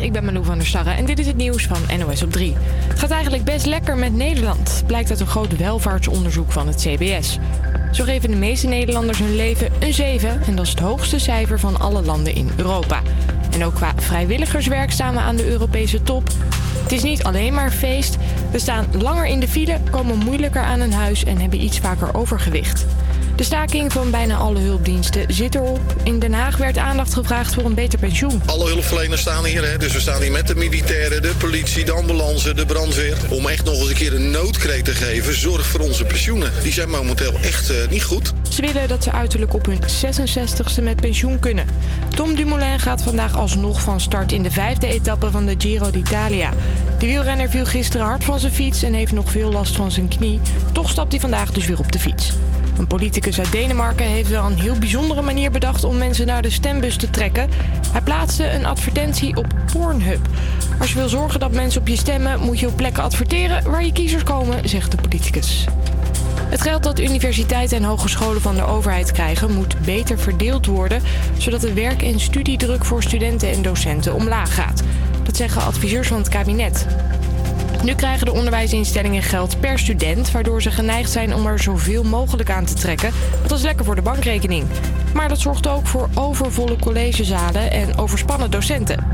Ik 0.00 0.12
ben 0.12 0.24
Malou 0.24 0.44
van 0.44 0.58
der 0.58 0.66
Starre 0.66 0.90
en 0.90 1.04
dit 1.04 1.18
is 1.18 1.26
het 1.26 1.36
nieuws 1.36 1.66
van 1.66 1.98
NOS 1.98 2.22
op 2.22 2.32
3. 2.32 2.54
Het 2.88 2.98
gaat 2.98 3.10
eigenlijk 3.10 3.44
best 3.44 3.66
lekker 3.66 3.96
met 3.96 4.14
Nederland, 4.14 4.82
blijkt 4.86 5.10
uit 5.10 5.20
een 5.20 5.26
groot 5.26 5.56
welvaartsonderzoek 5.56 6.52
van 6.52 6.66
het 6.66 6.76
CBS. 6.76 7.38
Zo 7.92 8.04
geven 8.04 8.30
de 8.30 8.36
meeste 8.36 8.66
Nederlanders 8.66 9.18
hun 9.18 9.36
leven 9.36 9.72
een 9.80 9.94
7 9.94 10.42
en 10.46 10.56
dat 10.56 10.64
is 10.64 10.70
het 10.70 10.80
hoogste 10.80 11.18
cijfer 11.18 11.58
van 11.58 11.80
alle 11.80 12.02
landen 12.02 12.34
in 12.34 12.50
Europa. 12.56 13.02
En 13.52 13.64
ook 13.64 13.74
qua 13.74 13.92
vrijwilligerswerk 13.96 14.90
staan 14.90 15.14
we 15.14 15.20
aan 15.20 15.36
de 15.36 15.48
Europese 15.48 16.02
top. 16.02 16.28
Het 16.82 16.92
is 16.92 17.02
niet 17.02 17.22
alleen 17.22 17.54
maar 17.54 17.70
feest. 17.70 18.16
We 18.50 18.58
staan 18.58 18.86
langer 18.98 19.26
in 19.26 19.40
de 19.40 19.48
file, 19.48 19.78
komen 19.90 20.18
moeilijker 20.18 20.62
aan 20.62 20.80
een 20.80 20.92
huis 20.92 21.24
en 21.24 21.40
hebben 21.40 21.62
iets 21.62 21.78
vaker 21.78 22.14
overgewicht. 22.14 22.86
De 23.36 23.44
staking 23.44 23.92
van 23.92 24.10
bijna 24.10 24.36
alle 24.36 24.58
hulpdiensten 24.58 25.34
zit 25.34 25.54
erop. 25.54 25.80
In 26.02 26.18
Den 26.18 26.32
Haag 26.32 26.56
werd 26.56 26.78
aandacht 26.78 27.14
gevraagd 27.14 27.54
voor 27.54 27.64
een 27.64 27.74
beter 27.74 27.98
pensioen. 27.98 28.42
Alle 28.46 28.66
hulpverleners 28.66 29.20
staan 29.20 29.44
hier, 29.44 29.70
hè? 29.70 29.78
dus 29.78 29.92
we 29.92 30.00
staan 30.00 30.22
hier 30.22 30.32
met 30.32 30.46
de 30.46 30.54
militairen, 30.54 31.22
de 31.22 31.34
politie, 31.38 31.84
de 31.84 31.92
ambulance, 31.92 32.54
de 32.54 32.66
brandweer. 32.66 33.16
Om 33.30 33.48
echt 33.48 33.64
nog 33.64 33.78
eens 33.78 33.88
een 33.88 33.94
keer 33.94 34.14
een 34.14 34.30
noodkreet 34.30 34.84
te 34.84 34.94
geven, 34.94 35.38
zorg 35.38 35.66
voor 35.66 35.80
onze 35.80 36.04
pensioenen. 36.04 36.52
Die 36.62 36.72
zijn 36.72 36.90
momenteel 36.90 37.32
echt 37.42 37.70
uh, 37.70 37.76
niet 37.90 38.02
goed. 38.02 38.32
Ze 38.50 38.62
willen 38.62 38.88
dat 38.88 39.02
ze 39.02 39.12
uiterlijk 39.12 39.54
op 39.54 39.66
hun 39.66 39.80
66ste 39.80 40.82
met 40.82 41.00
pensioen 41.00 41.38
kunnen. 41.38 41.66
Tom 42.14 42.34
Dumoulin 42.34 42.80
gaat 42.80 43.02
vandaag 43.02 43.36
alsnog 43.36 43.80
van 43.80 44.00
start 44.00 44.32
in 44.32 44.42
de 44.42 44.50
vijfde 44.50 44.86
etappe 44.86 45.30
van 45.30 45.46
de 45.46 45.54
Giro 45.58 45.90
d'Italia. 45.90 46.50
De 46.98 47.06
wielrenner 47.06 47.50
viel 47.50 47.64
gisteren 47.64 48.06
hard 48.06 48.24
van 48.24 48.40
zijn 48.40 48.52
fiets 48.52 48.82
en 48.82 48.94
heeft 48.94 49.12
nog 49.12 49.30
veel 49.30 49.52
last 49.52 49.76
van 49.76 49.90
zijn 49.90 50.08
knie. 50.08 50.40
Toch 50.72 50.90
stapt 50.90 51.12
hij 51.12 51.20
vandaag 51.20 51.52
dus 51.52 51.66
weer 51.66 51.78
op 51.78 51.92
de 51.92 51.98
fiets. 51.98 52.32
Een 52.82 52.88
politicus 52.88 53.38
uit 53.38 53.52
Denemarken 53.52 54.06
heeft 54.06 54.28
wel 54.28 54.44
een 54.44 54.60
heel 54.60 54.78
bijzondere 54.78 55.22
manier 55.22 55.50
bedacht 55.50 55.84
om 55.84 55.98
mensen 55.98 56.26
naar 56.26 56.42
de 56.42 56.50
stembus 56.50 56.96
te 56.96 57.10
trekken. 57.10 57.50
Hij 57.92 58.00
plaatste 58.00 58.50
een 58.50 58.66
advertentie 58.66 59.36
op 59.36 59.46
Pornhub. 59.72 60.26
Als 60.78 60.92
je 60.92 60.98
wil 60.98 61.08
zorgen 61.08 61.40
dat 61.40 61.52
mensen 61.52 61.80
op 61.80 61.88
je 61.88 61.96
stemmen, 61.96 62.40
moet 62.40 62.58
je 62.58 62.66
op 62.66 62.76
plekken 62.76 63.02
adverteren 63.02 63.70
waar 63.70 63.84
je 63.84 63.92
kiezers 63.92 64.22
komen, 64.22 64.68
zegt 64.68 64.90
de 64.90 64.96
politicus. 64.96 65.64
Het 66.48 66.60
geld 66.60 66.82
dat 66.82 67.00
universiteiten 67.00 67.76
en 67.76 67.84
hogescholen 67.84 68.40
van 68.40 68.54
de 68.54 68.64
overheid 68.64 69.12
krijgen 69.12 69.54
moet 69.54 69.80
beter 69.84 70.18
verdeeld 70.18 70.66
worden, 70.66 71.02
zodat 71.38 71.60
de 71.60 71.72
werk- 71.72 72.02
en 72.02 72.20
studiedruk 72.20 72.84
voor 72.84 73.02
studenten 73.02 73.50
en 73.50 73.62
docenten 73.62 74.14
omlaag 74.14 74.54
gaat. 74.54 74.82
Dat 75.22 75.36
zeggen 75.36 75.62
adviseurs 75.62 76.08
van 76.08 76.18
het 76.18 76.28
kabinet. 76.28 76.86
Nu 77.82 77.94
krijgen 77.94 78.26
de 78.26 78.32
onderwijsinstellingen 78.32 79.22
geld 79.22 79.60
per 79.60 79.78
student, 79.78 80.30
waardoor 80.30 80.62
ze 80.62 80.70
geneigd 80.70 81.10
zijn 81.10 81.34
om 81.34 81.46
er 81.46 81.58
zoveel 81.58 82.02
mogelijk 82.02 82.50
aan 82.50 82.64
te 82.64 82.74
trekken. 82.74 83.12
Dat 83.42 83.58
is 83.58 83.64
lekker 83.64 83.84
voor 83.84 83.94
de 83.94 84.02
bankrekening. 84.02 84.66
Maar 85.14 85.28
dat 85.28 85.40
zorgt 85.40 85.66
ook 85.66 85.86
voor 85.86 86.08
overvolle 86.14 86.76
collegezalen 86.78 87.70
en 87.70 87.98
overspannen 87.98 88.50
docenten. 88.50 89.04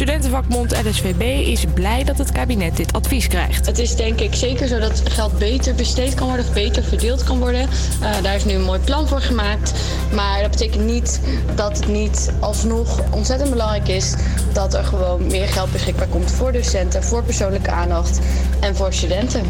Studentenvakbond 0.00 0.76
LSVB 0.84 1.46
is 1.46 1.64
blij 1.74 2.04
dat 2.04 2.18
het 2.18 2.32
kabinet 2.32 2.76
dit 2.76 2.92
advies 2.92 3.26
krijgt. 3.26 3.66
Het 3.66 3.78
is 3.78 3.96
denk 3.96 4.20
ik 4.20 4.34
zeker 4.34 4.68
zo 4.68 4.78
dat 4.78 5.02
geld 5.04 5.38
beter 5.38 5.74
besteed 5.74 6.14
kan 6.14 6.26
worden 6.26 6.46
of 6.46 6.52
beter 6.52 6.82
verdeeld 6.84 7.24
kan 7.24 7.38
worden. 7.38 7.68
Uh, 8.02 8.22
daar 8.22 8.34
is 8.34 8.44
nu 8.44 8.52
een 8.52 8.62
mooi 8.62 8.80
plan 8.80 9.08
voor 9.08 9.20
gemaakt. 9.20 9.72
Maar 10.12 10.40
dat 10.40 10.50
betekent 10.50 10.84
niet 10.84 11.20
dat 11.54 11.76
het 11.76 11.88
niet 11.88 12.32
alsnog 12.40 13.00
ontzettend 13.10 13.50
belangrijk 13.50 13.88
is 13.88 14.14
dat 14.52 14.74
er 14.74 14.84
gewoon 14.84 15.26
meer 15.26 15.48
geld 15.48 15.72
beschikbaar 15.72 16.08
komt 16.08 16.30
voor 16.30 16.52
docenten, 16.52 17.02
voor 17.02 17.22
persoonlijke 17.22 17.70
aandacht 17.70 18.20
en 18.60 18.76
voor 18.76 18.92
studenten. 18.92 19.42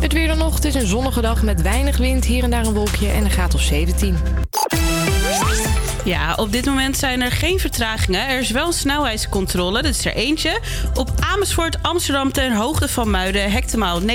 Het 0.00 0.12
weer 0.12 0.26
dan 0.26 0.38
nog. 0.38 0.54
Het 0.54 0.64
is 0.64 0.74
een 0.74 0.86
zonnige 0.86 1.20
dag 1.20 1.42
met 1.42 1.62
weinig 1.62 1.96
wind, 1.96 2.24
hier 2.24 2.44
en 2.44 2.50
daar 2.50 2.66
een 2.66 2.74
wolkje 2.74 3.08
en 3.08 3.24
een 3.24 3.30
graad 3.30 3.54
of 3.54 3.60
17. 3.60 4.45
Ja, 6.06 6.34
op 6.34 6.52
dit 6.52 6.64
moment 6.64 6.96
zijn 6.96 7.22
er 7.22 7.30
geen 7.30 7.58
vertragingen. 7.58 8.28
Er 8.28 8.38
is 8.38 8.50
wel 8.50 8.66
een 8.66 8.72
snelheidscontrole, 8.72 9.82
dat 9.82 9.94
is 9.94 10.04
er 10.04 10.14
eentje. 10.14 10.60
Op 10.94 11.10
Amersfoort, 11.20 11.82
Amsterdam 11.82 12.32
ten 12.32 12.52
hoogte 12.52 12.88
van 12.88 13.10
Muiden, 13.10 13.50
hectomaal 13.50 14.00
9,5. 14.00 14.06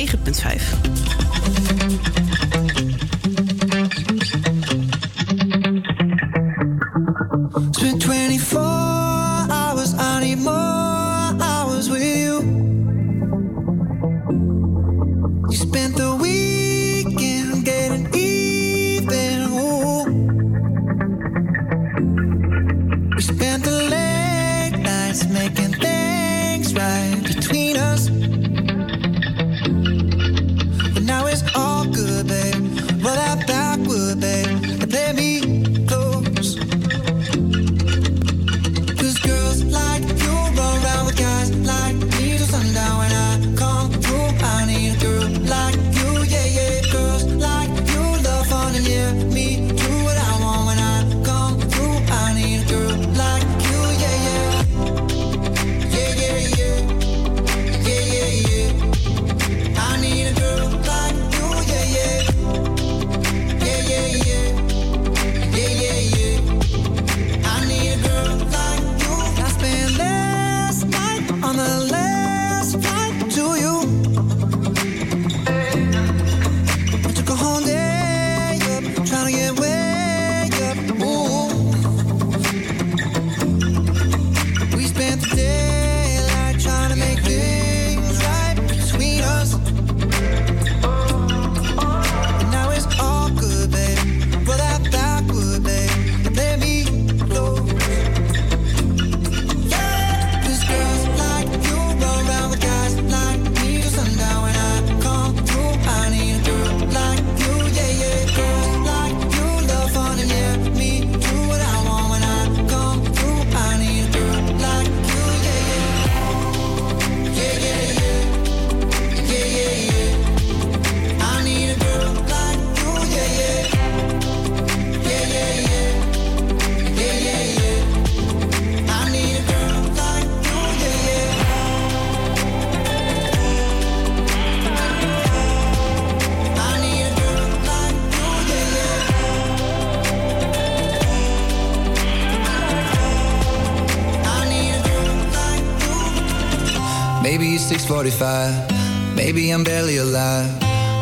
45. 148.12 149.16
Maybe 149.16 149.52
I'm 149.52 149.64
barely 149.64 149.98
alive. 149.98 150.50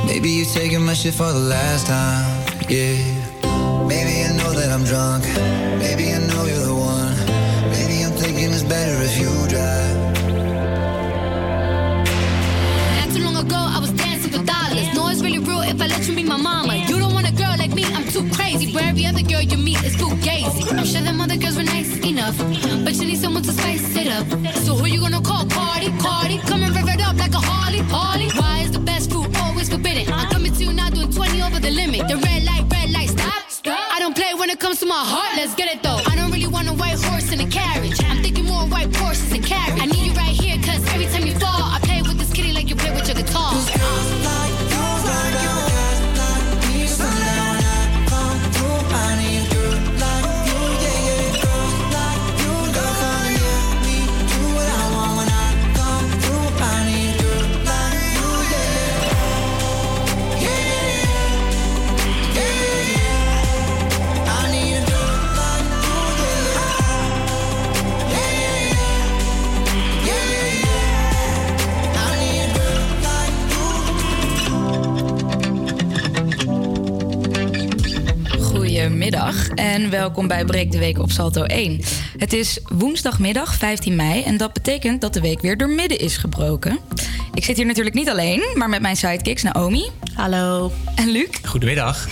Maybe 0.05 0.29
you're 0.29 0.45
taking 0.45 0.81
my 0.81 0.93
shit 0.93 1.13
for 1.13 1.31
the 1.31 1.39
last 1.39 1.87
time. 1.87 2.25
Yeah. 2.69 3.08
Welkom 80.19 80.37
bij 80.37 80.45
Breek 80.45 80.71
de 80.71 80.79
Week 80.79 80.99
op 80.99 81.11
Salto 81.11 81.43
1. 81.43 81.79
Het 82.17 82.33
is 82.33 82.59
woensdagmiddag 82.73 83.55
15 83.55 83.95
mei 83.95 84.23
en 84.23 84.37
dat 84.37 84.53
betekent 84.53 85.01
dat 85.01 85.13
de 85.13 85.21
week 85.21 85.41
weer 85.41 85.57
door 85.57 85.69
midden 85.69 85.99
is 85.99 86.17
gebroken. 86.17 86.79
Ik 87.33 87.43
zit 87.43 87.57
hier 87.57 87.65
natuurlijk 87.65 87.95
niet 87.95 88.09
alleen, 88.09 88.43
maar 88.55 88.69
met 88.69 88.81
mijn 88.81 88.95
sidekicks 88.95 89.43
Naomi. 89.43 89.89
Hallo. 90.13 90.71
En 90.95 91.11
Luc. 91.11 91.27
Goedemiddag. 91.43 92.07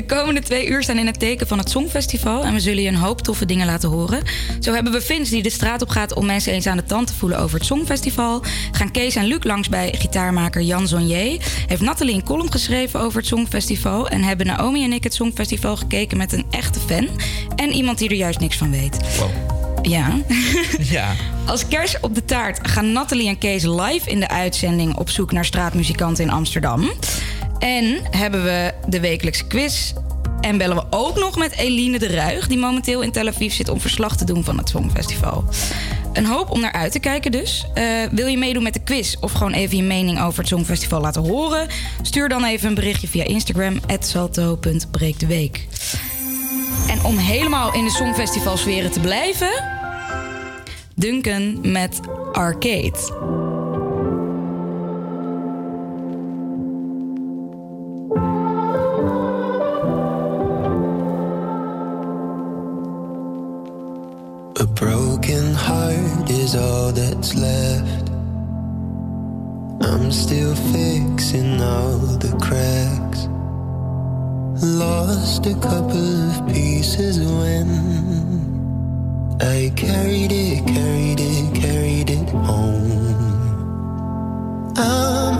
De 0.00 0.06
komende 0.06 0.40
twee 0.40 0.66
uur 0.66 0.82
staan 0.82 0.98
in 0.98 1.06
het 1.06 1.18
teken 1.18 1.46
van 1.46 1.58
het 1.58 1.70
Songfestival 1.70 2.44
en 2.44 2.54
we 2.54 2.60
zullen 2.60 2.82
je 2.82 2.88
een 2.88 2.94
hoop 2.94 3.20
toffe 3.20 3.44
dingen 3.44 3.66
laten 3.66 3.88
horen. 3.88 4.22
Zo 4.60 4.72
hebben 4.72 4.92
we 4.92 5.00
Vince 5.00 5.30
die 5.30 5.42
de 5.42 5.50
straat 5.50 5.82
op 5.82 5.88
gaat 5.88 6.14
om 6.14 6.26
mensen 6.26 6.52
eens 6.52 6.66
aan 6.66 6.76
de 6.76 6.84
tand 6.84 7.06
te 7.06 7.14
voelen 7.14 7.38
over 7.38 7.58
het 7.58 7.66
Songfestival. 7.66 8.42
Gaan 8.72 8.90
Kees 8.90 9.16
en 9.16 9.24
Luc 9.24 9.42
langs 9.42 9.68
bij 9.68 9.94
gitaarmaker 9.98 10.62
Jan 10.62 10.88
Zonnier. 10.88 11.42
Heeft 11.66 11.82
Nathalie 11.82 12.14
een 12.14 12.24
column 12.24 12.52
geschreven 12.52 13.00
over 13.00 13.18
het 13.18 13.26
Songfestival. 13.26 14.08
En 14.08 14.22
hebben 14.22 14.46
Naomi 14.46 14.84
en 14.84 14.92
ik 14.92 15.04
het 15.04 15.14
Songfestival 15.14 15.76
gekeken 15.76 16.16
met 16.16 16.32
een 16.32 16.46
echte 16.50 16.80
fan. 16.80 17.08
En 17.56 17.72
iemand 17.72 17.98
die 17.98 18.08
er 18.08 18.16
juist 18.16 18.40
niks 18.40 18.56
van 18.56 18.70
weet. 18.70 19.16
Wow. 19.18 19.30
Ja. 19.82 20.18
Ja. 20.78 21.12
Als 21.46 21.68
kers 21.68 22.00
op 22.00 22.14
de 22.14 22.24
taart 22.24 22.68
gaan 22.68 22.92
Nathalie 22.92 23.28
en 23.28 23.38
Kees 23.38 23.62
live 23.62 24.10
in 24.10 24.20
de 24.20 24.28
uitzending 24.28 24.96
op 24.96 25.10
zoek 25.10 25.32
naar 25.32 25.44
straatmuzikanten 25.44 26.24
in 26.24 26.30
Amsterdam. 26.30 26.90
En 27.60 28.00
hebben 28.10 28.44
we 28.44 28.74
de 28.88 29.00
wekelijkse 29.00 29.46
quiz. 29.46 29.92
En 30.40 30.58
bellen 30.58 30.76
we 30.76 30.84
ook 30.90 31.18
nog 31.18 31.38
met 31.38 31.56
Eline 31.56 31.98
de 31.98 32.06
Ruig, 32.06 32.48
die 32.48 32.58
momenteel 32.58 33.02
in 33.02 33.12
Tel 33.12 33.26
Aviv 33.26 33.52
zit 33.52 33.68
om 33.68 33.80
verslag 33.80 34.16
te 34.16 34.24
doen 34.24 34.44
van 34.44 34.58
het 34.58 34.68
Songfestival. 34.68 35.44
Een 36.12 36.26
hoop 36.26 36.50
om 36.50 36.60
naar 36.60 36.72
uit 36.72 36.92
te 36.92 36.98
kijken 36.98 37.32
dus. 37.32 37.66
Eh, 37.74 37.84
wil 38.10 38.26
je 38.26 38.38
meedoen 38.38 38.62
met 38.62 38.74
de 38.74 38.82
quiz 38.82 39.16
of 39.20 39.32
gewoon 39.32 39.52
even 39.52 39.76
je 39.76 39.82
mening 39.82 40.20
over 40.20 40.38
het 40.38 40.48
Songfestival 40.48 41.00
laten 41.00 41.22
horen? 41.22 41.68
Stuur 42.02 42.28
dan 42.28 42.44
even 42.44 42.68
een 42.68 42.74
berichtje 42.74 43.08
via 43.08 43.24
Instagram, 43.24 43.80
salto.breekdeweek. 43.98 45.66
En 46.88 47.04
om 47.04 47.16
helemaal 47.16 47.74
in 47.74 47.84
de 47.84 47.90
Songfestivalsferen 47.90 48.90
te 48.90 49.00
blijven... 49.00 49.78
Duncan 50.94 51.72
met 51.72 52.00
Arcade. 52.32 53.39
Is 66.50 66.56
all 66.56 66.92
that's 66.92 67.34
left. 67.34 68.10
I'm 69.82 70.10
still 70.10 70.54
fixing 70.54 71.60
all 71.60 71.98
the 72.24 72.36
cracks. 72.44 73.28
Lost 74.64 75.46
a 75.46 75.54
couple 75.54 76.30
of 76.30 76.48
pieces 76.48 77.18
when 77.20 77.68
I 79.40 79.72
carried 79.76 80.32
it, 80.32 80.66
carried 80.66 81.20
it, 81.20 81.54
carried 81.54 82.10
it 82.10 82.28
home. 82.30 83.14
I'm 84.76 85.39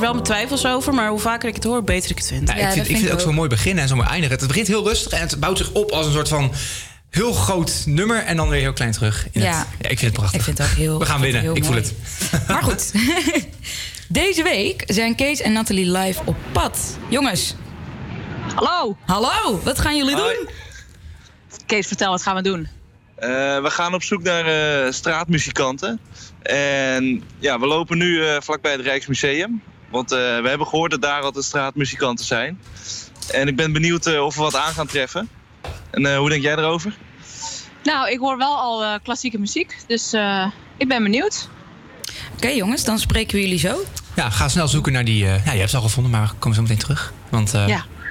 wel 0.00 0.12
mijn 0.12 0.24
twijfels 0.24 0.66
over, 0.66 0.94
maar 0.94 1.08
hoe 1.08 1.18
vaker 1.18 1.48
ik 1.48 1.54
het 1.54 1.64
hoor, 1.64 1.84
beter 1.84 2.10
ik 2.10 2.18
het 2.18 2.26
vind. 2.26 2.48
Ja, 2.48 2.54
ik 2.54 2.86
vind, 2.86 3.00
het 3.02 3.12
ook 3.12 3.20
zo'n 3.20 3.34
mooi 3.34 3.48
beginnen 3.48 3.82
en 3.82 3.88
zo 3.88 3.96
mooi 3.96 4.08
eindigen. 4.08 4.38
Het 4.38 4.46
begint 4.46 4.66
heel 4.66 4.84
rustig 4.84 5.12
en 5.12 5.20
het 5.20 5.40
bouwt 5.40 5.58
zich 5.58 5.72
op 5.72 5.90
als 5.90 6.06
een 6.06 6.12
soort 6.12 6.28
van 6.28 6.52
heel 7.10 7.32
groot 7.32 7.82
nummer 7.86 8.24
en 8.24 8.36
dan 8.36 8.48
weer 8.48 8.60
heel 8.60 8.72
klein 8.72 8.92
terug. 8.92 9.26
Ja. 9.32 9.42
ja. 9.42 9.66
ik 9.78 9.98
vind 9.98 10.00
het 10.00 10.12
prachtig. 10.12 10.76
We 10.76 11.04
gaan 11.04 11.20
winnen, 11.20 11.54
ik 11.56 11.64
voel 11.64 11.74
het. 11.74 11.94
Maar 12.48 12.62
goed, 12.62 12.92
deze 14.08 14.42
week 14.42 14.82
zijn 14.86 15.14
Kees 15.14 15.40
en 15.40 15.52
Nathalie 15.52 15.90
live 15.90 16.20
op 16.24 16.36
pad. 16.52 16.98
Jongens. 17.08 17.54
Hallo. 18.54 18.96
Hallo, 19.06 19.60
wat 19.64 19.78
gaan 19.78 19.96
jullie 19.96 20.16
doen? 20.16 20.48
Kees, 21.66 21.86
vertel, 21.86 22.10
wat 22.10 22.22
gaan 22.22 22.34
we 22.34 22.42
doen? 22.42 22.68
Eh, 23.20 23.62
we 23.62 23.70
gaan 23.70 23.94
op 23.94 24.02
zoek 24.02 24.22
naar 24.22 24.46
eh, 24.46 24.92
straatmuzikanten. 24.92 26.00
En 26.42 27.22
ja, 27.38 27.58
we 27.58 27.66
lopen 27.66 27.98
nu 27.98 28.24
eh, 28.24 28.36
vlakbij 28.40 28.72
het 28.72 28.80
Rijksmuseum. 28.80 29.62
Want 29.90 30.12
eh, 30.12 30.18
we 30.18 30.48
hebben 30.48 30.66
gehoord 30.66 30.90
dat 30.90 31.02
daar 31.02 31.22
altijd 31.22 31.44
straatmuzikanten 31.44 32.24
zijn. 32.24 32.60
En 33.30 33.48
ik 33.48 33.56
ben 33.56 33.72
benieuwd 33.72 34.06
eh, 34.06 34.24
of 34.24 34.36
we 34.36 34.42
wat 34.42 34.56
aan 34.56 34.72
gaan 34.72 34.86
treffen. 34.86 35.28
En 35.90 36.06
eh, 36.06 36.18
hoe 36.18 36.28
denk 36.28 36.42
jij 36.42 36.56
erover? 36.56 36.96
Nou, 37.82 38.10
ik 38.10 38.18
hoor 38.18 38.36
wel 38.36 38.56
al 38.56 39.00
klassieke 39.00 39.38
muziek, 39.38 39.76
dus 39.86 40.12
ik 40.76 40.88
ben 40.88 41.02
benieuwd. 41.02 41.48
Oké 42.34 42.48
jongens, 42.48 42.84
dan 42.84 42.98
spreken 42.98 43.34
we 43.34 43.42
jullie 43.42 43.58
zo. 43.58 43.84
Ja, 44.16 44.30
ga 44.30 44.48
snel 44.48 44.68
zoeken 44.68 44.92
naar 44.92 45.04
die... 45.04 45.24
ja, 45.24 45.52
je 45.52 45.58
hebt 45.58 45.70
ze 45.70 45.76
al 45.76 45.82
gevonden, 45.82 46.12
maar 46.12 46.32
kom 46.38 46.54
zo 46.54 46.62
meteen 46.62 46.78
terug. 46.78 47.12
Want 47.30 47.54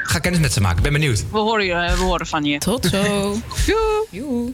ga 0.04 0.20
kennis 0.20 0.40
met 0.40 0.54
ze 0.54 0.62
maken. 0.62 0.78
Ik 0.78 0.84
ben 0.84 0.94
benieuwd. 0.94 1.26
We 1.32 1.38
horen, 1.38 2.28
van 2.28 2.44
je. 2.44 2.58
Tot 2.58 2.86
zo. 2.86 3.38
Joe. 4.12 4.54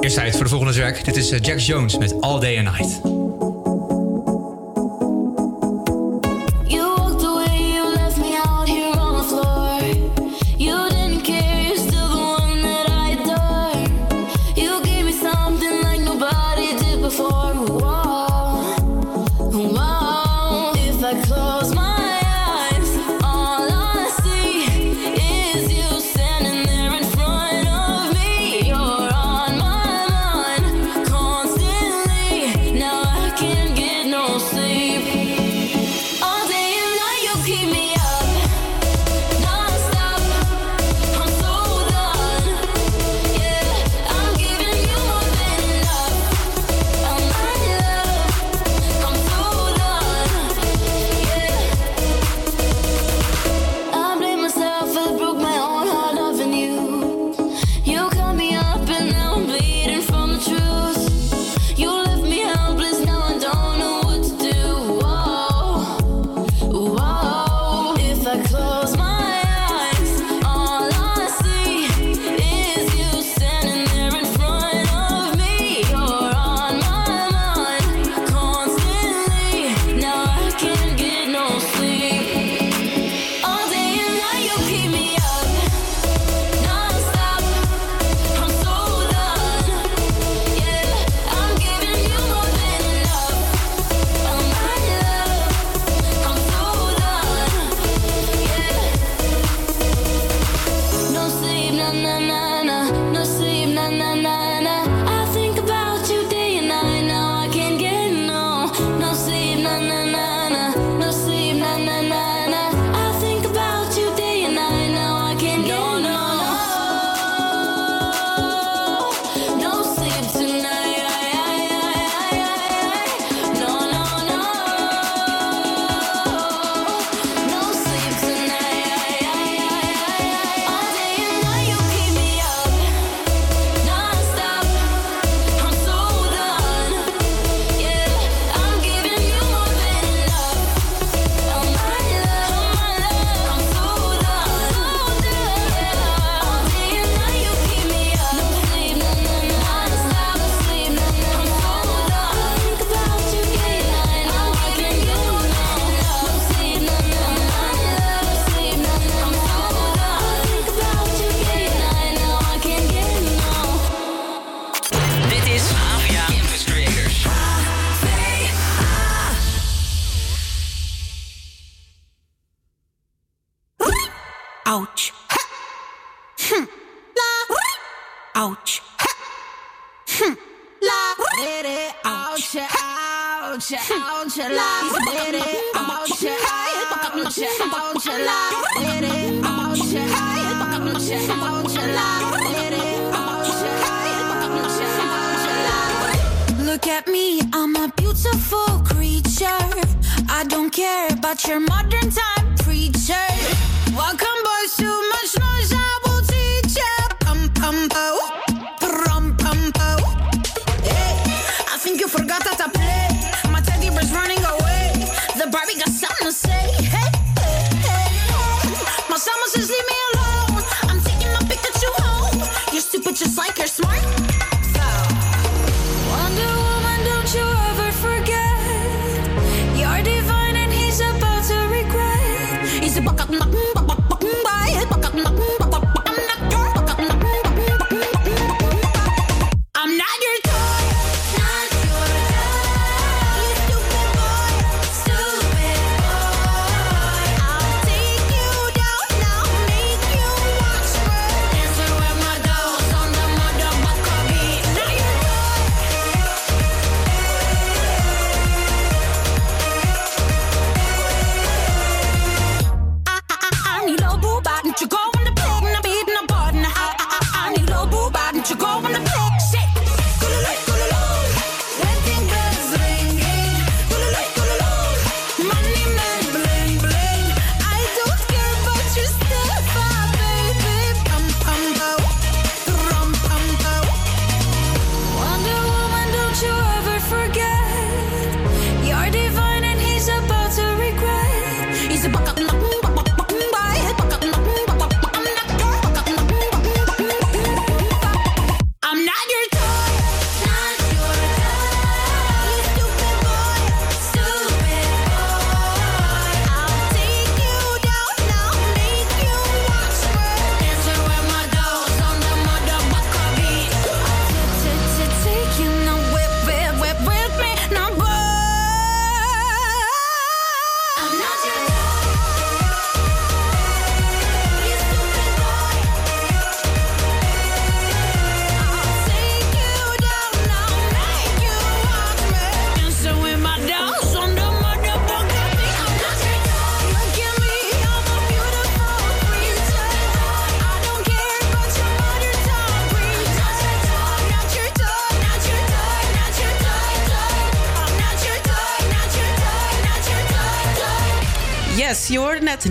Eerst 0.00 0.16
tijd 0.16 0.34
voor 0.34 0.44
de 0.44 0.50
volgende 0.50 0.74
track. 0.74 1.04
Dit 1.04 1.16
is 1.16 1.28
Jack 1.28 1.58
Jones 1.58 1.98
met 1.98 2.20
All 2.20 2.40
Day 2.40 2.58
and 2.58 2.76
Night. 2.76 3.17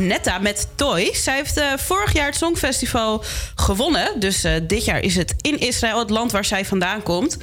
Netta 0.08 0.38
met 0.40 0.68
Toy. 0.76 1.14
Zij 1.14 1.36
heeft 1.36 1.58
eh, 1.58 1.68
vorig 1.78 2.14
jaar 2.14 2.26
het 2.26 2.36
Songfestival 2.36 3.24
gewonnen. 3.56 4.20
Dus 4.20 4.44
eh, 4.44 4.54
dit 4.64 4.86
jaar 4.86 5.00
is 5.00 5.16
het 5.16 5.34
in 5.42 5.60
Israël, 5.60 6.00
het 6.00 6.10
land 6.10 6.32
waar 6.32 6.46
zij 6.46 6.66
vandaan 6.66 7.04
komt. 7.04 7.38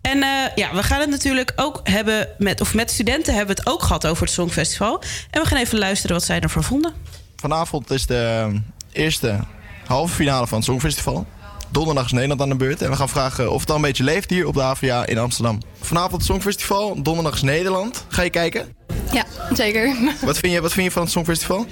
En 0.00 0.22
eh, 0.22 0.28
ja, 0.54 0.74
we 0.74 0.82
gaan 0.82 1.00
het 1.00 1.10
natuurlijk 1.10 1.52
ook 1.56 1.80
hebben 1.82 2.28
met, 2.38 2.60
of 2.60 2.74
met 2.74 2.90
studenten 2.90 3.34
hebben 3.34 3.56
we 3.56 3.62
het 3.62 3.72
ook 3.72 3.82
gehad 3.82 4.06
over 4.06 4.22
het 4.22 4.32
Songfestival. 4.32 5.02
En 5.30 5.42
we 5.42 5.48
gaan 5.48 5.58
even 5.58 5.78
luisteren 5.78 6.16
wat 6.16 6.24
zij 6.24 6.40
ervan 6.40 6.62
vonden. 6.62 6.92
Vanavond 7.36 7.90
is 7.90 8.06
de 8.06 8.52
eerste 8.92 9.38
halve 9.86 10.14
finale 10.14 10.46
van 10.46 10.56
het 10.56 10.66
Songfestival. 10.66 11.26
Donderdag 11.70 12.04
is 12.04 12.12
Nederland 12.12 12.40
aan 12.40 12.48
de 12.48 12.54
beurt. 12.54 12.82
En 12.82 12.90
we 12.90 12.96
gaan 12.96 13.08
vragen 13.08 13.52
of 13.52 13.60
het 13.60 13.70
al 13.70 13.76
een 13.76 13.82
beetje 13.82 14.04
leeft 14.04 14.30
hier 14.30 14.46
op 14.46 14.54
de 14.54 14.62
AVA 14.62 15.06
in 15.06 15.18
Amsterdam. 15.18 15.62
Vanavond 15.80 16.12
het 16.12 16.24
Songfestival, 16.24 17.02
donderdag 17.02 17.34
is 17.34 17.42
Nederland. 17.42 18.04
Ga 18.08 18.22
je 18.22 18.30
kijken? 18.30 18.74
Ja, 19.12 19.24
zeker. 19.52 19.94
Wat 20.24 20.38
vind 20.38 20.52
je, 20.52 20.60
wat 20.60 20.72
vind 20.72 20.86
je 20.86 20.92
van 20.92 21.02
het 21.02 21.10
Songfestival? 21.10 21.66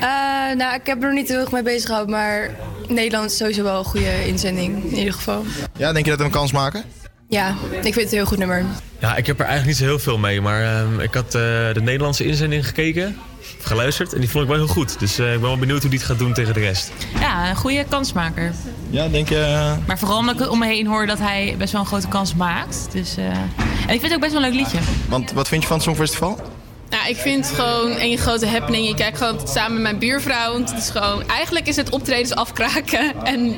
Eh, 0.00 0.08
nou, 0.56 0.74
ik 0.74 0.86
heb 0.86 1.02
er 1.02 1.12
niet 1.14 1.28
heel 1.28 1.38
erg 1.38 1.52
mee 1.52 1.62
bezig 1.62 1.86
gehouden, 1.86 2.14
maar 2.14 2.50
Nederland 2.88 3.30
is 3.30 3.36
sowieso 3.36 3.62
wel 3.62 3.78
een 3.78 3.84
goede 3.84 4.26
inzending, 4.26 4.84
in 4.84 4.98
ieder 4.98 5.12
geval. 5.14 5.44
Ja, 5.76 5.92
denk 5.92 6.04
je 6.04 6.10
dat 6.10 6.20
we 6.20 6.24
een 6.24 6.30
kans 6.30 6.52
maken? 6.52 6.84
Ja, 7.28 7.48
ik 7.72 7.82
vind 7.82 7.94
het 7.94 8.04
een 8.04 8.08
heel 8.18 8.26
goed 8.26 8.38
nummer. 8.38 8.64
Ja, 8.98 9.16
ik 9.16 9.26
heb 9.26 9.38
er 9.40 9.44
eigenlijk 9.46 9.66
niet 9.78 9.88
zo 9.88 9.92
heel 9.94 9.98
veel 10.02 10.18
mee. 10.18 10.40
Maar 10.40 10.62
ehm, 10.62 11.00
ik 11.00 11.14
had 11.14 11.24
eh, 11.24 11.32
de 11.72 11.80
Nederlandse 11.82 12.24
inzending 12.24 12.66
gekeken, 12.66 13.16
of 13.58 13.64
geluisterd. 13.64 14.12
En 14.14 14.20
die 14.20 14.28
vond 14.30 14.44
ik 14.44 14.50
wel 14.50 14.58
heel 14.58 14.68
goed. 14.74 14.98
Dus 14.98 15.18
eh, 15.18 15.26
ik 15.34 15.40
ben 15.40 15.48
wel 15.48 15.58
benieuwd 15.58 15.80
hoe 15.80 15.90
die 15.90 15.98
het 15.98 16.08
gaat 16.08 16.18
doen 16.18 16.32
tegen 16.32 16.54
de 16.54 16.60
rest. 16.60 16.90
Ja, 17.20 17.48
een 17.50 17.56
goede 17.56 17.84
kansmaker. 17.88 18.52
Ja, 18.90 19.08
denk 19.08 19.28
je... 19.28 19.38
eh, 19.38 19.72
Maar 19.86 19.98
vooral 19.98 20.18
omdat 20.18 20.40
ik 20.40 20.50
om 20.50 20.58
me 20.58 20.66
heen 20.66 20.86
hoor 20.86 21.06
dat 21.06 21.18
hij 21.18 21.54
best 21.58 21.72
wel 21.72 21.80
een 21.80 21.86
grote 21.86 22.08
kans 22.08 22.34
maakt. 22.34 22.88
Dus, 22.92 23.16
eh, 23.16 23.24
En 23.26 23.94
ik 23.94 24.00
vind 24.00 24.02
het 24.02 24.12
ook 24.14 24.20
best 24.20 24.32
wel 24.32 24.42
een 24.44 24.48
leuk 24.50 24.58
liedje. 24.60 24.78
Want 25.08 25.32
wat 25.32 25.48
vind 25.48 25.62
je 25.62 25.68
van 25.68 25.76
het 25.76 25.86
Songfestival? 25.86 26.40
Nou, 26.90 27.08
ik 27.08 27.16
vind 27.16 27.46
het 27.48 27.54
gewoon 27.58 27.96
een 27.98 28.18
grote 28.18 28.46
happening. 28.46 28.88
Ik 28.88 28.96
kijk 28.96 29.16
gewoon 29.16 29.48
samen 29.48 29.72
met 29.72 29.82
mijn 29.82 29.98
buurvrouw. 29.98 30.52
Want 30.52 30.70
het 30.70 30.78
is 30.82 30.90
gewoon, 30.90 31.28
eigenlijk 31.28 31.66
is 31.66 31.76
het 31.76 31.90
optredens 31.90 32.34
afkraken. 32.34 33.12
En 33.24 33.56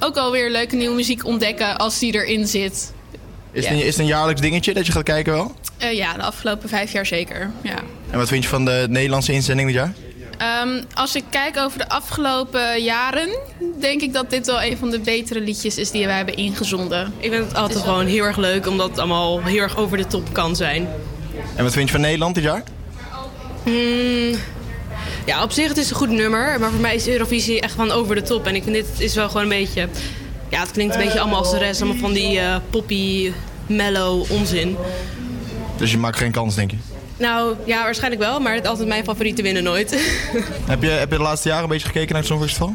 ook 0.00 0.16
alweer 0.16 0.50
leuke 0.50 0.76
nieuwe 0.76 0.94
muziek 0.94 1.24
ontdekken 1.26 1.76
als 1.76 1.98
die 1.98 2.14
erin 2.14 2.46
zit. 2.46 2.92
Is, 3.54 3.66
het 3.66 3.74
een, 3.74 3.80
is 3.80 3.86
het 3.86 3.98
een 3.98 4.06
jaarlijks 4.06 4.40
dingetje 4.40 4.74
dat 4.74 4.86
je 4.86 4.92
gaat 4.92 5.02
kijken 5.02 5.32
wel? 5.32 5.54
Eh, 5.78 5.92
ja, 5.92 6.12
de 6.12 6.22
afgelopen 6.22 6.68
vijf 6.68 6.92
jaar 6.92 7.06
zeker. 7.06 7.50
Ja. 7.62 7.78
En 8.10 8.18
wat 8.18 8.28
vind 8.28 8.42
je 8.42 8.48
van 8.48 8.64
de 8.64 8.86
Nederlandse 8.88 9.32
inzending 9.32 9.68
dit 9.68 9.76
jaar? 9.76 9.92
Ehm, 10.38 10.82
als 10.94 11.14
ik 11.14 11.24
kijk 11.30 11.56
over 11.56 11.78
de 11.78 11.88
afgelopen 11.88 12.82
jaren, 12.82 13.28
denk 13.80 14.00
ik 14.00 14.12
dat 14.12 14.30
dit 14.30 14.46
wel 14.46 14.62
een 14.62 14.76
van 14.76 14.90
de 14.90 15.00
betere 15.00 15.40
liedjes 15.40 15.78
is 15.78 15.90
die 15.90 16.06
wij 16.06 16.16
hebben 16.16 16.36
ingezonden. 16.36 17.12
Ik 17.18 17.32
vind 17.32 17.44
het 17.44 17.54
altijd 17.54 17.80
gewoon 17.80 18.06
heel 18.06 18.24
erg 18.24 18.36
leuk, 18.36 18.66
omdat 18.66 18.90
het 18.90 18.98
allemaal 18.98 19.42
heel 19.42 19.60
erg 19.60 19.76
over 19.76 19.96
de 19.96 20.06
top 20.06 20.32
kan 20.32 20.56
zijn. 20.56 20.88
En 21.56 21.64
wat 21.64 21.72
vind 21.72 21.86
je 21.86 21.92
van 21.92 22.00
Nederland 22.00 22.34
dit 22.34 22.44
jaar? 22.44 22.62
Hmm, 23.62 24.34
ja, 25.26 25.42
op 25.42 25.52
zich 25.52 25.68
het 25.68 25.76
is 25.76 25.90
een 25.90 25.96
goed 25.96 26.10
nummer, 26.10 26.60
maar 26.60 26.70
voor 26.70 26.80
mij 26.80 26.94
is 26.94 27.08
Eurovisie 27.08 27.60
echt 27.60 27.74
van 27.74 27.90
over 27.90 28.14
de 28.14 28.22
top. 28.22 28.46
En 28.46 28.54
ik 28.54 28.62
vind 28.62 28.74
dit 28.74 28.86
is 28.98 29.14
wel 29.14 29.26
gewoon 29.26 29.42
een 29.42 29.48
beetje... 29.48 29.88
Ja, 30.54 30.60
het 30.60 30.70
klinkt 30.70 30.94
een 30.94 31.00
beetje 31.00 31.20
allemaal 31.20 31.38
als 31.38 31.50
de 31.50 31.58
rest. 31.58 31.82
Allemaal 31.82 32.00
van 32.00 32.12
die 32.12 32.38
eh, 32.38 32.56
poppy, 32.70 33.32
mellow 33.66 34.30
onzin. 34.30 34.76
Dus 35.76 35.90
je 35.90 35.98
maakt 35.98 36.16
geen 36.16 36.30
kans, 36.30 36.54
denk 36.54 36.70
je? 36.70 36.76
Nou, 37.16 37.54
ja, 37.64 37.82
waarschijnlijk 37.82 38.22
wel, 38.22 38.40
maar 38.40 38.54
het 38.54 38.62
is 38.62 38.68
altijd 38.68 38.88
mijn 38.88 39.04
favoriete 39.04 39.42
winnen 39.42 39.62
nooit. 39.62 39.90
Heb 40.66 40.82
je, 40.82 40.88
heb 40.88 41.10
je 41.10 41.16
de 41.16 41.22
laatste 41.22 41.48
jaren 41.48 41.64
een 41.64 41.70
beetje 41.70 41.86
gekeken 41.86 42.08
naar 42.08 42.18
het 42.18 42.26
Songfestival? 42.26 42.74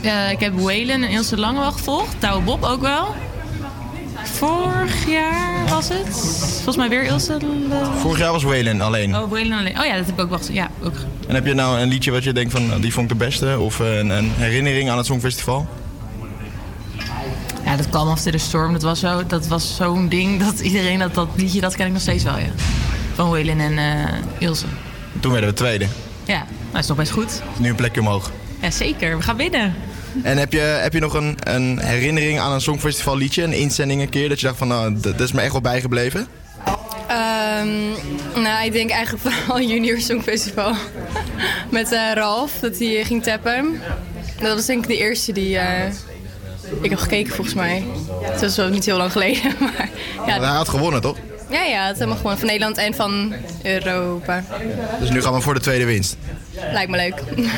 Ja, 0.00 0.28
ik 0.28 0.40
heb 0.40 0.60
Waylon 0.60 1.02
en 1.02 1.10
Ilse 1.10 1.36
Lange 1.36 1.60
wel 1.60 1.72
gevolgd. 1.72 2.20
Touwe 2.20 2.42
Bob 2.42 2.62
ook 2.62 2.80
wel. 2.80 3.14
Vorig 4.24 5.08
jaar 5.08 5.68
was 5.68 5.88
het. 5.88 6.08
Volgens 6.54 6.76
mij 6.76 6.88
weer 6.88 7.02
Ilse. 7.02 7.38
Vorig 7.98 8.18
jaar 8.18 8.32
was 8.32 8.42
Waylon 8.42 8.80
alleen. 8.80 9.16
Oh, 9.16 9.30
Waylon 9.30 9.58
alleen. 9.58 9.78
Oh 9.78 9.84
ja, 9.84 9.96
dat 9.96 10.06
heb 10.06 10.14
ik 10.14 10.20
ook 10.20 10.28
wel 10.28 10.38
gezien. 10.38 10.54
Ja, 10.54 10.70
ook. 10.84 10.94
En 11.28 11.34
heb 11.34 11.46
je 11.46 11.54
nou 11.54 11.80
een 11.80 11.88
liedje 11.88 12.10
wat 12.10 12.24
je 12.24 12.32
denkt 12.32 12.52
van, 12.52 12.80
die 12.80 12.92
vond 12.92 13.10
ik 13.10 13.18
de 13.18 13.24
beste? 13.24 13.58
Of 13.58 13.80
eh, 13.80 13.96
een, 13.98 14.10
een 14.10 14.30
herinnering 14.36 14.90
aan 14.90 14.96
het 14.96 15.06
Songfestival? 15.06 15.68
Ja, 17.74 17.80
dat 17.80 17.90
kwam 17.90 18.08
After 18.08 18.32
the 18.32 18.38
Storm. 18.38 18.72
Dat 18.72 18.82
was, 18.82 19.00
zo, 19.00 19.26
dat 19.26 19.46
was 19.46 19.76
zo'n 19.76 20.08
ding 20.08 20.40
dat 20.40 20.60
iedereen 20.60 20.98
dat, 20.98 21.14
dat 21.14 21.28
liedje, 21.36 21.60
dat 21.60 21.76
ken 21.76 21.86
ik 21.86 21.92
nog 21.92 22.00
steeds 22.00 22.24
wel, 22.24 22.38
ja. 22.38 22.48
Van 23.14 23.30
Waylon 23.30 23.60
en 23.60 23.78
eh, 23.78 24.12
Ilse. 24.38 24.66
Toen 25.20 25.32
werden 25.32 25.50
we 25.50 25.56
tweede. 25.56 25.86
Ja, 26.24 26.46
dat 26.70 26.80
is 26.80 26.86
toch 26.86 26.96
best 26.96 27.10
goed. 27.10 27.42
Nu 27.58 27.68
een 27.68 27.74
plekje 27.74 28.00
omhoog. 28.00 28.30
Ja, 28.60 28.70
zeker. 28.70 29.16
We 29.16 29.22
gaan 29.22 29.36
winnen. 29.36 29.74
En 30.22 30.38
heb 30.38 30.52
je, 30.52 30.58
heb 30.58 30.92
je 30.92 31.00
nog 31.00 31.14
een, 31.14 31.36
een 31.40 31.78
herinnering 31.78 32.38
aan 32.38 32.52
een 32.52 32.60
Songfestival 32.60 33.16
liedje? 33.16 33.42
Een 33.42 33.52
inzending 33.52 34.00
een 34.00 34.08
keer 34.08 34.28
dat 34.28 34.40
je 34.40 34.46
dacht 34.46 34.58
van, 34.58 34.68
nou, 34.68 35.00
dat, 35.00 35.20
is 35.20 35.32
me 35.32 35.40
echt 35.40 35.52
wel 35.52 35.60
bijgebleven? 35.60 36.26
Ehm, 37.06 37.90
nou, 38.42 38.64
ik 38.64 38.72
denk 38.72 38.90
eigenlijk 38.90 39.24
vooral 39.26 39.60
Junior 39.60 40.00
Songfestival. 40.00 40.74
Met 41.70 41.92
eh, 41.92 42.12
Ralf, 42.14 42.52
dat 42.60 42.78
hij 42.78 42.98
eh, 42.98 43.06
ging 43.06 43.22
tappen. 43.22 43.80
Dat 44.40 44.54
was 44.54 44.66
denk 44.66 44.82
ik 44.82 44.88
de 44.88 44.96
eerste 44.96 45.32
die 45.32 45.58
eh, 45.58 45.92
ik 46.80 46.90
heb 46.90 46.98
gekeken 46.98 47.34
volgens 47.34 47.56
mij. 47.56 47.84
Het 48.20 48.40
was 48.40 48.56
wel 48.56 48.68
niet 48.68 48.84
heel 48.84 48.96
lang 48.96 49.12
geleden, 49.12 49.54
maar 49.60 49.88
Maar 50.16 50.26
hij 50.26 50.40
ja. 50.40 50.56
had 50.56 50.68
gewonnen, 50.68 51.00
toch? 51.00 51.16
Ja, 51.50 51.62
ja, 51.62 51.82
het 51.82 51.92
is 51.92 51.98
helemaal 51.98 52.20
gewoon 52.20 52.38
van 52.38 52.46
Nederland 52.46 52.76
en 52.76 52.94
van 52.94 53.34
Europa. 53.62 54.44
Dus 55.00 55.10
nu 55.10 55.22
gaan 55.22 55.34
we 55.34 55.40
voor 55.40 55.54
de 55.54 55.60
tweede 55.60 55.84
winst. 55.84 56.16
Lijkt 56.72 56.90
me 56.90 56.96
leuk. 56.96 57.14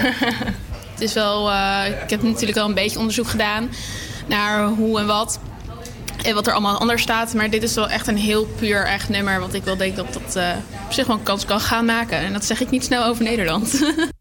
Het 0.93 1.05
is 1.05 1.13
wel, 1.13 1.51
eh, 1.51 2.03
ik 2.03 2.11
heb 2.11 2.23
natuurlijk 2.23 2.59
al 2.59 2.69
een 2.69 2.75
beetje 2.75 2.99
onderzoek 2.99 3.29
gedaan 3.29 3.71
naar 4.27 4.67
hoe 4.67 5.01
en 5.01 5.07
wat. 5.07 5.39
En 6.23 6.35
wat 6.35 6.47
er 6.47 6.53
allemaal 6.53 6.79
anders 6.79 7.03
staat. 7.03 7.35
Maar 7.35 7.51
dit 7.51 7.63
is 7.63 7.75
wel 7.75 7.89
echt 7.89 8.07
een 8.07 8.17
heel 8.17 8.45
puur 8.45 8.85
echt 8.85 9.09
nummer. 9.09 9.41
Want 9.41 9.55
ik 9.55 9.65
wel 9.65 9.77
denk 9.77 9.97
dat 9.97 10.13
dat 10.13 10.37
eh, 10.37 10.51
op 10.85 10.93
zich 10.93 11.07
wel 11.07 11.17
een 11.17 11.23
kans 11.23 11.45
kan 11.45 11.61
gaan 11.61 11.85
maken. 11.85 12.19
En 12.19 12.33
dat 12.33 12.45
zeg 12.45 12.61
ik 12.61 12.71
niet 12.71 12.85
snel 12.85 13.05
over 13.05 13.25
Nederland. 13.25 13.73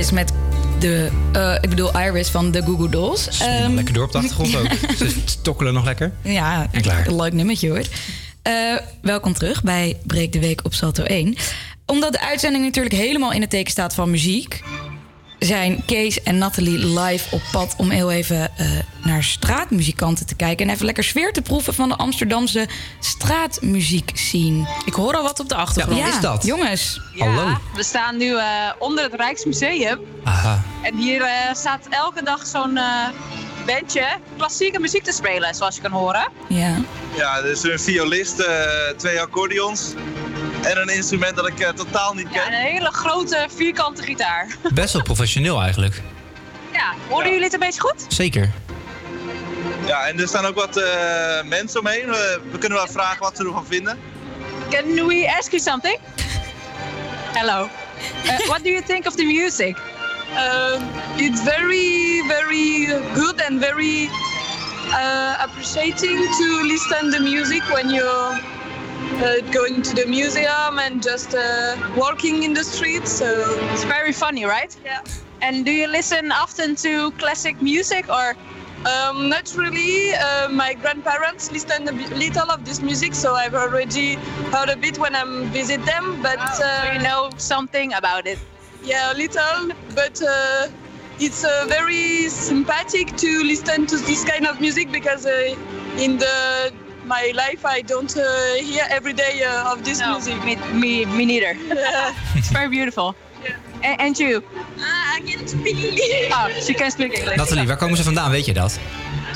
Iris 0.00 0.12
met 0.12 0.32
de... 0.78 1.10
eh, 1.32 1.54
ik 1.60 1.68
bedoel 1.68 1.98
Iris 2.00 2.28
van 2.28 2.50
de 2.50 2.62
Google 2.62 2.88
Dolls. 2.88 3.28
Ehm, 3.40 3.74
lekker 3.74 3.94
door 3.94 4.04
op 4.04 4.12
de 4.12 4.18
achtergrond 4.18 4.56
ook. 4.56 4.66
Ze 4.98 5.14
tokkelen 5.42 5.74
nog 5.74 5.84
lekker. 5.84 6.12
Ja, 6.22 6.66
En 6.72 6.82
klaar. 6.82 7.06
een 7.06 7.16
leuk 7.16 7.32
nummertje 7.32 7.68
hoor. 7.68 7.82
Eh, 8.42 8.52
welkom 9.02 9.32
terug 9.32 9.62
bij 9.62 9.96
Breek 10.06 10.32
de 10.32 10.40
Week 10.40 10.60
op 10.64 10.74
Salto 10.74 11.02
1. 11.02 11.34
Omdat 11.86 12.12
de 12.12 12.20
uitzending 12.20 12.64
natuurlijk 12.64 12.94
helemaal 12.94 13.32
in 13.32 13.40
het 13.40 13.50
teken 13.50 13.70
staat 13.70 13.94
van 13.94 14.10
muziek... 14.10 14.62
zijn 15.40 15.84
Kees 15.86 16.22
en 16.22 16.38
Nathalie 16.38 17.00
live 17.00 17.34
op 17.34 17.42
pad 17.52 17.74
om 17.76 17.90
heel 17.90 18.10
even 18.10 18.56
eh, 18.56 18.66
naar 19.04 19.22
straatmuzikanten 19.22 20.26
te 20.26 20.34
kijken... 20.34 20.66
en 20.66 20.72
even 20.74 20.84
lekker 20.84 21.04
sfeer 21.04 21.32
te 21.32 21.42
proeven 21.42 21.74
van 21.74 21.88
de 21.88 21.96
Amsterdamse 21.96 22.68
straatmuziek 23.00 24.10
scene. 24.14 24.68
Ik 24.84 24.94
hoor 24.94 25.14
al 25.14 25.22
wat 25.22 25.40
op 25.40 25.48
de 25.48 25.54
achtergrond. 25.54 25.98
Ja, 25.98 26.08
is 26.08 26.20
dat? 26.20 26.44
Jongens. 26.44 27.00
Ja, 27.14 27.60
we 27.74 27.82
staan 27.82 28.16
nu 28.16 28.36
eh, 28.36 28.44
onder 28.78 29.04
het 29.04 29.14
Rijksmuseum. 29.14 29.98
Aha. 30.24 30.62
En 30.82 30.96
hier 30.96 31.22
eh, 31.22 31.54
staat 31.54 31.86
elke 31.90 32.22
dag 32.22 32.46
zo'n 32.46 32.76
eh 32.76 33.08
bandje 33.66 34.06
klassieke 34.36 34.80
muziek 34.80 35.04
te 35.04 35.12
spelen, 35.12 35.54
zoals 35.54 35.74
je 35.76 35.82
kan 35.82 35.90
horen. 35.90 36.28
Ja. 36.48 36.76
Ja, 37.16 37.42
dus 37.42 37.62
een 37.62 37.78
violist, 37.80 38.38
eh, 38.38 38.56
twee 38.96 39.20
accordeons 39.20 39.92
en 40.62 40.76
een 40.80 40.88
instrument 40.88 41.36
dat 41.36 41.46
ik 41.48 41.60
eh, 41.60 41.68
totaal 41.68 42.14
niet 42.14 42.26
Ja, 42.32 42.42
ken. 42.42 42.52
en 42.52 42.60
een 42.60 42.66
hele 42.72 42.90
grote 42.92 43.46
vierkante 43.56 44.02
gitaar. 44.02 44.46
Best 44.74 44.92
wel 44.92 45.02
professioneel 45.02 45.60
eigenlijk. 45.62 46.02
Ja, 46.72 46.94
horen 47.08 47.28
jullie 47.28 47.44
het 47.44 47.52
een 47.52 47.58
beetje 47.60 47.80
goed? 47.80 48.04
Zeker. 48.08 48.50
Ja, 49.86 50.06
en 50.06 50.20
er 50.20 50.28
staan 50.28 50.46
ook 50.46 50.54
wat 50.54 50.76
eh, 50.76 51.42
mensen 51.44 51.80
omheen. 51.80 52.06
We, 52.10 52.40
we 52.50 52.58
kunnen 52.58 52.78
wel 52.78 52.88
vragen 52.88 53.18
wat 53.20 53.36
ze 53.36 53.44
ervan 53.44 53.66
vinden. 53.66 53.98
Can 54.70 55.06
we 55.06 55.34
ask 55.38 55.50
you 55.50 55.62
something? 55.62 55.98
Hello. 57.32 57.68
Uh, 58.24 58.38
what 58.46 58.62
do 58.64 58.70
you 58.70 58.82
think 58.86 59.06
of 59.06 59.14
the 59.14 59.24
music? 59.24 59.76
Um, 60.36 60.88
it's 61.18 61.42
very, 61.42 62.22
very 62.28 62.86
good 63.14 63.40
and 63.40 63.58
very 63.58 64.08
uh, 64.92 65.36
appreciating 65.40 66.18
to 66.18 66.62
listen 66.62 67.10
the 67.10 67.20
music 67.20 67.62
when 67.70 67.90
you're 67.90 68.38
uh, 69.22 69.40
going 69.52 69.82
to 69.82 69.94
the 69.94 70.06
museum 70.06 70.78
and 70.78 71.02
just 71.02 71.34
uh, 71.34 71.76
walking 71.96 72.44
in 72.44 72.54
the 72.54 72.62
streets. 72.62 73.10
So 73.10 73.26
It's 73.72 73.84
very 73.84 74.12
funny, 74.12 74.44
right? 74.44 74.74
Yeah. 74.84 75.02
And 75.42 75.64
do 75.64 75.72
you 75.72 75.88
listen 75.88 76.30
often 76.30 76.76
to 76.76 77.10
classic 77.12 77.60
music 77.60 78.08
or? 78.08 78.36
Um, 78.86 79.28
not 79.28 79.52
really. 79.56 80.14
Uh, 80.14 80.48
my 80.48 80.72
grandparents 80.74 81.52
listen 81.52 81.86
a 81.86 81.92
little 81.92 82.50
of 82.50 82.64
this 82.64 82.80
music, 82.80 83.14
so 83.14 83.34
I've 83.34 83.54
already 83.54 84.14
heard 84.54 84.70
a 84.70 84.76
bit 84.76 84.96
when 84.98 85.14
I 85.14 85.24
visit 85.48 85.84
them. 85.84 86.22
But 86.22 86.40
so 86.54 86.64
uh, 86.64 86.92
you 86.94 87.00
know 87.00 87.30
something 87.36 87.92
about 87.92 88.26
it. 88.26 88.38
Yeah, 88.84 89.12
a 89.12 89.14
little, 89.14 89.70
but 89.94 90.20
uh, 90.22 90.68
it's 91.18 91.44
uh, 91.44 91.66
very 91.68 92.28
sympathetic 92.28 93.16
to 93.16 93.42
listen 93.44 93.86
to 93.86 93.96
this 93.98 94.24
kind 94.24 94.46
of 94.46 94.60
music 94.60 94.90
because 94.90 95.26
uh, 95.26 95.54
in 95.98 96.18
the 96.18 96.72
my 97.04 97.32
life 97.34 97.64
I 97.64 97.82
don't 97.82 98.16
uh, 98.16 98.22
hear 98.54 98.86
every 98.90 99.12
day 99.12 99.42
uh, 99.44 99.72
of 99.72 99.82
this 99.84 99.98
No, 100.00 100.10
music. 100.12 100.42
Me, 100.44 100.56
me, 100.72 101.04
me 101.06 101.24
neither. 101.26 101.54
it's 102.36 102.50
very 102.50 102.68
beautiful. 102.68 103.14
A- 103.82 103.96
And, 104.00 104.18
you? 104.18 104.42
I 105.16 105.20
can 105.26 105.46
speak 105.48 105.76
Oh, 106.32 106.48
she 106.66 106.74
can 106.74 106.90
speak 106.90 107.12
English. 107.18 107.36
Nathalie, 107.36 107.66
waar 107.66 107.76
komen 107.76 107.96
ze 107.96 108.02
vandaan? 108.02 108.30
Weet 108.30 108.44
je 108.46 108.52
dat? 108.52 108.78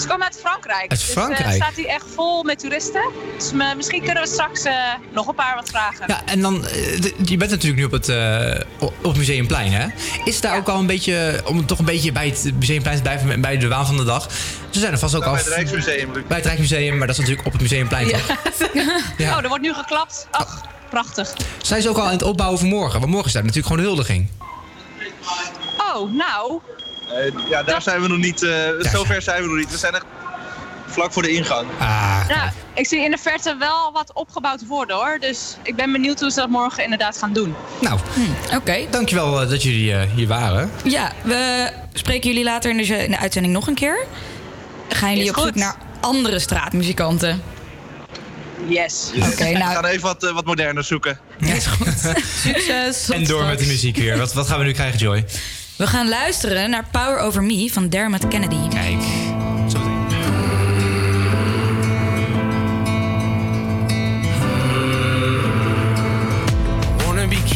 Ze 0.00 0.06
komen 0.06 0.24
uit 0.26 0.38
Frankrijk. 0.40 0.80
Uit 0.80 0.90
Dus, 0.90 1.02
eh, 1.08 1.10
Frankrijk? 1.16 1.54
staat 1.54 1.74
hier 1.74 1.86
echt 1.86 2.04
vol 2.14 2.42
met 2.42 2.58
toeristen. 2.58 3.02
Dus 3.38 3.52
me- 3.52 3.74
misschien 3.76 4.02
kunnen 4.02 4.22
we 4.22 4.28
straks 4.28 4.62
eh, 4.62 4.74
nog 5.12 5.26
een 5.28 5.34
paar 5.34 5.54
wat 5.54 5.68
vragen. 5.68 6.04
Ja, 6.06 6.22
en 6.26 6.40
dan, 6.40 6.66
eh, 6.66 7.02
je 7.24 7.36
bent 7.36 7.50
natuurlijk 7.50 7.76
nu 7.76 7.84
op 7.84 7.90
het, 7.90 8.08
eh, 8.08 8.60
op 9.02 9.16
Museumplein, 9.16 9.72
hè? 9.72 9.86
Is 10.24 10.40
daar 10.40 10.56
ook 10.56 10.68
al 10.68 10.78
een 10.78 10.86
beetje, 10.86 11.42
om 11.44 11.66
toch 11.66 11.78
een 11.78 11.84
beetje 11.84 12.12
bij 12.12 12.26
het 12.28 12.50
Museumplein 12.58 12.96
te 12.96 13.02
blijven, 13.02 13.30
en 13.32 13.40
bij 13.40 13.58
de 13.58 13.68
waan 13.68 13.86
van 13.86 13.96
de 13.96 14.04
dag. 14.04 14.28
Ze 14.70 14.78
zijn 14.80 14.92
er 14.92 14.98
vast 14.98 15.14
ook 15.14 15.24
Nou, 15.24 15.36
al... 15.36 15.42
bij 15.44 15.52
het 15.54 15.70
Rijksmuseum, 15.70 16.12
Luc. 16.12 16.24
Bij 16.26 16.36
het 16.36 16.46
Rijksmuseum, 16.46 16.98
maar 16.98 17.06
dat 17.06 17.16
is 17.16 17.20
natuurlijk 17.20 17.46
op 17.46 17.52
het 17.52 17.62
Museumplein, 17.62 18.08
toch? 18.08 18.26
Ja. 19.16 19.36
Oh, 19.36 19.42
er 19.42 19.48
wordt 19.48 19.62
nu 19.62 19.74
geklapt. 19.74 20.26
Ach, 20.30 20.60
prachtig. 20.90 21.32
Zijn 21.62 21.82
ze 21.82 21.88
ook 21.88 21.96
al 21.98 22.04
aan 22.04 22.10
het 22.10 22.22
opbouwen 22.22 22.58
voor 22.58 22.68
morgen? 22.68 22.98
Want 23.00 23.10
morgen 23.10 23.26
is 23.28 23.32
daar 23.32 23.44
natuurlijk 23.44 23.68
gewoon 23.68 23.82
de 23.82 23.88
huldiging. 23.88 24.28
Oh, 25.94 26.12
nou. 26.12 26.60
Eh, 27.14 27.48
ja, 27.50 27.62
daar 27.62 27.82
zijn 27.82 28.00
we 28.02 28.08
nog 28.08 28.18
niet. 28.18 28.42
eh 28.42 28.68
zover 28.92 29.22
zijn 29.22 29.42
we 29.42 29.48
nog 29.48 29.56
niet. 29.56 29.70
We 29.70 29.76
zijn 29.78 29.94
echt 29.94 30.04
vlak 30.86 31.12
voor 31.12 31.22
de 31.22 31.28
ingang. 31.32 31.66
Ah, 31.78 32.28
Nou, 32.28 32.50
ik 32.74 32.86
zie 32.86 33.04
in 33.04 33.10
de 33.10 33.18
verte 33.18 33.56
wel 33.58 33.92
wat 33.92 34.12
opgebouwd 34.12 34.66
worden 34.66 34.96
hoor. 34.96 35.16
Dus 35.20 35.56
ik 35.62 35.76
ben 35.76 35.92
benieuwd 35.92 36.20
hoe 36.20 36.30
ze 36.30 36.40
dat 36.40 36.48
morgen 36.48 36.82
inderdaad 36.84 37.18
gaan 37.18 37.32
doen. 37.32 37.54
Nou, 37.80 37.98
oké. 38.54 38.76
Dankjewel 38.90 39.40
eh, 39.42 39.48
dat 39.50 39.62
jullie 39.62 39.92
eh, 39.94 40.10
hier 40.14 40.26
waren. 40.28 40.70
Ja, 40.84 41.12
we 41.22 41.70
spreken 41.92 42.28
jullie 42.30 42.44
later 42.44 42.70
in 42.70 42.76
de, 42.76 42.82
in 43.04 43.10
de 43.10 43.18
uitzending 43.18 43.54
nog 43.54 43.66
een 43.66 43.74
keer. 43.74 44.06
Gaan 44.88 45.08
jullie 45.10 45.24
Is 45.24 45.30
op 45.30 45.36
zoek 45.36 45.44
goed. 45.46 45.54
naar 45.54 45.76
andere 46.00 46.38
straatmuzikanten? 46.38 47.42
Yes. 48.68 49.10
Oké, 49.16 49.42
nou- 49.44 49.54
We 49.54 49.74
gaan 49.74 49.84
even 49.84 50.02
wat, 50.02 50.30
wat 50.34 50.44
moderner 50.44 50.84
zoeken. 50.84 51.18
Succes. 52.42 53.08
En 53.10 53.24
door 53.24 53.44
met 53.44 53.58
de 53.58 53.66
muziek 53.66 53.96
weer. 53.96 54.18
Wat, 54.18 54.32
wat 54.32 54.48
gaan 54.48 54.58
we 54.58 54.64
nu 54.64 54.72
krijgen, 54.72 54.98
Joy? 54.98 55.24
We 55.76 55.86
gaan 55.86 56.08
luisteren 56.08 56.70
naar 56.70 56.84
Power 56.90 57.18
Over 57.18 57.42
Me 57.42 57.70
van 57.72 57.88
Dermot 57.88 58.28
Kennedy. 58.28 58.68
Kijk. 58.68 59.32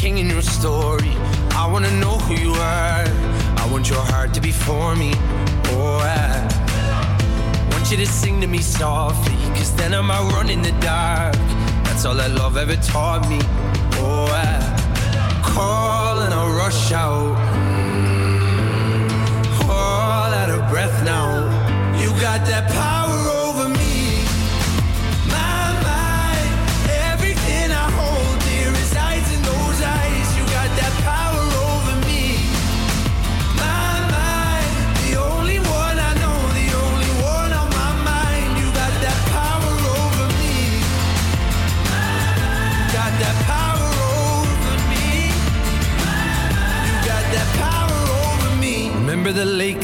king 0.01 0.19
in 0.19 0.29
your 0.29 0.43
story. 0.43 1.13
I 1.51 1.67
wanna 1.67 1.91
know 2.01 2.19
who 2.19 2.35
you 2.35 2.53
are. 2.55 3.07
I 3.57 3.69
want 3.71 3.89
your 3.89 4.05
heart 4.13 4.33
to 4.35 4.41
be 4.41 4.53
for 4.53 4.97
me. 4.97 5.13
Oh, 5.73 6.01
I 6.01 6.47
want 7.71 7.91
you 7.91 7.97
to 7.99 8.07
sing 8.07 8.41
to 8.41 8.47
me 8.47 8.59
softly. 8.59 9.37
Cause 9.55 9.75
then 9.77 9.93
I 9.95 10.01
might 10.01 10.33
run 10.33 10.51
in 10.51 10.63
the 10.63 10.73
dark. 10.81 11.37
That's 11.85 12.05
all 12.05 12.17
that 12.17 12.31
love 12.31 12.57
ever 12.57 12.77
taught 12.77 13.29
me. 13.29 13.39
Oh, 14.01 14.27
I 14.31 15.43
call 15.43 16.21
and 16.21 16.33
I 16.35 16.43
rush 16.63 16.93
out. 16.93 17.88
Now. 21.09 21.31
You 22.01 22.11
got 22.21 22.41
that 22.51 22.65
power 22.71 22.98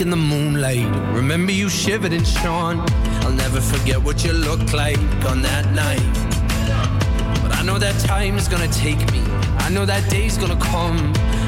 in 0.05 0.11
the 0.11 0.17
moonlight. 0.17 0.87
Remember 1.15 1.51
you 1.51 1.71
shivered 1.71 2.13
and 2.13 2.27
shone. 2.27 2.79
I'll 3.23 3.33
never 3.33 3.59
forget 3.59 3.97
what 3.97 4.23
you 4.23 4.35
looked 4.35 4.75
like 4.75 4.99
on 5.31 5.41
that 5.41 5.65
night. 5.73 6.15
But 7.43 7.57
I 7.57 7.63
know 7.63 7.79
that 7.79 7.99
time 8.01 8.37
is 8.37 8.47
gonna 8.47 8.69
take 8.69 9.01
me. 9.13 9.23
I 9.67 9.71
know 9.71 9.87
that 9.87 10.11
day's 10.11 10.37
gonna 10.37 10.61
come. 10.61 10.99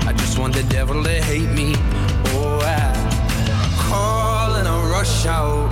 I 0.08 0.14
just 0.14 0.38
want 0.38 0.54
the 0.54 0.62
devil 0.62 1.02
to 1.02 1.16
hate 1.30 1.50
me. 1.50 1.74
Oh, 2.32 2.58
I 2.64 2.92
call 3.88 4.54
and 4.54 4.66
I 4.66 4.76
rush 4.90 5.26
out. 5.26 5.68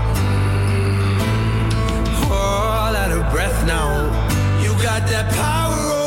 Mm. 0.68 2.31
All 2.31 2.94
out 3.03 3.12
of 3.18 3.33
breath 3.33 3.66
now. 3.66 3.92
You 4.62 4.73
got 4.83 5.09
that 5.09 5.33
power 5.33 6.04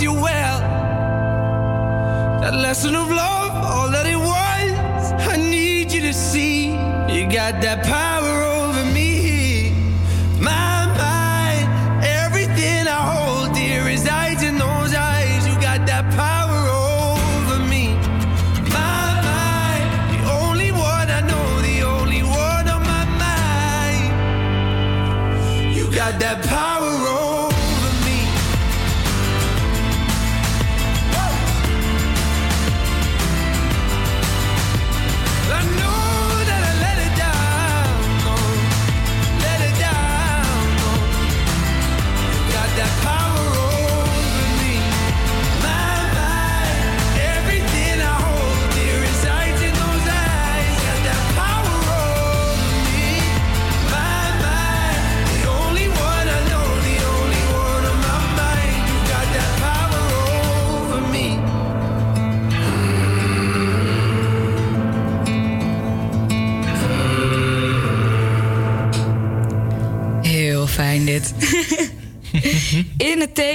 you 0.00 0.12
well. 0.12 0.60
That 2.40 2.54
lesson 2.54 2.94
of 2.96 3.08
love, 3.10 3.52
all 3.64 3.90
that 3.90 4.06
it 4.06 4.16
was. 4.16 5.12
I 5.32 5.36
need 5.36 5.92
you 5.92 6.00
to 6.02 6.12
see 6.14 6.70
You 7.14 7.28
got 7.28 7.60
that 7.60 7.84
power 7.84 8.19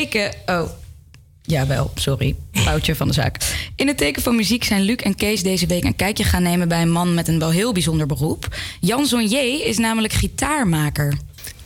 teken. 0.10 0.34
Oh. 0.46 0.70
Jawel, 1.42 1.92
sorry. 1.96 2.36
Foutje 2.52 2.96
van 2.96 3.08
de 3.08 3.14
zaak. 3.14 3.38
In 3.76 3.88
het 3.88 3.98
teken 3.98 4.22
van 4.22 4.36
muziek 4.36 4.64
zijn 4.64 4.82
Luc 4.82 4.96
en 4.96 5.16
Kees 5.16 5.44
deze 5.44 5.68
week 5.68 5.84
een 5.84 5.96
kijkje 5.96 6.24
gaan 6.24 6.44
nemen 6.44 6.68
bij 6.68 6.82
een 6.82 6.92
man 6.92 7.14
met 7.14 7.28
een 7.28 7.40
wel 7.40 7.52
heel 7.52 7.74
bijzonder 7.74 8.08
beroep. 8.08 8.56
Jan 8.80 9.06
Zonnier 9.06 9.66
is 9.66 9.78
namelijk 9.78 10.14
gitaarmaker. 10.14 11.18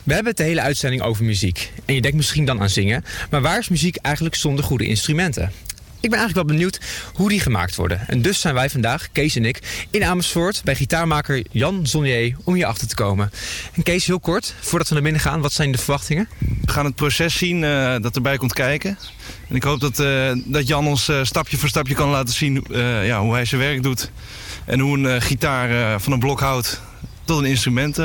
We 0.02 0.12
hebben 0.12 0.32
het 0.32 0.36
de 0.36 0.48
hele 0.48 0.60
uitzending 0.60 1.02
over 1.02 1.24
muziek. 1.24 1.72
En 1.84 1.94
je 1.94 2.00
denkt 2.00 2.16
misschien 2.16 2.44
dan 2.44 2.60
aan 2.60 2.68
zingen. 2.68 3.04
Maar 3.30 3.40
waar 3.40 3.58
is 3.58 3.68
muziek 3.68 3.96
eigenlijk 3.96 4.34
zonder 4.34 4.64
goede 4.64 4.86
instrumenten? 4.86 5.52
Ik 6.02 6.10
ben 6.10 6.18
eigenlijk 6.18 6.48
wel 6.48 6.56
benieuwd 6.56 6.80
hoe 7.14 7.28
die 7.28 7.40
gemaakt 7.40 7.74
worden. 7.74 8.08
En 8.08 8.22
dus 8.22 8.40
zijn 8.40 8.54
wij 8.54 8.70
vandaag, 8.70 9.08
Kees 9.12 9.36
en 9.36 9.44
ik, 9.44 9.86
in 9.90 10.04
Amersfoort 10.04 10.60
bij 10.64 10.74
gitaarmaker 10.74 11.44
Jan 11.50 11.86
Zonnier 11.86 12.36
om 12.44 12.54
hier 12.54 12.66
achter 12.66 12.88
te 12.88 12.94
komen. 12.94 13.30
En 13.72 13.82
Kees, 13.82 14.06
heel 14.06 14.20
kort, 14.20 14.54
voordat 14.60 14.88
we 14.88 14.94
naar 14.94 15.02
binnen 15.02 15.20
gaan, 15.20 15.40
wat 15.40 15.52
zijn 15.52 15.72
de 15.72 15.78
verwachtingen? 15.78 16.28
We 16.38 16.72
gaan 16.72 16.84
het 16.84 16.94
proces 16.94 17.36
zien 17.36 17.64
eh, 17.64 17.96
dat 18.00 18.16
erbij 18.16 18.36
komt 18.36 18.52
kijken. 18.52 18.98
En 19.48 19.56
ik 19.56 19.62
hoop 19.62 19.80
dat, 19.80 19.98
eh, 19.98 20.32
dat 20.44 20.66
Jan 20.66 20.86
ons 20.86 21.08
eh, 21.08 21.24
stapje 21.24 21.56
voor 21.56 21.68
stapje 21.68 21.94
kan 21.94 22.08
laten 22.08 22.34
zien 22.34 22.64
ja, 23.02 23.20
hoe 23.20 23.32
hij 23.32 23.44
zijn 23.44 23.60
werk 23.60 23.82
doet. 23.82 24.10
En 24.64 24.80
hoe 24.80 24.98
een 24.98 25.22
gitaar 25.22 26.00
van 26.00 26.12
een 26.12 26.18
blokhout 26.18 26.80
tot 27.24 27.38
een 27.38 27.44
instrument 27.44 27.98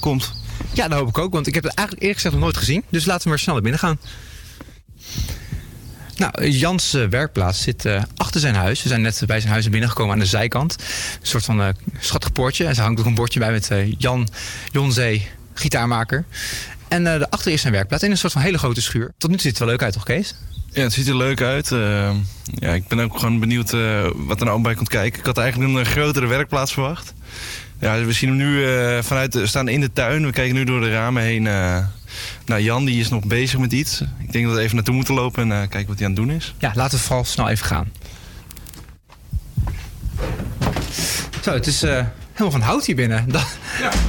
komt. 0.00 0.32
Ja, 0.72 0.88
dat 0.88 0.98
hoop 0.98 1.08
ik 1.08 1.18
ook, 1.18 1.32
want 1.32 1.46
ik 1.46 1.54
heb 1.54 1.62
het 1.62 1.74
eigenlijk 1.74 2.06
eerlijk 2.06 2.22
gezegd 2.22 2.34
nog 2.34 2.44
nooit 2.44 2.64
gezien. 2.64 2.84
Dus 2.90 3.04
laten 3.04 3.22
we 3.22 3.28
maar 3.28 3.38
snel 3.38 3.54
naar 3.54 3.62
binnen 3.62 3.80
gaan. 3.80 3.98
Nou, 6.16 6.48
Jans 6.48 6.94
eh, 6.94 7.06
werkplaats 7.06 7.62
zit 7.62 7.84
eh, 7.84 8.02
achter 8.16 8.40
zijn 8.40 8.54
huis. 8.54 8.82
We 8.82 8.88
zijn 8.88 9.02
net 9.02 9.22
bij 9.26 9.40
zijn 9.40 9.52
huis 9.52 9.68
binnengekomen 9.68 10.12
aan 10.12 10.18
de 10.18 10.26
zijkant. 10.26 10.76
Een 11.20 11.26
soort 11.26 11.44
van 11.44 11.62
eh, 11.62 11.68
schattig 12.00 12.32
poortje. 12.32 12.64
En 12.64 12.70
er 12.70 12.80
hangt 12.80 13.00
ook 13.00 13.06
een 13.06 13.14
bordje 13.14 13.38
bij 13.38 13.50
met 13.50 13.70
Jan 13.98 14.28
Jonzee, 14.72 15.28
gitaarmaker. 15.54 16.24
En 16.88 17.04
daarachter 17.04 17.52
is 17.52 17.60
zijn 17.60 17.72
werkplaats 17.72 18.02
in 18.02 18.10
een 18.10 18.18
soort 18.18 18.32
van 18.32 18.42
hele 18.42 18.58
grote 18.58 18.82
schuur. 18.82 19.12
Tot 19.18 19.30
nu 19.30 19.36
toe 19.36 19.44
ziet 19.44 19.50
het 19.50 19.58
wel 19.58 19.68
leuk 19.68 19.82
uit, 19.82 19.92
toch 19.92 20.04
Kees? 20.04 20.34
Ja, 20.72 20.82
het 20.82 20.92
ziet 20.92 21.08
er 21.08 21.16
leuk 21.16 21.40
uit. 21.40 21.68
Ja, 22.44 22.72
ik 22.72 22.88
ben 22.88 23.00
ook 23.00 23.18
gewoon 23.18 23.40
benieuwd 23.40 23.70
wat 24.14 24.40
er 24.40 24.46
nou 24.46 24.62
bij 24.62 24.74
komt 24.74 24.88
kijken. 24.88 25.20
Ik 25.20 25.26
had 25.26 25.38
eigenlijk 25.38 25.78
een 25.78 25.86
grotere 25.86 26.26
werkplaats 26.26 26.72
verwacht. 26.72 27.14
Ja, 27.80 28.04
we 28.04 28.12
zien 28.12 28.28
hem 28.28 28.38
nu 28.38 28.66
vanuit, 29.02 29.38
staan 29.44 29.68
in 29.68 29.80
de 29.80 29.92
tuin. 29.92 30.26
We 30.26 30.32
kijken 30.32 30.54
nu 30.54 30.64
door 30.64 30.80
de 30.80 30.90
ramen 30.90 31.22
heen. 31.22 31.48
Eh 32.12 32.48
naar 32.48 32.60
Jan, 32.60 32.84
die 32.84 33.00
is 33.00 33.08
nog 33.08 33.24
bezig 33.24 33.58
met 33.58 33.72
iets. 33.72 34.00
Ik 34.18 34.32
denk 34.32 34.44
dat 34.46 34.54
we 34.54 34.60
even 34.60 34.74
naartoe 34.74 34.94
moeten 34.94 35.14
lopen 35.14 35.42
en 35.42 35.52
eh, 35.62 35.68
kijken 35.68 35.86
wat 35.86 35.98
hij 35.98 36.06
aan 36.08 36.12
het 36.12 36.22
doen 36.22 36.30
is. 36.30 36.54
Ja, 36.58 36.72
laten 36.74 36.98
we 36.98 37.04
vooral 37.04 37.24
snel 37.24 37.48
even 37.48 37.66
gaan. 37.66 37.92
Zo, 41.42 41.52
het 41.52 41.66
is 41.66 41.82
eh, 41.82 42.04
helemaal 42.32 42.50
van 42.50 42.60
hout 42.60 42.86
hier 42.86 42.96
binnen. 42.96 43.28
Dat, 43.32 43.46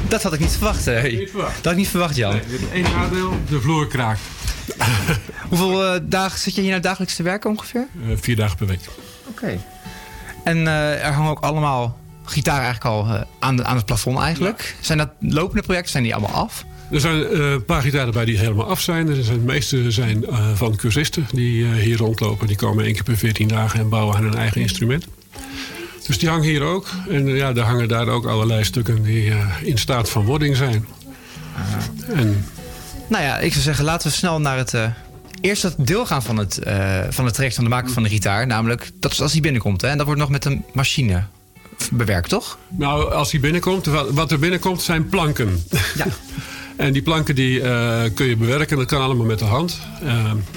dat 0.08 0.24
had 0.24 0.34
ik 0.34 0.40
niet 0.40 0.52
verwacht. 0.52 0.88
eh. 0.88 1.28
Dat 1.34 1.44
had 1.64 1.72
ik 1.72 1.76
niet 1.76 1.88
verwacht, 1.88 2.16
Jan. 2.16 2.40
Eén 2.74 2.82
nadeel, 2.84 3.40
de 3.50 3.62
vloer 3.62 3.88
kraakt. 3.88 4.20
Hoeveel 5.50 5.86
eh, 5.94 6.00
dagen 6.04 6.40
zit 6.40 6.56
je 6.56 6.62
hier 6.62 6.70
nou 6.70 6.82
dagelijks 6.82 7.16
te 7.16 7.24
werken 7.24 7.50
ongeveer? 7.50 7.88
Eh, 8.10 8.16
vier 8.22 8.36
dagen 8.36 8.58
per 8.58 8.68
week. 8.68 8.80
Oké. 9.28 9.60
En 10.44 10.68
eh, 10.68 11.06
er 11.06 11.14
hangen 11.14 11.30
ook 11.32 11.40
allemaal 11.40 11.98
gitaren 12.26 12.64
eigenlijk 12.64 12.96
al 12.96 13.16
eh, 13.16 13.22
aan, 13.40 13.56
de, 13.56 13.64
aan 13.64 13.76
het 13.76 13.86
plafond 13.86 14.20
eigenlijk. 14.20 14.76
Zijn 14.82 14.98
dat 14.98 15.10
lopende 15.20 15.62
projecten? 15.62 15.92
Zijn 15.92 16.04
die 16.04 16.16
allemaal 16.16 16.44
af? 16.44 16.66
Er 16.94 17.00
zijn 17.00 17.26
eh, 17.26 17.52
een 17.52 17.66
paar 17.66 17.82
gitaren 17.82 18.14
bij 18.14 18.26
die 18.26 18.38
helemaal 18.38 18.68
af 18.68 18.82
zijn. 18.82 19.08
Er 19.08 19.24
zijn 19.24 19.40
de 19.40 19.46
meeste 19.46 19.92
zijn 19.92 20.26
eh, 20.26 20.54
van 20.54 20.76
cursisten 20.76 21.28
die 21.32 21.66
eh, 21.66 21.72
hier 21.72 21.98
rondlopen. 21.98 22.48
Die 22.48 22.56
komen 22.56 22.86
één 22.86 22.94
keer 22.94 23.04
per 23.04 23.18
14 23.18 23.48
dagen 23.48 23.80
en 23.80 23.90
bouwen 23.90 24.16
aan 24.16 24.24
hun 24.24 24.36
eigen 24.36 24.62
instrument. 24.62 25.06
Dus 26.08 26.18
die 26.18 26.30
hangen 26.30 26.46
hier 26.46 26.62
ook. 26.62 26.88
En 27.10 27.28
eh, 27.28 27.38
ja, 27.38 27.56
er 27.56 27.62
hangen 27.62 27.88
daar 27.88 28.08
ook 28.08 28.26
allerlei 28.26 28.64
stukken 28.64 29.04
die 29.04 29.32
eh, 29.32 29.48
in 29.62 29.78
staat 29.78 30.10
van 30.10 30.26
wording 30.26 30.56
zijn. 30.56 30.88
En 32.14 32.46
Nou 33.08 33.24
ja, 33.24 33.40
ik 33.40 33.52
zou 33.52 33.64
zeggen, 33.64 33.86
laten 33.86 34.08
we 34.10 34.14
snel 34.16 34.42
naar 34.42 34.58
het 34.58 34.74
eh, 34.74 34.86
eerste 35.42 35.74
deel 35.78 36.06
gaan 36.06 36.24
van 36.24 36.38
het, 36.38 36.58
eh, 36.58 37.00
van 37.10 37.26
het 37.26 37.34
traject 37.34 37.56
van 37.56 37.64
de 37.64 37.70
maker 37.70 37.92
van 37.92 38.04
de 38.04 38.10
gitaar. 38.10 38.48
Namelijk, 38.48 38.92
dat 39.00 39.12
is 39.12 39.22
als 39.22 39.32
hij 39.32 39.42
binnenkomt. 39.42 39.82
Hè? 39.82 39.88
En 39.88 39.98
dat 39.98 40.06
wordt 40.06 40.22
nog 40.22 40.30
met 40.30 40.46
een 40.46 40.66
machine 40.74 41.24
bewerkt, 41.92 42.30
toch? 42.30 42.58
Nou, 42.70 43.14
als 43.14 43.32
hij 43.32 43.40
binnenkomt, 43.40 43.86
wat 43.86 44.10
wat 44.10 44.32
er 44.32 44.40
binnenkomt 44.40 44.82
zijn 44.82 45.10
planken. 45.10 45.64
Ja. 45.96 46.06
en 46.76 46.94
die 46.94 47.02
planken 47.02 47.36
die 47.36 47.62
eh, 47.62 48.02
kun 48.14 48.26
je 48.26 48.38
bewerken, 48.38 48.78
dat 48.78 48.86
kan 48.86 49.02
allemaal 49.02 49.26
met 49.26 49.40
de 49.40 49.46
hand. 49.46 49.80
Eh, 50.02 50.10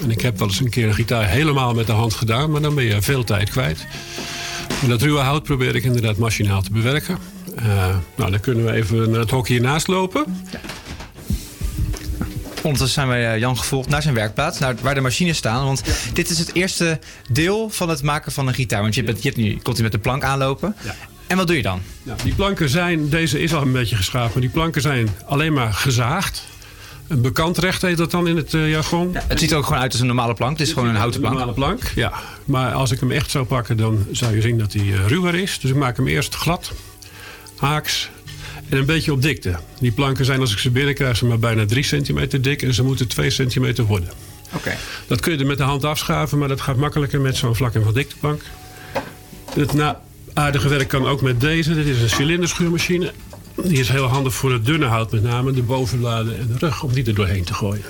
en 0.03 0.11
ik 0.11 0.21
heb 0.21 0.39
wel 0.39 0.49
eens 0.49 0.61
een 0.61 0.71
keer 0.71 0.89
een 0.89 0.95
gitaar 0.95 1.29
helemaal 1.29 1.75
met 1.75 1.87
de 1.87 1.93
hand 1.93 2.15
gedaan, 2.15 2.51
maar 2.51 2.61
dan 2.61 2.75
ben 2.75 2.85
je 2.85 3.03
veel 3.03 3.25
tijd 3.25 3.51
kwijt. 3.51 3.87
En 4.83 4.89
dat 4.89 5.03
ruwe 5.03 5.21
hout 5.21 5.43
probeer 5.43 5.75
ik 5.75 5.85
inderdaad 5.85 6.17
machinaal 6.17 6.63
te 6.63 6.73
bewerken. 6.73 7.19
Eh, 7.57 7.97
nou, 8.15 8.31
dan 8.31 8.41
kunnen 8.41 8.65
we 8.65 8.73
even 8.73 9.11
naar 9.11 9.21
het 9.21 9.31
hok 9.31 9.49
hiernaast 9.49 9.87
lopen. 9.87 10.25
Ondertussen 12.63 13.03
zijn 13.03 13.09
wij 13.09 13.39
Jan 13.39 13.59
gevolgd 13.59 13.89
naar 13.89 14.03
zijn 14.03 14.15
werkplaats, 14.15 14.59
naar 14.59 14.75
waar 14.83 14.95
de 14.95 15.01
machines 15.01 15.37
staan. 15.37 15.65
Want 15.65 15.83
dit 16.13 16.31
is 16.31 16.39
het 16.39 16.55
eerste 16.55 16.99
deel 17.33 17.71
van 17.71 17.89
het 17.89 18.03
maken 18.03 18.33
van 18.33 18.49
een 18.49 18.55
gitaar. 18.55 18.83
Want 18.83 18.95
je, 18.95 19.03
bent, 19.03 19.23
je 19.23 19.29
hebt 19.29 19.41
nu, 19.41 19.59
komt 19.63 19.83
met 19.83 19.93
de 19.93 19.99
plank 19.99 20.23
aanlopen. 20.23 20.77
En 21.27 21.37
wat 21.37 21.47
doe 21.47 21.57
je 21.57 21.63
dan? 21.63 21.81
Ja, 22.03 22.15
die 22.23 22.35
planken 22.35 22.69
zijn, 22.69 23.09
deze 23.09 23.41
is 23.41 23.55
al 23.55 23.63
een 23.63 23.73
beetje 23.73 23.97
geschaafd, 23.97 24.33
maar 24.33 24.43
die 24.43 24.51
planken 24.51 24.81
zijn 24.81 25.09
alleen 25.25 25.53
maar 25.53 25.73
gezaagd. 25.73 26.45
Een 27.09 27.21
bekantrecht 27.21 27.83
heet 27.83 27.97
dat 27.97 28.11
dan 28.11 28.29
in 28.29 28.37
het 28.37 28.55
eh, 28.55 28.71
jargon. 28.71 29.17
Het 29.29 29.41
ziet 29.41 29.51
er 29.51 29.57
ook 29.57 29.65
gewoon 29.65 29.81
uit 29.81 29.93
als 29.93 30.01
een 30.01 30.07
normale 30.07 30.35
plank. 30.35 30.59
Het 30.59 30.67
is 30.67 30.73
gewoon 30.73 30.89
een 30.89 30.95
houten 30.95 31.21
plank. 31.21 31.35
normale 31.35 31.57
plank, 31.57 31.81
ja. 31.95 32.13
Maar 32.45 32.73
als 32.73 32.91
ik 32.91 33.01
hem 33.01 33.11
echt 33.11 33.31
zou 33.31 33.45
pakken, 33.45 33.77
dan 33.77 34.07
zou 34.13 34.35
je 34.35 34.41
zien 34.41 34.59
dat 34.59 34.73
hij 34.73 34.83
eh, 34.83 35.07
ruwer 35.07 35.35
is. 35.35 35.59
Dus 35.61 35.71
ik 35.71 35.77
maak 35.77 35.97
hem 35.97 36.07
eerst 36.07 36.35
glad, 36.35 36.73
haaks 37.57 38.11
en 38.69 38.79
een 38.79 38.87
beetje 38.87 39.13
op 39.13 39.23
dikte. 39.23 39.57
Die 39.81 39.93
planken 39.93 40.25
zijn, 40.25 40.41
als 40.41 40.53
ik 40.53 40.59
ze 40.59 40.71
binnenkrijg, 40.71 41.17
ze 41.17 41.27
maar 41.27 41.39
bijna 41.39 41.67
3 41.67 41.83
centimeter 41.83 42.43
dik. 42.43 42.63
En 42.63 42.75
ze 42.75 42.83
moeten 42.83 43.09
2 43.09 43.31
centimeter 43.31 43.85
worden. 43.85 44.09
Oké. 44.55 44.77
Dat 45.07 45.21
kun 45.21 45.33
je 45.33 45.39
er 45.39 45.47
met 45.47 45.59
de 45.59 45.63
hand 45.63 45.85
afschaven, 45.85 46.39
maar 46.39 46.49
dat 46.49 46.61
gaat 46.61 46.77
makkelijker 46.77 47.21
met 47.21 47.37
zo'n 47.37 47.55
vlak 47.57 47.75
en 47.75 47.85
van 47.85 47.95
dikteplank. 47.95 48.43
Het 49.55 49.73
na 49.73 50.01
aardige 50.37 50.69
werk 50.69 50.89
kan 50.89 51.07
ook 51.07 51.21
met 51.21 51.41
deze. 51.41 51.75
Dit 51.75 51.87
is 51.87 52.03
een 52.03 52.11
cilinderschuurmachine. 52.11 53.13
Die 53.55 53.79
is 53.79 53.89
heel 53.89 54.07
handig 54.07 54.35
voor 54.35 54.53
het 54.53 54.65
dunne 54.65 54.87
hout 54.87 55.13
met 55.13 55.23
name. 55.23 55.53
De 55.53 55.63
bovenbladen 55.63 56.39
en 56.39 56.47
de 56.47 56.59
rug, 56.59 56.83
om 56.83 56.93
die 56.93 57.07
er 57.07 57.15
doorheen 57.15 57.45
te 57.45 57.55
gooien. 57.55 57.85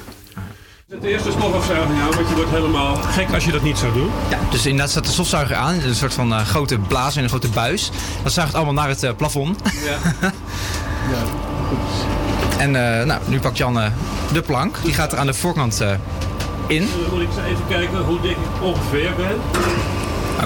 Het 0.91 1.03
eerste 1.03 1.31
stofafzuiging 1.31 2.01
aan, 2.01 2.15
want 2.15 2.29
je 2.29 2.35
wordt 2.35 2.51
helemaal 2.51 2.97
gek 2.97 3.33
als 3.35 3.45
je 3.45 3.53
dat 3.53 3.63
niet 3.63 3.79
zou 3.79 3.93
doen. 3.93 4.11
Ja, 4.31 4.39
dus 4.51 4.65
inderdaad 4.67 4.91
staat 4.91 5.05
de 5.05 5.11
stofzuiger 5.11 5.57
aan. 5.57 5.75
Een 5.75 5.95
soort 5.95 6.15
van 6.15 6.35
eh, 6.35 6.41
grote 6.41 6.79
blaas 6.79 7.17
en 7.17 7.23
een 7.23 7.29
grote 7.29 7.49
buis. 7.49 7.91
Dat 8.23 8.33
zuigt 8.33 8.55
allemaal 8.55 8.75
naar 8.75 8.89
het 8.89 9.03
eh, 9.03 9.15
plafond. 9.17 9.61
Ja. 9.85 10.13
ja. 11.13 11.23
En 12.59 12.99
eh, 12.99 13.07
nou, 13.07 13.21
nu 13.27 13.41
pakt 13.41 13.57
Jan 13.57 13.81
de 14.33 14.43
plank. 14.43 14.77
Die 14.83 14.95
gaat 14.95 15.13
er 15.13 15.19
aan 15.19 15.27
de 15.27 15.35
voorkant 15.35 15.81
in. 16.67 16.89
Dan 16.91 17.11
moet 17.11 17.21
ik 17.21 17.29
eens 17.29 17.47
even 17.47 17.67
kijken 17.69 17.99
hoe 17.99 18.21
dik 18.21 18.31
ik 18.31 18.63
ongeveer 18.63 19.13
ben. 19.17 19.37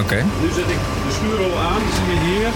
Oké. 0.03 0.25
Nu 0.41 0.47
zet 0.55 0.69
ik 0.69 0.77
de 1.21 1.27
schuurrol 1.27 1.59
aan, 1.59 1.79
die 1.79 1.93
zie 1.93 2.13
je 2.13 2.35
hier. 2.35 2.47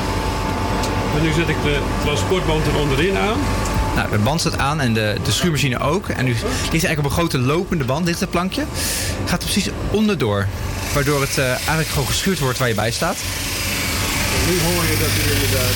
En 1.18 1.22
nu 1.24 1.32
zet 1.32 1.50
ik 1.50 1.56
de 1.64 1.80
transportband 2.04 2.66
er 2.66 2.76
onderin 2.80 3.18
aan. 3.18 3.38
Nou, 3.96 4.10
de 4.12 4.18
band 4.18 4.40
staat 4.40 4.58
aan 4.58 4.80
en 4.80 4.94
de, 4.94 5.16
de 5.24 5.32
schuurmachine 5.32 5.80
ook. 5.80 6.08
En 6.10 6.26
nu 6.26 6.32
ligt 6.32 6.46
eigenlijk 6.72 7.00
op 7.00 7.06
een 7.06 7.12
grote 7.12 7.38
lopende 7.38 7.84
band, 7.84 8.06
ligt 8.06 8.20
het 8.20 8.30
plankje. 8.30 8.64
Gaat 9.26 9.44
er 9.44 9.50
precies 9.50 9.70
onderdoor. 9.92 10.48
Waardoor 10.94 11.22
het 11.22 11.38
eh, 11.38 11.48
eigenlijk 11.50 11.88
gewoon 11.88 12.08
geschuurd 12.08 12.40
wordt 12.40 12.58
waar 12.58 12.68
je 12.68 12.74
bij 12.74 12.92
staat. 12.92 13.16
En 13.16 14.52
nu 14.54 14.60
hoor 14.62 14.84
je 14.84 14.98
dat 15.00 15.10
hij 15.12 15.34
inderdaad... 15.34 15.72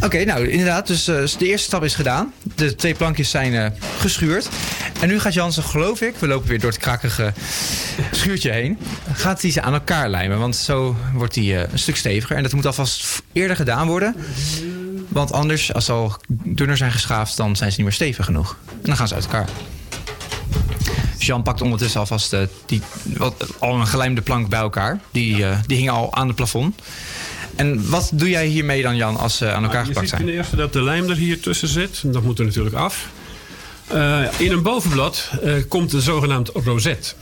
eh, 0.00 0.04
Oké, 0.04 0.24
nou 0.24 0.48
inderdaad. 0.48 0.86
Dus 0.86 1.08
eh, 1.08 1.14
de 1.38 1.46
eerste 1.46 1.66
stap 1.66 1.84
is 1.84 1.94
gedaan. 1.94 2.32
De 2.54 2.74
twee 2.74 2.94
plankjes 2.94 3.30
zijn 3.30 3.74
geschuurd. 3.98 4.48
En 5.00 5.08
nu 5.08 5.20
gaat 5.20 5.34
Jansen, 5.34 5.62
geloof 5.62 6.00
ik, 6.00 6.16
we 6.16 6.26
lopen 6.26 6.48
weer 6.48 6.60
door 6.60 6.70
het 6.70 6.78
krakkige 6.78 7.32
schuurtje 8.12 8.50
heen. 8.50 8.78
Gaat 9.12 9.42
hij 9.42 9.50
ze 9.50 9.62
aan 9.62 9.72
elkaar 9.72 10.08
lijmen. 10.08 10.38
Want 10.38 10.56
zo 10.56 10.96
wordt 11.14 11.34
hij 11.34 11.44
eh, 11.44 11.72
een 11.72 11.78
stuk 11.78 11.96
steviger. 11.96 12.36
En 12.36 12.42
dat 12.42 12.52
moet 12.52 12.66
alvast 12.66 13.22
eerder 13.32 13.56
gedaan 13.56 13.86
worden. 13.86 14.14
Want 15.08 15.32
anders, 15.32 15.72
als 15.74 15.84
ze 15.84 15.92
al 15.92 16.16
dunner 16.28 16.76
zijn 16.76 16.92
geschaafd, 16.92 17.36
dan 17.36 17.56
zijn 17.56 17.70
ze 17.70 17.76
niet 17.76 17.86
meer 17.86 17.94
stevig 17.96 18.24
genoeg. 18.24 18.56
En 18.70 18.78
dan 18.82 18.96
gaan 18.96 19.08
ze 19.08 19.14
uit 19.14 19.24
elkaar. 19.24 19.48
Jean 21.18 21.42
pakt 21.42 21.60
ondertussen 21.62 22.00
alvast 22.00 22.32
eh, 22.32 22.40
die, 22.66 22.82
wat, 23.16 23.46
al 23.58 23.74
een 23.74 23.86
gelijmde 23.86 24.20
plank 24.20 24.48
bij 24.48 24.60
elkaar. 24.60 25.00
Die, 25.10 25.46
eh, 25.46 25.58
die 25.66 25.76
hing 25.76 25.90
al 25.90 26.14
aan 26.14 26.26
het 26.26 26.36
plafond. 26.36 26.82
En 27.56 27.90
wat 27.90 28.10
doe 28.14 28.30
jij 28.30 28.46
hiermee 28.46 28.82
dan, 28.82 28.96
Jan, 28.96 29.16
als 29.16 29.36
ze 29.36 29.52
aan 29.52 29.62
elkaar 29.62 29.72
Nou, 29.72 29.78
je 29.78 29.84
geplakt 29.86 30.08
ziet 30.08 30.18
zijn? 30.18 30.24
ten 30.28 30.34
eerste 30.34 30.56
dat 30.56 30.72
de 30.72 30.82
lijm 30.82 31.10
er 31.10 31.16
hier 31.16 31.40
tussen 31.40 31.68
zit. 31.68 32.02
Dat 32.04 32.22
moet 32.22 32.38
er 32.38 32.44
natuurlijk 32.44 32.76
af. 32.76 33.08
Eh, 33.86 34.40
in 34.40 34.52
een 34.52 34.62
bovenblad 34.62 35.30
eh, 35.42 35.54
komt 35.68 35.92
een 35.92 36.00
zogenaamd 36.00 36.48
roset. 36.48 37.16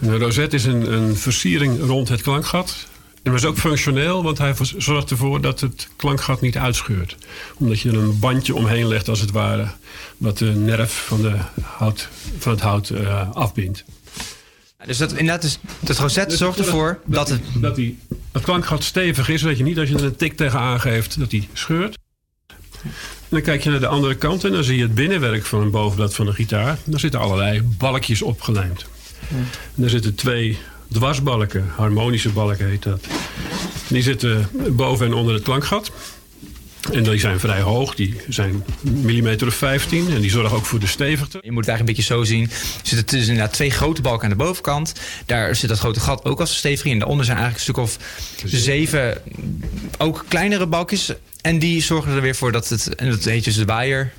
Een 0.00 0.18
roset 0.18 0.52
is 0.52 0.64
een, 0.64 0.92
een 0.92 1.16
versiering 1.16 1.80
rond 1.80 2.08
het 2.08 2.22
klankgat. 2.22 2.86
En 3.22 3.30
dat 3.34 3.42
is 3.42 3.46
ook 3.46 3.58
functioneel, 3.58 4.22
want 4.22 4.38
hij 4.38 4.54
zorgt 4.76 5.10
ervoor 5.10 5.40
dat 5.40 5.60
het 5.60 5.88
klankgat 5.96 6.40
niet 6.40 6.56
uitscheurt. 6.56 7.16
Omdat 7.54 7.80
je 7.80 7.88
er 7.88 7.96
een 7.96 8.18
bandje 8.18 8.54
omheen 8.54 8.88
legt, 8.88 9.08
als 9.08 9.20
het 9.20 9.30
ware, 9.30 9.68
wat 10.16 10.38
de 10.38 10.44
nerf 10.44 11.04
van, 11.06 11.22
de 11.22 11.34
hout, 11.62 12.08
van 12.38 12.52
het 12.52 12.60
hout 12.60 12.90
eh, 12.90 13.30
afbindt. 13.32 13.84
Dus 14.86 14.98
dat, 14.98 15.10
inderdaad, 15.10 15.44
is, 15.44 15.58
het 15.86 15.98
roset 15.98 16.32
zorgt 16.32 16.58
ervoor 16.58 17.00
dat 17.04 17.28
het... 17.28 17.40
Dat 17.54 17.76
die, 17.76 17.98
het 18.32 18.42
klankgat 18.42 18.84
stevig 18.84 19.28
is, 19.28 19.40
zodat 19.40 19.58
je 19.58 19.64
niet 19.64 19.78
als 19.78 19.88
je 19.88 19.94
er 19.94 20.04
een 20.04 20.16
tik 20.16 20.36
tegen 20.36 20.58
aangeeft, 20.58 21.18
dat 21.18 21.30
die 21.30 21.48
scheurt. 21.52 21.98
Dan 23.28 23.42
kijk 23.42 23.62
je 23.62 23.70
naar 23.70 23.80
de 23.80 23.86
andere 23.86 24.14
kant 24.14 24.44
en 24.44 24.52
dan 24.52 24.64
zie 24.64 24.76
je 24.76 24.82
het 24.82 24.94
binnenwerk 24.94 25.44
van 25.44 25.60
een 25.60 25.70
bovenblad 25.70 26.14
van 26.14 26.26
de 26.26 26.32
gitaar. 26.32 26.78
Daar 26.84 27.00
zitten 27.00 27.20
allerlei 27.20 27.62
balkjes 27.62 28.22
opgelijmd. 28.22 28.86
En 29.30 29.46
daar 29.74 29.90
zitten 29.90 30.14
twee 30.14 30.58
dwarsbalken, 30.92 31.68
harmonische 31.76 32.28
balken 32.28 32.68
heet 32.68 32.82
dat. 32.82 33.06
Die 33.88 34.02
zitten 34.02 34.48
boven 34.68 35.06
en 35.06 35.14
onder 35.14 35.34
het 35.34 35.42
klankgat. 35.42 35.90
En 36.92 37.02
die 37.02 37.18
zijn 37.18 37.40
vrij 37.40 37.60
hoog, 37.60 37.94
die 37.94 38.20
zijn 38.28 38.64
millimeter 38.80 39.46
of 39.46 39.54
15 39.54 40.10
en 40.10 40.20
die 40.20 40.30
zorgen 40.30 40.56
ook 40.56 40.66
voor 40.66 40.78
de 40.78 40.86
stevigte. 40.86 41.38
Je 41.42 41.52
moet 41.52 41.66
het 41.66 41.68
eigenlijk 41.68 41.98
een 41.98 42.04
beetje 42.04 42.14
zo 42.14 42.24
zien. 42.24 42.42
Er 42.82 42.88
zitten 42.88 43.18
dus 43.18 43.28
inderdaad 43.28 43.52
twee 43.52 43.70
grote 43.70 44.02
balken 44.02 44.24
aan 44.24 44.38
de 44.38 44.44
bovenkant. 44.44 44.92
Daar 45.26 45.56
zit 45.56 45.68
dat 45.68 45.78
grote 45.78 46.00
gat 46.00 46.24
ook 46.24 46.40
als 46.40 46.56
stevig 46.56 46.84
in. 46.84 46.92
En 46.92 46.98
daaronder 46.98 47.26
zijn 47.26 47.38
eigenlijk 47.38 47.68
een 47.68 47.74
stuk 47.74 47.84
of 47.84 47.98
zeven 48.44 49.22
ook 49.98 50.24
kleinere 50.28 50.66
balkjes. 50.66 51.12
En 51.40 51.58
die 51.58 51.82
zorgen 51.82 52.12
er 52.12 52.20
weer 52.20 52.34
voor 52.34 52.52
dat 52.52 52.68
het... 52.68 52.94
En 52.94 53.10
dat 53.10 53.24
heet 53.24 53.44
dus 53.44 53.56
de 53.56 53.64
waaier. 53.64 54.12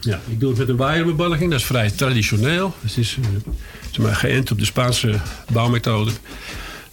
Ja, 0.00 0.20
ik 0.30 0.40
doe 0.40 0.48
het 0.48 0.58
met 0.58 0.68
een 0.68 0.76
waaierbebalking. 0.76 1.50
Dat 1.50 1.60
is 1.60 1.66
vrij 1.66 1.90
traditioneel. 1.90 2.74
Het 2.80 2.96
is 2.96 3.18
maar, 3.98 4.14
geënt 4.14 4.50
op 4.50 4.58
de 4.58 4.64
Spaanse 4.64 5.20
bouwmethode. 5.52 6.10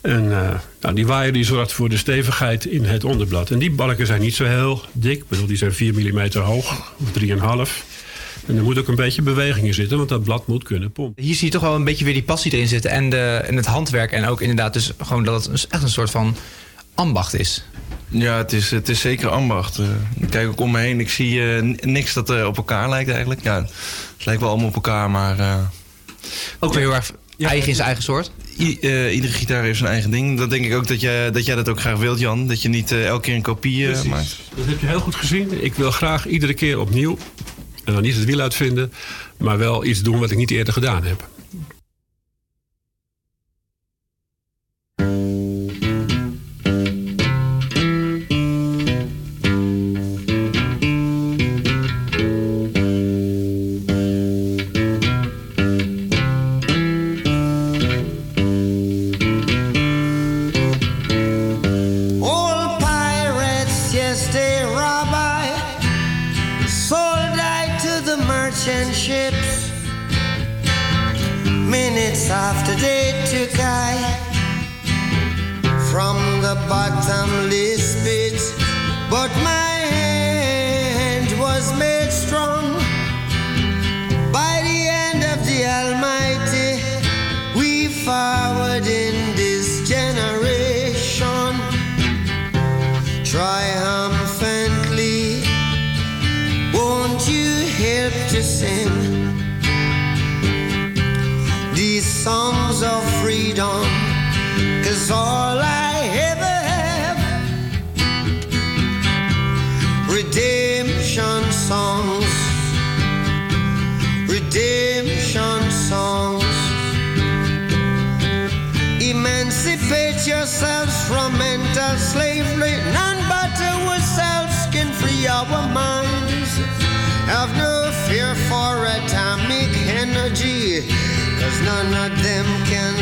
En 0.04 0.32
eh, 0.32 0.49
nou, 0.82 0.95
die 0.95 1.08
waaier 1.08 1.34
die 1.34 1.43
zorgt 1.43 1.72
voor 1.74 1.89
de 1.89 1.97
stevigheid 1.97 2.66
in 2.66 2.86
het 2.86 3.04
onderblad. 3.04 3.49
En 3.51 3.60
die 3.60 3.72
balken 3.72 4.06
zijn 4.06 4.22
niet 4.22 4.36
zo 4.36 4.45
heel 4.45 4.82
dik. 4.91 5.18
Ik 5.18 5.28
bedoel, 5.28 5.45
die 5.47 5.58
zijn 5.58 5.74
4 5.74 5.93
mm 5.93 6.32
hoog, 6.38 6.93
of 7.01 7.10
3,5. 7.68 7.84
En 8.47 8.58
er 8.58 8.64
moet 8.64 8.78
ook 8.80 8.88
een 8.88 8.95
beetje 8.95 9.22
beweging 9.22 9.66
in 9.68 9.74
zitten, 9.74 9.97
want 9.97 10.10
dat 10.10 10.24
blad 10.24 10.47
moet 10.47 10.64
kunnen 10.64 10.91
pompen. 10.91 11.24
Hier 11.24 11.36
zie 11.36 11.45
je 11.45 11.51
toch 11.54 11.62
wel 11.62 11.76
een 11.76 11.84
beetje 11.84 12.06
weer 12.06 12.14
die 12.14 12.24
passie 12.24 12.51
erin 12.54 12.68
zitten. 12.68 12.91
En, 12.91 13.10
de, 13.10 13.18
en 13.18 13.56
het 13.56 13.66
handwerk. 13.66 14.12
En 14.12 14.26
ook 14.28 14.41
inderdaad 14.41 14.74
dus 14.74 14.91
gewoon 15.01 15.24
dat 15.24 15.43
het 15.45 15.54
een- 15.64 15.70
echt 15.70 15.84
een 15.84 15.89
soort 15.89 16.10
van 16.12 16.36
ambacht 16.95 17.34
is. 17.34 17.64
Ja, 18.08 18.38
het 18.38 18.54
is, 18.54 18.72
het 18.72 18.89
is 18.89 18.99
zeker 18.99 19.30
ambacht. 19.30 19.78
Eh, 19.78 19.86
ik 20.20 20.30
kijk 20.30 20.47
ook 20.47 20.60
om 20.60 20.72
me 20.72 20.80
heen. 20.80 20.99
Ik 20.99 21.10
zie 21.10 21.56
eh, 21.56 21.62
niks 21.82 22.14
dat 22.14 22.30
eh, 22.30 22.45
op 22.45 22.58
elkaar 22.58 22.89
lijkt 22.89 23.10
eigenlijk. 23.10 23.43
Ja, 23.43 23.62
het 24.18 24.26
lijkt 24.26 24.41
wel 24.41 24.49
allemaal 24.49 24.68
op 24.68 24.76
elkaar, 24.76 25.12
maar... 25.12 25.39
eh, 25.39 25.56
ook 26.60 26.74
weer 26.74 26.82
heel 26.84 26.93
erg 26.93 27.12
eigen 27.39 27.68
in 27.70 27.76
zijn 27.76 27.86
eigen 27.88 28.04
soort? 28.04 28.32
Eh, 28.58 29.16
iedere 29.16 29.34
gitaar 29.34 29.64
heeft 29.64 29.78
zijn 29.78 29.91
eigen 29.91 30.12
ding. 30.12 30.38
Dat 30.38 30.49
denk 30.49 30.66
ik 30.66 30.74
ook 30.74 30.88
dat 30.88 31.01
jij 31.01 31.32
dat, 31.32 31.45
jij 31.45 31.56
dat 31.56 31.70
ook 31.70 31.80
graag 31.80 31.97
wilt, 31.97 32.20
Jan. 32.20 32.47
Dat 32.47 32.62
je 32.62 32.70
niet 32.70 32.91
eh, 32.91 33.08
elke 33.08 33.22
keer 33.22 33.36
een 33.36 33.41
kopie 33.41 33.91
eh, 33.91 34.04
maakt. 34.04 34.39
Dat 34.56 34.66
heb 34.66 34.80
je 34.80 34.86
heel 34.86 34.99
goed 34.99 35.16
gezien. 35.16 35.64
Ik 35.64 35.74
wil 35.74 35.91
graag 35.91 36.28
iedere 36.28 36.54
keer 36.54 36.80
opnieuw. 36.80 37.18
En 37.84 37.93
dan 37.93 38.01
niet 38.01 38.16
het 38.16 38.26
wiel 38.26 38.39
uitvinden, 38.39 38.93
maar 39.38 39.58
wel 39.58 39.86
iets 39.86 40.01
doen 40.01 40.20
wat 40.20 40.32
ik 40.32 40.38
niet 40.38 40.51
eerder 40.51 40.74
gedaan 40.74 41.04
heb. 41.04 41.28
Pit. 78.04 78.40
But 79.10 79.32
my 79.44 79.76
hand 79.98 81.30
was 81.40 81.74
made 81.78 82.12
strong 82.12 82.74
by 84.32 84.62
the 84.68 84.78
hand 84.92 85.24
of 85.24 85.46
the 85.46 85.66
Almighty. 85.66 86.82
We 87.58 87.88
forward 88.06 88.86
in 88.88 89.36
this 89.36 89.88
generation 89.88 91.56
triumphantly. 93.24 95.44
Won't 96.74 97.28
you 97.28 97.66
help 97.84 98.14
to 98.34 98.44
sing 98.44 98.92
these 101.74 102.06
songs 102.06 102.84
of 102.84 103.04
freedom? 103.22 103.86
Cause 104.84 105.12
all 105.12 105.43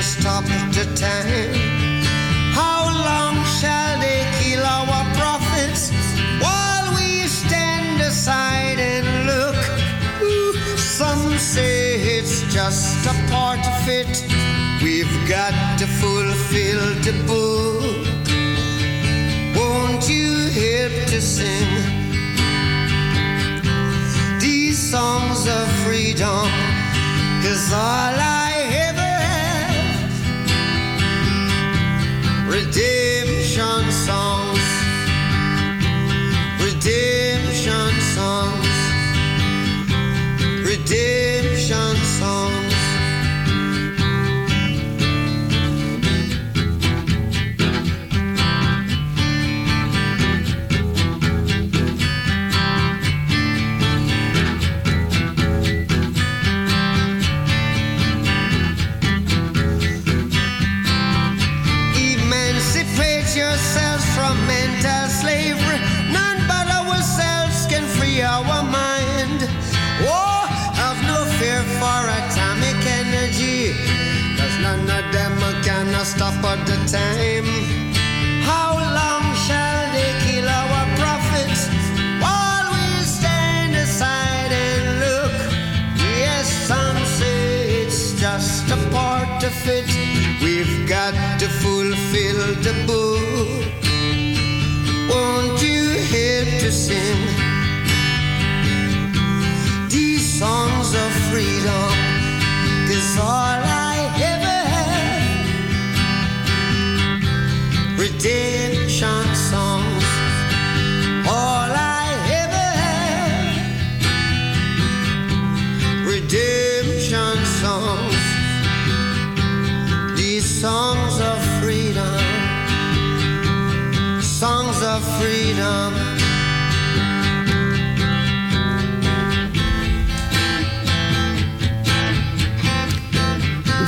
stop 0.01 0.43
the 0.73 0.85
time. 0.95 2.01
How 2.53 2.85
long 2.89 3.35
shall 3.59 3.99
they 3.99 4.25
kill 4.41 4.63
our 4.63 5.05
prophets 5.13 5.91
while 6.41 6.95
we 6.95 7.27
stand 7.27 8.01
aside 8.01 8.79
and 8.79 9.27
look? 9.27 9.55
Ooh, 10.23 10.77
some 10.77 11.37
say 11.37 11.99
it's 12.17 12.41
just 12.51 13.05
a 13.05 13.13
part 13.29 13.59
of 13.59 13.87
it. 13.87 14.25
We've 14.81 15.29
got 15.29 15.53
to 15.79 15.85
fulfill 15.85 16.83
the 17.05 17.13
book. 17.27 18.07
Won't 19.55 20.09
you 20.09 20.33
help 20.49 20.93
to 21.09 21.21
sing 21.21 21.69
these 24.39 24.79
songs 24.79 25.47
of 25.47 25.67
freedom? 25.85 26.49
Cause 27.43 27.71
all 27.73 28.15
I 28.17 28.50
every 32.53 32.69
day. 32.69 33.00
Time? 76.91 77.40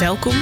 Welkom, 0.04 0.36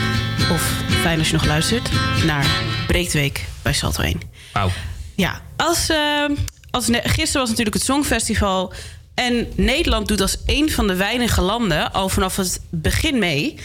of 0.52 0.62
fijn 1.02 1.20
als 1.20 1.28
je 1.28 1.34
nog 1.34 1.46
luistert, 1.46 1.90
naar 2.26 2.46
Breektweek 2.88 3.46
bij 3.62 3.74
Salto 3.74 4.04
1. 4.04 4.22
Wauw. 4.54 4.70
Ja, 5.16 5.42
als, 5.56 5.90
eh, 5.90 6.26
als 6.72 6.86
gisteren 6.92 7.40
was 7.40 7.50
natuurlijk 7.50 7.76
het 7.76 7.84
Songfestival. 7.84 8.74
En 9.14 9.48
Nederland 9.56 10.08
doet 10.08 10.22
als 10.22 10.38
een 10.46 10.72
van 10.72 10.88
de 10.88 10.96
weinige 10.96 11.42
landen 11.42 11.94
al 11.94 12.10
vanaf 12.10 12.36
het 12.36 12.62
begin 12.70 13.20
mee. 13.20 13.56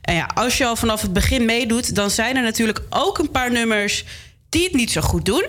En 0.00 0.14
ja, 0.14 0.30
als 0.34 0.58
je 0.58 0.66
al 0.66 0.76
vanaf 0.76 1.02
het 1.02 1.12
begin 1.12 1.44
meedoet, 1.44 1.94
dan 1.94 2.10
zijn 2.10 2.36
er 2.36 2.42
natuurlijk 2.42 2.82
ook 2.90 3.18
een 3.18 3.30
paar 3.30 3.52
nummers 3.52 4.04
die 4.48 4.64
het 4.64 4.74
niet 4.74 4.90
zo 4.90 5.00
goed 5.00 5.24
doen. 5.24 5.44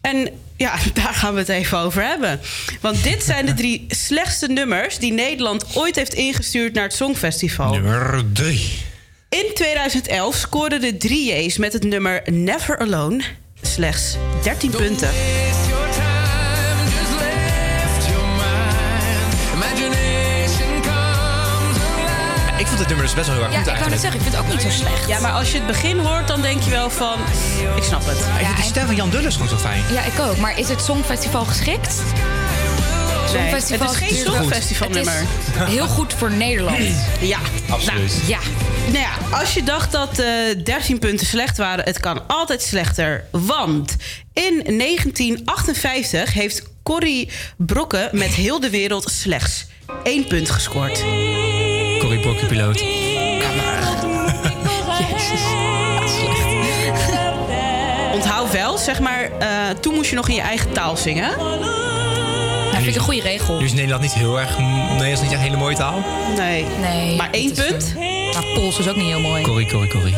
En 0.00 0.28
ja, 0.56 0.74
daar 1.02 1.14
gaan 1.14 1.32
we 1.32 1.38
het 1.38 1.48
even 1.48 1.78
over 1.78 2.02
hebben. 2.02 2.40
Want 2.80 3.02
dit 3.02 3.22
zijn 3.22 3.46
de 3.46 3.54
drie 3.62 3.84
slechtste 3.88 4.46
nummers 4.46 4.98
die 4.98 5.12
Nederland 5.12 5.76
ooit 5.76 5.96
heeft 5.96 6.14
ingestuurd 6.14 6.74
naar 6.74 6.84
het 6.84 6.94
Songfestival. 6.94 7.72
Nummer 7.72 8.24
3. 8.32 8.92
In 9.34 9.50
2011 9.54 10.34
scoorden 10.34 10.80
de 10.80 10.94
3J's 11.08 11.58
met 11.58 11.72
het 11.72 11.84
nummer 11.84 12.22
Never 12.30 12.78
Alone 12.78 13.22
slechts 13.62 14.16
13 14.42 14.70
punten. 14.70 15.08
Ik 22.58 22.66
vond 22.66 22.78
het 22.78 22.88
nummer 22.88 23.06
dus 23.06 23.14
best 23.14 23.26
wel 23.26 23.36
heel 23.36 23.44
erg 23.44 23.52
Ja, 23.52 23.58
goed 23.58 23.72
ik 23.72 23.82
kan 23.82 23.90
het 23.90 24.00
zeggen, 24.00 24.20
ik 24.20 24.26
vind 24.26 24.36
het 24.36 24.44
ook 24.44 24.52
niet 24.52 24.62
zo 24.62 24.70
slecht. 24.70 25.08
Ja, 25.08 25.20
maar 25.20 25.32
als 25.32 25.50
je 25.50 25.56
het 25.56 25.66
begin 25.66 25.98
hoort, 25.98 26.28
dan 26.28 26.40
denk 26.40 26.62
je 26.62 26.70
wel 26.70 26.90
van... 26.90 27.18
Ik 27.76 27.82
snap 27.82 28.04
het. 28.04 28.18
Ik 28.18 28.46
vind 28.46 28.56
de 28.56 28.62
stem 28.62 28.86
van 28.86 28.94
Jan 28.94 29.10
Dulles 29.10 29.32
gewoon 29.32 29.48
zo 29.48 29.56
fijn. 29.56 29.82
Ja, 29.92 30.02
ik 30.04 30.18
ook. 30.20 30.36
Maar 30.36 30.58
is 30.58 30.68
het 30.68 30.80
Songfestival 30.80 31.44
geschikt? 31.44 32.02
Nee, 33.32 33.42
het 33.42 33.70
is 33.70 33.96
geen 33.96 34.16
Songfestivalnummer. 34.16 35.24
Heel 35.54 35.86
goed 35.86 36.12
voor 36.12 36.30
Nederland. 36.30 36.78
Ja, 37.20 37.38
Absoluut. 37.68 38.12
ja. 38.26 38.38
Nou 38.86 38.98
ja, 38.98 39.38
als 39.38 39.54
je 39.54 39.62
dacht 39.62 39.92
dat 39.92 40.18
eh 40.18 40.26
13 40.64 40.98
punten 40.98 41.26
slecht 41.26 41.56
waren, 41.56 41.84
het 41.84 42.00
kan 42.00 42.26
altijd 42.26 42.62
slechter. 42.62 43.24
Want 43.30 43.96
in 44.32 44.62
1958 44.64 46.32
heeft 46.32 46.62
Corrie 46.82 47.30
Brokken 47.56 48.08
met 48.12 48.28
heel 48.28 48.60
de 48.60 48.70
wereld 48.70 49.10
slechts 49.10 49.66
één 50.02 50.26
punt 50.26 50.50
gescoord. 50.50 51.00
Corrie 51.98 52.20
Brokken 52.20 52.46
piloot. 52.46 52.84
Onthoud 58.14 58.52
wel, 58.52 58.78
zeg 58.78 59.00
maar, 59.00 59.30
eh, 59.38 59.48
toen 59.80 59.94
moest 59.94 60.10
je 60.10 60.16
nog 60.16 60.28
in 60.28 60.34
je 60.34 60.40
eigen 60.40 60.72
taal 60.72 60.96
zingen. 60.96 61.30
Dat 62.84 62.92
vind 62.94 63.04
ik 63.04 63.14
een 63.14 63.22
goede 63.22 63.38
regel. 63.38 63.58
Nu 63.58 63.64
is 63.64 63.72
Nederland 63.72 64.02
niet 64.02 64.12
heel 64.14 64.40
erg... 64.40 64.58
Nee, 64.58 64.98
dat 64.98 65.02
is 65.06 65.20
niet 65.20 65.22
echt 65.22 65.32
een 65.32 65.38
hele 65.38 65.56
mooie 65.56 65.76
taal. 65.76 66.04
Nee. 66.36 66.64
Nee. 66.80 67.16
Maar 67.16 67.30
één 67.30 67.50
is, 67.50 67.66
punt? 67.66 67.94
Maar 68.34 68.44
Pools 68.54 68.78
is 68.78 68.88
ook 68.88 68.96
niet 68.96 69.06
heel 69.06 69.20
mooi. 69.20 69.42
Corrie, 69.42 69.68
Corrie, 69.70 69.90
Corrie. 69.90 70.14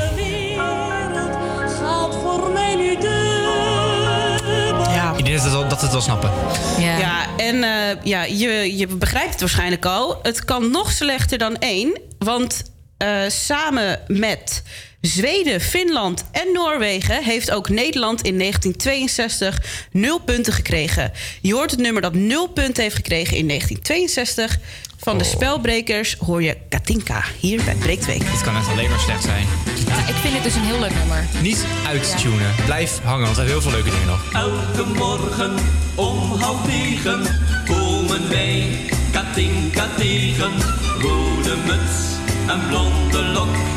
Ja. 4.95 5.15
Ik 5.17 5.25
denk 5.25 5.37
dat, 5.37 5.45
het 5.45 5.53
wel- 5.53 5.69
dat 5.69 5.79
we 5.79 5.85
het 5.85 5.93
wel 5.93 6.01
snappen. 6.01 6.31
Ja. 6.79 6.99
Ja, 6.99 7.27
en 7.37 7.63
eh, 7.65 8.03
ja, 8.05 8.25
je, 8.25 8.77
je 8.77 8.87
begrijpt 8.87 9.31
het 9.31 9.41
waarschijnlijk 9.41 9.85
al. 9.87 10.19
Het 10.23 10.45
kan 10.45 10.71
nog 10.71 10.91
slechter 10.93 11.39
dan 11.39 11.57
één. 11.59 12.01
Want 12.19 12.63
eh, 12.97 13.09
samen 13.29 14.01
met 14.07 14.63
Zweden, 15.07 15.61
Finland 15.61 16.25
en 16.33 16.53
Noorwegen... 16.53 17.23
heeft 17.23 17.51
ook 17.51 17.69
Nederland 17.69 18.23
in 18.23 18.39
1962 18.39 19.87
nul 19.93 20.19
punten 20.19 20.53
gekregen. 20.53 21.13
Je 21.41 21.55
hoort 21.55 21.71
het 21.71 21.81
nummer 21.81 22.03
dat 22.03 22.15
nul 22.15 22.47
punten 22.47 22.83
heeft 22.83 22.97
gekregen 22.97 23.37
in 23.37 23.49
1962. 23.49 24.59
Van 24.99 25.19
de 25.19 25.25
spelbrekers 25.25 26.17
hoor 26.19 26.43
je 26.43 26.57
Katinka 26.69 27.25
hier 27.41 27.65
bij 27.65 27.75
Breektweek. 27.75 28.19
Dit 28.19 28.43
kan 28.43 28.57
echt 28.57 28.69
alleen 28.69 28.91
maar 28.91 29.01
slecht 29.01 29.23
zijn. 29.23 29.47
Ja, 29.87 30.09
ik 30.09 30.15
vind 30.15 30.35
het 30.35 30.43
dus 30.43 30.55
een 30.55 30.63
heel 30.63 30.81
leuk 30.81 30.95
nummer. 30.95 31.25
Niet 31.43 31.65
uittunen. 31.87 32.55
Blijf 32.65 32.99
hangen, 33.03 33.25
want 33.25 33.37
we 33.37 33.43
hebben 33.43 33.63
heel 33.63 33.71
veel 33.71 33.81
leuke 33.81 33.91
dingen 33.91 34.07
nog. 34.07 34.33
Elke 34.33 34.89
morgen 34.95 35.55
om 35.95 36.19
half 36.41 36.67
negen 36.67 37.23
komen 37.67 38.29
wij 38.29 38.69
Katinka 39.13 39.89
tegen. 39.97 40.53
Rode 41.01 41.57
muts 41.67 42.17
en 42.47 42.69
blonde 42.69 43.23
lok. 43.23 43.76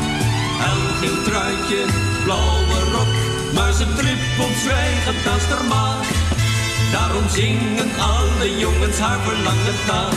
Helgeel 0.62 1.22
truitje, 1.22 1.82
blauwe 2.24 2.78
rok. 2.92 3.12
Maar 3.54 3.72
ze 3.72 3.86
trippelt 3.96 4.56
zwijgend 4.64 5.26
als 5.34 5.44
haar 5.52 5.64
maag. 5.64 6.06
Daarom 6.92 7.28
zingen 7.28 7.90
alle 7.98 8.58
jongens 8.58 8.98
haar 8.98 9.18
verlangen 9.18 9.78
taal. 9.86 10.12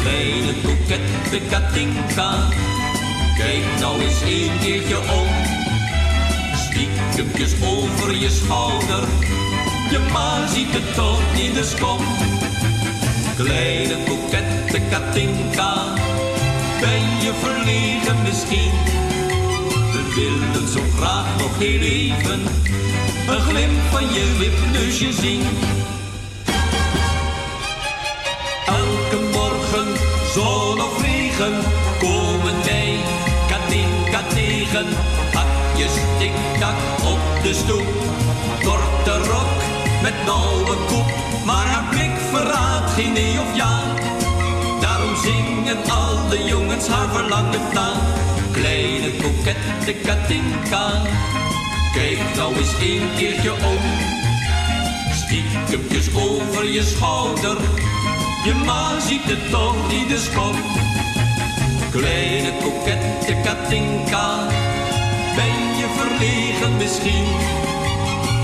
Kleine 0.00 0.52
kokette 0.62 1.40
Katinka. 1.50 2.30
Kijk 3.36 3.64
nou 3.80 4.00
eens 4.00 4.20
een 4.20 4.58
keertje 4.60 4.98
om. 4.98 5.28
Stiekempjes 6.54 7.52
over 7.64 8.16
je 8.16 8.30
schouder. 8.30 9.04
Je 9.90 9.98
ma 10.12 10.46
ziet 10.46 10.72
het 10.72 10.94
toch 10.94 11.20
niet, 11.34 11.54
dus 11.54 11.74
kom. 11.74 12.00
Kleine 13.36 13.96
kokette 14.08 14.80
Katinka. 14.90 15.74
Ben 16.80 17.04
je 17.22 17.32
verlegen 17.42 18.22
misschien? 18.22 19.05
We 19.96 20.14
willen 20.14 20.68
zo 20.68 20.80
graag 20.96 21.38
nog 21.38 21.58
heel 21.58 21.80
even. 21.80 22.40
Een 23.28 23.40
glimp 23.40 23.80
van 23.90 24.02
je 24.02 24.36
wipneusje 24.38 25.12
zien. 25.12 25.42
Elke 28.66 29.18
morgen, 29.32 29.86
zon 30.34 30.80
of 30.80 31.02
regen, 31.02 31.54
komen 31.98 32.64
wij 32.64 32.98
Katinka 33.48 34.20
tegen. 34.34 34.86
Hakjes 35.32 35.94
tik-tak 36.18 36.76
op 37.04 37.42
de 37.42 37.54
stoep, 37.54 37.86
korte 38.62 39.28
rok 39.28 39.52
met 40.02 40.14
nauwe 40.26 40.76
koep. 40.86 41.10
Maar 41.44 41.66
haar 41.66 41.84
blik 41.90 42.16
verraadt 42.32 42.90
geen 42.90 43.12
nee 43.12 43.40
of 43.40 43.56
ja. 43.56 43.80
Daarom 44.80 45.16
zingen 45.16 45.78
alle 45.88 46.44
jongens 46.44 46.86
haar 46.88 47.08
verlangen 47.08 47.72
taal. 47.72 48.25
Kleine 48.56 49.10
kokette 49.20 49.92
Katinka, 50.04 51.02
kijk 51.92 52.18
nou 52.36 52.56
eens 52.56 52.72
een 52.80 53.08
keertje 53.16 53.52
om. 53.52 53.82
Stiekempjes 55.12 56.08
over 56.14 56.72
je 56.72 56.82
schouder, 56.82 57.56
je 58.44 58.54
ma 58.64 59.00
ziet 59.00 59.24
het 59.24 59.50
toch 59.50 59.88
niet, 59.88 60.08
dus 60.08 60.28
kom. 60.32 60.56
Kleine 61.90 62.52
kokette 62.62 63.34
Katinka, 63.44 64.46
ben 65.34 65.56
je 65.78 65.88
verlegen 65.96 66.76
misschien? 66.76 67.26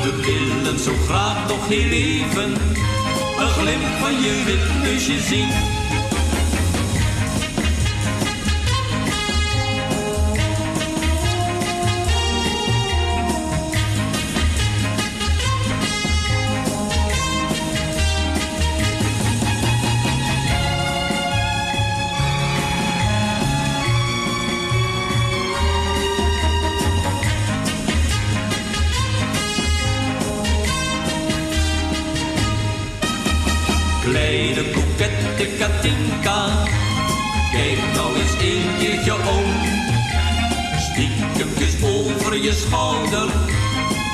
We 0.02 0.12
willen 0.26 0.78
zo 0.78 0.92
graag 1.08 1.48
nog 1.48 1.68
heel 1.68 1.90
even, 1.90 2.50
een 3.38 3.52
glimp 3.58 3.86
van 4.00 4.12
je 4.22 4.42
wipneusje 4.44 5.20
zien. 5.20 5.81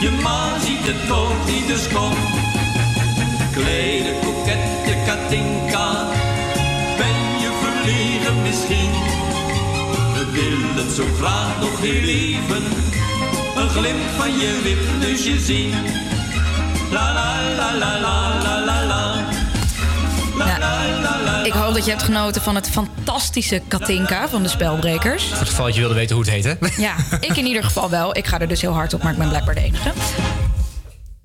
Je 0.01 0.11
ma 0.23 0.59
ziet 0.61 0.87
het 0.87 1.07
toch 1.07 1.47
niet, 1.47 1.67
dus 1.67 1.89
kom. 1.89 2.13
Kleine 3.53 4.13
kokette 4.25 4.95
Katinka. 5.07 6.07
Ben 6.97 7.19
je 7.43 7.51
verlegen 7.63 8.43
misschien? 8.43 8.91
We 10.15 10.25
willen 10.33 10.95
zo 10.95 11.05
graag 11.19 11.61
nog 11.61 11.81
heel 11.81 12.09
even. 12.09 12.65
Een 13.57 13.69
glimp 13.69 14.09
van 14.17 14.39
je 14.39 14.61
wipneusje 14.63 15.39
zien. 15.39 15.75
La 16.91 17.13
la 17.13 17.55
la 17.57 17.73
la 17.79 18.01
la 18.01 18.43
la. 18.43 18.48
Ik 21.49 21.55
hoop 21.55 21.75
dat 21.75 21.85
je 21.85 21.91
hebt 21.91 22.03
genoten 22.03 22.43
van 22.43 22.55
het 22.55 22.69
fantastische 22.71 23.63
Katinka 23.69 24.29
van 24.29 24.43
de 24.43 24.49
Spelbrekers. 24.49 25.25
Voor 25.25 25.39
het 25.39 25.49
geval 25.49 25.65
dat 25.65 25.75
je 25.75 25.81
wilde 25.81 25.95
weten 25.95 26.17
hoe 26.17 26.25
het 26.25 26.35
heette. 26.35 26.59
Ja, 26.77 26.95
ik 27.21 27.37
in 27.37 27.47
ieder 27.47 27.65
geval 27.65 27.91
wel. 27.91 28.17
Ik 28.17 28.27
ga 28.27 28.41
er 28.41 28.49
dus 28.49 28.61
heel 28.61 28.73
hard 28.73 28.95
op, 28.95 29.03
maar 29.03 29.13
ik 29.13 29.19
ben 29.19 29.29
blijkbaar 29.29 29.55
de 29.55 29.61
enige. 29.61 29.93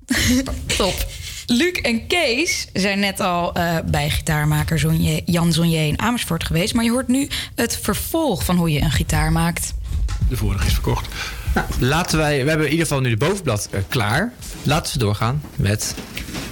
Top. 0.76 1.06
Luc 1.46 1.72
en 1.72 2.06
Kees 2.06 2.66
zijn 2.72 2.98
net 2.98 3.20
al 3.20 3.54
eh, 3.54 3.76
bij 3.86 4.10
gitaarmaker 4.10 4.78
Zonje, 4.78 5.22
Jan 5.24 5.52
Zonje 5.52 5.86
in 5.86 6.00
Amersfoort 6.00 6.44
geweest. 6.44 6.74
Maar 6.74 6.84
je 6.84 6.90
hoort 6.90 7.08
nu 7.08 7.28
het 7.54 7.78
vervolg 7.82 8.44
van 8.44 8.56
hoe 8.56 8.70
je 8.70 8.80
een 8.80 8.90
gitaar 8.90 9.32
maakt. 9.32 9.74
De 10.28 10.36
vorige 10.36 10.66
is 10.66 10.72
verkocht. 10.72 11.08
Laten 11.78 12.18
wij, 12.18 12.42
we 12.42 12.48
hebben 12.48 12.66
in 12.66 12.72
ieder 12.72 12.86
geval 12.86 13.02
nu 13.02 13.10
de 13.10 13.16
bovenblad 13.16 13.68
eh, 13.70 13.80
klaar. 13.88 14.32
Laten 14.62 14.92
we 14.92 14.98
doorgaan 14.98 15.42
met 15.56 15.94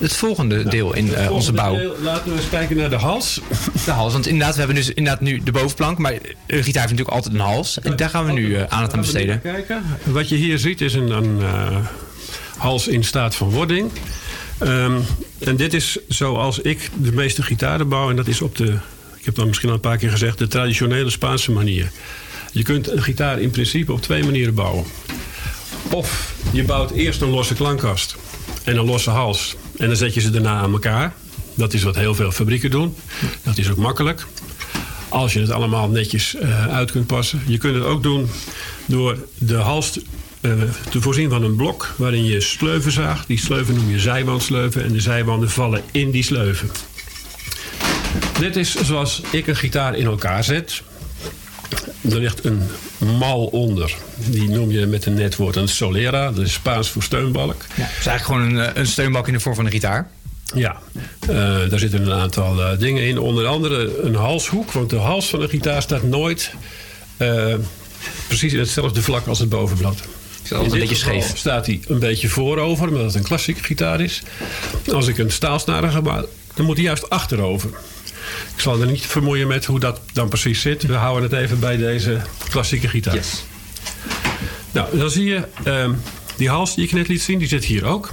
het 0.02 0.12
volgende 0.16 0.68
deel 0.68 0.94
in 0.94 1.14
eh, 1.14 1.30
onze 1.30 1.52
bouw. 1.52 1.78
Laten 2.02 2.32
we 2.32 2.36
eens 2.36 2.48
kijken 2.48 2.76
naar 2.76 2.90
de 2.90 2.96
hals. 2.96 3.40
De 3.84 3.90
hals, 3.90 4.12
want 4.12 4.26
inderdaad, 4.26 4.52
we 4.52 4.58
hebben 4.58 4.76
dus 4.76 4.88
inderdaad 4.88 5.20
nu 5.20 5.40
de 5.42 5.52
bovenplank. 5.52 5.98
Maar 5.98 6.12
een 6.12 6.18
gitaar 6.46 6.56
heeft 6.56 6.74
natuurlijk 6.74 7.08
altijd 7.08 7.34
een 7.34 7.40
hals. 7.40 7.80
En 7.80 7.96
daar 7.96 8.10
gaan 8.10 8.24
we 8.24 8.32
nu 8.32 8.54
eh, 8.54 8.64
aandacht 8.68 8.92
aan 8.92 9.00
besteden. 9.00 9.40
Kijken. 9.40 9.82
Wat 10.04 10.28
je 10.28 10.36
hier 10.36 10.58
ziet 10.58 10.80
is 10.80 10.94
een, 10.94 11.10
een 11.10 11.42
eh, 11.42 11.76
hals 12.56 12.88
in 12.88 13.04
staat 13.04 13.34
van 13.34 13.50
wording. 13.50 13.90
Ehm, 14.58 14.98
en 15.38 15.56
dit 15.56 15.74
is 15.74 15.98
zoals 16.08 16.58
ik 16.58 16.90
de 16.96 17.12
meeste 17.12 17.42
gitaren 17.42 17.88
bouw. 17.88 18.10
En 18.10 18.16
dat 18.16 18.26
is 18.26 18.40
op 18.40 18.56
de, 18.56 18.78
ik 19.16 19.24
heb 19.24 19.34
dat 19.34 19.46
misschien 19.46 19.68
al 19.68 19.74
een 19.74 19.80
paar 19.80 19.96
keer 19.96 20.10
gezegd, 20.10 20.38
de 20.38 20.46
traditionele 20.46 21.10
Spaanse 21.10 21.52
manier. 21.52 21.90
Je 22.52 22.62
kunt 22.62 22.90
een 22.90 23.02
gitaar 23.02 23.40
in 23.40 23.50
principe 23.50 23.92
op 23.92 24.02
twee 24.02 24.24
manieren 24.24 24.54
bouwen. 24.54 24.84
Of 25.90 26.34
je 26.52 26.64
bouwt 26.64 26.90
eerst 26.90 27.20
een 27.20 27.28
losse 27.28 27.54
klankkast 27.54 28.16
en 28.64 28.76
een 28.76 28.84
losse 28.84 29.10
hals. 29.10 29.56
En 29.82 29.88
dan 29.88 29.96
zet 29.96 30.14
je 30.14 30.20
ze 30.20 30.30
daarna 30.30 30.58
aan 30.58 30.72
elkaar. 30.72 31.14
Dat 31.54 31.72
is 31.72 31.82
wat 31.82 31.96
heel 31.96 32.14
veel 32.14 32.30
fabrieken 32.30 32.70
doen. 32.70 32.94
Dat 33.42 33.58
is 33.58 33.70
ook 33.70 33.76
makkelijk. 33.76 34.26
Als 35.08 35.32
je 35.32 35.40
het 35.40 35.50
allemaal 35.50 35.88
netjes 35.88 36.34
eh, 36.34 36.66
uit 36.66 36.90
kunt 36.90 37.06
passen. 37.06 37.42
Je 37.46 37.58
kunt 37.58 37.74
het 37.74 37.84
ook 37.84 38.02
doen 38.02 38.28
door 38.86 39.16
de 39.38 39.54
hals 39.54 39.98
eh, 40.40 40.52
te 40.90 41.00
voorzien 41.00 41.30
van 41.30 41.42
een 41.42 41.56
blok 41.56 41.94
waarin 41.96 42.24
je 42.24 42.40
sleuven 42.40 42.92
zaagt. 42.92 43.26
Die 43.26 43.38
sleuven 43.38 43.74
noem 43.74 43.90
je 43.90 43.98
zijwandsleuven 43.98 44.84
en 44.84 44.92
de 44.92 45.00
zijwanden 45.00 45.50
vallen 45.50 45.82
in 45.90 46.10
die 46.10 46.22
sleuven. 46.22 46.70
Dit 48.38 48.56
is 48.56 48.74
zoals 48.74 49.22
ik 49.30 49.46
een 49.46 49.56
gitaar 49.56 49.96
in 49.96 50.06
elkaar 50.06 50.44
zet. 50.44 50.82
Er 52.10 52.18
ligt 52.18 52.44
een 52.44 52.62
mal 53.18 53.44
onder. 53.44 53.94
Die 54.16 54.48
noem 54.48 54.70
je 54.70 54.86
met 54.86 55.06
een 55.06 55.14
net 55.14 55.36
woord 55.36 55.56
een 55.56 55.68
solera. 55.68 56.32
Dat 56.32 56.44
is 56.44 56.52
Spaans 56.52 56.88
voor 56.88 57.02
steunbalk. 57.02 57.64
Ja, 57.74 57.82
het 57.82 57.98
is 57.98 58.06
eigenlijk 58.06 58.24
gewoon 58.24 58.42
een, 58.42 58.68
eh, 58.74 58.80
een 58.80 58.86
steunbalk 58.86 59.26
in 59.26 59.32
de 59.32 59.40
vorm 59.40 59.54
van 59.54 59.64
een 59.64 59.70
gitaar. 59.70 60.10
Ja, 60.54 60.76
eh, 61.20 61.28
daar 61.68 61.78
zitten 61.78 62.02
een 62.02 62.12
aantal 62.12 62.62
eh, 62.62 62.78
dingen 62.78 63.02
in. 63.02 63.18
Onder 63.18 63.46
andere 63.46 64.02
een 64.02 64.14
halshoek. 64.14 64.72
Want 64.72 64.90
de 64.90 64.96
hals 64.96 65.28
van 65.28 65.42
een 65.42 65.48
gitaar 65.48 65.82
staat 65.82 66.02
nooit 66.02 66.54
precies 68.26 68.52
in 68.52 68.58
hetzelfde 68.58 69.02
vlak 69.02 69.26
als 69.26 69.38
het 69.38 69.48
bovenblad. 69.48 70.00
altijd 70.42 70.50
een 70.50 70.64
In 70.64 70.70
dit 70.70 70.80
beetje 70.80 70.94
scheef. 70.94 71.36
staat 71.36 71.66
hij 71.66 71.80
een 71.88 71.98
beetje 71.98 72.28
voorover, 72.28 72.88
omdat 72.88 73.04
het 73.04 73.14
een 73.14 73.22
klassieke 73.22 73.62
gitaar 73.62 74.00
is. 74.00 74.22
Als 74.92 75.06
ik 75.06 75.18
een 75.18 75.30
staalsnaren 75.30 75.90
ga 75.90 76.24
dan 76.54 76.66
moet 76.66 76.76
hij 76.76 76.84
juist 76.84 77.10
achterover. 77.10 77.70
Ik 78.54 78.60
zal 78.60 78.80
er 78.80 78.86
niet 78.86 79.06
vermoeien 79.06 79.46
met 79.46 79.64
hoe 79.64 79.80
dat 79.80 80.00
dan 80.12 80.28
precies 80.28 80.60
zit. 80.60 80.82
We 80.82 80.94
houden 80.94 81.30
het 81.30 81.40
even 81.40 81.60
bij 81.60 81.76
deze 81.76 82.20
klassieke 82.48 82.88
gitaar. 82.88 83.24
Nou, 84.72 84.98
dan 84.98 85.10
zie 85.10 85.24
je 85.24 85.42
ehm, 85.64 85.92
die 86.36 86.48
hals 86.48 86.74
die 86.74 86.84
ik 86.84 86.92
net 86.92 87.08
liet 87.08 87.22
zien, 87.22 87.38
die 87.38 87.48
zit 87.48 87.64
hier 87.64 87.84
ook. 87.84 88.10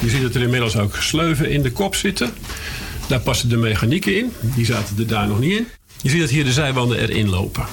Je 0.00 0.10
ziet 0.10 0.22
dat 0.22 0.34
er 0.34 0.42
inmiddels 0.42 0.76
ook 0.76 0.96
sleuven 0.96 1.50
in 1.50 1.62
de 1.62 1.72
kop 1.72 1.94
zitten. 1.94 2.30
Daar 3.08 3.20
passen 3.20 3.48
de 3.48 3.56
mechanieken 3.56 4.16
in. 4.16 4.32
Die 4.40 4.64
zaten 4.64 4.98
er 4.98 5.06
daar 5.06 5.28
nog 5.28 5.40
niet 5.40 5.58
in. 5.58 5.68
Je 6.02 6.10
ziet 6.10 6.20
dat 6.20 6.30
hier 6.30 6.44
de 6.44 6.52
zijwanden 6.52 6.98
erin 6.98 7.28
lopen. 7.28 7.64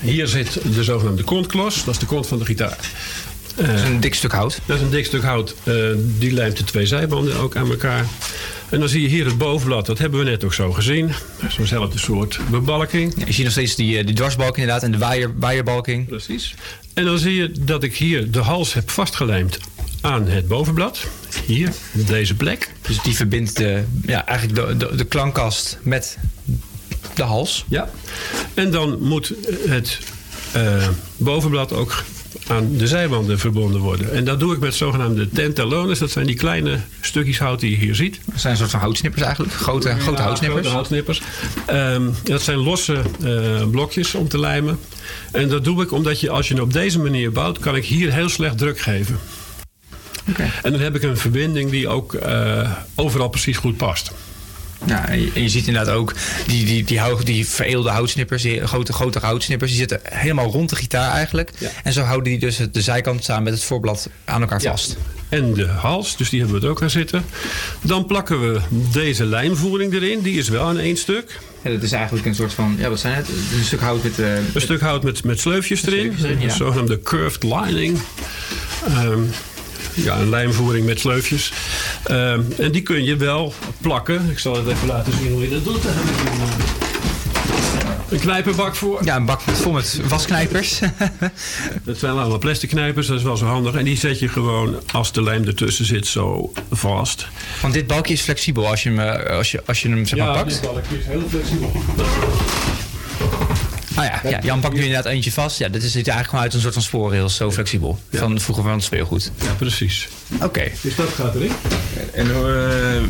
Hier 0.00 0.26
zit 0.26 0.60
de 0.74 0.84
zogenaamde 0.84 1.22
kontklos. 1.22 1.84
Dat 1.84 1.94
is 1.94 2.00
de 2.00 2.06
kont 2.06 2.26
van 2.26 2.38
de 2.38 2.44
gitaar. 2.44 2.78
Dat 3.66 3.74
is 3.74 3.82
een 3.82 4.00
dik 4.00 4.14
stuk 4.14 4.32
hout. 4.32 4.60
Dat 4.66 4.76
is 4.76 4.82
een 4.82 4.90
dik 4.90 5.04
stuk 5.04 5.22
hout. 5.22 5.54
Eh, 5.64 5.74
die 6.18 6.32
lijmt 6.32 6.56
de 6.56 6.64
twee 6.64 6.86
zijbanden 6.86 7.36
ook 7.36 7.56
aan 7.56 7.70
elkaar. 7.70 8.06
En 8.68 8.78
dan 8.78 8.88
zie 8.88 9.02
je 9.02 9.08
hier 9.08 9.24
het 9.24 9.38
bovenblad. 9.38 9.86
Dat 9.86 9.98
hebben 9.98 10.18
we 10.18 10.24
net 10.24 10.44
ook 10.44 10.54
zo 10.54 10.72
gezien. 10.72 11.10
Zo'nzelfde 11.48 11.98
soort 11.98 12.40
bebalking. 12.50 13.14
je 13.26 13.32
ziet 13.32 13.44
nog 13.44 13.52
steeds 13.52 13.74
die, 13.74 13.98
eh, 13.98 14.06
die 14.06 14.14
dwarsbalk 14.14 14.56
inderdaad 14.56 14.82
en 14.82 14.90
de 14.90 14.98
waaier, 14.98 15.32
waaierbalking. 15.38 16.08
Precies. 16.08 16.54
En 16.94 17.04
dan 17.04 17.18
zie 17.18 17.34
je 17.34 17.52
dat 17.60 17.82
ik 17.82 17.96
hier 17.96 18.30
de 18.30 18.38
hals 18.38 18.74
heb 18.74 18.90
vastgelijmd 18.90 19.58
aan 20.00 20.26
het 20.26 20.48
bovenblad. 20.48 21.06
Hier, 21.46 21.72
op 21.94 22.06
deze 22.06 22.34
plek. 22.34 22.72
Dus 22.80 23.02
die 23.02 23.14
verbindt 23.14 23.56
de, 23.56 23.82
ja, 24.06 24.26
eigenlijk 24.26 24.68
de, 24.68 24.76
de, 24.76 24.96
de 24.96 25.04
klankkast 25.04 25.78
met 25.82 26.18
de 27.14 27.22
hals. 27.22 27.64
Ja. 27.68 27.90
En 28.54 28.70
dan 28.70 29.02
moet 29.02 29.32
het 29.68 29.98
eh, 30.52 30.88
bovenblad 31.16 31.72
ook 31.72 32.04
aan 32.46 32.76
de 32.76 32.86
zijwanden 32.86 33.38
verbonden 33.38 33.80
worden. 33.80 34.12
En 34.12 34.24
dat 34.24 34.40
doe 34.40 34.54
ik 34.54 34.60
met 34.60 34.74
zogenaamde 34.74 35.28
tentallones. 35.28 35.98
Dat 35.98 36.10
zijn 36.10 36.26
die 36.26 36.36
kleine 36.36 36.78
stukjes 37.00 37.38
hout 37.38 37.60
die 37.60 37.70
je 37.70 37.76
hier 37.76 37.94
ziet. 37.94 38.20
Dat 38.24 38.40
zijn 38.40 38.52
een 38.52 38.58
soort 38.58 38.70
van 38.70 38.80
houtsnippers 38.80 39.22
eigenlijk. 39.22 39.52
Grote, 39.52 39.94
grote 39.98 40.22
houtsnippers. 40.22 40.60
grote 40.60 40.74
houtsnippers. 40.74 41.22
Ehm, 41.66 42.10
dat 42.24 42.42
zijn 42.42 42.58
losse 42.58 43.02
eh, 43.24 43.68
blokjes 43.70 44.14
om 44.14 44.28
te 44.28 44.38
lijmen. 44.38 44.78
En 45.32 45.48
dat 45.48 45.64
doe 45.64 45.82
ik 45.82 45.92
omdat 45.92 46.20
je 46.20 46.30
als 46.30 46.48
je 46.48 46.62
op 46.62 46.72
deze 46.72 46.98
manier 46.98 47.32
bouwt... 47.32 47.58
kan 47.58 47.76
ik 47.76 47.84
hier 47.84 48.12
heel 48.12 48.28
slecht 48.28 48.58
druk 48.58 48.80
geven. 48.80 49.18
En 50.62 50.72
dan 50.72 50.80
heb 50.80 50.94
ik 50.94 51.02
een 51.02 51.16
verbinding 51.16 51.70
die 51.70 51.88
ook 51.88 52.14
eh, 52.14 52.72
overal 52.94 53.28
precies 53.28 53.56
goed 53.56 53.76
past. 53.76 54.12
Ja, 54.86 55.08
en 55.08 55.42
je, 55.42 55.48
ziet 55.48 55.66
inderdaad 55.66 55.94
ook 55.94 56.14
die, 56.46 56.64
die, 56.64 56.84
die, 56.84 56.98
hou- 57.00 57.24
die 57.24 57.46
veredelde 57.48 57.90
houtsnippers, 57.90 58.42
die 58.42 58.66
grote, 58.66 58.92
grote 58.92 59.18
houtsnippers, 59.18 59.70
die 59.70 59.78
zitten 59.80 60.00
helemaal 60.02 60.50
rond 60.50 60.70
de 60.70 60.76
gitaar 60.76 61.12
eigenlijk. 61.12 61.50
En 61.84 61.92
zo 61.92 62.02
houden 62.02 62.30
die 62.30 62.38
dus 62.38 62.58
het- 62.58 62.74
de 62.74 62.82
zijkant 62.82 63.24
samen 63.24 63.42
met 63.42 63.52
het 63.52 63.62
voorblad 63.64 64.08
aan 64.24 64.40
elkaar 64.40 64.60
vast. 64.62 64.96
En 65.28 65.54
de 65.54 65.66
hals, 65.66 66.16
dus 66.16 66.28
die 66.30 66.40
hebben 66.40 66.60
we 66.60 66.64
er 66.66 66.72
ook 66.72 66.82
aan 66.82 66.90
zitten. 66.90 67.24
Dan 67.82 68.06
plakken 68.06 68.40
we 68.52 68.60
deze 68.92 69.24
lijnvoering 69.24 69.92
erin. 69.92 70.20
Die 70.20 70.38
is 70.38 70.48
wel 70.48 70.66
aan 70.66 70.78
één 70.78 70.96
stuk. 70.96 71.38
Ja, 71.62 71.70
dat 71.70 71.82
is 71.82 71.92
eigenlijk 71.92 72.26
een 72.26 72.34
soort 72.34 72.52
van, 72.52 72.76
ja, 72.78 72.88
wat 72.88 73.00
zijn 73.00 73.14
het? 73.14 73.28
Een 73.28 73.64
stuk 73.64 73.80
hout 73.80 74.02
met... 74.02 74.18
eh, 74.18 74.34
Een 74.54 74.60
stuk 74.60 74.80
hout 74.80 75.02
met, 75.02 75.24
met 75.24 75.40
sleufjes 75.40 75.86
erin. 75.86 76.14
erin, 76.18 76.38
ja. 76.38 76.44
Een 76.44 76.50
zogenaamde 76.50 77.02
curved 77.02 77.42
lining. 77.42 77.98
Ehm, 78.86 79.20
ja, 80.04 80.18
een 80.18 80.30
lijnvoering 80.30 80.86
met 80.86 81.00
sleufjes. 81.00 81.52
Ehm, 82.04 82.40
en 82.58 82.72
die 82.72 82.82
kun 82.82 83.04
je 83.04 83.16
wel 83.16 83.54
plakken. 83.80 84.30
Ik 84.30 84.38
zal 84.38 84.56
het 84.56 84.66
even 84.66 84.86
laten 84.86 85.12
zien 85.12 85.32
hoe 85.32 85.42
je 85.42 85.48
dat 85.48 85.64
doet. 85.64 85.82
Daar 85.82 85.94
heb 85.94 86.04
ik 86.04 86.32
een, 88.10 88.20
knijperbak 88.20 88.76
voor. 88.76 89.04
Ja, 89.04 89.16
een 89.16 89.24
bak 89.24 89.40
vol 89.40 89.72
met 89.72 90.00
wasknijpers. 90.08 90.80
Dat 91.84 91.98
zijn 91.98 92.12
allemaal 92.12 92.38
plastic 92.38 92.68
knijpers, 92.68 93.06
dat 93.06 93.16
is 93.16 93.22
wel 93.22 93.36
zo 93.36 93.46
handig. 93.46 93.74
En 93.74 93.84
die 93.84 93.96
zet 93.96 94.18
je 94.18 94.28
gewoon, 94.28 94.76
als 94.92 95.12
de 95.12 95.22
lijm 95.22 95.44
ertussen 95.44 95.84
zit, 95.84 96.06
zo 96.06 96.52
vast. 96.70 97.28
Want 97.60 97.74
dit 97.74 97.86
balkje 97.86 98.12
is 98.12 98.20
flexibel 98.20 98.68
als 98.68 98.82
je 98.82 98.88
hem, 98.88 98.98
eh, 98.98 99.36
als 99.36 99.50
je, 99.50 99.62
als 99.66 99.82
je 99.82 99.88
hem 99.88 100.06
zeg 100.06 100.18
maar, 100.18 100.28
ja, 100.28 100.34
pakt. 100.34 100.50
dit 100.50 100.60
balkje 100.60 100.98
is 100.98 101.06
heel 101.06 101.22
flexibel. 101.28 101.72
Ah 103.98 104.04
ja, 104.04 104.30
ja, 104.30 104.38
Jan 104.42 104.60
pakt 104.60 104.74
nu 104.74 104.80
inderdaad 104.84 105.12
eentje 105.12 105.32
vast. 105.32 105.58
Ja, 105.58 105.68
dit 105.68 105.82
is- 105.82 105.86
ziet 105.92 105.94
eigenlijk 106.08 106.28
gewoon 106.28 106.44
uit 106.44 106.54
een 106.54 106.60
soort 106.60 106.72
van 106.74 106.82
spoorrails, 106.82 107.36
zo 107.36 107.50
flexibel. 107.52 107.98
Van 108.12 108.40
vroeger 108.40 108.64
van 108.64 108.72
het 108.72 108.82
speelgoed. 108.82 109.32
Ja, 109.42 109.52
precies. 109.52 110.08
Oké. 110.42 110.64
Dus 110.82 110.94
dat 110.96 111.08
gaat 111.08 111.34
erin. 111.34 111.52
En 112.12 112.26
eh, 112.26 112.32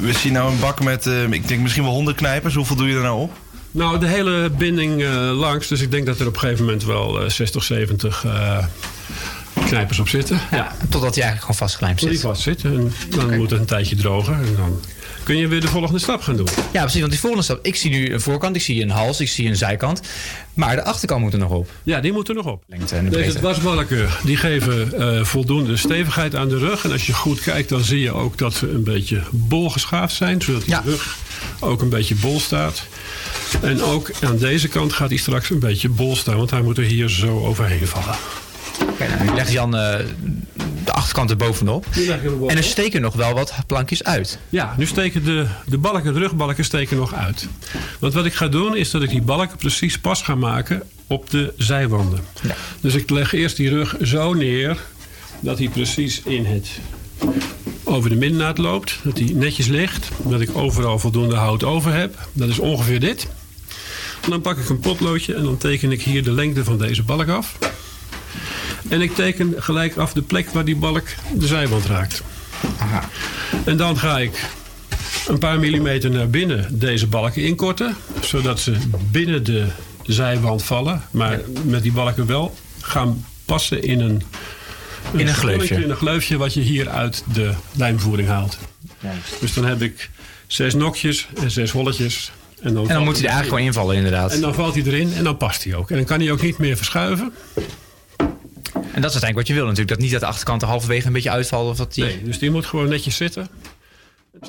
we 0.01 0.11
zien 0.23 0.33
nou 0.33 0.53
een 0.53 0.59
bak 0.61 0.83
met, 0.83 1.07
eh, 1.07 1.23
ik 1.31 1.49
denk 1.49 1.61
misschien 1.61 1.83
wel 1.83 1.93
100 1.93 2.17
knijpers. 2.17 2.55
Hoeveel 2.55 2.77
doe 2.77 2.89
je 2.89 2.95
er 2.97 3.03
nou 3.03 3.21
op? 3.21 3.33
Nou, 3.71 3.99
de 3.99 4.07
hele 4.07 4.51
binding 4.59 5.03
eh, 5.03 5.31
langs. 5.39 5.69
Dus 5.69 5.81
ik 5.81 5.91
denk 5.91 6.07
dat 6.07 6.21
er 6.21 6.27
op 6.27 6.35
een 6.35 6.41
gegeven 6.41 6.65
moment 6.65 6.85
wel 6.85 7.23
eh, 7.23 7.31
60, 7.31 7.63
70 7.63 8.25
eh, 8.25 8.65
knijpers 9.67 9.99
op 9.99 10.09
zitten. 10.09 10.41
Ja, 10.51 10.73
totdat 10.81 11.15
hij 11.15 11.25
eigenlijk 11.25 11.41
gewoon 11.41 11.57
vastgelijmd 11.57 11.99
Tot 11.99 12.09
die 12.09 12.19
zit. 12.19 12.27
vast 12.27 12.43
zit. 12.43 12.65
En 12.65 12.93
dan 13.11 13.37
moet 13.37 13.51
het 13.51 13.61
een 13.61 13.67
tijdje 13.67 13.97
drogen. 13.97 14.35
En 14.35 14.55
dan 14.57 14.81
kun 15.29 15.37
je 15.37 15.49
weer 15.49 15.61
de 15.61 15.69
volgende 15.69 15.99
stap 15.99 16.21
gaan 16.21 16.37
doen. 16.37 16.47
Ja, 16.73 16.81
precies. 16.81 17.01
Want 17.01 17.13
die 17.13 17.21
volgende 17.21 17.45
stap. 17.45 17.59
Ik 17.63 17.77
zie 17.77 17.91
nu 17.91 18.13
een 18.13 18.21
voorkant, 18.21 18.57
ik 18.57 18.63
zie 18.63 18.83
een 18.83 18.91
hals, 18.91 19.21
ik 19.21 19.29
zie 19.29 19.49
een 19.49 19.57
zijkant. 19.57 20.01
Maar 20.55 20.77
de 20.77 20.85
achterkant 20.85 21.21
moet 21.21 21.33
er 21.33 21.39
nog 21.39 21.51
op. 21.51 21.71
Ja, 21.83 22.01
die 22.01 22.13
moet 22.13 22.29
er 22.29 22.35
nog 22.35 22.47
op. 22.47 22.63
Lengte 22.67 22.97
en 22.97 23.05
de 23.05 23.11
Deze 23.11 23.39
dwarsbalken 23.39 24.09
die 24.25 24.37
geven 24.37 24.93
eh, 24.93 25.25
voldoende 25.25 25.77
stevigheid 25.77 26.37
aan 26.37 26.49
de 26.49 26.59
rug. 26.59 26.85
En 26.85 26.93
als 26.93 27.07
je 27.07 27.13
goed 27.13 27.41
kijkt, 27.41 27.69
dan 27.69 27.85
zie 27.85 28.01
je 28.01 28.13
ook 28.13 28.39
dat 28.39 28.55
ze 28.55 28.71
een 28.71 28.85
beetje 28.85 29.23
bol 29.31 29.71
geschaafd 29.71 30.15
zijn. 30.15 30.43
Zodat 30.43 30.67
de 30.67 30.81
rug 30.85 31.17
ook 31.61 31.83
een 31.83 31.89
beetje 31.89 32.15
bol 32.15 32.41
staat. 32.41 32.87
En 33.63 33.83
ook 33.83 34.11
aan 34.21 34.39
deze 34.39 34.69
kant 34.69 34.93
gaat 34.93 35.09
hij 35.09 35.19
straks 35.19 35.51
een 35.51 35.59
beetje 35.59 35.89
bol 35.89 36.17
staan. 36.17 36.37
Want 36.37 36.51
hij 36.51 36.63
moet 36.63 36.79
er 36.79 36.85
hier 36.85 37.09
zo 37.09 37.39
overheen 37.39 37.87
vallen. 37.87 38.19
Oké, 38.83 39.09
nou, 39.09 39.31
nu 39.31 39.35
legt 39.35 39.53
Jan 39.53 39.77
eh, 39.77 40.05
achterkant 40.99 41.31
er 41.31 41.37
bovenop. 41.37 41.87
En 42.47 42.57
er 42.57 42.65
steken 42.65 43.01
nog 43.01 43.15
wel 43.15 43.35
wat 43.35 43.55
plankjes 43.67 44.05
uit. 44.05 44.39
Ja, 44.49 44.75
nu 44.77 44.87
steken 44.87 45.25
de, 45.25 45.47
de 45.67 45.79
balken, 45.79 46.13
de 46.13 46.19
rugbalken 46.19 46.65
steken 46.65 46.97
nog 46.97 47.15
uit. 47.15 47.49
Want 47.99 48.15
wat 48.15 48.25
ik 48.25 48.35
ga 48.35 48.49
doen 48.49 48.77
is 48.77 48.91
dat 48.91 49.03
ik 49.03 49.09
die 49.09 49.23
balken 49.23 49.57
precies 49.57 49.99
pas 49.99 50.23
ga 50.23 50.35
maken 50.35 50.83
op 51.07 51.31
de 51.31 51.53
zijwanden. 51.57 52.25
Dus 52.81 52.95
ik 52.95 53.11
leg 53.11 53.33
eerst 53.33 53.57
die 53.57 53.69
rug 53.69 53.97
zo 54.03 54.33
neer 54.33 54.79
dat 55.41 55.59
hij 55.59 55.69
precies 55.69 56.23
in 56.25 56.45
het 56.45 56.69
over 57.85 58.11
de 58.11 58.17
middennaad 58.17 58.59
loopt. 58.59 58.99
Dat 59.03 59.19
hij 59.19 59.31
netjes 59.35 59.67
ligt. 59.67 60.09
Dat 60.25 60.41
ik 60.41 60.57
overal 60.57 60.99
voldoende 60.99 61.35
hout 61.35 61.65
over 61.65 61.93
heb. 61.93 62.29
Dat 62.33 62.49
is 62.49 62.59
ongeveer 62.59 63.01
dit. 63.01 63.27
En 64.23 64.31
dan 64.31 64.41
pak 64.41 64.59
ik 64.59 64.69
een 64.69 64.81
potloodje 64.81 65.35
en 65.35 65.43
dan 65.43 65.57
teken 65.57 65.93
ik 65.93 66.03
hier 66.03 66.23
de 66.23 66.33
lengte 66.33 66.65
van 66.65 66.79
deze 66.79 67.03
balk 67.03 67.29
af. 67.29 67.59
En 68.89 69.01
ik 69.01 69.15
teken 69.15 69.55
gelijk 69.57 69.97
af 69.97 70.13
de 70.13 70.23
plek 70.23 70.51
waar 70.51 70.65
die 70.65 70.77
balk 70.77 71.07
de 71.35 71.47
zijwand 71.47 71.87
raakt. 71.87 72.23
En 73.65 73.77
dan 73.77 73.99
ga 73.99 74.19
ik 74.19 74.51
een 75.29 75.39
paar 75.39 75.59
millimeter 75.59 76.11
naar 76.11 76.29
binnen 76.29 76.79
deze 76.79 77.07
balken 77.07 77.43
inkorten. 77.43 77.97
Zodat 78.21 78.61
ze 78.61 78.77
binnen 79.11 79.45
de 79.45 79.67
zijwand 80.03 80.63
vallen. 80.63 81.03
Maar 81.11 81.41
met 81.65 81.83
die 81.83 81.93
balken 81.93 82.27
wel 82.27 82.57
gaan 82.81 83.25
passen 83.45 83.83
in 83.83 84.01
een, 84.01 84.23
In 85.13 85.29
een 85.29 85.35
gleufje. 85.35 85.75
In 85.75 85.91
een 85.91 85.97
gleufje 85.97 86.37
wat 86.37 86.55
je 86.55 86.61
hier 86.61 86.89
uit 86.89 87.25
de 87.33 87.53
lijmvoering 87.73 88.29
haalt. 88.29 88.59
Dus 89.41 89.55
dan 89.55 89.65
heb 89.65 89.83
ik 89.83 90.11
zes 90.47 90.75
nokjes 90.75 91.29
en 91.43 91.51
zes 91.51 91.71
holletjes. 91.71 92.33
En 92.61 92.75
dan, 92.75 92.89
En 92.89 92.95
dan 92.95 93.05
moet 93.05 93.15
hij 93.15 93.25
er 93.25 93.31
eigenlijk 93.31 93.49
gewoon 93.49 93.67
invallen, 93.67 93.97
inderdaad. 93.97 94.33
En 94.33 94.41
dan 94.41 94.55
valt 94.55 94.75
hij 94.75 94.83
erin 94.85 95.13
en 95.13 95.25
dan 95.25 95.37
past 95.37 95.65
hij 95.65 95.75
ook. 95.75 95.91
En 95.91 95.97
dan 95.97 96.05
kan 96.05 96.21
hij 96.21 96.31
ook 96.31 96.43
niet 96.43 96.59
meer 96.59 96.77
verschuiven. 96.77 97.33
En 98.99 99.05
dat 99.05 99.15
is 99.15 99.23
uiteindelijk 99.23 99.37
wat 99.37 99.47
je 99.47 99.55
wil 99.55 99.65
natuurlijk. 99.65 99.89
Dat 99.89 99.99
niet 99.99 100.11
dat 100.11 100.21
de 100.21 100.27
achterkant 100.27 100.63
er 100.63 100.69
halverwege 100.69 101.07
een 101.07 101.13
beetje 101.13 101.31
uitvalt. 101.31 101.71
Of 101.71 101.77
dat 101.77 101.95
die... 101.95 102.05
Nee, 102.05 102.23
dus 102.23 102.39
die 102.39 102.51
moet 102.51 102.67
gewoon 102.67 102.89
netjes 102.89 103.17
zitten. 103.17 103.49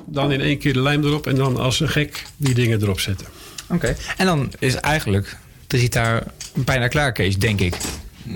Dan 0.05 0.31
in 0.31 0.41
één 0.41 0.57
keer 0.57 0.73
de 0.73 0.81
lijm 0.81 1.03
erop 1.03 1.27
en 1.27 1.35
dan 1.35 1.57
als 1.57 1.79
een 1.79 1.89
gek 1.89 2.23
die 2.37 2.53
dingen 2.53 2.81
erop 2.81 2.99
zetten. 2.99 3.27
Oké. 3.67 3.95
En 4.17 4.25
dan 4.25 4.51
is 4.59 4.75
eigenlijk 4.75 5.37
de 5.67 5.77
gitaar 5.77 6.23
bijna 6.53 6.87
klaar, 6.87 7.11
Kees, 7.11 7.37
denk 7.37 7.59
ik. 7.59 7.75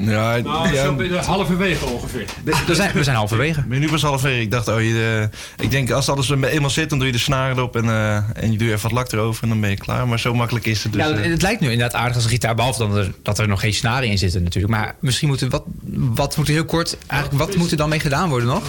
Ja, 0.02 0.38
Nou, 0.38 0.74
ja. 0.74 1.24
zo 1.24 1.30
halverwege 1.30 1.86
ongeveer. 1.86 2.26
We 2.44 2.76
zijn, 2.76 2.92
we 2.94 3.04
zijn 3.04 3.16
halverwege. 3.16 3.60
Ik 3.60 3.68
ben 3.68 3.80
nu 3.80 3.90
pas 3.90 4.02
halverwege. 4.02 4.42
Ik 4.42 4.52
dacht, 4.52 4.68
oh, 4.68 4.82
je, 4.82 5.30
eh, 5.32 5.66
ik 5.66 5.72
denk 5.72 5.92
als 5.92 6.10
alles 6.10 6.30
eenmaal 6.30 6.70
zit, 6.70 6.90
dan 6.90 6.98
doe 6.98 7.08
je 7.08 7.14
de 7.14 7.20
snaren 7.20 7.58
erop 7.58 7.76
en, 7.76 7.86
eh, 7.86 8.16
en 8.16 8.52
je 8.52 8.58
doet 8.58 8.68
even 8.68 8.82
wat 8.82 8.92
lak 8.92 9.12
erover 9.12 9.44
en 9.44 9.50
dan 9.50 9.62
ben 9.62 9.70
je 9.70 9.78
klaar. 9.78 10.08
Maar 10.08 10.20
zo 10.20 10.34
makkelijk 10.34 10.66
is 10.66 10.84
het 10.84 10.92
dus. 10.92 11.02
ja, 11.02 11.08
het, 11.08 11.20
eh. 11.20 11.32
het 11.32 11.42
lijkt 11.42 11.62
nu 11.62 11.72
inderdaad 11.72 12.00
aardig 12.00 12.16
als 12.16 12.24
een 12.24 12.30
gitaar, 12.30 12.56
behalve 12.56 12.80
dan 12.80 12.98
er, 12.98 13.14
dat 13.22 13.40
er 13.40 13.48
nog 13.48 13.60
geen 13.60 13.74
snaren 13.74 14.10
in 14.10 14.18
zitten 14.18 14.44
natuurlijk. 14.44 14.74
Maar 14.74 14.96
misschien 15.00 15.28
moet 15.28 15.42
er 15.42 15.50
wat, 15.50 15.64
wat 15.96 16.38
moet 16.38 16.48
er 16.48 16.54
heel 16.54 16.66
kort, 16.66 16.98
eigenlijk 17.08 17.44
wat 17.44 17.56
moet 17.56 17.72
er 17.72 17.78
dan 17.78 17.90
mee 17.90 18.00
gedaan 18.00 18.30
worden 18.30 18.48
nog? 18.48 18.64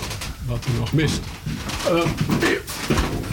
Wat 0.46 0.64
er 0.64 0.70
nog 0.78 0.92
mist. 0.92 1.20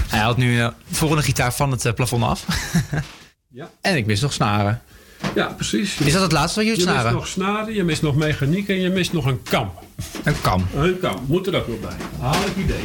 Hij 0.08 0.20
haalt 0.20 0.38
nu 0.38 0.58
de 0.58 0.74
volgende 0.92 1.24
gitaar 1.24 1.54
van 1.54 1.72
het 1.72 1.96
plafond 1.96 2.24
af. 2.24 2.46
Ja. 3.54 3.70
En 3.82 3.96
ik 3.98 4.06
mis 4.06 4.22
nog 4.22 4.34
snaren. 4.34 4.82
Ja, 5.36 5.46
precies. 5.48 5.98
Is 5.98 6.14
dat 6.14 6.22
het 6.22 6.32
laatste 6.32 6.60
wat 6.60 6.68
je 6.68 6.72
Je 6.72 6.78
doet, 6.78 6.88
mist 6.88 7.00
snaren? 7.00 7.18
nog 7.18 7.28
snaren, 7.28 7.74
je 7.74 7.84
mist 7.84 8.02
nog 8.02 8.16
mechaniek 8.16 8.68
en 8.68 8.80
je 8.80 8.90
mist 8.90 9.14
nog 9.14 9.26
een 9.26 9.42
kam. 9.44 9.72
Een 10.24 10.42
kam. 10.42 10.68
Een 10.76 11.00
kam, 11.00 11.24
moet 11.28 11.48
er 11.48 11.56
ook 11.56 11.68
nog 11.68 11.80
bij. 11.80 11.96
Haal 12.20 12.46
ik 12.46 12.56
idee. 12.58 12.84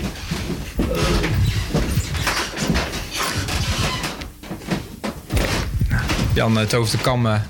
Jan 6.35 6.59
uh, 6.59 6.65
tovert 6.65 6.91
de 6.91 6.99
kam 6.99 7.27
eh, 7.27 7.41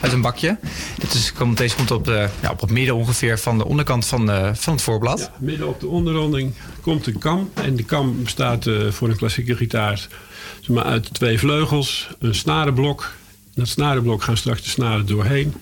uit 0.00 0.12
een 0.12 0.20
bakje. 0.20 0.58
Dit 0.98 1.14
is, 1.14 1.32
komt, 1.32 1.56
deze 1.56 1.76
komt 1.76 1.90
op, 1.90 2.04
de, 2.04 2.28
ja, 2.40 2.50
op 2.50 2.60
het 2.60 2.70
midden 2.70 2.94
ongeveer 2.94 3.38
van 3.38 3.58
de 3.58 3.64
onderkant 3.64 4.06
van, 4.06 4.26
van 4.56 4.72
het 4.72 4.82
voorblad. 4.82 5.18
Ja, 5.20 5.30
midden 5.38 5.68
op 5.68 5.80
de 5.80 5.86
onderronding 5.86 6.54
komt 6.80 7.06
een 7.06 7.18
kam. 7.18 7.50
En 7.54 7.76
de 7.76 7.84
kam 7.84 8.22
bestaat 8.22 8.66
eh, 8.66 8.74
voor 8.90 9.08
een 9.08 9.16
klassieke 9.16 9.56
gitaar 9.56 10.08
zeg 10.60 10.68
maar, 10.68 10.84
uit 10.84 11.14
twee 11.14 11.38
vleugels, 11.38 12.08
een 12.18 12.34
snarenblok. 12.34 13.12
Dat 13.54 13.68
snarenblok 13.68 14.22
gaan 14.22 14.36
straks 14.36 14.62
de 14.62 14.68
snaren 14.68 15.06
doorheen. 15.06 15.54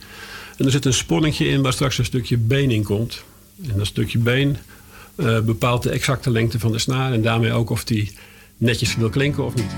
En 0.56 0.64
er 0.64 0.70
zit 0.70 0.84
een 0.84 0.92
sponningje 0.92 1.48
in 1.48 1.62
waar 1.62 1.72
straks 1.72 1.98
een 1.98 2.04
stukje 2.04 2.36
been 2.36 2.70
in 2.70 2.82
komt. 2.82 3.24
En 3.68 3.78
dat 3.78 3.86
stukje 3.86 4.18
been 4.18 4.56
eh, 5.14 5.40
bepaalt 5.40 5.82
de 5.82 5.90
exacte 5.90 6.30
lengte 6.30 6.58
van 6.58 6.72
de 6.72 6.78
snaar. 6.78 7.12
En 7.12 7.22
daarmee 7.22 7.52
ook 7.52 7.70
of 7.70 7.84
die 7.84 8.12
netjes 8.56 8.96
wil 8.96 9.10
klinken 9.10 9.44
of 9.44 9.54
niet. 9.54 9.74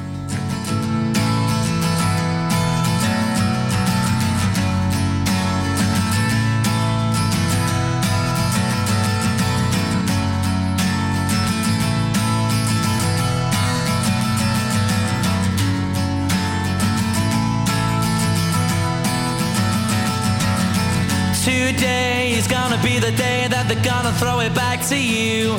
They're 23.75 23.85
gonna 23.85 24.13
throw 24.13 24.41
it 24.41 24.55
back 24.55 24.87
to 24.87 24.97
you. 24.97 25.57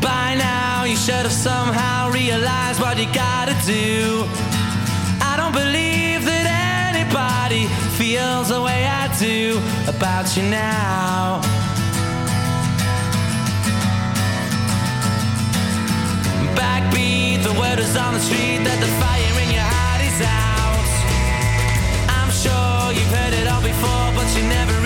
By 0.00 0.34
now, 0.34 0.84
you 0.84 0.96
should 0.96 1.24
have 1.28 1.32
somehow 1.32 2.10
realized 2.10 2.80
what 2.80 2.96
you 2.98 3.06
gotta 3.12 3.54
do. 3.66 4.24
I 5.20 5.34
don't 5.36 5.52
believe 5.52 6.24
that 6.24 6.46
anybody 6.88 7.66
feels 7.98 8.48
the 8.48 8.62
way 8.62 8.86
I 8.86 9.08
do 9.18 9.60
about 9.88 10.36
you 10.36 10.44
now. 10.44 11.42
Backbeat, 16.56 17.42
the 17.42 17.52
word 17.60 17.78
is 17.78 17.94
on 17.96 18.14
the 18.14 18.20
street 18.20 18.60
that 18.64 18.78
the 18.80 18.90
fire 19.02 19.36
in 19.44 19.50
your 19.52 19.68
heart 19.74 20.02
is 20.10 20.20
out. 20.24 20.88
I'm 22.16 22.30
sure 22.32 22.92
you've 22.96 23.12
heard 23.18 23.34
it 23.34 23.46
all 23.48 23.62
before, 23.62 24.08
but 24.16 24.28
you 24.36 24.48
never 24.48 24.79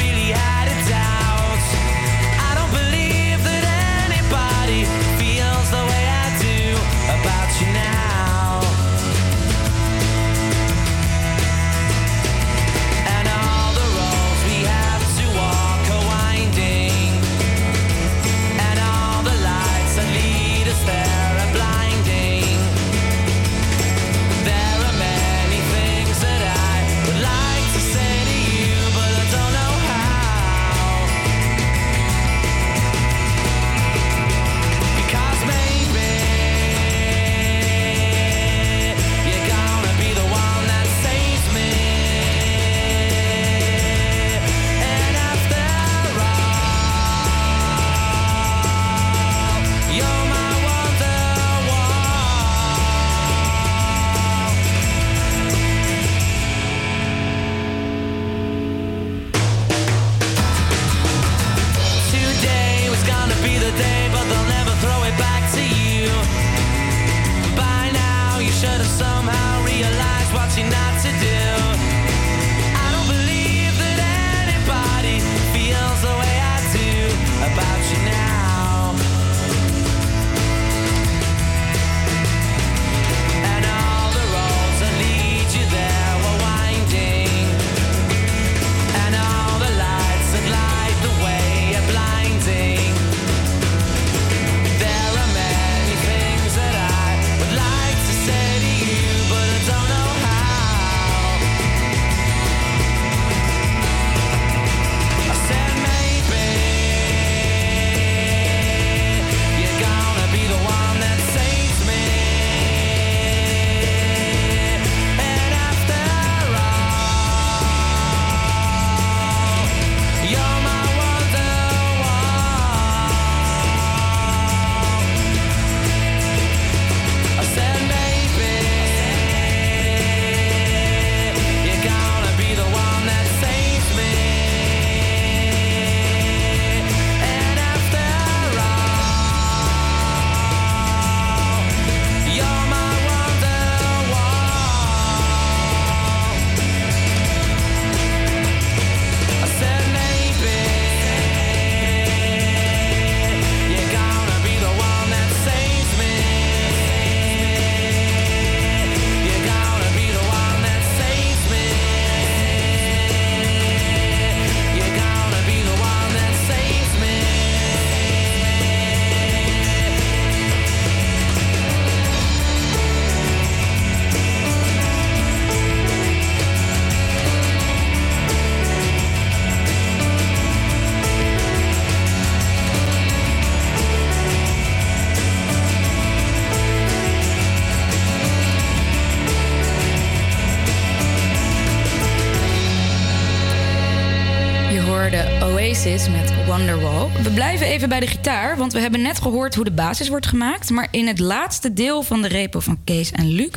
Wonderwall. 196.56 197.22
We 197.22 197.30
blijven 197.30 197.66
even 197.66 197.88
bij 197.88 198.00
de 198.00 198.06
gitaar, 198.06 198.56
want 198.56 198.72
we 198.72 198.80
hebben 198.80 199.02
net 199.02 199.20
gehoord 199.20 199.54
hoe 199.54 199.64
de 199.64 199.70
basis 199.70 200.08
wordt 200.08 200.26
gemaakt. 200.26 200.70
Maar 200.70 200.88
in 200.90 201.06
het 201.06 201.18
laatste 201.18 201.72
deel 201.72 202.02
van 202.02 202.22
de 202.22 202.28
repo 202.28 202.60
van 202.60 202.78
Kees 202.84 203.12
en 203.12 203.28
Luc, 203.28 203.50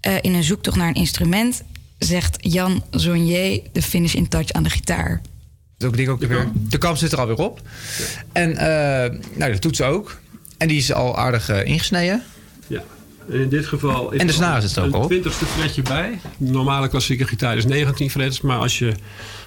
eh, 0.00 0.14
in 0.20 0.34
een 0.34 0.44
zoektocht 0.44 0.76
naar 0.76 0.88
een 0.88 0.94
instrument, 0.94 1.62
zegt 1.98 2.36
Jan 2.40 2.82
Zonnier 2.90 3.60
de 3.72 3.82
finish 3.82 4.14
in 4.14 4.28
touch 4.28 4.52
aan 4.52 4.62
de 4.62 4.70
gitaar. 4.70 5.20
Dat 5.78 5.94
ding 5.94 6.08
ook 6.08 6.20
weer. 6.20 6.48
De 6.54 6.78
kam 6.78 6.96
zit 6.96 7.12
er 7.12 7.18
alweer 7.18 7.36
op. 7.36 7.60
En 8.32 8.56
eh, 8.56 9.18
nou, 9.34 9.52
de 9.52 9.58
toets 9.58 9.82
ook. 9.82 10.18
En 10.58 10.68
die 10.68 10.76
is 10.76 10.92
al 10.92 11.16
aardig 11.16 11.48
eh, 11.48 11.64
ingesneden. 11.64 12.22
Ja. 12.66 12.82
In 13.28 13.48
dit 13.48 13.66
geval 13.66 14.12
is 14.12 14.20
En 14.20 14.26
de 14.26 14.32
er 14.32 14.38
snaren 14.38 14.62
zitten 14.62 14.82
er 14.82 14.88
ook 14.88 14.94
op. 14.94 15.02
Een 15.02 15.08
twintigste 15.08 15.46
fretje 15.46 15.82
bij. 15.82 16.20
Normale 16.36 16.88
klassieke 16.88 17.26
gitaar 17.26 17.56
is 17.56 17.66
19 17.66 18.10
frets. 18.10 18.40
Maar 18.40 18.58
als 18.58 18.78
je 18.78 18.94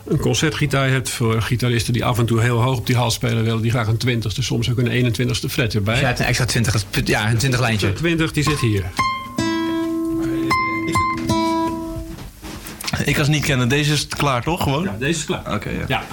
een 0.07 0.19
concertgitaar 0.19 0.89
hebt 0.89 1.09
voor 1.09 1.41
gitaristen 1.41 1.93
die 1.93 2.05
af 2.05 2.19
en 2.19 2.25
toe 2.25 2.41
heel 2.41 2.61
hoog 2.61 2.77
op 2.77 2.87
die 2.87 2.95
hals 2.95 3.13
spelen, 3.13 3.43
willen 3.43 3.61
die 3.61 3.71
graag 3.71 3.87
een 3.87 3.97
twintigste, 3.97 4.43
soms 4.43 4.69
ook 4.71 4.77
een 4.77 5.15
21ste 5.15 5.49
fret 5.49 5.73
erbij. 5.75 5.93
Dus 5.93 5.99
jij 5.99 6.07
hebt 6.07 6.19
een 6.19 6.25
extra 6.25 6.45
20, 6.45 6.85
ja, 7.05 7.29
een 7.29 7.37
20 7.37 7.59
lijntje. 7.59 7.93
20 7.93 8.31
die 8.31 8.43
zit 8.43 8.59
hier. 8.59 8.83
Ik 13.05 13.17
als 13.19 13.27
niet 13.27 13.45
kennen, 13.45 13.69
deze 13.69 13.93
is 13.93 14.07
klaar 14.07 14.43
toch 14.43 14.63
gewoon? 14.63 14.83
Ja, 14.83 14.95
deze 14.99 15.19
is 15.19 15.25
klaar. 15.25 15.53
Oké, 15.53 15.69
ja. 15.69 15.85
ja. 15.87 16.03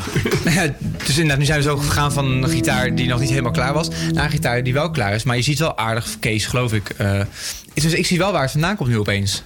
Ja, 0.54 0.74
dus 1.06 1.08
inderdaad, 1.08 1.38
nu 1.38 1.44
zijn 1.44 1.58
we 1.58 1.64
zo 1.64 1.76
gegaan 1.76 2.12
van 2.12 2.26
een 2.26 2.48
gitaar 2.48 2.94
die 2.94 3.08
nog 3.08 3.20
niet 3.20 3.28
helemaal 3.28 3.52
klaar 3.52 3.72
was... 3.72 3.88
naar 4.12 4.24
een 4.24 4.30
gitaar 4.30 4.62
die 4.62 4.72
wel 4.72 4.90
klaar 4.90 5.14
is. 5.14 5.22
Maar 5.22 5.36
je 5.36 5.42
ziet 5.42 5.58
wel 5.58 5.78
aardig, 5.78 6.16
Kees, 6.20 6.46
geloof 6.46 6.72
ik. 6.72 6.88
eh, 6.90 7.20
dus 7.74 7.92
ik 7.92 8.06
zie 8.06 8.18
wel 8.18 8.32
waar 8.32 8.42
het 8.42 8.50
vandaan 8.50 8.76
komt 8.76 8.88
nu 8.88 8.98
opeens. 8.98 9.42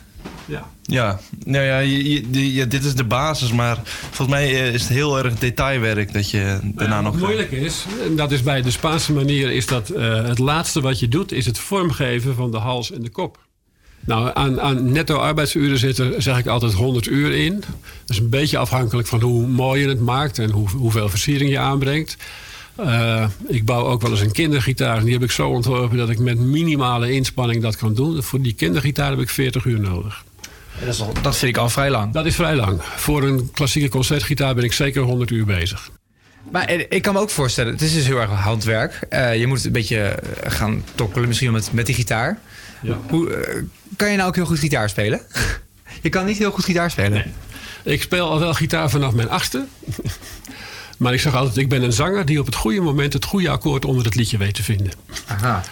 Ja. 0.46 0.70
Ja, 0.82 1.20
nou 1.44 1.64
ja, 1.64 1.78
je- 1.78 2.54
je- 2.54 2.66
dit 2.66 2.84
is 2.84 2.94
de 2.94 3.04
basis, 3.04 3.52
maar 3.52 3.78
volgens 3.84 4.28
mij 4.28 4.44
eh, 4.48 4.74
is 4.74 4.80
het 4.82 4.90
heel 4.92 5.18
erg 5.18 5.34
detailwerk 5.38 6.12
dat 6.12 6.30
je 6.30 6.58
daarna 6.62 7.00
Nou, 7.00 7.02
nog... 7.04 7.12
wat 7.12 7.22
moeilijk 7.22 7.50
is, 7.50 7.84
en 8.08 8.16
dat 8.16 8.32
is 8.32 8.42
bij 8.42 8.62
de 8.62 8.70
Spaanse 8.70 9.12
manier, 9.12 9.50
is 9.52 9.66
dat 9.66 9.88
eh, 9.88 10.24
het 10.26 10.38
laatste 10.38 10.80
wat 10.80 10.98
je 11.00 11.08
doet, 11.08 11.32
is 11.32 11.46
het 11.46 11.58
vormgeven 11.58 12.34
van 12.34 12.50
de 12.50 12.56
hals 12.58 12.92
en 12.92 13.02
de 13.02 13.10
kop. 13.10 13.38
Nou, 14.04 14.30
aan, 14.34 14.60
aan 14.60 14.92
netto 14.92 15.16
arbeidsuren 15.16 15.78
zitten, 15.78 16.22
zeg 16.22 16.38
ik 16.38 16.46
altijd 16.46 16.72
100 16.72 17.06
uur 17.06 17.32
in. 17.32 17.54
Dat 17.60 17.70
is 18.06 18.18
een 18.18 18.28
beetje 18.30 18.58
afhankelijk 18.58 19.08
van 19.08 19.20
hoe 19.20 19.46
mooi 19.46 19.80
je 19.82 19.88
het 19.88 20.00
maakt 20.00 20.38
en 20.38 20.50
hoe, 20.50 20.68
hoeveel 20.70 21.08
versiering 21.08 21.50
je 21.50 21.58
aanbrengt. 21.58 22.16
Eh, 22.76 23.24
ik 23.48 23.64
bouw 23.64 23.84
ook 23.84 24.02
wel 24.02 24.10
eens 24.10 24.20
een 24.20 24.32
kindergitaar. 24.32 24.96
En 24.96 25.04
die 25.04 25.12
heb 25.12 25.22
ik 25.22 25.30
zo 25.30 25.48
ontworpen 25.48 25.96
dat 25.98 26.10
ik 26.10 26.18
met 26.18 26.38
minimale 26.38 27.12
inspanning 27.12 27.62
dat 27.62 27.76
kan 27.76 27.94
doen. 27.94 28.22
Voor 28.22 28.40
die 28.42 28.52
kindergitaar 28.54 29.10
heb 29.10 29.20
ik 29.20 29.28
40 29.28 29.64
uur 29.64 29.80
nodig. 29.80 30.24
Dat, 30.84 31.00
al, 31.00 31.12
dat 31.22 31.36
vind 31.36 31.56
ik 31.56 31.62
al 31.62 31.68
vrij 31.68 31.90
lang. 31.90 32.12
Dat 32.12 32.26
is 32.26 32.34
vrij 32.34 32.56
lang. 32.56 32.82
Voor 32.82 33.22
een 33.22 33.50
klassieke 33.52 33.88
concertgitaar 33.88 34.54
ben 34.54 34.64
ik 34.64 34.72
zeker 34.72 35.02
100 35.02 35.30
uur 35.30 35.44
bezig. 35.44 35.90
Maar 36.50 36.64
eh, 36.64 36.84
ik 36.88 37.02
kan 37.02 37.14
me 37.14 37.20
ook 37.20 37.30
voorstellen, 37.30 37.72
het 37.72 37.82
is 37.82 37.94
dus 37.94 38.06
heel 38.06 38.20
erg 38.20 38.30
handwerk. 38.30 39.06
Eh, 39.08 39.38
je 39.38 39.46
moet 39.46 39.64
een 39.64 39.72
beetje 39.72 40.00
eh, 40.00 40.52
gaan 40.52 40.84
tokkelen 40.94 41.28
misschien 41.28 41.52
met, 41.52 41.72
met 41.72 41.86
die 41.86 41.94
gitaar. 41.94 42.38
Ja. 42.82 42.98
Hoe, 43.08 43.64
kan 43.96 44.10
je 44.10 44.16
nou 44.16 44.28
ook 44.28 44.34
heel 44.34 44.46
goed 44.46 44.58
gitaar 44.58 44.88
spelen? 44.88 45.20
je 46.02 46.08
kan 46.08 46.26
niet 46.26 46.38
heel 46.38 46.50
goed 46.50 46.64
gitaar 46.64 46.90
spelen. 46.90 47.32
Ik 47.84 48.02
speel 48.02 48.30
al 48.30 48.38
wel 48.38 48.54
gitaar 48.54 48.90
vanaf 48.90 49.12
mijn 49.12 49.30
achtste. 49.30 49.64
Maar 50.98 51.12
ik 51.12 51.20
zeg 51.20 51.34
altijd, 51.34 51.56
ik 51.56 51.68
ben 51.68 51.82
een 51.82 51.92
zanger 51.92 52.24
die 52.26 52.40
op 52.40 52.46
het 52.46 52.54
goede 52.54 52.80
moment 52.80 53.12
het 53.12 53.24
goede 53.24 53.48
akkoord 53.48 53.84
onder 53.84 54.04
het 54.04 54.14
liedje 54.14 54.36
weet 54.36 54.54
te 54.54 54.62
vinden. 54.62 54.92
Aha. 55.26 55.62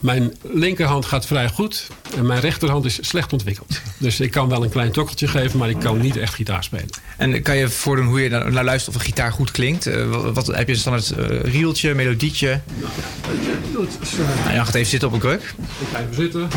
Mijn 0.00 0.34
linkerhand 0.42 1.04
gaat 1.04 1.26
vrij 1.26 1.48
goed 1.48 1.86
en 2.16 2.26
mijn 2.26 2.40
rechterhand 2.40 2.84
is 2.84 2.98
slecht 3.00 3.32
ontwikkeld. 3.32 3.80
Dus 3.98 4.20
ik 4.20 4.30
kan 4.30 4.48
wel 4.48 4.64
een 4.64 4.70
klein 4.70 4.92
tokkeltje 4.92 5.28
geven, 5.28 5.58
maar 5.58 5.70
ik 5.70 5.78
kan 5.78 6.00
niet 6.00 6.16
echt 6.16 6.34
gitaar 6.34 6.64
spelen. 6.64 6.88
En 7.16 7.42
kan 7.42 7.56
je 7.56 7.68
voordoen 7.68 8.06
hoe 8.06 8.20
je 8.20 8.28
naar, 8.28 8.64
luistert 8.64 8.96
of 8.96 9.00
een 9.00 9.06
gitaar 9.06 9.32
goed 9.32 9.50
klinkt? 9.50 9.86
Eh, 9.86 10.32
wat, 10.32 10.46
heb 10.46 10.66
je 10.66 10.72
een 10.72 10.78
standaard 10.78 11.10
eh 11.10 11.52
rieltje, 11.52 11.94
melodietje? 11.94 12.60
Nou, 14.44 14.54
Jan 14.54 14.66
gaat 14.66 14.74
even 14.74 14.90
zitten 14.90 15.08
op 15.08 15.14
een 15.14 15.20
kruk. 15.20 15.54
Ik 15.80 15.86
ga 15.92 16.00
even 16.00 16.14
zitten. 16.14 16.48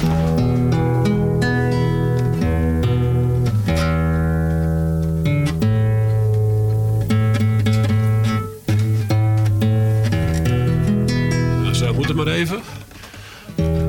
Nou, 11.61 11.73
zo 11.73 11.93
moet 11.93 12.07
het 12.07 12.17
maar 12.17 12.27
even. 12.27 12.61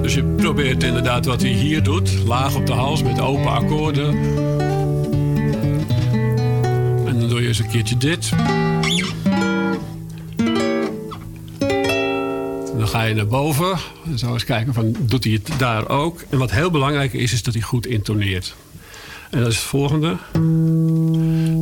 Dus 0.05 0.15
je 0.15 0.25
probeert 0.25 0.83
inderdaad 0.83 1.27
wat 1.27 1.43
hij 1.43 1.51
hier 1.51 1.83
doet. 1.83 2.11
Laag 2.27 2.55
op 2.55 2.67
de 2.67 2.73
hals 2.73 3.03
met 3.03 3.21
open 3.21 3.51
akkoorden. 3.51 4.09
En 7.07 7.19
dan 7.19 7.29
doe 7.29 7.41
je 7.41 7.49
eens 7.49 7.59
een 7.59 7.69
keertje 7.69 7.97
dit. 7.97 8.31
Dan 12.77 12.89
ga 12.89 13.03
je 13.03 13.15
naar 13.15 13.27
boven. 13.27 13.79
En 14.07 14.19
zo 14.19 14.33
eens 14.33 14.45
kijken 14.45 14.75
van, 14.75 14.97
doet 15.01 15.25
hij 15.25 15.33
het 15.33 15.51
daar 15.59 15.89
ook? 15.89 16.25
En 16.31 16.39
wat 16.39 16.51
heel 16.51 16.71
belangrijk 16.71 17.13
is, 17.13 17.33
is 17.33 17.43
dat 17.43 17.55
hij 17.55 17.63
goed 17.63 17.87
intoneert. 17.87 18.55
En 19.31 19.39
dat 19.39 19.49
is 19.49 19.57
het 19.57 19.65
volgende. 19.65 20.17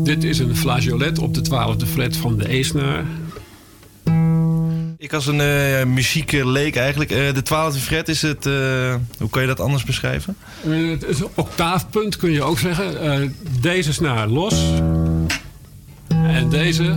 Dit 0.04 0.24
is 0.24 0.38
een 0.38 0.56
flageolet 0.56 1.18
op 1.18 1.34
de 1.34 1.40
twaalfde 1.40 1.86
fret 1.86 2.16
van 2.16 2.36
de 2.36 2.54
E-snaar. 2.54 3.04
Ik 5.02 5.12
als 5.12 5.26
een 5.26 5.40
eh 5.40 5.84
muziekleek 5.84 6.76
eigenlijk, 6.76 7.10
eh, 7.10 7.34
de 7.34 7.42
twaalfde 7.42 7.80
fret 7.80 8.08
is 8.08 8.22
het, 8.22 8.46
eh, 8.46 8.94
hoe 9.18 9.30
kan 9.30 9.42
je 9.42 9.48
dat 9.48 9.60
anders 9.60 9.84
beschrijven? 9.84 10.36
Het 10.66 11.04
is 11.04 11.20
een 11.20 11.28
octaafpunt 11.34 12.16
kun 12.16 12.30
je 12.30 12.42
ook 12.42 12.58
zeggen. 12.58 13.36
Deze 13.60 13.92
snaar 13.92 14.28
los. 14.28 14.54
En 16.08 16.48
deze, 16.48 16.96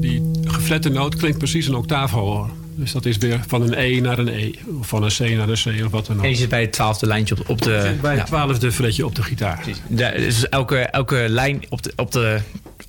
die 0.00 0.30
geflette 0.44 0.88
noot, 0.88 1.16
klinkt 1.16 1.38
precies 1.38 1.66
een 1.66 1.74
octaaf 1.74 2.10
hoger. 2.10 2.50
Dus 2.74 2.92
dat 2.92 3.04
is 3.04 3.16
weer 3.16 3.40
van 3.46 3.62
een 3.62 3.74
E 3.78 4.00
naar 4.00 4.18
een 4.18 4.28
E. 4.28 4.52
Of 4.80 4.88
van 4.88 5.02
een 5.02 5.10
C 5.10 5.18
naar 5.18 5.48
een 5.48 5.80
C 5.80 5.84
of 5.84 5.90
wat 5.90 6.06
dan 6.06 6.16
ook. 6.16 6.22
En 6.22 6.28
je 6.28 6.36
zit 6.36 6.48
bij 6.48 6.60
het 6.60 6.72
twaalfde 6.72 7.06
lijntje 7.06 7.36
op, 7.38 7.48
op 7.48 7.62
de... 7.62 7.70
Je 7.70 7.80
zit 7.80 8.00
bij 8.00 8.12
ja. 8.12 8.18
het 8.18 8.26
twaalfde 8.26 8.72
fretje 8.72 9.06
op 9.06 9.14
de 9.14 9.22
gitaar. 9.22 9.64
Ja, 9.96 10.10
dus 10.10 10.48
elke, 10.48 10.78
elke 10.78 11.24
lijn 11.28 11.62
op 11.68 11.82
de, 11.82 11.92
op, 11.96 12.12
de, 12.12 12.40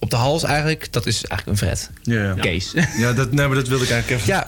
op 0.04 0.10
de 0.10 0.16
hals 0.16 0.44
eigenlijk, 0.44 0.88
dat 0.92 1.06
is 1.06 1.26
eigenlijk 1.26 1.62
een 1.62 1.68
fret. 1.68 1.90
Ja, 2.02 2.24
ja. 2.24 2.34
Kees. 2.34 2.74
Ja, 2.98 3.14
dat, 3.14 3.32
nee, 3.32 3.48
maar 3.48 3.56
dat 3.56 3.68
wilde 3.68 3.84
ik 3.84 3.90
eigenlijk 3.92 4.22
even... 4.22 4.34
Ja, 4.34 4.48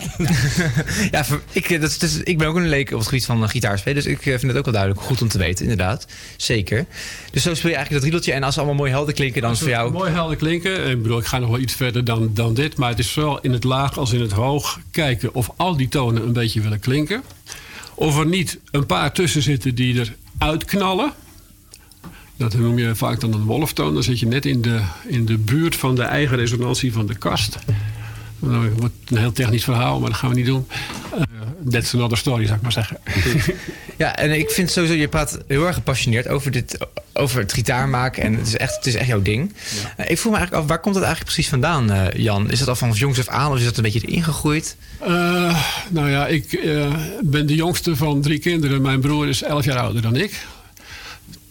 ja 1.20 1.26
voor- 1.26 1.42
ik, 1.52 1.70
eh, 1.70 1.82
dat, 1.82 2.02
is- 2.02 2.18
ik 2.24 2.38
ben 2.38 2.48
ook 2.48 2.56
een 2.56 2.68
leek 2.70 2.92
op 2.92 2.98
het 2.98 3.08
gebied 3.08 3.26
van 3.26 3.44
eh, 3.44 3.50
gitaarspelen. 3.50 4.04
Dus 4.04 4.12
ik 4.12 4.20
eh, 4.20 4.24
vind 4.26 4.42
het 4.42 4.58
ook 4.58 4.64
wel 4.66 4.74
duidelijk 4.74 5.02
goed 5.04 5.22
om 5.22 5.28
te 5.28 5.38
weten, 5.38 5.62
inderdaad. 5.64 6.08
Zeker. 6.38 6.86
Dus 7.32 7.44
zo 7.44 7.54
speel 7.54 7.70
je 7.70 7.76
eigenlijk 7.76 7.92
dat 7.92 8.02
riedeltje. 8.04 8.34
En 8.34 8.44
als 8.44 8.54
ze 8.54 8.60
allemaal 8.60 8.78
mooi 8.78 8.92
helder 8.92 9.14
klinken, 9.14 9.42
dan 9.42 9.52
is 9.52 9.60
voor 9.60 9.70
jou... 9.70 9.92
Mooi 9.92 10.12
helder 10.12 10.36
klinken. 10.38 10.90
Ik 10.90 11.02
bedoel, 11.02 11.18
ik 11.20 11.26
ga 11.26 11.40
nog 11.40 11.50
wel 11.50 11.60
iets 11.60 11.74
verder 11.74 12.04
dan, 12.06 12.30
dan 12.34 12.54
dit. 12.54 12.78
Maar 12.78 12.90
het 12.90 13.00
is 13.00 13.12
zowel 13.12 13.40
in 13.42 13.52
het 13.52 13.64
laag 13.64 13.98
als 13.98 14.14
in 14.14 14.22
het 14.22 14.32
hoog 14.32 14.80
kijken 14.92 15.34
of 15.34 15.50
al 15.56 15.78
die 15.78 15.88
tonen 15.88 16.24
een 16.24 16.34
beetje 16.34 16.62
willen 16.62 16.80
klinken. 16.80 17.24
Of 17.96 18.18
er 18.18 18.26
niet 18.26 18.60
een 18.72 18.86
paar 18.86 19.12
tussen 19.12 19.42
zitten 19.42 19.76
die 19.76 20.00
er 20.00 20.14
uitknallen. 20.38 21.12
Dat 22.38 22.54
noem 22.54 22.78
je 22.78 22.96
vaak 22.96 23.20
dan 23.20 23.34
een 23.34 23.44
wolftoon. 23.44 23.94
Dan 23.94 24.04
zit 24.04 24.20
je 24.20 24.28
net 24.28 24.46
in 24.46 24.62
de, 24.62 24.82
in 25.08 25.26
de 25.26 25.38
buurt 25.38 25.76
van 25.76 25.96
de 25.96 26.04
eigen 26.04 26.38
resonantie 26.38 26.94
van 26.94 27.06
de 27.06 27.16
kast. 27.16 27.58
Nou, 28.40 28.66
het 28.66 28.80
wordt 28.80 28.94
een 29.06 29.18
heel 29.18 29.32
technisch 29.32 29.64
verhaal, 29.64 30.00
maar 30.00 30.10
dat 30.10 30.20
gaan 30.20 30.30
we 30.30 30.36
niet 30.36 30.46
doen. 30.46 30.68
Eh, 31.14 31.22
that's 31.70 31.94
another 31.94 32.18
story, 32.18 32.46
zou 32.46 32.56
ik 32.56 32.62
maar 32.62 32.72
zeggen. 32.72 32.98
Ja, 33.98 34.16
en 34.16 34.32
ik 34.32 34.50
vind 34.50 34.72
sowieso, 34.72 34.96
je 34.96 35.08
praat 35.08 35.40
heel 35.48 35.66
erg 35.66 35.76
gepassioneerd 35.76 36.28
over, 36.28 36.52
dit, 36.52 36.78
over 37.14 37.40
het 37.40 37.54
gitaar 37.54 37.90
maken. 37.90 38.24
En 38.24 38.34
het 38.34 38.48
is 38.48 38.58
echt, 38.58 38.76
het 38.76 38.86
is 38.86 38.96
echt 38.96 39.08
jouw 39.08 39.22
ding. 39.22 39.54
Eh, 39.98 40.10
ik 40.10 40.18
voel 40.18 40.32
me 40.32 40.38
eigenlijk 40.38 40.54
af, 40.64 40.70
waar 40.70 40.80
komt 40.80 40.96
het 40.96 41.04
eigenlijk 41.04 41.34
precies 41.34 41.52
vandaan, 41.52 41.92
eh, 41.92 42.24
Jan? 42.24 42.52
Is 42.52 42.60
het 42.60 42.70
al 42.70 42.76
van 42.76 42.92
jongs 42.92 43.20
af 43.20 43.28
aan 43.28 43.52
of 43.52 43.58
is 43.58 43.64
dat 43.64 43.78
een 43.78 43.84
beetje 43.84 44.08
erin 44.08 44.24
gegroeid? 44.24 44.76
Nou 45.90 46.10
ja, 46.10 46.28
ik 46.28 46.60
ben 47.22 47.46
de 47.46 47.56
jongste 47.56 47.96
van 47.96 48.22
drie 48.22 48.40
kinderen. 48.40 48.82
Mijn 48.82 49.00
broer 49.00 49.28
is 49.28 49.44
elf 49.44 49.66
jaar 49.66 49.78
ouder 49.78 50.02
dan 50.02 50.16
ik. 50.16 50.46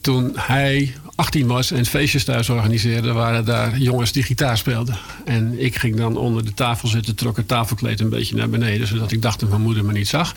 Toen 0.05 0.33
hij 0.35 0.95
18 1.15 1.47
was 1.47 1.71
en 1.71 1.87
feestjes 1.87 2.25
thuis 2.25 2.49
organiseerde, 2.49 3.13
waren 3.13 3.45
daar 3.45 3.79
jongens 3.79 4.13
die 4.13 4.23
gitaar 4.23 4.59
speelden. 4.59 4.99
En 5.25 5.61
ik 5.61 5.77
ging 5.77 5.97
dan 5.97 6.17
onder 6.17 6.45
de 6.45 6.55
tafel 6.55 6.89
zitten, 6.89 7.15
trok 7.15 7.37
het 7.37 7.49
tafelkleed 7.49 8.01
een 8.01 8.09
beetje 8.09 8.37
naar 8.37 8.49
beneden, 8.49 8.87
zodat 8.87 9.13
ik 9.13 9.23
dacht 9.23 9.41
dat 9.41 9.49
mijn 9.49 9.61
moeder 9.61 9.85
me 9.85 9.93
niet 9.93 10.09
zag. 10.09 10.35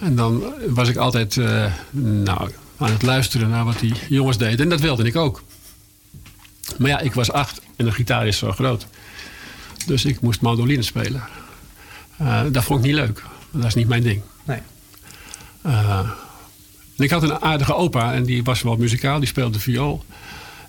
En 0.00 0.16
dan 0.16 0.44
was 0.68 0.88
ik 0.88 0.96
altijd 0.96 1.36
eh, 1.36 1.72
nou, 1.90 2.50
aan 2.76 2.90
het 2.90 3.02
luisteren 3.02 3.48
naar 3.48 3.64
wat 3.64 3.78
die 3.78 3.94
jongens 4.08 4.38
deden. 4.38 4.58
En 4.58 4.68
dat 4.68 4.80
wilde 4.80 5.04
ik 5.04 5.16
ook. 5.16 5.42
Maar 6.78 6.90
ja, 6.90 7.00
ik 7.00 7.14
was 7.14 7.32
acht 7.32 7.60
en 7.76 7.84
de 7.84 7.92
gitaar 7.92 8.26
is 8.26 8.38
zo 8.38 8.52
groot. 8.52 8.86
Dus 9.86 10.04
ik 10.04 10.20
moest 10.20 10.40
mandoline 10.40 10.82
spelen. 10.82 11.22
Eh, 12.16 12.42
dat 12.50 12.64
vond 12.64 12.78
ik 12.78 12.86
niet 12.86 12.94
leuk. 12.94 13.22
Dat 13.50 13.64
is 13.64 13.74
niet 13.74 13.88
mijn 13.88 14.02
ding. 14.02 14.22
Nee. 14.44 14.60
Eh, 15.62 16.10
en 17.02 17.08
ik 17.08 17.14
had 17.14 17.22
een 17.22 17.40
aardige 17.42 17.74
opa 17.74 18.12
en 18.14 18.24
die 18.24 18.44
was 18.44 18.62
wel 18.62 18.76
muzikaal, 18.76 19.18
die 19.18 19.28
speelde 19.28 19.58
viool. 19.60 20.04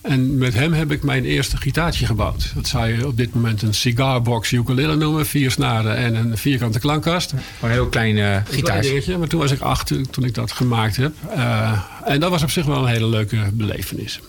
En 0.01 0.37
met 0.37 0.53
hem 0.53 0.73
heb 0.73 0.91
ik 0.91 1.03
mijn 1.03 1.25
eerste 1.25 1.57
gitaartje 1.57 2.05
gebouwd. 2.05 2.51
Dat 2.55 2.67
zou 2.67 2.87
je 2.87 3.07
op 3.07 3.17
dit 3.17 3.33
moment 3.33 3.61
een 3.61 3.73
cigarbox 3.73 4.51
ukulele 4.51 4.95
noemen. 4.95 5.25
Vier 5.25 5.51
snaren 5.51 5.95
en 5.95 6.15
een 6.15 6.37
vierkante 6.37 6.79
klankkast. 6.79 7.31
Een 7.61 7.69
heel 7.69 7.87
klein 7.87 8.17
eh 8.17 8.23
Een 8.33 8.43
klein 8.43 8.45
gitaar. 8.55 8.81
dingetje, 8.81 9.17
maar 9.17 9.27
toen 9.27 9.39
was 9.39 9.51
ik 9.51 9.59
acht 9.61 9.87
toen- 10.11 10.23
ik 10.25 10.33
dat 10.33 10.51
gemaakt 10.51 10.95
heb. 10.95 11.13
Eh, 11.29 11.81
en 12.05 12.19
dat 12.19 12.29
was 12.29 12.43
op 12.43 12.49
zich 12.49 12.65
wel 12.65 12.81
een 12.83 12.93
hele 12.93 13.07
leuke 13.07 13.37
belevenis. 13.53 14.19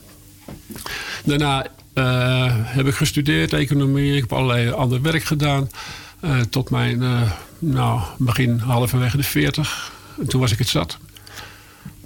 Daarna 1.24 1.66
eh, 1.92 2.52
heb 2.54 2.86
ik 2.86 2.94
gestudeerd, 2.94 3.52
economie. 3.52 4.14
Ik 4.14 4.20
heb 4.20 4.32
allerlei 4.32 4.70
ander 4.70 5.02
werk 5.02 5.24
gedaan. 5.24 5.68
tot 6.50 6.70
mijn, 6.70 7.02
nou, 7.58 8.00
begin 8.18 8.58
halverwege 8.58 9.16
de 9.16 9.22
40. 9.22 9.92
En 10.20 10.26
toen 10.28 10.40
was 10.40 10.52
ik 10.52 10.58
het 10.58 10.68
zat. 10.68 10.98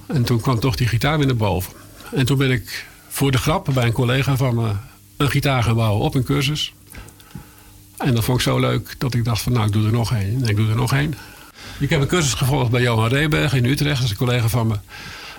En 0.08 0.24
toen 0.24 0.40
kwam 0.40 0.60
toch 0.60 0.76
die 0.76 0.86
gitaar 0.86 1.18
weer 1.18 1.26
naar 1.26 1.36
boven. 1.36 1.72
En 2.14 2.26
toen 2.26 2.38
ben 2.38 2.50
ik 2.50 2.86
voor 3.08 3.30
de 3.30 3.38
grap 3.38 3.68
bij 3.74 3.86
een 3.86 3.92
collega 3.92 4.36
van 4.36 4.54
me 4.54 4.70
een 5.16 5.30
gitaar 5.30 5.62
gaan 5.62 5.74
bouwen 5.74 6.04
op 6.04 6.14
een 6.14 6.24
cursus. 6.24 6.72
En 7.96 8.14
dat 8.14 8.24
vond 8.24 8.38
ik 8.38 8.44
zo 8.44 8.58
leuk 8.58 8.94
dat 8.98 9.14
ik 9.14 9.24
dacht 9.24 9.42
van 9.42 9.52
nou, 9.52 9.66
ik 9.66 9.72
doe 9.72 9.86
er 9.86 9.92
nog 9.92 10.12
één. 10.12 10.42
En 10.42 10.48
ik 10.48 10.56
doe 10.56 10.68
er 10.68 10.76
nog 10.76 10.92
één. 10.92 11.14
Ik 11.78 11.90
heb 11.90 12.00
een 12.00 12.06
cursus 12.06 12.34
gevolgd 12.34 12.70
bij 12.70 12.82
Johan 12.82 13.08
Reeberg 13.08 13.54
in 13.54 13.64
Utrecht. 13.64 13.96
Dat 13.96 14.04
is 14.04 14.10
een 14.10 14.16
collega 14.16 14.48
van 14.48 14.66
me. 14.66 14.74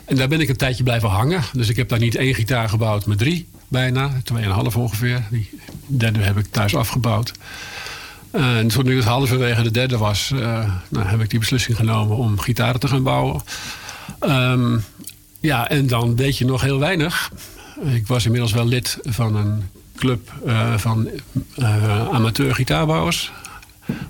En 0.05 0.15
daar 0.15 0.28
ben 0.28 0.39
ik 0.39 0.49
een 0.49 0.55
tijdje 0.55 0.84
blijven 0.84 1.09
hangen. 1.09 1.43
Dus 1.53 1.70
ik 1.70 1.76
heb 1.76 1.89
daar 1.89 1.99
niet 1.99 2.15
één 2.15 2.36
gitaar 2.36 2.70
gebouwd, 2.70 3.05
maar 3.05 3.17
drie 3.17 3.47
bijna. 3.67 4.11
Tweeënhalf 4.24 4.76
ongeveer. 4.76 5.28
Die 5.30 5.49
derde 5.86 6.20
heb 6.20 6.38
ik 6.38 6.45
thuis 6.51 6.76
afgebouwd. 6.76 7.32
En 8.32 8.67
toen 8.67 8.88
ik 8.89 8.95
het 8.95 9.05
halverwege 9.05 9.61
de 9.61 9.72
derde 9.72 9.97
was, 9.97 10.32
eh, 10.32 10.39
nou, 10.89 11.07
heb 11.07 11.22
ik 11.22 11.30
die 11.30 11.39
beslissing 11.39 11.78
genomen 11.78 12.17
om 12.17 12.39
gitaren 12.39 12.80
te 12.80 12.88
gaan 12.88 13.03
bouwen. 13.03 13.41
Ehm, 14.20 14.78
ja, 15.39 15.70
en 15.70 15.88
dan 15.88 16.16
weet 16.16 16.38
je 16.38 16.45
nog 16.45 16.62
heel 16.62 16.80
weinig. 16.80 17.32
Ik 17.84 18.07
was 18.07 18.26
inmiddels 18.26 18.51
wel 18.51 18.66
lid 18.66 18.97
van 19.03 19.36
een 19.36 19.64
club 19.99 20.34
eh, 20.45 20.78
van 20.78 21.10
eh, 21.55 22.07
amateur 22.10 22.55
gitaarbouwers. 22.55 23.32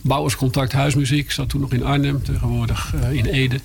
Bouwerscontact 0.02 0.72
Huismuziek. 0.72 1.26
Ik 1.26 1.32
zat 1.32 1.50
toen 1.50 1.62
nog 1.62 1.74
in 1.74 1.84
Arnhem, 1.84 2.24
tegenwoordig 2.24 2.94
eh, 3.02 3.12
in 3.12 3.26
Ede. 3.26 3.60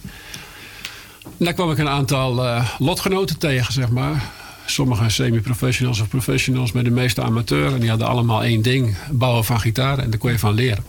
Daar 1.37 1.53
kwam 1.53 1.71
ik 1.71 1.79
een 1.79 1.89
aantal 1.89 2.63
lotgenoten 2.79 3.39
tegen, 3.39 3.73
zeg 3.73 3.89
maar. 3.89 4.23
Sommige 4.67 5.09
semi-professionals 5.09 6.01
of 6.01 6.09
professionals, 6.09 6.73
maar 6.73 6.85
de 6.85 6.91
meeste 6.91 7.23
amateur. 7.23 7.73
En 7.73 7.81
die 7.81 7.89
hadden 7.89 8.09
allemaal 8.09 8.45
één 8.45 8.63
ding: 8.63 8.97
bouwen 9.11 9.45
van 9.45 9.61
gitaren. 9.61 10.05
En 10.05 10.11
daar 10.11 10.19
kon 10.19 10.31
je 10.31 10.39
van 10.39 10.55
leren. 10.55 10.85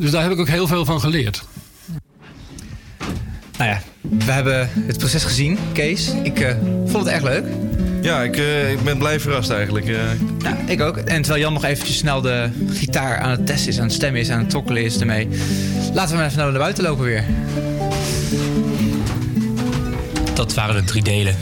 Dus 0.00 0.10
daar 0.10 0.22
heb 0.22 0.32
ik 0.32 0.38
ook 0.38 0.48
heel 0.48 0.66
veel 0.66 0.84
van 0.84 1.00
geleerd. 1.00 1.44
Nou 3.58 3.70
ja, 3.70 3.80
we 4.26 4.32
hebben 4.32 4.68
het 4.86 4.98
proces 4.98 5.24
gezien, 5.24 5.58
Kees. 5.72 6.12
Ik 6.22 6.40
eh, 6.40 6.54
vond 6.86 7.04
het 7.04 7.14
echt 7.14 7.22
leuk. 7.22 7.44
Ja, 8.02 8.22
ik, 8.22 8.36
eh, 8.36 8.72
ik 8.72 8.82
ben 8.82 8.98
blij 8.98 9.20
verrast 9.20 9.50
eigenlijk. 9.50 9.86
eh. 9.86 9.94
Ja, 10.38 10.56
ik 10.66 10.80
ook. 10.80 10.96
En 10.96 11.22
terwijl 11.22 11.42
Jan 11.42 11.52
nog 11.52 11.64
eventjes 11.64 11.96
snel 11.96 12.20
de 12.20 12.48
gitaar 12.72 13.18
aan 13.18 13.30
het 13.30 13.46
testen 13.46 13.68
is, 13.68 13.78
aan 13.78 13.84
het 13.84 13.92
stemmen 13.94 14.20
is, 14.20 14.30
aan 14.30 14.38
het 14.38 14.50
tokkelen 14.50 14.84
is 14.84 14.98
ermee. 15.00 15.28
Laten 15.92 16.10
we 16.10 16.16
maar 16.16 16.26
even 16.30 16.38
naar 16.38 16.52
buiten 16.52 16.84
lopen 16.84 17.04
weer. 17.04 17.24
Dat 20.34 20.54
waren 20.54 20.74
de 20.74 20.84
drie 20.84 21.02
delen 21.02 21.36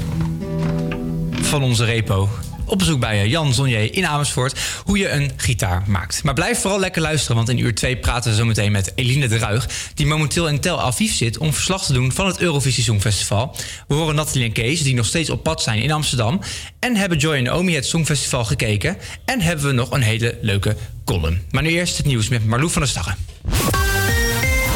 van 1.40 1.62
onze 1.62 1.84
repo. 1.84 2.28
Op 2.64 2.78
bezoek 2.78 3.00
bij 3.00 3.20
eh, 3.20 3.30
Jan 3.30 3.54
Zonnier 3.54 3.94
in 3.94 4.06
Amersfoort 4.06 4.58
hoe 4.84 4.98
je 4.98 5.10
een 5.10 5.30
gitaar 5.36 5.82
maakt. 5.86 6.22
Maar 6.22 6.34
blijf 6.34 6.60
vooral 6.60 6.80
lekker 6.80 7.02
luisteren, 7.02 7.36
want 7.36 7.48
in 7.48 7.58
uur 7.58 7.74
2 7.74 7.96
praten 7.96 8.30
we 8.30 8.36
zo 8.36 8.44
meteen 8.44 8.72
met 8.72 8.92
Eline 8.94 9.28
de 9.28 9.38
Ruig... 9.38 9.68
die 9.94 10.06
momenteel 10.06 10.48
in 10.48 10.60
Tel 10.60 10.80
Aviv 10.80 11.12
zit 11.12 11.38
om 11.38 11.52
verslag 11.52 11.84
te 11.84 11.92
doen 11.92 12.12
van 12.12 12.26
het 12.26 12.38
Eurovisie 12.38 12.84
Songfestival. 12.84 13.56
We 13.88 13.94
horen 13.94 14.14
Nathalie 14.14 14.44
en 14.44 14.52
Kees, 14.52 14.82
die 14.82 14.94
nog 14.94 15.06
steeds 15.06 15.30
op 15.30 15.42
pad 15.42 15.62
zijn 15.62 15.82
in 15.82 15.92
Amsterdam... 15.92 16.40
en 16.78 16.96
hebben 16.96 17.18
Joy 17.18 17.34
en 17.34 17.50
Omi 17.50 17.74
het 17.74 17.86
Songfestival 17.86 18.44
gekeken... 18.44 18.96
en 19.24 19.40
hebben 19.40 19.66
we 19.66 19.72
nog 19.72 19.90
een 19.90 20.02
hele 20.02 20.38
leuke 20.40 20.76
column. 21.04 21.42
Maar 21.50 21.62
nu 21.62 21.70
eerst 21.70 21.96
het 21.96 22.06
nieuws 22.06 22.28
met 22.28 22.46
Marlou 22.46 22.70
van 22.70 22.82
der. 22.82 23.16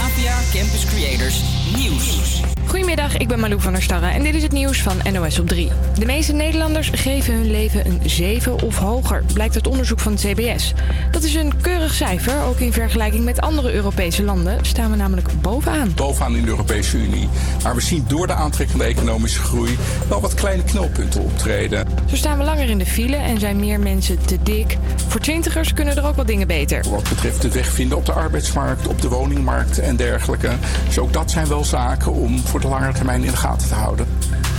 APA 0.07 0.41
Campus 0.53 0.84
Creators 0.84 1.41
Nieuws. 1.76 2.41
Goedemiddag, 2.87 3.20
ik 3.20 3.28
ben 3.28 3.41
Malou 3.41 3.61
van 3.61 3.72
der 3.72 3.82
Starre 3.82 4.07
en 4.07 4.22
dit 4.22 4.34
is 4.34 4.43
het 4.43 4.53
nieuws 4.53 4.82
van 4.82 4.97
NOS 5.12 5.39
op 5.39 5.49
3. 5.49 5.70
De 5.99 6.05
meeste 6.05 6.32
Nederlanders 6.32 6.91
geven 6.95 7.34
hun 7.34 7.51
leven 7.51 7.87
een 7.87 8.01
7 8.05 8.62
of 8.62 8.78
hoger, 8.78 9.24
blijkt 9.32 9.55
uit 9.55 9.66
onderzoek 9.66 10.01
van 10.01 10.12
het 10.12 10.20
CBS. 10.20 10.72
Dat 11.11 11.22
is 11.22 11.34
een 11.34 11.61
keurig 11.61 11.95
cijfer, 11.95 12.43
ook 12.45 12.59
in 12.59 12.72
vergelijking 12.72 13.24
met 13.24 13.41
andere 13.41 13.72
Europese 13.72 14.22
landen 14.22 14.64
staan 14.64 14.91
we 14.91 14.97
namelijk 14.97 15.28
bovenaan. 15.41 15.93
bovenaan 15.95 16.37
in 16.37 16.43
de 16.43 16.49
Europese 16.49 16.97
Unie. 16.97 17.28
Maar 17.62 17.74
we 17.74 17.80
zien 17.80 18.05
door 18.09 18.26
de 18.26 18.32
aantrekkende 18.32 18.84
economische 18.84 19.41
groei 19.41 19.76
wel 20.09 20.20
wat 20.20 20.34
kleine 20.34 20.64
knelpunten 20.64 21.20
optreden. 21.20 21.87
Zo 22.07 22.16
staan 22.16 22.39
we 22.39 22.45
langer 22.45 22.70
in 22.70 22.78
de 22.78 22.87
file 22.87 23.16
en 23.16 23.41
zijn 23.41 23.61
meer 23.61 23.80
mensen 23.80 24.18
te 24.24 24.39
dik. 24.43 24.76
Voor 25.09 25.20
twintigers 25.20 25.72
kunnen 25.72 25.97
er 25.97 26.07
ook 26.07 26.16
wat 26.16 26.26
dingen 26.26 26.47
beter. 26.47 26.84
Wat 26.91 27.09
betreft 27.09 27.43
het 27.43 27.55
wegvinden 27.55 27.99
op 27.99 28.07
de 28.07 28.12
arbeidsmarkt, 28.12 28.87
op 28.87 29.01
de 29.01 29.09
woningmarkt 29.09 29.78
en 29.78 29.97
dergelijke. 29.97 30.51
Dus 30.87 30.99
ook 30.99 31.12
dat 31.12 31.30
zijn 31.30 31.49
wel 31.49 31.64
zaken 31.64 32.12
om 32.12 32.39
voor 32.39 32.61
de 32.61 32.68
langere 32.77 32.97
termijn 32.97 33.24
in 33.24 33.31
de 33.31 33.37
gaten 33.37 33.68
te 33.68 33.74
houden. 33.74 34.07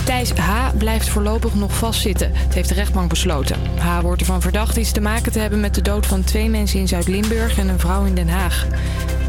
Thijs 0.05 0.32
H. 0.32 0.70
blijft 0.78 1.09
voorlopig 1.09 1.55
nog 1.55 1.78
vastzitten. 1.78 2.32
Het 2.34 2.53
heeft 2.53 2.70
de 2.70 2.76
rechtbank 2.76 3.09
besloten. 3.09 3.57
H. 3.80 4.01
wordt 4.01 4.22
ervan 4.22 4.41
verdacht 4.41 4.78
iets 4.78 4.91
te 4.91 5.01
maken 5.01 5.32
te 5.32 5.39
hebben 5.39 5.59
met 5.59 5.76
de 5.76 5.82
dood 5.82 6.05
van 6.05 6.24
twee 6.24 6.49
mensen 6.49 6.80
in 6.80 6.88
Zuid-Limburg 6.88 7.57
en 7.57 7.68
een 7.68 7.80
vrouw 7.80 8.05
in 8.05 8.15
Den 8.15 8.30
Haag. 8.30 8.68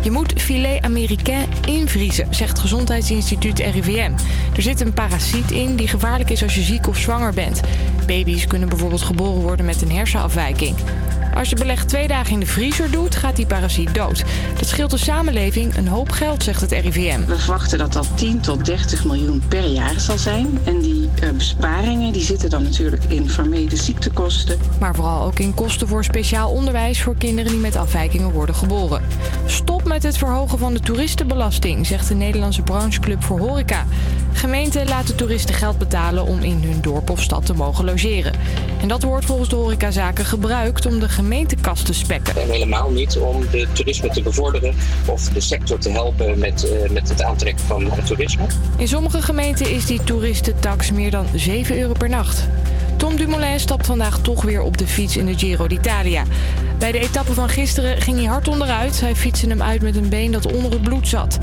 Je 0.02 0.10
moet 0.10 0.42
filet 0.42 0.84
américain 0.84 1.48
invriezen, 1.66 2.34
zegt 2.34 2.58
Gezondheidsinstituut 2.58 3.58
RIVM. 3.58 4.12
Er 4.56 4.62
zit 4.62 4.80
een 4.80 4.92
parasiet 4.92 5.50
in 5.50 5.76
die 5.76 5.88
gevaarlijk 5.88 6.30
is 6.30 6.42
als 6.42 6.54
je 6.54 6.62
ziek 6.62 6.86
of 6.86 6.98
zwanger 6.98 7.34
bent. 7.34 7.60
Baby's 8.06 8.46
kunnen 8.46 8.68
bijvoorbeeld 8.68 9.02
geboren 9.02 9.42
worden 9.42 9.66
met 9.66 9.82
een 9.82 9.92
hersenafwijking. 9.92 10.76
Als 11.34 11.48
je 11.48 11.56
beleg 11.56 11.84
twee 11.84 12.08
dagen 12.08 12.32
in 12.32 12.40
de 12.40 12.46
vriezer 12.46 12.90
doet, 12.90 13.16
gaat 13.16 13.36
die 13.36 13.46
parasiet 13.46 13.94
dood. 13.94 14.24
Dat 14.58 14.68
scheelt 14.68 14.90
de 14.90 14.96
samenleving 14.96 15.76
een 15.76 15.88
hoop 15.88 16.10
geld, 16.10 16.42
zegt 16.42 16.60
het 16.60 16.72
RIVM. 16.72 17.24
We 17.26 17.38
verwachten 17.38 17.78
dat 17.78 17.92
dat 17.92 18.08
10 18.14 18.40
tot 18.40 18.64
30 18.78 19.04
miljoen 19.04 19.42
per 19.48 19.66
jaar 19.66 20.00
zal 20.00 20.18
zijn. 20.18 20.58
En 20.64 20.80
die 20.80 21.08
eh, 21.20 21.30
besparingen 21.30 22.12
die 22.12 22.22
zitten 22.22 22.50
dan 22.50 22.62
natuurlijk 22.62 23.04
in 23.04 23.30
vermeden 23.30 23.78
ziektekosten. 23.78 24.58
Maar 24.80 24.94
vooral 24.94 25.26
ook 25.26 25.38
in 25.38 25.54
kosten 25.54 25.88
voor 25.88 26.04
speciaal 26.04 26.50
onderwijs 26.50 27.02
voor 27.02 27.16
kinderen 27.16 27.50
die 27.50 27.60
met 27.60 27.76
afwijkingen 27.76 28.30
worden 28.30 28.54
geboren. 28.54 29.02
Stop 29.46 29.84
met 29.84 30.02
het 30.02 30.18
verhogen 30.18 30.58
van 30.58 30.74
de 30.74 30.80
toeristenbelasting, 30.80 31.86
zegt 31.86 32.08
de 32.08 32.14
Nederlandse 32.14 32.62
brancheclub 32.62 33.22
voor 33.22 33.38
horeca. 33.38 33.86
Gemeenten 34.32 34.88
laten 34.88 35.16
toeristen 35.16 35.54
geld 35.54 35.78
betalen 35.78 36.24
om 36.24 36.40
in 36.40 36.62
hun 36.62 36.80
dorp 36.80 37.10
of 37.10 37.22
stad 37.22 37.46
te 37.46 37.54
mogen 37.54 37.84
logeren. 37.84 38.32
En 38.80 38.88
dat 38.88 39.02
wordt 39.02 39.24
volgens 39.24 39.48
de 39.48 39.56
horecazaken 39.56 40.24
gebruikt 40.24 40.86
om 40.86 41.00
de 41.00 41.08
gemeentekast 41.08 41.86
te 41.86 41.94
spekken. 41.94 42.36
En 42.36 42.50
helemaal 42.50 42.90
niet 42.90 43.18
om 43.18 43.40
de 43.50 43.66
toerisme 43.72 44.08
te 44.08 44.22
bevorderen 44.22 44.74
of 45.06 45.28
de 45.28 45.40
sector 45.40 45.78
te 45.78 45.90
helpen 45.90 46.38
met, 46.38 46.70
eh, 46.70 46.90
met 46.90 47.08
het 47.08 47.22
aantrekken 47.22 47.64
van 47.64 47.90
toerisme. 48.04 48.46
In 48.76 48.88
sommige 48.88 49.22
gemeenten 49.22 49.70
is 49.70 49.86
die 49.86 50.04
toeristentax 50.04 50.90
meer 50.90 51.10
dan 51.10 51.26
7 51.34 51.78
euro 51.78 51.92
per 51.92 52.08
nacht. 52.08 52.48
Tom 52.96 53.16
Dumoulin 53.16 53.60
stapt 53.60 53.86
vandaag 53.86 54.18
toch 54.18 54.42
weer 54.42 54.62
op 54.62 54.76
de 54.76 54.86
fiets 54.86 55.16
in 55.16 55.26
de 55.26 55.38
Giro 55.38 55.66
d'Italia. 55.66 56.22
Bij 56.78 56.92
de 56.92 56.98
etappe 56.98 57.32
van 57.32 57.48
gisteren 57.48 58.00
ging 58.00 58.16
hij 58.16 58.26
hard 58.26 58.48
onderuit. 58.48 59.00
Hij 59.00 59.16
fietste 59.16 59.48
hem 59.48 59.62
uit 59.62 59.82
met 59.82 59.96
een 59.96 60.08
been 60.08 60.32
dat 60.32 60.52
onder 60.52 60.70
het 60.70 60.82
bloed 60.82 61.08
zat. 61.08 61.38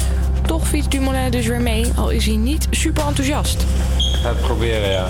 Toch 0.46 0.68
fietst 0.68 0.92
Dumoulin 0.92 1.32
dus 1.32 1.46
weer 1.46 1.62
mee, 1.62 1.92
al 1.96 2.10
is 2.10 2.26
hij 2.26 2.36
niet 2.36 2.68
super 2.72 3.06
enthousiast. 3.08 3.66
Ga 3.98 4.30
het 4.30 4.42
proberen, 4.42 4.90
ja. 4.90 5.08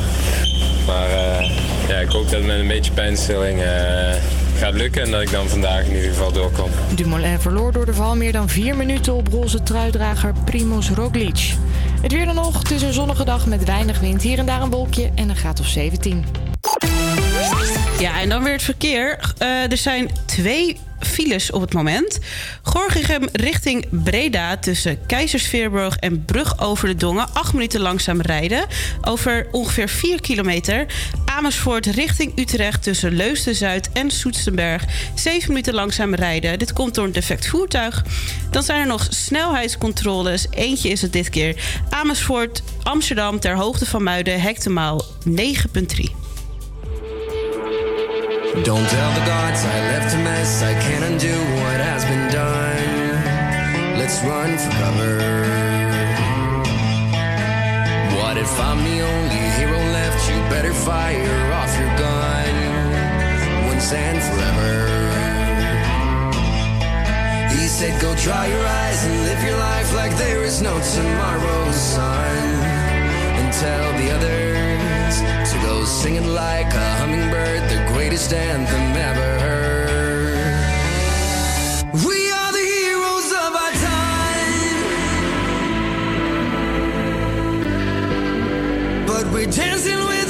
Maar 0.86 1.10
eh, 1.10 1.50
ja, 1.88 1.98
ik 1.98 2.10
hoop 2.10 2.24
dat 2.24 2.32
het 2.32 2.46
met 2.46 2.60
een 2.60 2.68
beetje 2.68 2.92
pijnstilling 2.92 3.62
eh, 3.62 4.14
gaat 4.58 4.74
lukken 4.74 5.02
en 5.04 5.12
dat 5.12 5.22
ik 5.22 5.32
dan 5.32 5.48
vandaag 5.48 5.86
in 5.86 5.96
ieder 5.96 6.10
geval 6.10 6.32
doorkom. 6.32 6.70
Dumoulin 6.96 7.40
verloor 7.40 7.72
door 7.72 7.86
de 7.86 7.94
val 7.94 8.16
meer 8.16 8.32
dan 8.32 8.50
4 8.50 8.76
minuten 8.76 9.14
op 9.14 9.28
roze 9.28 9.64
truidrager 9.64 10.34
Primoz 10.46 10.90
Roglic. 10.90 11.54
Het 12.06 12.14
weer 12.14 12.26
dan 12.26 12.36
nog, 12.36 12.60
het 12.60 12.72
is 12.72 12.82
een 12.82 12.94
zonnige 12.94 13.26
dag 13.26 13.46
met 13.46 13.64
weinig 13.64 14.00
wind. 14.00 14.22
Hier 14.22 14.40
en 14.40 14.46
daar 14.46 14.62
een 14.62 14.70
wolkje 14.70 15.12
en 15.16 15.30
een 15.30 15.36
graad 15.36 15.60
of 15.60 15.68
17. 15.68 16.26
Ja, 18.00 18.20
en 18.22 18.30
dan 18.30 18.44
weer 18.44 18.54
het 18.54 18.64
verkeer. 18.64 19.34
Eh, 19.38 19.72
er 19.72 19.78
zijn 19.78 20.10
twee 20.26 20.78
files 21.06 21.52
op 21.52 21.62
het 21.62 21.74
moment. 21.74 22.20
Gorgichem 22.62 23.28
richting 23.32 24.04
Breda 24.04 24.58
tussen 24.58 25.06
Keizersveerbrug 25.06 25.96
en 25.96 26.26
Brug 26.26 26.60
over 26.60 26.88
de 26.88 26.96
Dongen. 26.96 27.34
Acht 27.34 27.54
minuten 27.54 27.82
langzaam 27.82 28.22
rijden. 28.22 28.66
Over 29.02 29.48
ongeveer 29.52 29.90
4 29.90 30.22
kilometer. 30.22 30.86
Amersfoort 31.26 31.86
richting 31.86 32.40
Utrecht 32.40 32.84
tussen 32.84 33.16
Leusden-Zuid 33.16 33.90
en 33.92 34.12
Soetstenberg. 34.12 34.84
7 35.16 35.48
minuten 35.48 35.74
langzaam 35.74 36.16
rijden. 36.16 36.60
Dit 36.60 36.74
komt 36.74 36.96
door 36.96 37.06
een 37.06 37.12
defect 37.12 37.48
voertuig. 37.48 38.06
Dan 38.52 38.64
zijn 38.64 38.82
er 38.82 38.88
nog 38.88 39.08
snelheidscontroles. 39.10 40.48
Eentje 40.50 40.90
is 40.90 41.02
het 41.02 41.14
dit 41.14 41.30
keer. 41.30 41.56
Amersfoort, 41.90 42.64
Amsterdam 42.84 43.40
ter 43.40 43.56
hoogte 43.56 43.86
van 43.86 44.04
Muiden. 44.04 44.42
Hektemaal 44.42 45.06
9,3. 45.28 46.25
Don't 48.64 48.88
tell 48.88 49.12
the 49.12 49.26
gods 49.26 49.66
I 49.66 49.80
left 49.92 50.16
a 50.16 50.18
mess. 50.20 50.64
I 50.64 50.74
can't 50.80 51.04
undo 51.04 51.36
what 51.60 51.80
has 51.82 52.06
been 52.06 52.32
done. 52.32 54.00
Let's 54.00 54.24
run 54.24 54.58
for 54.58 54.72
cover. 54.80 55.18
What 58.16 58.38
if 58.38 58.60
I'm 58.60 58.82
the 58.82 59.02
only 59.02 59.44
hero 59.60 59.78
left? 59.92 60.30
You 60.30 60.38
better 60.50 60.74
fire 60.74 61.52
off 61.52 61.78
your 61.78 61.94
gun 62.00 63.68
once 63.68 63.92
and 63.92 64.24
forever. 64.24 64.74
He 67.60 67.68
said, 67.68 68.00
Go 68.02 68.16
dry 68.16 68.48
your 68.48 68.66
eyes 68.66 69.06
and 69.06 69.16
live 69.26 69.44
your 69.44 69.58
life 69.58 69.94
like 69.96 70.16
there 70.16 70.44
is 70.44 70.62
no 70.62 70.80
tomorrow, 70.96 71.72
son. 71.74 72.38
And 73.36 73.54
tell 73.54 73.92
the 74.00 74.16
others 74.16 74.65
eyes 75.22 75.52
to 75.52 75.58
those 75.60 75.90
singing 75.90 76.28
like 76.34 76.74
a 76.74 76.96
hummingbird, 76.98 77.70
the 77.70 77.86
greatest 77.94 78.34
anthem 78.34 78.96
ever 78.98 79.40
heard. 79.40 79.86
We 82.06 82.32
are 82.32 82.52
the 82.52 82.60
heroes 82.60 83.32
of 83.32 83.56
our 83.64 83.74
time, 83.92 84.82
but 89.08 89.26
we're 89.34 89.52
dancing 89.52 90.00
with 90.08 90.25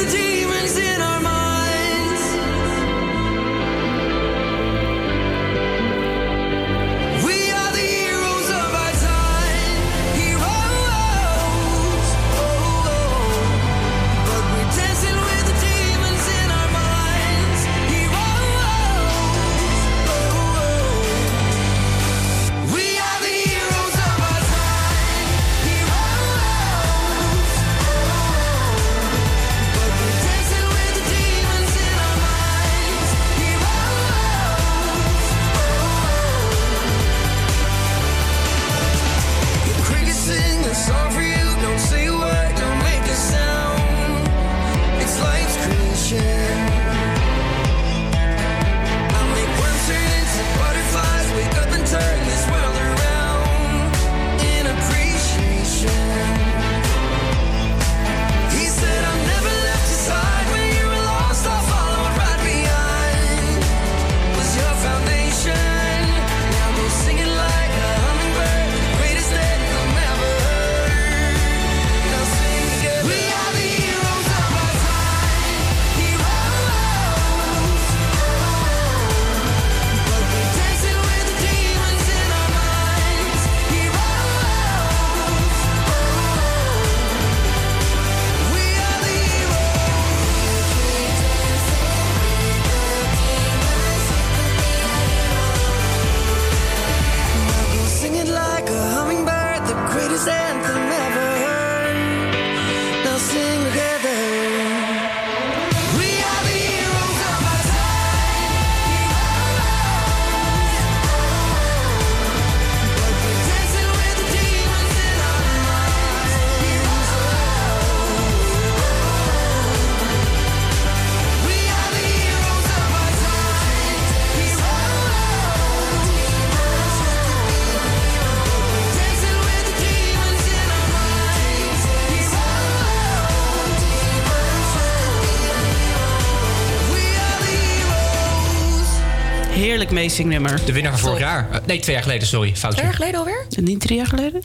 Heerlijk 139.76 139.96
meezingnummer. 139.96 140.66
De 140.66 140.72
winnaar 140.74 140.92
van 140.92 141.02
vorig 141.02 141.20
jaar. 141.20 141.48
Eh, 141.52 141.58
Nee, 141.66 141.80
twee 141.80 141.96
jaar 141.96 142.04
geleden, 142.04 142.28
sorry. 142.28 142.56
Foutje. 142.56 142.70
Twee 142.78 142.86
jaar 142.86 142.94
geleden 142.96 143.20
alweer? 143.20 143.46
Niet 143.62 143.80
drie 143.80 143.98
jaar 143.98 144.08
geleden? 144.08 144.42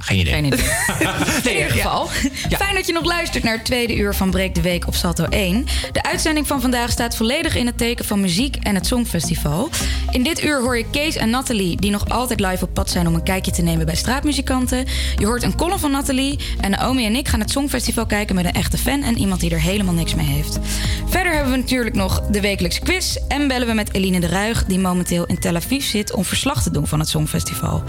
Geen 0.00 0.18
idee. 0.18 0.32
Geen 0.32 0.44
idee. 0.44 0.58
In 1.52 1.52
ieder 1.52 1.70
geval. 1.70 2.06
Fijn 2.50 2.74
dat 2.74 2.86
je 2.86 2.92
nog 2.92 3.04
luistert 3.04 3.44
naar 3.44 3.54
het 3.54 3.64
tweede 3.64 3.96
uur 3.96 4.14
van 4.14 4.30
Breek 4.30 4.54
de 4.54 4.60
Week 4.60 4.86
op 4.86 4.94
Salto 4.94 5.24
1. 5.24 5.66
De 5.92 6.02
uitzending 6.02 6.46
van 6.46 6.60
vandaag 6.60 6.90
staat 6.90 7.16
volledig 7.16 7.56
in 7.56 7.66
het 7.66 7.78
teken 7.78 8.04
van 8.04 8.20
muziek 8.20 8.56
en 8.56 8.74
het 8.74 8.86
Songfestival. 8.86 9.68
In 10.10 10.22
dit 10.22 10.44
uur 10.44 10.60
hoor 10.60 10.78
je 10.78 10.90
Kees 10.90 11.16
en 11.16 11.30
Nathalie, 11.30 11.76
die 11.76 11.90
nog 11.90 12.08
altijd 12.08 12.40
live 12.40 12.64
op 12.64 12.74
pad 12.74 12.90
zijn 12.90 13.06
om 13.06 13.14
een 13.14 13.22
kijkje 13.22 13.52
te 13.52 13.62
nemen 13.62 13.86
bij 13.86 13.94
straatmuzikanten. 13.94 14.84
Je 15.16 15.26
hoort 15.26 15.42
een 15.42 15.56
column 15.56 15.78
van 15.78 15.90
Nathalie. 15.90 16.38
En 16.60 16.70
Naomi 16.70 17.04
en 17.06 17.16
ik 17.16 17.28
gaan 17.28 17.40
het 17.40 17.50
Songfestival 17.50 18.06
kijken 18.06 18.34
met 18.34 18.44
een 18.44 18.52
echte 18.52 18.78
fan 18.78 19.02
en 19.02 19.18
iemand 19.18 19.40
die 19.40 19.50
er 19.50 19.60
helemaal 19.60 19.94
niks 19.94 20.14
mee 20.14 20.26
heeft. 20.26 20.58
Verder 21.06 21.32
hebben 21.32 21.52
we 21.52 21.58
natuurlijk 21.58 21.94
nog 21.94 22.20
de 22.20 22.40
wekelijkse 22.40 22.80
quiz. 22.80 23.16
En 23.28 23.48
bellen 23.48 23.66
we 23.66 23.74
met 23.74 23.94
Eline 23.94 24.20
de 24.20 24.26
Ruig, 24.26 24.64
die 24.64 24.78
momenteel 24.78 25.26
in 25.26 25.38
Tel 25.38 25.56
Aviv 25.56 25.84
zit 25.84 26.12
om 26.12 26.24
verslag 26.24 26.62
te 26.62 26.70
doen 26.70 26.86
van 26.86 26.98
het 26.98 27.08
Songfestival. 27.08 27.82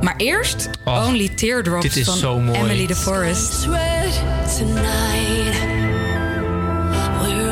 Maar 0.00 0.16
eerst 0.16 0.70
Oh, 0.84 1.06
Only 1.08 1.28
Teardrops 1.54 1.82
dit 1.82 1.96
is 1.96 2.04
van 2.06 2.16
zo 2.16 2.40
mooi. 2.40 2.58
Emily 2.58 2.86
de 2.86 2.96
Forest. 2.96 3.66
We're 3.66 3.78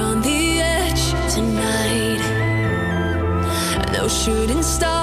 on 0.01 0.23
the 0.23 0.61
edge 0.61 1.35
tonight. 1.35 2.21
No 3.93 4.09
shooting 4.09 4.65
star 4.65 5.02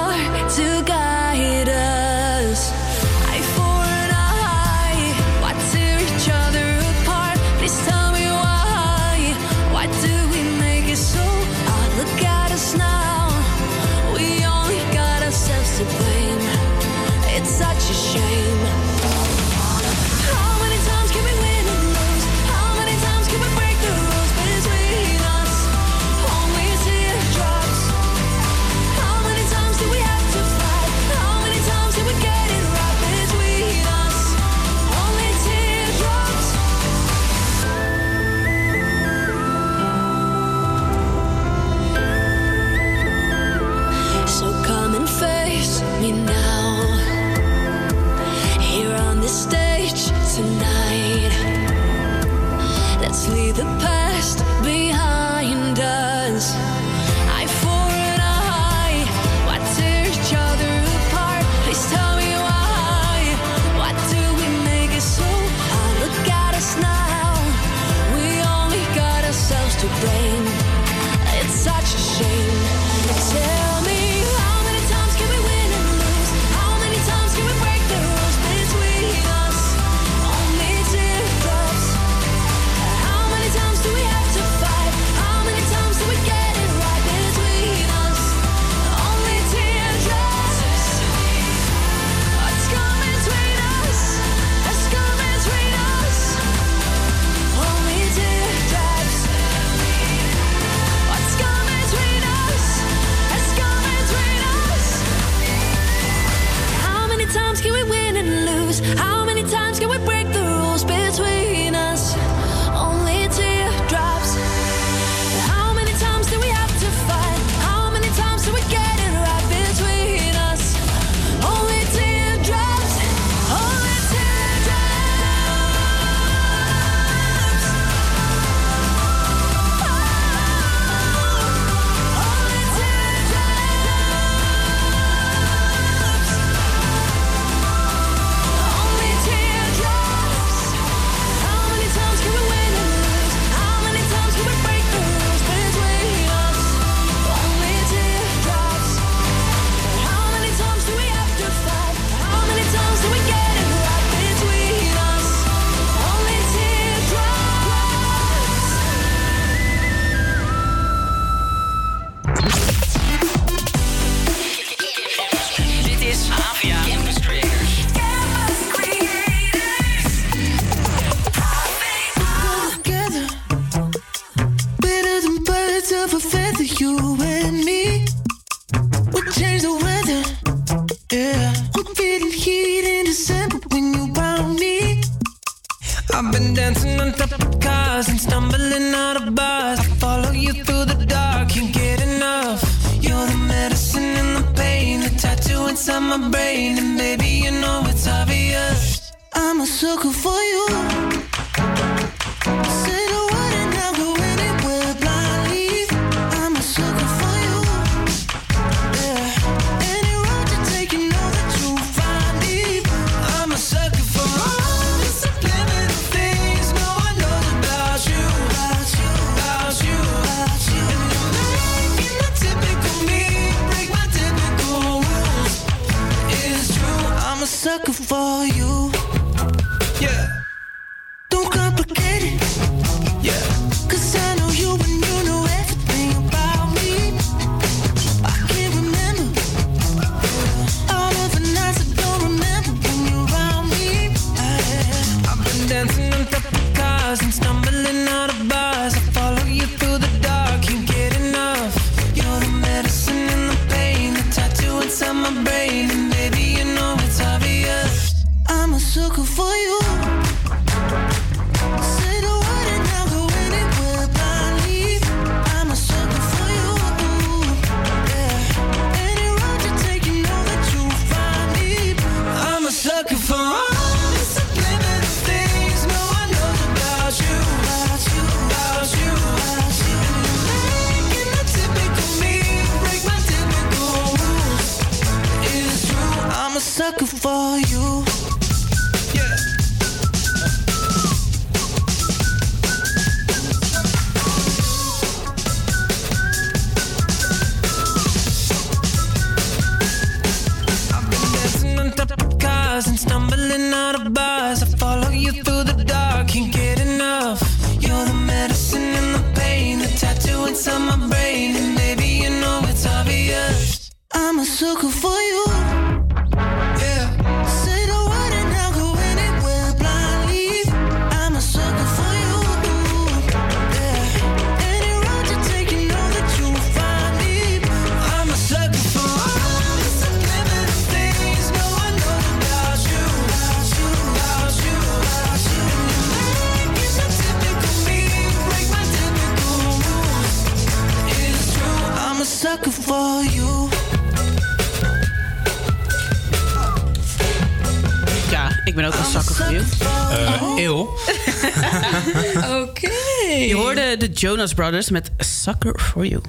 Jonas 354.19 354.53
Brothers 354.53 354.89
met 354.89 355.11
Sucker 355.17 355.79
for 355.79 356.05
You. 356.05 356.21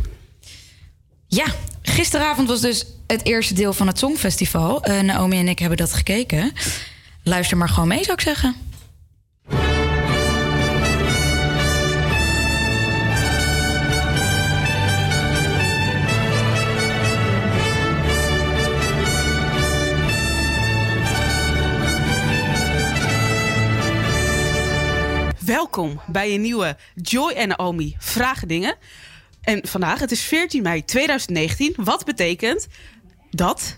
Ja, 1.26 1.44
gisteravond 1.82 2.48
was 2.48 2.60
dus 2.60 2.86
het 3.06 3.24
eerste 3.24 3.54
deel 3.54 3.72
van 3.72 3.86
het 3.86 3.98
Songfestival. 3.98 4.84
Eh, 4.84 5.00
Naomi 5.00 5.38
en 5.38 5.48
ik 5.48 5.58
hebben 5.58 5.78
dat 5.78 5.92
gekeken. 5.92 6.52
Luister 7.22 7.56
maar 7.56 7.68
gewoon 7.68 7.88
mee, 7.88 8.02
zou 8.04 8.12
ik 8.12 8.20
zeggen. 8.20 8.54
Welkom 25.80 26.00
bij 26.06 26.34
een 26.34 26.40
nieuwe 26.40 26.76
Joy 26.94 27.30
en 27.30 27.48
Naomi 27.48 27.96
Vragen 27.98 28.48
Dingen. 28.48 28.76
En 29.40 29.60
vandaag, 29.66 30.00
het 30.00 30.10
is 30.10 30.20
14 30.20 30.62
mei 30.62 30.84
2019. 30.84 31.74
Wat 31.76 32.04
betekent 32.04 32.66
dat... 33.30 33.76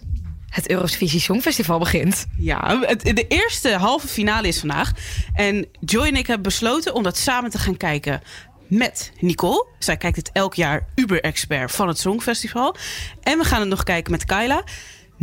Het 0.49 0.71
Eurovisie 0.71 1.21
Songfestival 1.21 1.79
begint. 1.79 2.27
Ja, 2.39 2.81
het, 2.81 3.01
de 3.01 3.27
eerste 3.27 3.71
halve 3.71 4.09
finale 4.09 4.49
is 4.49 4.59
vandaag. 4.59 4.93
En 5.35 5.67
Joy 5.81 6.07
en 6.07 6.17
ik 6.17 6.27
hebben 6.27 6.43
besloten 6.43 6.95
om 6.95 7.03
dat 7.03 7.17
samen 7.17 7.51
te 7.51 7.59
gaan 7.59 7.77
kijken 7.77 8.23
met 8.67 9.13
Nicole. 9.19 9.67
Zij 9.79 9.97
kijkt 9.97 10.17
het 10.17 10.31
elk 10.33 10.55
jaar 10.55 10.87
Uber-expert 10.95 11.73
van 11.73 11.89
het 11.89 11.99
Songfestival. 11.99 12.77
En 13.23 13.39
we 13.39 13.45
gaan 13.45 13.61
het 13.61 13.69
nog 13.69 13.83
kijken 13.83 14.13
met 14.13 14.25
Kyla. 14.25 14.65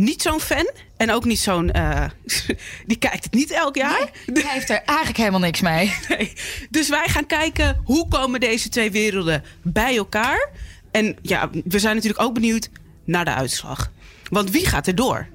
Niet 0.00 0.22
zo'n 0.22 0.40
fan 0.40 0.70
en 0.96 1.10
ook 1.10 1.24
niet 1.24 1.38
zo'n... 1.38 1.70
eh, 1.70 2.04
die 2.86 2.96
kijkt 2.98 3.24
het 3.24 3.32
niet 3.32 3.50
elk 3.50 3.76
jaar. 3.76 4.10
Die 4.26 4.48
heeft 4.48 4.70
er 4.70 4.82
eigenlijk 4.84 5.18
helemaal 5.18 5.40
niks 5.40 5.60
mee. 5.60 5.92
Nee. 6.08 6.32
Dus 6.70 6.88
wij 6.88 7.08
gaan 7.08 7.26
kijken 7.26 7.80
hoe 7.84 8.08
komen 8.08 8.40
deze 8.40 8.68
twee 8.68 8.90
werelden 8.90 9.44
bij 9.62 9.96
elkaar. 9.96 10.50
En 10.90 11.16
ja, 11.22 11.50
we 11.64 11.78
zijn 11.78 11.94
natuurlijk 11.94 12.22
ook 12.22 12.34
benieuwd 12.34 12.68
naar 13.04 13.24
de 13.24 13.34
uitslag. 13.34 13.90
Want 14.30 14.50
wie 14.50 14.66
gaat 14.66 14.86
er 14.86 14.94
door? 14.94 15.28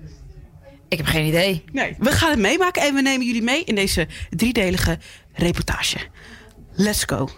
Ik 0.87 0.97
heb 0.97 1.05
geen 1.05 1.25
idee. 1.27 1.63
Nee, 1.71 1.95
we 1.97 2.11
gaan 2.11 2.29
het 2.29 2.39
meemaken 2.39 2.81
en 2.81 2.93
we 2.93 3.01
nemen 3.01 3.25
jullie 3.25 3.43
mee 3.43 3.63
in 3.63 3.75
deze 3.75 4.07
driedelige 4.29 4.97
reportage. 5.33 5.97
Let's 6.73 7.03
go. 7.03 7.29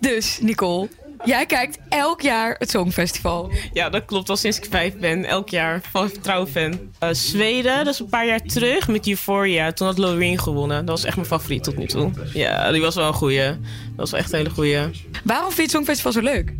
Dus, 0.00 0.38
Nicole, 0.40 0.88
jij 1.24 1.46
kijkt 1.46 1.78
elk 1.88 2.20
jaar 2.20 2.54
het 2.58 2.70
Songfestival. 2.70 3.52
Ja, 3.72 3.88
dat 3.88 4.04
klopt. 4.04 4.28
Al 4.28 4.36
sinds 4.36 4.56
ik 4.58 4.66
vijf 4.70 4.96
ben. 4.96 5.24
Elk 5.24 5.48
jaar 5.48 5.80
van 5.90 6.10
trouwe 6.20 6.46
fan. 6.46 6.78
Eh, 6.98 7.08
Zweden, 7.12 7.84
dat 7.84 7.94
is 7.94 8.00
een 8.00 8.08
paar 8.08 8.26
jaar 8.26 8.40
terug 8.40 8.88
met 8.88 9.08
Euphoria. 9.08 9.72
Toen 9.72 9.86
had 9.86 9.98
Loreen 9.98 10.38
gewonnen. 10.38 10.86
Dat 10.86 10.96
was 10.96 11.04
echt 11.04 11.16
mijn 11.16 11.28
favoriet 11.28 11.64
tot 11.64 11.76
nu 11.76 11.86
toe. 11.86 12.10
Ja, 12.32 12.70
die 12.72 12.80
was 12.80 12.94
wel 12.94 13.06
een 13.06 13.12
goeie. 13.14 13.46
Dat 13.46 13.58
was 13.96 14.10
wel 14.10 14.20
echt 14.20 14.32
een 14.32 14.38
hele 14.38 14.50
goeie. 14.50 14.78
Waarom 15.24 15.46
vind 15.46 15.56
je 15.56 15.62
het 15.62 15.70
Songfestival 15.70 16.12
zo 16.12 16.20
leuk? 16.20 16.52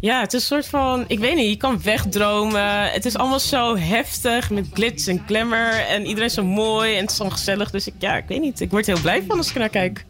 Ja, 0.00 0.20
het 0.20 0.32
is 0.32 0.40
een 0.40 0.46
soort 0.46 0.66
van... 0.66 1.04
Ik 1.06 1.18
weet 1.18 1.34
niet, 1.34 1.48
je 1.48 1.56
kan 1.56 1.82
wegdromen. 1.82 2.90
Het 2.90 3.04
is 3.04 3.16
allemaal 3.16 3.40
zo 3.40 3.76
heftig 3.76 4.50
met 4.50 4.66
glitz 4.72 5.08
en 5.08 5.22
glamour. 5.26 5.86
En 5.88 6.06
iedereen 6.06 6.28
is 6.28 6.34
zo 6.34 6.44
mooi 6.44 6.94
en 6.94 7.00
het 7.00 7.10
is 7.10 7.16
zo 7.16 7.28
gezellig. 7.30 7.70
Dus 7.70 7.86
ik, 7.86 7.94
ja, 7.98 8.16
ik 8.16 8.24
weet 8.28 8.40
niet. 8.40 8.60
Ik 8.60 8.70
word 8.70 8.86
heel 8.86 9.00
blij 9.00 9.22
van 9.28 9.36
als 9.38 9.48
ik 9.48 9.54
naar 9.54 9.68
kijk. 9.68 10.04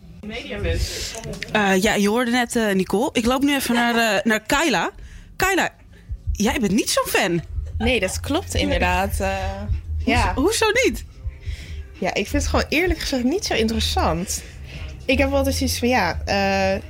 Eh, 1.52 1.82
ja, 1.82 1.94
je 1.94 2.08
hoorde 2.08 2.30
net 2.30 2.56
eh, 2.56 2.74
Nicole. 2.74 3.10
Ik 3.12 3.24
loop 3.24 3.42
nu 3.42 3.54
even 3.54 3.74
naar, 3.74 3.94
eh, 3.94 4.24
naar 4.24 4.40
Kyla. 4.40 4.90
Kyla, 5.36 5.70
jij 6.32 6.60
bent 6.60 6.72
niet 6.72 6.90
zo'n 6.90 7.06
fan. 7.06 7.42
Nee, 7.78 8.00
dat 8.00 8.20
klopt 8.20 8.54
inderdaad. 8.54 9.16
Ja. 10.04 10.34
Hoezo 10.34 10.66
niet? 10.84 11.04
Ja, 11.98 12.14
ik 12.14 12.28
vind 12.28 12.42
het 12.42 12.46
gewoon 12.46 12.64
eerlijk 12.68 13.00
gezegd 13.00 13.24
niet 13.24 13.44
zo 13.44 13.54
interessant. 13.54 14.42
Ik 15.04 15.18
heb 15.18 15.32
altijd 15.32 15.54
zoiets 15.54 15.78
van, 15.78 15.88
ja, 15.88 16.22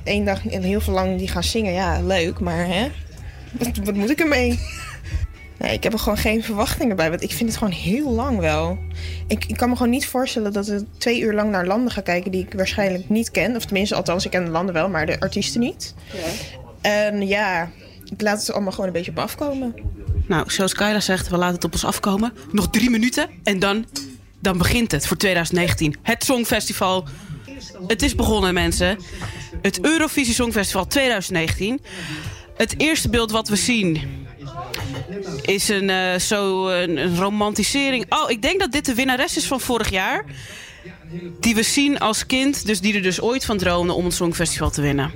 één 0.03 0.25
dag 0.25 0.47
en 0.47 0.63
heel 0.63 0.81
veel 0.81 0.93
lang 0.93 1.17
die 1.17 1.27
gaan 1.27 1.43
zingen, 1.43 1.73
ja, 1.73 2.01
leuk, 2.01 2.39
maar 2.39 2.67
hè, 2.67 2.87
wat, 3.51 3.77
wat 3.83 3.95
moet 3.95 4.09
ik 4.09 4.19
ermee? 4.19 4.59
Nee, 5.63 5.73
ik 5.73 5.83
heb 5.83 5.93
er 5.93 5.99
gewoon 5.99 6.17
geen 6.17 6.43
verwachtingen 6.43 6.95
bij. 6.95 7.09
Want 7.09 7.21
ik 7.21 7.31
vind 7.31 7.49
het 7.49 7.57
gewoon 7.57 7.73
heel 7.73 8.09
lang 8.09 8.39
wel. 8.39 8.77
Ik, 9.27 9.45
ik 9.45 9.57
kan 9.57 9.69
me 9.69 9.75
gewoon 9.75 9.91
niet 9.91 10.05
voorstellen 10.05 10.53
dat 10.53 10.67
ik 10.67 10.83
twee 10.97 11.19
uur 11.19 11.33
lang 11.33 11.51
naar 11.51 11.65
landen 11.65 11.91
ga 11.91 12.01
kijken 12.01 12.31
die 12.31 12.45
ik 12.45 12.53
waarschijnlijk 12.53 13.09
niet 13.09 13.31
ken. 13.31 13.55
Of 13.55 13.65
tenminste, 13.65 13.95
althans, 13.95 14.25
ik 14.25 14.31
ken 14.31 14.45
de 14.45 14.51
landen 14.51 14.73
wel, 14.73 14.89
maar 14.89 15.05
de 15.05 15.19
artiesten 15.19 15.59
niet. 15.59 15.93
En 16.81 17.27
ja, 17.27 17.69
ik 18.11 18.21
laat 18.21 18.39
het 18.39 18.51
allemaal 18.51 18.71
gewoon 18.71 18.87
een 18.87 18.93
beetje 18.93 19.09
op 19.09 19.17
me 19.17 19.23
afkomen. 19.23 19.73
Nou, 20.27 20.51
zoals 20.51 20.73
Kyla 20.73 20.99
zegt, 20.99 21.29
we 21.29 21.37
laten 21.37 21.55
het 21.55 21.63
op 21.63 21.73
ons 21.73 21.85
afkomen. 21.85 22.33
Nog 22.51 22.69
drie 22.69 22.89
minuten 22.89 23.29
en 23.43 23.59
dan, 23.59 23.85
dan 24.39 24.57
begint 24.57 24.91
het 24.91 25.07
voor 25.07 25.17
2019. 25.17 25.95
Het 26.01 26.23
Songfestival. 26.23 27.07
Het 27.87 28.01
is 28.01 28.15
begonnen, 28.15 28.53
mensen. 28.53 28.97
Het 29.61 29.79
Eurovisie 29.81 30.33
Songfestival 30.33 30.87
2019. 30.87 31.79
Het 32.57 32.73
eerste 32.77 33.09
beeld 33.09 33.31
wat 33.31 33.47
we 33.47 33.55
zien 33.55 34.21
is 35.41 35.69
een, 35.69 35.89
eh, 35.89 36.19
zo 36.19 36.67
een, 36.67 37.17
romantisering. 37.17 38.05
Oh, 38.09 38.29
ik 38.29 38.41
denk 38.41 38.59
dat 38.59 38.71
dit 38.71 38.85
de 38.85 38.93
winnares 38.93 39.37
is 39.37 39.45
van 39.45 39.59
vorig 39.59 39.89
jaar. 39.89 40.25
Die 41.39 41.55
we 41.55 41.63
zien 41.63 41.99
als 41.99 42.25
kind, 42.25 42.65
dus 42.65 42.81
die 42.81 42.95
er 42.95 43.01
dus 43.01 43.21
ooit 43.21 43.45
van 43.45 43.57
droomde 43.57 43.93
om 43.93 44.05
het 44.05 44.13
Songfestival 44.13 44.69
te 44.69 44.81
winnen. 44.81 45.11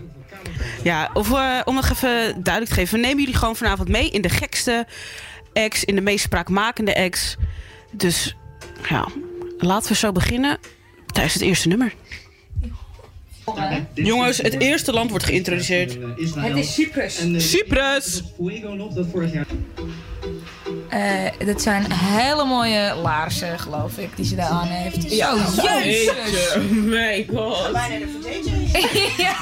Ja, 0.84 1.10
of, 1.14 1.32
eh, 1.34 1.60
om 1.66 1.78
het 1.78 1.92
even 1.92 2.44
duidelijk 2.44 2.66
te 2.66 2.74
geven. 2.74 3.00
We 3.00 3.06
nemen 3.06 3.20
jullie 3.20 3.40
gewoon 3.40 3.56
vanavond 3.56 3.90
mee 3.90 4.10
in 4.10 4.22
de 4.22 4.30
gekste 4.30 4.88
acts, 5.54 5.84
in 5.84 5.96
de 5.96 6.02
meest 6.02 6.24
spraakmakende 6.24 6.96
acts. 6.96 7.36
Dus 7.92 8.36
ja, 8.90 9.08
laten 9.58 9.92
we 9.92 9.98
zo 9.98 10.12
beginnen 10.12 10.58
tijdens 11.06 11.34
het 11.34 11.44
eerste 11.44 11.68
nummer. 11.68 11.94
Jongens, 13.94 14.38
het 14.38 14.60
eerste 14.60 14.94
land 14.94 15.10
wordt 15.10 15.26
geïntroduceerd. 15.26 15.98
Het 16.36 16.58
is 16.58 16.74
Cyprus. 16.74 17.22
Cyprus! 17.38 18.24
Eh, 20.90 21.46
dat 21.46 21.62
zijn 21.62 21.86
hele 21.92 22.46
mooie 22.46 22.96
laarzen, 23.04 23.60
geloof 23.60 23.98
ik, 23.98 24.10
die 24.16 24.26
ze 24.26 24.36
daar 24.36 24.50
aan 24.50 24.68
heeft. 24.68 25.12
Ja, 25.12 25.36
Zo, 25.52 25.62
jezus. 25.84 26.56
My 26.72 27.28
god. 27.34 27.70
ja. 29.18 29.36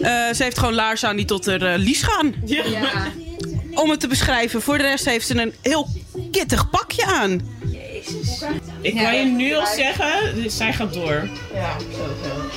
Eh, 0.00 0.34
ze 0.34 0.42
heeft 0.42 0.58
gewoon 0.58 0.74
laarzen 0.74 1.08
aan 1.08 1.16
die 1.16 1.24
tot 1.24 1.46
haar 1.46 1.62
eh, 1.62 1.78
lies 1.78 2.02
gaan. 2.02 2.34
Ja. 2.44 2.66
Om 3.74 3.90
het 3.90 4.00
te 4.00 4.08
beschrijven. 4.08 4.62
Voor 4.62 4.78
de 4.78 4.84
rest 4.84 5.04
heeft 5.04 5.26
ze 5.26 5.40
een 5.40 5.52
heel 5.62 5.88
kittig 6.30 6.70
pakje 6.70 7.04
aan. 7.06 7.40
Ik 8.80 8.94
kan 8.96 9.16
je 9.16 9.24
nu 9.24 9.54
al 9.54 9.66
zeggen, 9.66 10.34
dus 10.34 10.56
zij 10.56 10.72
gaat 10.72 10.94
door. 10.94 11.28
Ja, 11.54 11.76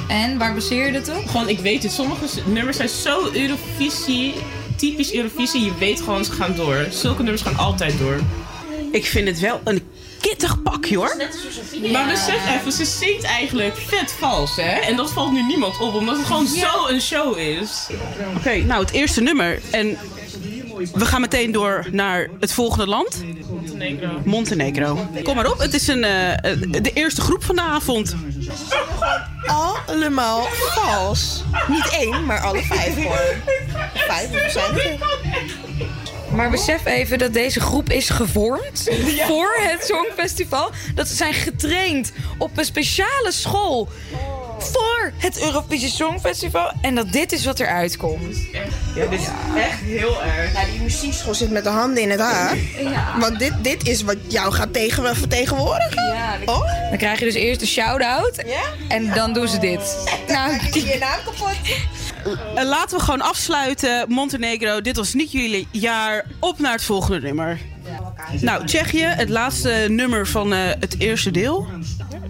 En 0.08 0.38
waar 0.38 0.54
baseer 0.54 0.86
je 0.86 0.92
dat 0.92 1.10
op? 1.18 1.28
Gewoon, 1.28 1.50
ik 1.50 1.60
weet 1.60 1.84
het. 1.84 1.92
Sommige 1.92 2.26
nummers 2.46 2.78
zijn 2.78 2.90
zo 2.90 3.30
Eurovisie, 3.34 4.34
typisch 4.78 5.14
Eurovisie. 5.14 5.66
Je 5.66 5.74
weet 5.80 6.00
gewoon, 6.02 6.26
ze 6.26 6.32
gaan 6.32 6.56
door. 6.56 6.86
Zulke 6.90 7.22
nummers 7.22 7.42
gaan 7.44 7.58
altijd 7.58 7.98
door. 8.00 8.20
Ik 8.92 9.06
vind 9.06 9.28
het 9.28 9.40
wel 9.40 9.62
een 9.64 9.82
kittig 10.22 10.62
pakje 10.62 10.96
hoor. 10.98 11.16
Maar 11.92 12.08
besef 12.08 12.56
even, 12.60 12.72
ze 12.72 12.86
zingt 12.86 13.24
eigenlijk 13.24 13.76
vet 13.78 14.12
vals, 14.12 14.56
hè? 14.56 14.70
En 14.80 14.96
dat 14.96 15.12
valt 15.12 15.32
nu 15.32 15.42
niemand 15.44 15.80
op, 15.80 15.94
omdat 15.94 16.18
het 16.18 16.26
gewoon 16.26 16.48
Ja. 16.54 16.72
zo 16.72 16.88
een 16.88 17.02
show 17.02 17.38
is. 17.38 17.88
Oké, 18.38 18.56
nou 18.56 18.82
het 18.82 18.92
eerste 18.92 19.22
nummer. 19.22 19.60
En 19.72 19.98
we 20.94 21.06
gaan 21.06 21.22
meteen 21.22 21.52
door 21.52 21.88
naar 21.92 22.28
het 22.40 22.54
volgende 22.54 22.88
land. 22.88 23.24
Montenegro. 23.50 24.22
Montenegro. 24.24 25.08
Kom 25.24 25.36
maar 25.36 25.52
op, 25.52 25.60
het 25.60 25.74
is 25.74 25.88
een, 25.88 26.04
eh, 26.04 26.32
eh, 26.32 26.60
de 26.62 26.92
eerste 26.94 27.22
groep 27.22 27.44
van 27.44 27.56
de 27.56 27.62
avond. 27.62 28.16
Allemaal 29.46 30.48
vals. 30.52 31.44
Niet 31.68 31.90
één, 32.00 32.26
maar 32.26 32.40
alle 32.40 32.62
vijf 32.62 32.96
hoor. 33.04 33.36
Vijf, 33.94 34.56
er? 34.56 34.98
Maar 36.36 36.50
besef 36.50 36.86
even 36.86 37.18
dat 37.18 37.34
deze 37.34 37.60
groep 37.60 37.90
is 37.90 38.10
gevormd 38.10 38.90
voor 39.28 39.56
het 39.60 39.86
Songfestival. 39.86 40.72
Dat 40.96 41.08
ze 41.08 41.16
zijn 41.16 41.34
getraind 41.34 42.12
op 42.38 42.58
een 42.58 42.66
speciale 42.66 43.32
school 43.32 43.90
voor 44.58 45.12
het 45.18 45.42
Eurovisie 45.42 45.90
Songfestival. 45.90 46.72
En 46.82 46.96
dat 46.96 47.12
dit 47.12 47.32
is 47.32 47.46
wat 47.46 47.60
eruit 47.60 47.98
komt. 47.98 48.38
Ja, 48.96 49.06
dit 49.06 49.20
is 49.20 49.28
echt 49.56 49.80
heel 49.80 50.24
erg. 50.24 50.54
Ja, 50.84 50.90
die 50.90 50.98
muziekschool 50.98 51.34
zit 51.34 51.52
met 51.52 51.64
de 51.64 51.70
handen 51.70 52.04
in 52.04 52.10
het 52.10 52.20
haar. 52.20 52.58
Ja. 52.80 53.20
Want 53.20 53.40
dit, 53.40 53.54
dit 53.62 53.88
is 53.88 54.02
wat 54.02 54.18
jou 54.28 54.54
gaat 54.54 54.74
tegen, 54.74 55.16
vertegenwoordigen. 55.16 56.06
Ja, 56.06 56.38
oh? 56.46 56.90
Dan 56.90 56.98
krijg 56.98 57.20
je 57.20 57.26
dus 57.26 57.34
eerst 57.34 57.62
een 57.62 57.68
shout-out. 57.68 58.44
En 58.88 59.14
dan 59.14 59.34
doen 59.34 59.48
ze 59.48 59.60
dit. 59.60 59.80
Nou, 60.28 60.52
je 60.54 60.98
naam 61.00 61.20
kapot. 61.26 61.56
Eh, 62.56 62.64
laten 62.64 62.98
we 62.98 63.04
gewoon 63.04 63.22
afsluiten. 63.22 64.06
Montenegro, 64.08 64.82
dit 64.82 64.98
was 64.98 65.14
niet 65.14 65.32
jullie 65.32 65.68
jaar. 65.72 66.26
Op 66.40 66.60
naar 66.60 66.72
het 66.72 66.84
volgende 66.84 67.20
nummer. 67.20 67.60
Nou, 68.42 68.66
Tsjechië, 68.66 69.06
het 69.06 69.30
laatste 69.30 69.86
nummer 69.90 70.28
van 70.28 70.54
eh, 70.54 70.60
het 70.80 70.96
eerste 71.00 71.32
deel. 71.32 71.68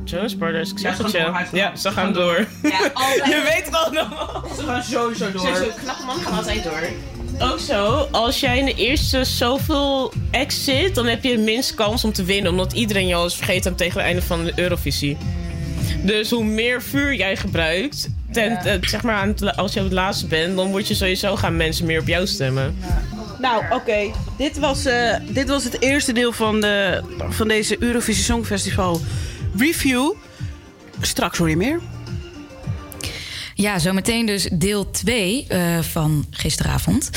Jonas 0.04 0.36
Brothers, 0.36 0.72
ik 0.72 0.80
zeg 0.80 0.98
het 0.98 1.12
je. 1.12 1.46
Ja, 1.52 1.76
ze 1.76 1.92
gaan 1.92 2.14
door. 2.14 2.36
je 2.62 3.42
weet 3.54 3.66
het 3.66 3.76
allemaal. 3.76 4.46
Ze 4.56 4.64
gaan 4.64 4.84
sowieso 4.84 5.32
door. 5.32 5.74
Knappe 5.82 6.06
man 6.06 6.20
gaan 6.20 6.34
altijd 6.38 6.64
door. 6.64 6.82
Ook 7.44 7.60
zo, 7.60 8.08
als 8.12 8.40
jij 8.40 8.58
in 8.58 8.66
de 8.66 8.74
eerste 8.74 9.24
zoveel 9.24 10.14
acts 10.32 10.64
zit, 10.64 10.96
dan 10.96 11.06
heb 11.06 11.24
je 11.24 11.32
het 11.32 11.40
minst 11.40 11.74
kans 11.74 12.04
om 12.04 12.14
te 12.14 12.24
winnen. 12.24 12.52
Omdat 12.52 12.74
iedereen 12.74 13.08
jou 13.08 13.26
is 13.26 13.36
vergeten 13.36 13.76
tegen 13.76 13.98
het 13.98 14.06
einde 14.06 14.22
van 14.22 14.44
de 14.44 14.52
Eurovisie. 14.56 15.18
Dus 16.04 16.30
hoe 16.30 16.44
meer 16.44 16.82
vuur 16.82 17.16
jij 17.16 17.36
gebruikt, 17.36 18.10
ten, 18.32 18.58
eh, 18.58 18.78
zeg 18.82 19.04
maar 19.04 19.28
het 19.28 19.58
als 19.58 19.74
je 19.74 19.80
op 19.80 19.86
het 19.86 19.94
laatste 19.94 20.28
bent, 20.28 20.56
dan 20.56 20.72
word 20.72 20.88
je 20.88 20.94
sowieso 20.94 21.36
gaan 21.36 21.58
mensen 21.58 21.86
meer 21.86 22.00
op 22.00 22.08
jou 22.08 22.28
stemmen. 22.28 22.78
Nou, 23.40 23.64
oké. 23.70 24.12
Dit, 24.38 24.60
was, 24.60 24.86
eh, 24.86 25.16
dit 25.30 25.50
was 25.50 25.64
het 25.64 25.82
eerste 25.82 26.12
deel 26.12 26.32
van, 26.32 26.62
de, 26.62 27.02
van 27.30 27.48
deze 27.48 27.76
Eurovisie 27.80 28.24
Songfestival 28.24 29.02
review. 29.58 30.14
Straks 31.02 31.38
hoor 31.38 31.50
je 31.50 31.58
meer. 31.58 31.80
Ja, 33.54 33.80
zometeen 33.80 34.26
dus 34.26 34.48
deel 34.52 34.92
2 34.92 35.48
van 35.82 36.26
gisteravond. 36.30 37.10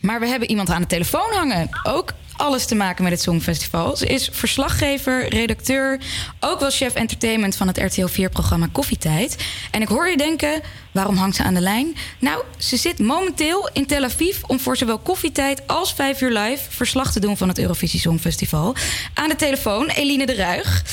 Maar 0.00 0.20
we 0.20 0.26
hebben 0.26 0.50
iemand 0.50 0.70
aan 0.70 0.80
de 0.80 0.86
telefoon 0.86 1.32
hangen. 1.32 1.68
Ook 1.82 2.12
alles 2.36 2.66
te 2.66 2.74
maken 2.74 3.02
met 3.02 3.12
het 3.12 3.22
Songfestival. 3.22 3.96
Ze 3.96 4.06
is 4.06 4.28
verslaggever, 4.32 5.28
redacteur, 5.28 6.00
ook 6.40 6.60
wel 6.60 6.70
chef 6.70 6.94
entertainment 6.94 7.56
van 7.56 7.66
het 7.66 7.78
RTL 7.78 8.22
4-programma 8.22 8.68
Koffietijd. 8.72 9.36
En 9.70 9.82
ik 9.82 9.88
hoor 9.88 10.08
je 10.08 10.16
denken, 10.16 10.60
waarom 10.92 11.16
hangt 11.16 11.36
ze 11.36 11.42
aan 11.42 11.54
de 11.54 11.60
lijn? 11.60 11.96
Nou, 12.18 12.44
ze 12.58 12.76
zit 12.76 12.98
momenteel 12.98 13.70
in 13.72 13.86
Tel 13.86 14.04
Aviv 14.04 14.42
om 14.46 14.60
voor 14.60 14.76
zowel 14.76 14.98
Koffietijd 14.98 15.66
als 15.66 15.92
5 15.92 16.20
uur 16.20 16.38
live 16.38 16.70
verslag 16.70 17.12
te 17.12 17.20
doen 17.20 17.36
van 17.36 17.48
het 17.48 17.58
Eurovisie 17.58 18.00
Songfestival. 18.00 18.74
Aan 19.14 19.28
de 19.28 19.36
telefoon 19.36 19.88
Eline 19.88 20.26
de 20.26 20.34
Ruig. 20.34 20.84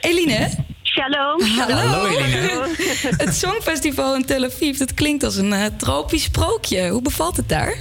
Eline? 0.00 0.50
Shalom. 0.96 1.40
Hallo. 1.42 2.08
het 3.24 3.34
Songfestival 3.34 4.14
in 4.14 4.24
Tel 4.24 4.44
Aviv, 4.44 4.78
dat 4.78 4.94
klinkt 4.94 5.24
als 5.24 5.36
een 5.36 5.52
eh, 5.52 5.64
tropisch 5.76 6.22
sprookje. 6.22 6.88
Hoe 6.88 7.02
bevalt 7.02 7.36
het 7.36 7.48
daar? 7.48 7.76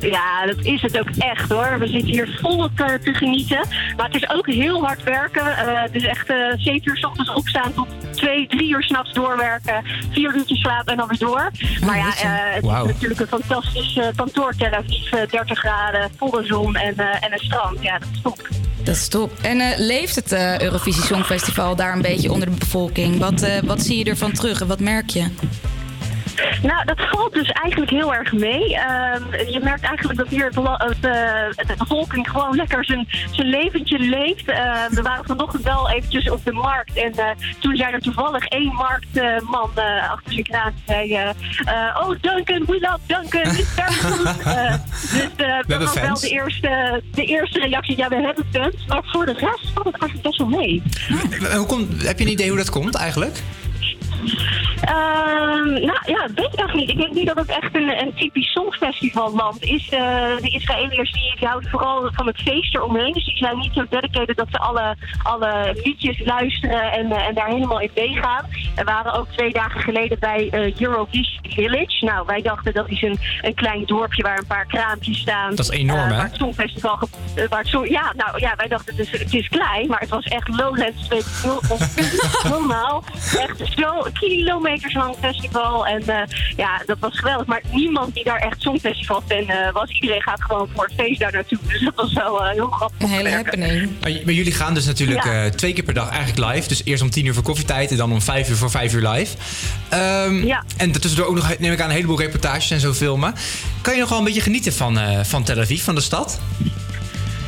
Ja, 0.00 0.46
dat 0.46 0.56
is 0.64 0.82
het 0.82 0.98
ook 0.98 1.08
echt 1.18 1.50
hoor. 1.52 1.78
We 1.78 1.86
zitten 1.86 2.10
hier 2.10 2.38
volop 2.42 2.80
eh, 2.80 2.86
te 2.94 3.14
genieten. 3.14 3.60
Maar 3.96 4.06
het 4.06 4.14
is 4.14 4.30
ook 4.30 4.46
heel 4.46 4.84
hard 4.84 5.02
werken. 5.02 5.56
Eh, 5.56 5.82
het 5.82 5.94
is 5.94 6.04
echt 6.04 6.28
eh 6.30 6.36
7 6.56 6.80
uur 6.84 6.96
s 6.96 7.04
ochtends 7.04 7.32
opstaan 7.32 7.74
tot 7.74 7.86
2, 8.10 8.46
3 8.46 8.70
uur 8.70 8.82
s'nachts 8.82 9.12
doorwerken. 9.12 9.84
4 10.10 10.34
uurtjes 10.36 10.60
slapen 10.60 10.92
en 10.92 10.96
dan 10.98 11.08
weer 11.08 11.18
door. 11.18 11.50
Maar 11.84 11.96
ja, 11.96 12.06
eh, 12.16 12.54
het 12.54 12.64
is 12.64 12.92
natuurlijk 12.92 13.20
een 13.20 13.26
fantastisch 13.40 13.96
eh, 13.96 14.06
kantoor 14.16 14.54
Tel 14.58 14.72
Aviv. 14.72 15.12
eh, 15.12 15.20
30 15.30 15.58
graden, 15.58 16.10
volle 16.16 16.44
zon 16.46 16.76
en, 16.76 16.94
eh, 16.96 17.06
en 17.24 17.32
een 17.32 17.38
strand. 17.38 17.82
Ja, 17.82 17.98
dat 17.98 18.08
is 18.12 18.20
top. 18.22 18.48
Dat 18.82 18.96
is 18.96 19.08
top. 19.08 19.32
En 19.42 19.60
eh, 19.60 19.78
leeft 19.78 20.14
het 20.14 20.32
eh, 20.32 20.60
Eurovisie 20.60 21.02
Songfestival 21.02 21.76
daar 21.76 21.92
een 21.92 22.02
beetje 22.02 22.32
onder 22.32 22.50
de 22.50 22.56
bevolking? 22.58 23.18
Wat, 23.18 23.42
eh, 23.42 23.58
wat 23.64 23.82
zie 23.82 23.98
je 23.98 24.04
ervan 24.10 24.32
terug 24.32 24.60
en 24.60 24.66
wat 24.66 24.80
merk 24.80 25.10
je? 25.10 25.26
Nou, 26.62 26.84
dat 26.84 27.00
valt 27.10 27.32
dus 27.32 27.50
eigenlijk 27.50 27.90
heel 27.90 28.14
erg 28.14 28.32
mee. 28.32 28.76
Ehm, 28.76 29.22
je 29.50 29.60
merkt 29.62 29.82
eigenlijk 29.82 30.18
dat 30.18 30.28
hier 30.28 30.44
het, 30.44 30.54
het, 30.54 31.04
eh, 31.04 31.66
de 31.66 31.74
bevolking 31.78 32.30
gewoon 32.30 32.56
lekker 32.56 32.84
zijn, 32.84 33.08
zijn 33.30 33.48
leventje 33.48 33.98
leeft. 33.98 34.48
Ehm, 34.48 34.94
we 34.94 35.02
waren 35.02 35.24
vanochtend 35.24 35.64
wel 35.64 35.90
eventjes 35.90 36.30
op 36.30 36.44
de 36.44 36.52
markt. 36.52 36.96
En 36.96 37.12
eh, 37.12 37.30
toen 37.58 37.76
zei 37.76 37.92
er 37.92 38.00
toevallig 38.00 38.46
één 38.46 38.72
marktman 38.74 39.70
eh, 39.74 40.10
achter 40.10 40.32
zijn 40.32 40.44
kraan. 40.44 40.72
zei, 40.86 41.32
oh, 42.00 42.10
Duncan, 42.20 42.64
we 42.66 42.78
love 42.80 43.00
Duncan. 43.06 43.56
Dus 45.08 45.66
dat 45.66 45.82
was 45.82 45.94
wel 45.94 46.14
de 46.14 46.28
eerste, 46.28 47.02
de 47.12 47.24
eerste 47.24 47.60
reactie. 47.60 47.96
Ja, 47.96 48.08
we 48.08 48.14
hebben 48.14 48.46
fans. 48.52 48.86
Maar 48.86 49.02
voor 49.04 49.26
de 49.26 49.32
rest 49.32 49.70
valt 49.74 49.86
het 49.86 50.00
eigenlijk 50.00 50.22
best 50.22 50.38
wel 50.38 50.48
mee. 50.48 50.82
Hoe 51.56 51.66
komt, 51.66 52.06
heb 52.06 52.18
je 52.18 52.24
een 52.24 52.30
idee 52.30 52.48
hoe 52.48 52.56
dat 52.56 52.70
komt 52.70 52.94
eigenlijk? 52.94 53.42
Ehm, 54.80 55.72
nou 55.72 55.98
ja, 56.06 56.26
weet 56.34 56.52
ik 56.52 56.58
eigenlijk 56.58 56.74
niet. 56.74 56.88
Ik 56.88 56.96
denk 56.98 57.12
niet 57.14 57.26
dat 57.26 57.36
het 57.36 57.48
echt 57.48 57.74
een, 57.74 58.00
een 58.00 58.14
typisch 58.14 58.52
songfestivalland 58.52 59.62
is. 59.62 59.88
Eh, 59.88 60.36
de 60.40 60.48
Israëliërs 60.50 61.12
die, 61.12 61.34
die 61.38 61.48
houden 61.48 61.70
vooral 61.70 62.10
van 62.12 62.26
het 62.26 62.40
feest 62.40 62.74
eromheen. 62.74 63.12
Dus 63.12 63.24
die 63.24 63.36
zijn 63.36 63.58
niet 63.58 63.72
zo 63.74 63.84
dedicated 63.90 64.36
dat 64.36 64.46
ze 64.50 64.58
alle, 64.58 64.96
alle 65.22 65.80
liedjes 65.84 66.20
luisteren 66.24 66.92
en, 66.92 67.12
eh, 67.12 67.26
en 67.26 67.34
daar 67.34 67.48
helemaal 67.48 67.80
in 67.80 67.90
meegaan. 67.94 68.46
Er 68.76 68.84
waren 68.84 69.12
ook 69.12 69.28
twee 69.28 69.52
dagen 69.52 69.80
geleden 69.80 70.18
bij 70.18 70.48
eh, 70.50 70.80
Eurovision 70.80 71.38
Village. 71.42 72.04
Nou, 72.04 72.26
wij 72.26 72.42
dachten 72.42 72.72
dat 72.74 72.88
is 72.88 73.02
een, 73.02 73.18
een 73.42 73.54
klein 73.54 73.84
dorpje 73.86 74.22
waar 74.22 74.38
een 74.38 74.46
paar 74.46 74.66
kraampjes 74.66 75.18
staan. 75.18 75.50
Dat 75.50 75.58
is 75.58 75.78
enorm, 75.78 76.00
hè? 76.00 76.16
Waar 76.16 76.24
het 76.24 76.36
Songfestival... 76.36 76.98
waar 77.48 77.58
het 77.58 77.68
song- 77.68 77.90
ja, 77.90 78.12
nou 78.16 78.38
ja, 78.40 78.54
wij 78.56 78.68
dachten 78.68 78.96
het 78.96 79.06
is, 79.06 79.20
het 79.20 79.34
is 79.34 79.48
klein, 79.48 79.86
maar 79.86 80.00
het 80.00 80.08
was 80.08 80.24
echt 80.24 80.48
Lowlands 80.48 81.08
2.0. 81.08 81.48
of 81.68 81.96
Helemaal. 82.42 83.04
Echt 83.38 83.62
zo 83.76 84.07
kilometers 84.12 84.94
lang 84.94 85.14
festival. 85.20 85.86
En 85.86 86.02
eh, 86.08 86.22
ja, 86.56 86.82
dat 86.86 86.96
was 87.00 87.18
geweldig. 87.18 87.46
Maar 87.46 87.62
niemand 87.70 88.14
die 88.14 88.24
daar 88.24 88.38
echt 88.38 88.60
Songfestival 88.60 89.22
fan 89.28 89.48
eh, 89.48 89.72
was. 89.72 89.90
Iedereen 89.90 90.22
gaat 90.22 90.42
gewoon 90.42 90.68
voor 90.74 90.84
het 90.84 90.94
feest 90.96 91.20
daar 91.20 91.32
naartoe. 91.32 91.58
Dus 91.68 91.80
dat 91.84 91.94
was 91.94 92.12
wel 92.12 92.44
eh, 92.44 92.50
heel 92.52 92.66
grappig. 92.66 93.00
Een 93.00 93.08
hele 93.14 93.30
happening. 93.30 93.90
Maar, 94.00 94.10
jullie 94.10 94.52
gaan 94.52 94.74
dus 94.74 94.86
natuurlijk 94.86 95.24
Ja. 95.24 95.44
eh, 95.44 95.50
twee 95.50 95.72
keer 95.72 95.84
per 95.84 95.94
dag 95.94 96.10
eigenlijk 96.10 96.52
live. 96.54 96.68
Dus 96.68 96.84
eerst 96.84 97.02
om 97.02 97.10
tien 97.10 97.26
uur 97.26 97.34
voor 97.34 97.42
koffietijd 97.42 97.90
en 97.90 97.96
dan 97.96 98.12
om 98.12 98.22
vijf 98.22 98.48
uur 98.48 98.56
voor 98.56 98.70
vijf 98.70 98.94
uur 98.94 99.08
live. 99.08 99.36
Ehm, 99.88 100.52
En 100.76 100.92
tussendoor 100.92 101.26
ook 101.28 101.34
nog, 101.34 101.58
neem 101.58 101.72
ik 101.72 101.80
aan, 101.80 101.88
een 101.88 101.94
heleboel 101.94 102.18
reportages 102.20 102.70
en 102.70 102.80
zo 102.80 102.92
filmen. 102.92 103.34
Kan 103.80 103.94
je 103.94 104.00
nog 104.00 104.08
wel 104.08 104.18
een 104.18 104.24
beetje 104.24 104.40
genieten 104.40 104.72
van, 104.72 104.98
eh, 104.98 105.24
van 105.24 105.42
Tel 105.44 105.60
Aviv, 105.60 105.82
van 105.84 105.94
de 105.94 106.00
stad? 106.00 106.40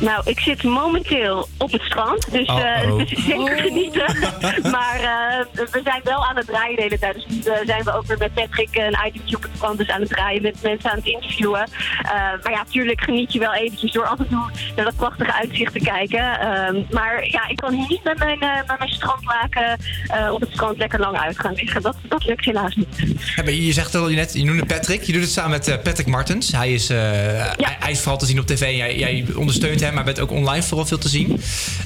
Nou, 0.01 0.21
ik 0.25 0.39
zit 0.39 0.63
momenteel 0.63 1.47
op 1.57 1.71
het 1.71 1.81
strand, 1.81 2.31
dus 2.31 2.47
eh, 2.47 2.83
Uh-oh. 2.83 2.99
het 2.99 3.11
is 3.11 3.25
zeker 3.25 3.57
genieten. 3.57 4.17
maar 4.75 4.99
eh, 4.99 5.63
we 5.71 5.81
zijn 5.83 6.01
wel 6.03 6.25
aan 6.25 6.35
het 6.35 6.45
draaien 6.45 6.75
de 6.75 6.81
hele 6.81 6.99
tijd. 6.99 7.13
Dus 7.13 7.25
nu 7.27 7.39
eh, 7.39 7.65
zijn 7.65 7.83
we 7.83 7.93
ook 7.93 8.05
weer 8.05 8.17
met 8.17 8.33
Patrick 8.33 8.75
een 8.75 8.97
itemtje 9.07 9.35
op 9.35 9.41
het 9.41 9.51
strand 9.55 9.77
dus 9.77 9.87
aan 9.87 10.01
het 10.01 10.09
draaien, 10.09 10.41
met 10.41 10.61
mensen 10.61 10.91
aan 10.91 10.97
het 10.97 11.05
interviewen. 11.05 11.61
Eh, 11.61 12.11
maar 12.11 12.51
ja, 12.51 12.57
natuurlijk 12.57 13.01
geniet 13.01 13.33
je 13.33 13.39
wel 13.39 13.53
eventjes 13.53 13.91
door 13.91 14.05
af 14.05 14.19
en 14.19 14.27
toe 14.27 14.49
naar 14.75 14.85
dat 14.85 14.95
prachtige 14.95 15.33
uitzicht 15.33 15.73
te 15.73 15.79
kijken. 15.79 16.39
Ehm, 16.39 16.81
maar 16.89 17.27
ja, 17.27 17.47
ik 17.47 17.57
kan 17.57 17.73
hier 17.73 17.87
niet 17.87 18.03
met 18.03 18.17
mijn, 18.17 18.41
eh, 18.41 18.55
met 18.67 18.77
mijn 18.77 18.91
strandlaken 18.91 19.77
eh, 20.07 20.33
op 20.33 20.41
het 20.41 20.49
strand 20.51 20.77
lekker 20.77 20.99
lang 20.99 21.17
uit 21.17 21.39
gaan 21.39 21.53
liggen. 21.53 21.81
Dat, 21.81 21.95
dat 22.07 22.25
lukt 22.25 22.45
helaas 22.45 22.75
niet. 22.75 22.87
Ja, 23.35 23.43
maar 23.43 23.53
je 23.53 23.73
zegt 23.73 23.95
al 23.95 24.09
je 24.09 24.15
net, 24.15 24.33
je 24.33 24.43
noemde 24.43 24.65
Patrick. 24.65 25.03
Je 25.03 25.13
doet 25.13 25.21
het 25.21 25.31
samen 25.31 25.51
met 25.51 25.67
eh, 25.67 25.81
Patrick 25.83 26.07
Martens. 26.07 26.51
Hij 26.51 26.73
is, 26.73 26.89
eh, 26.89 26.97
hij, 26.97 27.77
hij 27.79 27.91
is 27.91 27.99
vooral 27.99 28.17
te 28.17 28.25
zien 28.25 28.39
op 28.39 28.47
tv. 28.47 28.75
Jij, 28.75 28.97
jij 28.97 29.25
ondersteunt 29.35 29.79
hem, 29.79 29.90
maar 29.93 30.03
bent 30.03 30.19
ook 30.19 30.31
online 30.31 30.63
vooral 30.63 30.85
veel 30.85 30.97
te 30.97 31.09
zien. 31.09 31.41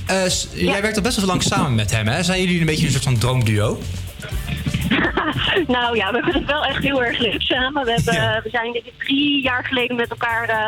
Eh, 0.06 0.24
Jij 0.54 0.82
werkt 0.82 0.96
al 0.98 1.04
best 1.04 1.16
wel 1.18 1.26
lang 1.26 1.44
samen 1.44 1.76
met 1.76 1.92
hem, 1.92 2.08
hè? 2.08 2.24
Zijn 2.24 2.40
jullie 2.42 2.60
een 2.60 2.66
beetje 2.66 2.86
een 2.86 2.92
soort 2.92 3.04
van 3.04 3.18
droomduo? 3.18 3.80
nou 5.68 5.96
ja, 5.96 6.12
we 6.12 6.16
hebben 6.16 6.34
het 6.34 6.46
wel 6.46 6.64
echt 6.66 6.84
heel 6.84 7.04
erg 7.04 7.18
leuk 7.20 7.42
samen. 7.42 7.86
We, 7.86 7.92
hebben, 7.92 8.44
we 8.44 8.50
zijn 8.50 8.82
drie 8.98 9.42
jaar 9.42 9.64
geleden 9.66 9.96
met 9.96 10.10
elkaar 10.10 10.50
eh, 10.50 10.68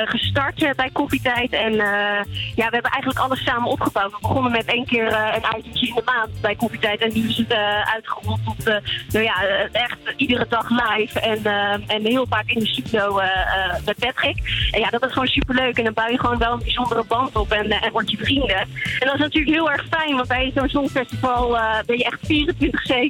eh, 0.00 0.08
gestart 0.08 0.62
eh, 0.62 0.70
bij 0.76 0.90
Koffietijd. 0.92 1.52
En 1.52 1.72
eh, 1.72 2.24
ja, 2.54 2.66
we 2.66 2.74
hebben 2.74 2.90
eigenlijk 2.90 3.18
alles 3.18 3.44
samen 3.44 3.70
opgebouwd. 3.70 4.10
We 4.12 4.18
begonnen 4.20 4.52
met 4.52 4.64
één 4.64 4.86
keer 4.86 5.06
eh, 5.06 5.34
een 5.34 5.58
itemtje 5.58 5.86
in 5.86 5.94
de 5.94 6.02
maand 6.04 6.40
bij 6.40 6.54
Koffietijd. 6.54 7.00
En 7.00 7.10
nu 7.14 7.28
is 7.28 7.36
het 7.36 7.52
eh, 7.52 7.92
uitgerold 7.94 8.40
tot 8.44 8.66
eh, 8.66 8.76
nou 9.08 9.24
ja, 9.24 9.34
echt 9.72 9.98
iedere 10.16 10.46
dag 10.48 10.68
live. 10.70 11.20
En, 11.20 11.44
en 11.86 12.02
heel 12.04 12.26
vaak 12.28 12.46
in 12.46 12.58
de 12.58 12.66
studio 12.66 13.18
eh, 13.18 13.28
eh, 13.28 13.74
met 13.84 13.98
Patrick. 13.98 14.68
En 14.70 14.80
ja, 14.80 14.88
dat 14.90 15.04
is 15.04 15.12
gewoon 15.12 15.28
superleuk. 15.28 15.78
En 15.78 15.84
dan 15.84 15.92
bouw 15.92 16.08
je 16.08 16.18
gewoon 16.20 16.38
wel 16.38 16.52
een 16.52 16.58
bijzondere 16.58 17.04
band 17.08 17.36
op 17.36 17.52
en, 17.52 17.70
en 17.70 17.92
word 17.92 18.10
je 18.10 18.16
vrienden. 18.16 18.56
En 18.58 18.66
dat 19.06 19.14
is 19.14 19.20
natuurlijk 19.20 19.54
heel 19.54 19.70
erg 19.70 19.84
fijn, 19.90 20.14
want 20.16 20.28
bij 20.28 20.50
zo'n 20.54 20.68
songfestival 20.68 21.56
eh, 21.56 21.78
ben 21.86 21.98
je 21.98 22.04
echt 22.04 22.18
24-7 22.22 22.26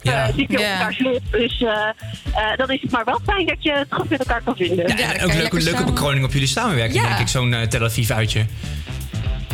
Ja. 0.03 0.27
zit 0.27 0.51
je 0.51 0.57
op 0.57 0.62
Ja. 0.62 0.90
Dus 1.30 1.60
eh, 1.60 1.68
eh, 1.68 2.56
dan 2.56 2.70
is 2.70 2.80
het 2.82 2.90
maar 2.90 3.05
wel 3.05 3.20
fijn 3.24 3.47
dat 3.47 3.56
je 3.62 3.72
het 3.72 3.86
goed 3.90 4.09
met 4.09 4.18
elkaar 4.18 4.43
kan 4.43 4.56
vinden. 4.56 4.97
Ja, 4.98 5.12
en 5.14 5.24
ook 5.24 5.30
een 5.30 5.36
leuke, 5.36 5.60
leuke 5.62 5.84
bekroning 5.84 6.24
op 6.24 6.32
jullie 6.32 6.48
samenwerking, 6.48 7.02
Ja. 7.02 7.09
denk 7.09 7.20
ik. 7.20 7.28
Zo'n 7.28 7.55
eh, 7.55 7.62
Tel 7.62 7.84
Aviv 7.84 8.10
uitje. 8.10 8.47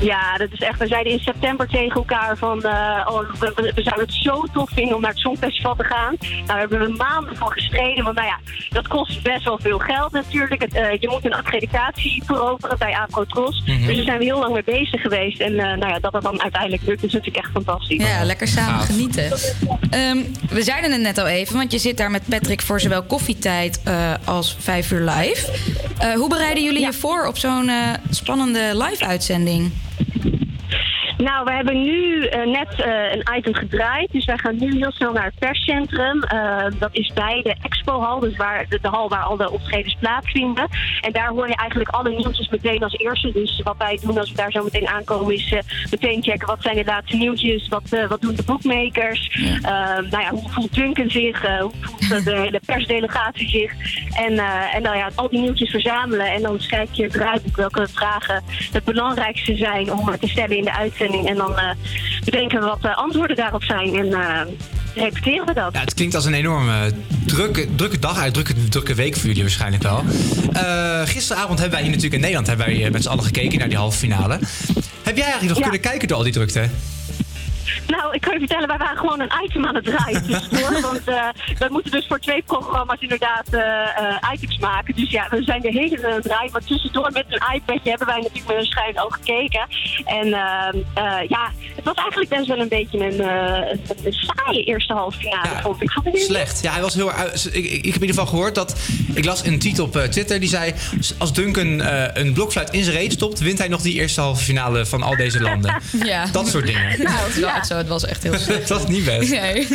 Ja, 0.02 0.36
dat 0.36 0.48
is 0.52 0.58
echt. 0.60 0.78
We 0.78 0.86
zeiden 0.86 1.12
in 1.12 1.18
september 1.18 1.66
tegen 1.68 1.94
elkaar 1.94 2.36
van. 2.36 2.62
eh, 2.62 3.06
oh, 3.10 3.20
we, 3.38 3.52
we- 3.54 3.72
we 3.74 3.82
zouden 3.82 4.04
het 4.06 4.14
zo 4.14 4.44
tof 4.52 4.70
vinden 4.74 4.94
om 4.94 5.00
naar 5.00 5.10
het 5.10 5.18
Songfestival 5.20 5.74
te 5.76 5.84
gaan. 5.84 6.16
Nou, 6.20 6.46
daar 6.46 6.58
hebben 6.58 6.80
we 6.80 6.88
maanden 6.96 7.36
voor 7.36 7.52
gestreden. 7.52 8.04
Want 8.04 8.16
nou 8.16 8.28
ja, 8.28 8.38
dat 8.70 8.88
kost 8.88 9.22
best 9.22 9.44
wel 9.44 9.58
veel 9.62 9.78
geld 9.78 10.12
natuurlijk. 10.12 10.62
Het, 10.62 10.74
eh, 10.74 11.00
je 11.00 11.08
moet 11.08 11.24
een 11.24 11.34
accreditatie 11.34 12.22
veroveren 12.26 12.78
bij 12.78 12.96
Afrotros. 12.96 13.62
Mhm. 13.66 13.86
Dus 13.86 13.96
daar 13.96 14.04
zijn 14.04 14.18
we 14.18 14.24
heel 14.24 14.38
lang 14.38 14.52
mee 14.52 14.64
bezig 14.64 15.00
geweest. 15.00 15.40
En 15.40 15.52
eh, 15.58 15.64
nou 15.76 15.86
ja, 15.92 15.98
dat 15.98 16.12
dat 16.12 16.22
dan 16.22 16.42
uiteindelijk 16.42 16.82
lukt, 16.82 17.04
is 17.04 17.12
natuurlijk 17.12 17.44
echt 17.44 17.52
fantastisch. 17.52 18.02
Ja, 18.06 18.24
lekker 18.24 18.48
samen 18.48 18.80
genieten. 18.80 19.24
Ehm, 19.90 20.18
we 20.48 20.62
zeiden 20.62 20.92
het 20.92 21.00
net 21.00 21.18
al 21.18 21.26
even, 21.26 21.56
want 21.56 21.72
je 21.72 21.78
zit 21.78 21.96
daar 21.96 22.10
met 22.10 22.22
Patrick 22.28 22.60
voor 22.62 22.80
zowel 22.80 23.02
koffietijd 23.02 23.80
eh, 23.84 24.12
als 24.24 24.56
vijf 24.58 24.90
uur 24.90 25.10
live. 25.10 25.52
Eh, 25.98 26.12
hoe 26.14 26.28
bereiden 26.28 26.64
jullie 26.64 26.80
je 26.84 26.92
voor 26.92 27.26
op 27.26 27.38
zo'n 27.38 27.70
spannende 28.10 28.70
live-uitzending? 28.74 29.72
Thank 30.04 30.24
you. 30.24 30.41
Nou, 31.22 31.44
we 31.44 31.52
hebben 31.52 31.82
nu 31.82 32.24
eh, 32.24 32.46
net 32.46 32.80
eh, 32.80 33.12
een 33.12 33.36
item 33.36 33.54
gedraaid. 33.54 34.12
Dus 34.12 34.24
wij 34.24 34.38
gaan 34.38 34.56
nu 34.58 34.76
heel 34.76 34.92
snel 34.92 35.12
naar 35.12 35.24
het 35.24 35.38
perscentrum. 35.38 36.22
Eh, 36.22 36.64
dat 36.78 36.88
is 36.92 37.12
bij 37.14 37.40
de 37.42 37.54
expohal, 37.62 38.20
dus 38.20 38.36
waar, 38.36 38.66
de, 38.68 38.78
de 38.82 38.88
hal 38.88 39.08
waar 39.08 39.22
al 39.22 39.36
de 39.36 39.50
optredens 39.50 39.96
plaatsvinden. 40.00 40.68
En 41.00 41.12
daar 41.12 41.28
hoor 41.28 41.48
je 41.48 41.56
eigenlijk 41.56 41.90
alle 41.90 42.10
nieuwtjes 42.10 42.48
meteen 42.48 42.82
als 42.82 42.96
eerste. 42.96 43.32
Dus 43.32 43.60
wat 43.64 43.76
wij 43.78 43.98
doen 44.02 44.18
als 44.18 44.30
we 44.30 44.36
daar 44.36 44.50
zo 44.50 44.62
meteen 44.62 44.88
aankomen 44.88 45.34
is 45.34 45.54
meteen 45.90 46.22
checken 46.22 46.46
wat 46.46 46.62
zijn 46.62 46.76
de 46.76 46.84
laatste 46.84 47.16
nieuwtjes. 47.16 47.68
Wat, 47.68 47.88
wat 48.08 48.20
doen 48.20 48.34
de 48.34 48.42
boekmakers. 48.42 49.28
Eh, 49.62 49.72
nou 50.10 50.22
ja, 50.22 50.30
hoe 50.30 50.50
voelt 50.50 50.74
Duncan 50.74 51.10
zich? 51.10 51.42
Hoe 51.60 51.70
voelt 51.80 52.24
de 52.24 52.36
hele 52.36 52.60
persdelegatie 52.66 53.48
zich? 53.48 53.72
En, 54.16 54.38
en 54.74 54.82
nou 54.82 54.96
ja, 54.96 55.10
al 55.14 55.28
die 55.28 55.40
nieuwtjes 55.40 55.70
verzamelen. 55.70 56.26
En 56.26 56.42
dan 56.42 56.60
schrijf 56.60 56.88
je 56.92 57.08
draaiboek 57.08 57.56
welke 57.56 57.88
vragen 57.88 58.42
het 58.72 58.84
belangrijkste 58.84 59.56
zijn 59.56 59.92
om 59.92 60.18
te 60.20 60.28
stellen 60.28 60.56
in 60.56 60.64
de 60.64 60.72
uitzending. 60.72 61.11
En 61.12 61.36
dan 61.36 61.58
eh, 61.58 61.70
bedenken 62.24 62.60
we 62.60 62.66
wat 62.66 62.82
de 62.82 62.94
antwoorden 62.94 63.36
daarop 63.36 63.62
zijn. 63.62 63.94
En 63.94 64.12
eh, 64.12 64.40
repeteren 64.94 65.46
we 65.46 65.52
dat. 65.52 65.72
Ja, 65.72 65.80
het 65.80 65.94
klinkt 65.94 66.14
als 66.14 66.24
een 66.24 66.34
enorme 66.34 66.92
drukke, 67.26 67.74
drukke 67.74 67.98
dag, 67.98 68.18
uit 68.18 68.34
drukke, 68.34 68.68
drukke 68.68 68.94
week 68.94 69.16
voor 69.16 69.26
jullie 69.26 69.42
waarschijnlijk 69.42 69.82
wel. 69.82 70.04
Eh, 70.52 71.00
gisteravond 71.04 71.58
hebben 71.58 71.78
wij 71.78 71.80
hier 71.80 71.96
natuurlijk 71.96 72.14
in 72.14 72.20
Nederland 72.20 72.46
hebben 72.46 72.66
wij, 72.66 72.84
eh, 72.84 72.90
met 72.90 73.02
z'n 73.02 73.08
allen 73.08 73.24
gekeken 73.24 73.58
naar 73.58 73.68
die 73.68 73.78
halve 73.78 73.98
finale. 73.98 74.38
Heb 75.02 75.16
jij 75.16 75.24
eigenlijk 75.24 75.54
nog 75.54 75.62
kunnen 75.62 75.80
kijken 75.80 76.08
door 76.08 76.16
al 76.16 76.22
die 76.22 76.32
drukte? 76.32 76.68
Nou, 77.86 78.14
ik 78.14 78.20
kan 78.20 78.32
je 78.32 78.38
vertellen, 78.38 78.68
wij 78.68 78.78
waren 78.78 78.98
gewoon 78.98 79.20
een 79.20 79.32
item 79.44 79.66
aan 79.66 79.74
het 79.74 79.84
draaien 79.84 80.26
tussendoor. 80.26 80.80
want 80.90 81.04
eh 81.04 81.28
we 81.58 81.68
moeten 81.70 81.90
dus 81.90 82.06
voor 82.06 82.18
twee 82.18 82.42
programma's 82.42 83.00
inderdaad 83.00 83.48
eh, 83.50 83.60
eh, 83.60 84.32
items 84.32 84.58
maken. 84.58 84.94
Dus 84.94 85.10
ja, 85.10 85.26
we 85.30 85.42
zijn 85.42 85.60
de 85.60 85.70
hele 85.70 85.88
tijd 85.88 86.04
aan 86.04 86.12
het 86.12 86.22
draaien. 86.22 86.52
Maar 86.52 86.64
tussendoor 86.64 87.10
met 87.12 87.24
een 87.28 87.54
iPadje 87.54 87.88
hebben 87.88 88.06
wij 88.06 88.16
natuurlijk 88.16 88.46
met 88.46 88.56
een 88.56 88.64
schuin 88.64 89.00
oog 89.00 89.14
gekeken. 89.14 89.66
En 90.04 90.32
ehm, 90.32 90.76
eh, 90.94 91.28
ja, 91.28 91.50
het 91.74 91.84
was 91.84 91.94
eigenlijk 91.94 92.30
best 92.30 92.46
wel 92.46 92.58
een 92.58 92.68
beetje 92.68 92.98
een, 92.98 93.20
eh, 93.20 94.12
saaie 94.12 94.64
eerste 94.64 94.92
halve 94.92 95.18
finale, 95.18 95.60
vond 95.62 95.82
ik. 95.82 95.90
Slecht. 96.12 96.62
Ja, 96.62 96.72
hij 96.72 96.82
was 96.82 96.94
heel 96.94 97.12
erg. 97.12 97.46
Ik, 97.52 97.64
ik, 97.64 97.72
heb 97.72 97.84
in 97.84 97.84
ieder 97.84 98.08
geval 98.08 98.26
gehoord 98.26 98.54
dat. 98.54 98.76
Ik 99.14 99.24
las 99.24 99.44
een 99.44 99.58
tweet 99.58 99.78
op 99.78 99.96
Twitter 99.96 100.40
die 100.40 100.48
zei. 100.48 100.74
Als 101.18 101.32
Duncan 101.32 101.80
een 102.14 102.32
blokfluit 102.32 102.70
in 102.70 102.84
zijn 102.84 102.96
reet 102.96 103.12
stopt, 103.12 103.38
wint 103.38 103.58
hij 103.58 103.68
nog 103.68 103.82
die 103.82 103.94
eerste 103.94 104.20
halve 104.20 104.44
finale 104.44 104.86
van 104.86 105.02
al 105.02 105.16
deze 105.16 105.40
landen. 105.40 105.80
Ja. 106.02 106.26
Dat 106.26 106.48
soort 106.48 106.66
dingen. 106.66 107.02
Nou, 107.02 107.32
echt 107.56 107.66
zo. 107.66 107.76
Het 107.76 107.88
was 107.88 108.04
echt 108.06 108.22
heel 108.22 108.38
slecht. 108.48 108.68
dat 108.68 108.80
is 108.80 108.86
niet 108.86 109.04
best. 109.04 109.30
Nee. 109.30 109.68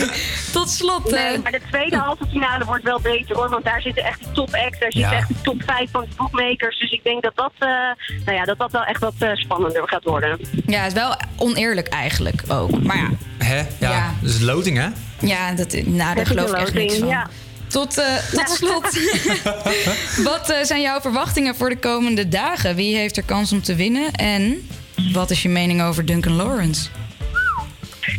Tot 0.51 0.69
slot. 0.69 1.11
Nee, 1.11 1.19
eh, 1.35 1.39
maar 1.43 1.51
de 1.51 1.61
tweede 1.69 1.97
halve 1.97 2.25
finale 2.31 2.65
wordt 2.65 2.83
wel 2.83 2.99
beter 2.99 3.35
hoor. 3.35 3.49
Want 3.49 3.63
daar 3.63 3.81
zitten 3.81 4.03
echt 4.03 4.19
de 4.23 4.31
top 4.31 4.53
acts. 4.53 4.79
Daar 4.79 4.91
zitten 4.91 5.11
Ja. 5.11 5.17
echt 5.17 5.27
de 5.27 5.35
top 5.43 5.63
5 5.65 5.91
van 5.91 6.01
de 6.01 6.07
bookmakers. 6.17 6.79
Dus 6.79 6.91
ik 6.91 7.03
denk 7.03 7.23
dat 7.23 7.35
dat, 7.35 7.51
eh, 7.59 7.67
nou 8.25 8.37
ja, 8.37 8.43
dat, 8.45 8.57
dat 8.57 8.71
wel 8.71 8.83
echt 8.83 8.99
wat 8.99 9.13
eh, 9.19 9.29
spannender 9.35 9.87
gaat 9.87 10.03
worden. 10.03 10.39
ja, 10.65 10.79
het 10.81 10.91
is 10.91 10.99
wel 10.99 11.15
oneerlijk 11.35 11.87
eigenlijk 11.87 12.41
ook. 12.47 12.83
Maar 12.83 12.97
ja, 12.97 13.09
Hè? 13.45 13.57
Ja, 13.57 13.65
Ja. 13.79 14.13
dat 14.21 14.29
is 14.29 14.39
loting, 14.41 14.77
hè? 14.77 14.87
ja 15.27 15.51
dat, 15.53 15.73
nou, 15.85 16.15
daar 16.15 16.25
geloof 16.25 16.49
ik 16.49 16.55
echt 16.57 16.73
niks 16.73 16.97
van. 16.97 17.07
ja. 17.07 17.27
Tot, 17.67 17.97
eh, 17.97 18.05
tot 18.31 18.49
slot. 18.49 18.99
wat 20.31 20.49
eh, 20.49 20.63
zijn 20.63 20.81
jouw 20.81 21.01
verwachtingen 21.01 21.55
voor 21.55 21.69
de 21.69 21.77
komende 21.77 22.27
dagen? 22.27 22.75
Wie 22.75 22.95
heeft 22.95 23.17
er 23.17 23.23
kans 23.23 23.51
om 23.51 23.61
te 23.61 23.75
winnen? 23.75 24.11
En 24.11 24.67
wat 25.13 25.29
is 25.31 25.41
je 25.41 25.49
mening 25.49 25.81
over 25.81 26.05
Duncan 26.05 26.33
Lawrence? 26.33 26.89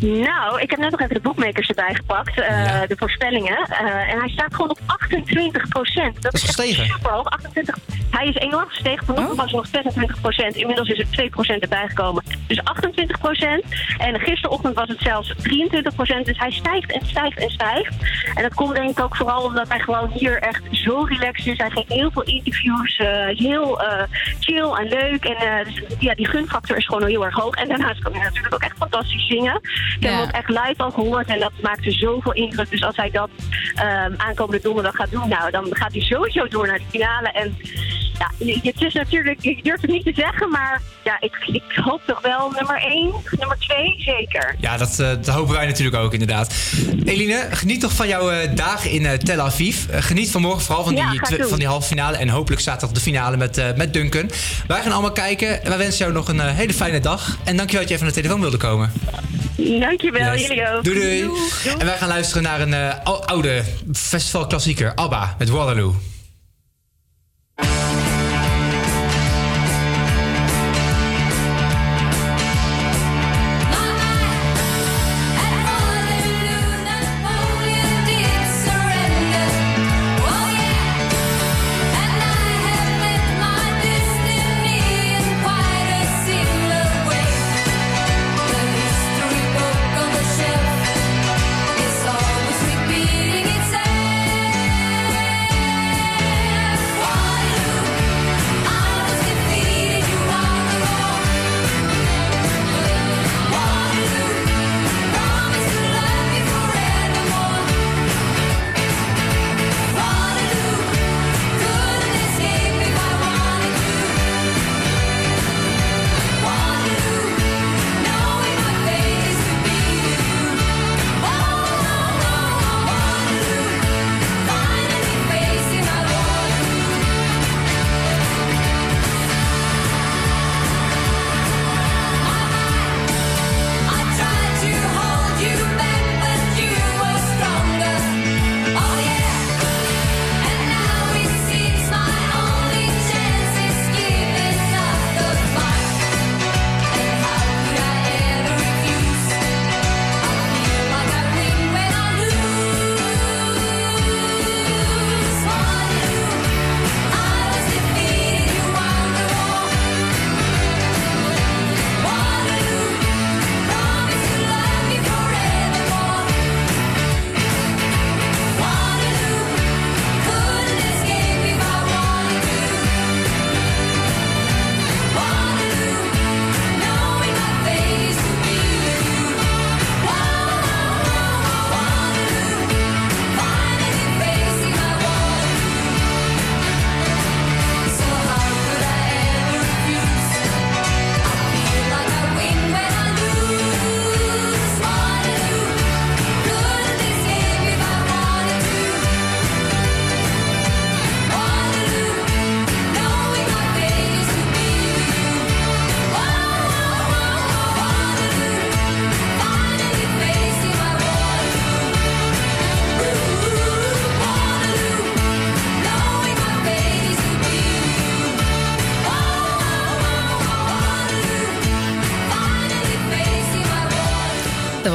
Nou, 0.00 0.60
ik 0.60 0.70
heb 0.70 0.78
net 0.78 0.90
nog 0.90 1.00
even 1.00 1.14
de 1.14 1.20
bookmakers 1.20 1.68
erbij 1.68 1.94
gepakt. 1.94 2.40
eh, 2.40 2.80
De 2.88 2.96
voorspellingen. 2.98 3.56
Eh, 3.68 4.12
en 4.12 4.18
hij 4.18 4.28
staat 4.28 4.54
gewoon 4.54 4.70
op 4.70 4.78
28 4.86 5.68
procent. 5.68 6.22
Dat, 6.22 6.34
is 6.34 6.42
gestegen. 6.42 6.86
super 6.86 7.10
hoog. 7.10 7.24
28. 7.30 7.76
Hij 8.10 8.26
is 8.28 8.34
enorm 8.34 8.68
gestegen. 8.68 9.06
Vanochtend 9.06 9.36
was 9.36 9.52
nog 9.52 9.66
26 9.66 10.20
procent. 10.20 10.56
Inmiddels 10.56 10.88
is 10.88 10.98
er 10.98 11.10
2 11.10 11.28
procent 11.30 11.62
erbij 11.62 11.88
gekomen. 11.88 12.22
Dus 12.46 12.64
28 12.64 13.18
procent. 13.18 13.64
En 13.98 14.20
gisterochtend 14.20 14.74
was 14.74 14.88
het 14.88 15.00
zelfs 15.00 15.32
23 15.36 15.94
procent. 15.94 16.26
Dus 16.26 16.38
hij 16.38 16.50
stijgt 16.50 16.92
en 16.92 17.06
stijgt 17.06 17.38
en 17.38 17.50
stijgt. 17.50 17.94
En 18.34 18.42
dat 18.42 18.54
komt 18.54 18.74
denk 18.74 18.90
ik 18.90 19.00
ook 19.00 19.16
vooral 19.16 19.42
omdat 19.42 19.68
hij 19.68 19.78
gewoon 19.80 20.10
hier 20.14 20.38
echt 20.42 20.62
zo 20.70 21.00
relaxed 21.08 21.46
is. 21.46 21.58
Hij 21.58 21.70
geeft 21.70 21.92
heel 21.92 22.10
veel 22.10 22.22
interviews. 22.22 22.96
eh, 22.96 23.26
heel 23.26 23.80
chill 24.40 24.70
en 24.70 24.88
leuk. 24.88 25.24
En 25.24 25.64
dus, 25.64 25.82
ja, 25.98 26.14
die 26.14 26.26
gunfactor 26.28 26.76
is 26.76 26.86
gewoon 26.86 27.06
heel 27.08 27.24
erg 27.24 27.34
hoog. 27.34 27.54
En 27.54 27.68
daarnaast 27.68 28.02
kan 28.02 28.12
hij 28.12 28.22
natuurlijk 28.22 28.54
ook 28.54 28.62
echt 28.62 28.76
fantastisch 28.76 29.26
zingen. 29.26 29.60
Ik 29.96 30.02
heb 30.04 30.12
hem 30.12 30.22
ook 30.22 30.30
echt 30.30 30.48
live 30.48 30.82
al 30.82 30.90
gehoord 30.90 31.26
en 31.26 31.38
dat 31.38 31.52
maakte 31.62 31.90
zoveel 31.90 32.32
indruk. 32.32 32.70
Dus 32.70 32.82
als 32.82 32.96
hij 32.96 33.10
dat 33.10 33.30
ehm, 33.74 34.12
aankomende 34.16 34.62
donderdag 34.62 34.94
gaat 34.94 35.10
doen, 35.10 35.28
nou, 35.28 35.50
dan 35.50 35.66
gaat 35.70 35.92
hij 35.92 36.02
sowieso 36.02 36.48
door 36.48 36.66
naar 36.66 36.78
de 36.78 36.84
finale. 36.90 37.28
En 37.28 37.56
ja, 38.18 38.46
het 38.62 38.82
is 38.82 38.94
natuurlijk, 38.94 39.42
ik 39.42 39.64
durf 39.64 39.80
het 39.80 39.90
niet 39.90 40.04
te 40.04 40.12
zeggen, 40.14 40.50
maar 40.50 40.80
ja, 41.04 41.16
ik, 41.20 41.36
ik 41.46 41.62
hoop 41.74 42.00
toch 42.06 42.20
wel 42.20 42.50
nummer 42.50 42.82
1, 42.82 43.12
nummer 43.38 43.58
2, 43.58 43.94
zeker. 43.98 44.56
Ja, 44.60 44.76
dat, 44.76 44.98
eh, 44.98 45.08
dat 45.08 45.28
hopen 45.28 45.54
wij 45.54 45.66
natuurlijk 45.66 45.96
ook 45.96 46.12
inderdaad. 46.12 46.54
Eline, 47.04 47.46
geniet 47.50 47.80
toch 47.80 47.92
van 47.92 48.08
jouw 48.08 48.30
eh, 48.30 48.54
dagen 48.54 48.90
in 48.90 49.06
eh, 49.06 49.12
Tel 49.12 49.40
Aviv. 49.40 49.84
Geniet 49.90 50.30
van 50.30 50.40
morgen 50.40 50.62
vooral 50.62 50.84
van 50.84 50.96
Ja, 50.96 51.10
die, 51.10 51.44
van 51.44 51.58
die 51.58 51.68
halve 51.68 51.86
finale. 51.86 52.16
En 52.16 52.28
hopelijk 52.28 52.62
zaterdag 52.62 52.96
de 52.96 53.00
finale 53.00 53.36
met, 53.36 53.58
eh, 53.58 53.66
met 53.76 53.92
Duncan. 53.92 54.30
Wij 54.66 54.82
gaan 54.82 54.92
allemaal 54.92 55.12
kijken. 55.12 55.62
En 55.62 55.68
wij 55.68 55.78
wensen 55.78 55.98
jou 55.98 56.12
nog 56.12 56.28
een 56.28 56.40
hele 56.40 56.74
fijne 56.74 57.00
dag. 57.00 57.38
En 57.44 57.56
dankjewel 57.56 57.80
dat 57.80 57.88
je 57.88 57.94
even 57.94 58.06
naar 58.06 58.14
de 58.14 58.20
telefoon 58.20 58.40
wilde 58.40 58.56
komen. 58.56 58.92
Dankjewel, 59.58 60.32
Yes. 60.32 60.46
jullie 60.46 60.68
ook. 60.76 60.84
Doei 60.84 60.98
doei. 60.98 61.30
En 61.78 61.86
wij 61.86 61.96
gaan 61.96 62.08
luisteren 62.08 62.42
naar 62.42 62.60
een 62.60 62.74
ou- 63.04 63.24
oude 63.24 63.62
festivalklassieker. 63.92 64.92
ABBA 64.94 65.34
met 65.38 65.48
Waterloo. 65.48 65.94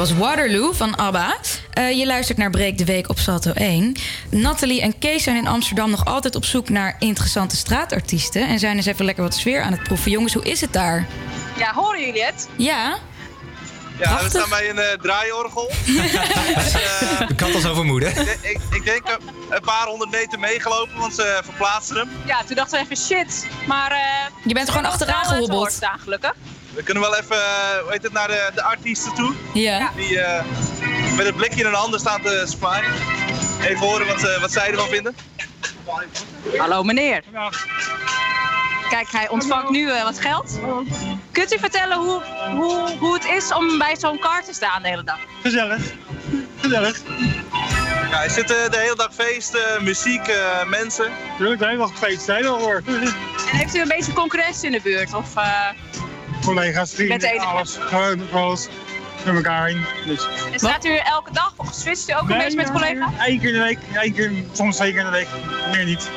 Was 0.08 0.16
Waterloo 0.16 0.72
van 0.72 0.96
ABBA. 0.96 1.36
Eh, 1.72 1.98
je 1.98 2.06
luistert 2.06 2.38
naar 2.38 2.50
Breek 2.50 2.78
de 2.78 2.84
Week 2.84 3.08
op 3.08 3.18
Salto 3.18 3.50
1. 3.54 3.92
Nathalie 4.30 4.80
en 4.82 4.98
Kees 4.98 5.22
zijn 5.22 5.36
in 5.36 5.46
Amsterdam 5.46 5.90
nog 5.90 6.04
altijd 6.04 6.34
op 6.34 6.44
zoek 6.44 6.68
naar 6.68 6.96
interessante 6.98 7.56
straatartiesten... 7.56 8.48
en 8.48 8.58
zijn 8.58 8.76
eens 8.76 8.86
even 8.86 9.04
lekker 9.04 9.22
wat 9.22 9.34
sfeer 9.34 9.62
aan 9.62 9.72
het 9.72 9.82
proeven. 9.82 10.10
Jongens, 10.10 10.32
hoe 10.34 10.44
is 10.44 10.60
het 10.60 10.72
daar? 10.72 11.06
Ja, 11.58 11.72
horen 11.74 12.00
jullie 12.06 12.24
het? 12.24 12.48
Ja? 12.56 12.96
Ja, 13.98 14.08
Prachtig. 14.08 14.32
we 14.32 14.38
staan 14.38 14.48
bij 14.48 14.70
een 14.70 14.78
eh, 14.78 14.98
draaiorgel. 15.00 15.70
Ik 17.34 17.40
had 17.40 17.54
al 17.54 17.60
zo 17.60 17.74
vermoeden. 17.74 18.08
ik, 18.16 18.38
ik, 18.42 18.58
ik 18.70 18.84
denk 18.84 19.18
een 19.50 19.60
paar 19.64 19.86
honderd 19.86 20.10
meter 20.10 20.38
meegelopen, 20.38 20.98
want 20.98 21.14
ze 21.14 21.40
verplaatsen 21.44 21.96
hem. 21.96 22.08
Ja, 22.26 22.44
toen 22.46 22.56
dachten 22.56 22.78
we 22.78 22.84
even 22.84 22.96
shit. 22.96 23.46
Maar. 23.66 23.90
eh, 23.90 23.98
Je 24.44 24.54
bent 24.54 24.68
gewoon 24.70 24.84
achteraan 24.84 25.22
eh, 25.22 25.28
gehobbeld. 25.28 25.72
staan, 25.72 25.98
gelukkig. 25.98 26.32
We 26.74 26.82
kunnen 26.82 27.02
wel 27.02 27.16
even, 27.16 27.36
eh, 27.36 27.78
hoe 27.82 27.90
heet 27.92 28.02
het, 28.02 28.12
naar 28.12 28.28
de, 28.28 28.50
de 28.54 28.62
artiesten 28.62 29.14
toe. 29.14 29.34
Ja. 29.54 29.90
Die 29.96 30.20
eh, 30.20 30.44
met 31.16 31.26
het 31.26 31.36
blikje 31.36 31.58
in 31.58 31.64
hun 31.64 31.74
handen 31.74 32.00
staan 32.00 32.22
te 32.22 32.42
zwaaien. 32.46 32.92
Even 33.62 33.76
horen 33.86 34.06
wat, 34.06 34.20
ze- 34.20 34.38
wat 34.40 34.52
zij 34.52 34.70
ervan 34.70 34.88
vinden. 34.88 35.16
Hallo 36.56 36.82
meneer. 36.82 37.22
Kijk, 38.90 39.10
hij 39.10 39.28
ontvangt 39.28 39.70
nu 39.70 39.90
eh, 39.90 40.02
wat 40.02 40.20
geld. 40.20 40.58
Kunt 41.32 41.54
u 41.54 41.58
vertellen 41.58 41.96
hoe, 41.98 42.22
hoe, 42.50 42.96
hoe 42.98 43.14
het 43.14 43.24
is 43.24 43.52
om 43.52 43.78
bij 43.78 43.96
zo'n 43.98 44.18
kar 44.18 44.42
te 44.44 44.52
staan 44.52 44.82
de 44.82 44.88
hele 44.88 45.04
dag? 45.04 45.18
Gezellig. 45.42 45.82
Gezellig. 46.60 47.00
Ja, 48.10 48.18
hij 48.20 48.28
zit 48.28 48.50
eh, 48.50 48.70
de 48.70 48.76
hele 48.78 48.96
dag 48.96 49.14
feesten, 49.14 49.84
muziek, 49.84 50.26
eh, 50.28 50.64
mensen. 50.66 51.12
Tuurlijk, 51.36 51.60
de 51.60 51.66
hele 51.66 51.78
dag 51.78 51.92
feest, 51.98 52.26
de 52.26 52.32
hele 52.32 52.48
dag 52.48 52.58
hoor. 52.60 52.82
En 52.86 53.56
heeft 53.56 53.74
u 53.76 53.80
een 53.80 53.88
beetje 53.88 54.12
concurrentie 54.12 54.66
in 54.66 54.72
de 54.72 54.80
buurt? 54.82 55.14
Of, 55.14 55.36
eh, 55.36 55.68
Collega's, 56.44 56.90
Met 56.90 56.90
vrienden, 56.90 57.28
enige- 57.28 57.46
alles. 57.46 57.76
Gewoon 57.80 58.20
alles 58.32 58.68
met 59.24 59.34
elkaar 59.34 59.66
heen. 59.66 59.84
Dus. 60.06 60.26
en 60.52 60.58
staat 60.58 60.84
u 60.84 60.96
elke 60.96 61.32
dag 61.32 61.52
of 61.56 61.68
switcht 61.72 62.10
u 62.10 62.12
ook 62.12 62.30
een 62.30 62.38
beetje 62.38 62.56
met 62.56 62.70
collega's? 62.70 63.10
Eén 63.26 63.40
keer 63.40 63.48
in 63.48 63.54
de 63.54 63.62
week, 63.64 63.78
één 64.02 64.12
keer, 64.12 64.32
soms 64.52 64.76
twee 64.76 64.90
keer 64.90 65.00
in 65.00 65.06
de 65.06 65.10
week, 65.12 65.28
meer 65.72 65.84
niet. 65.84 66.10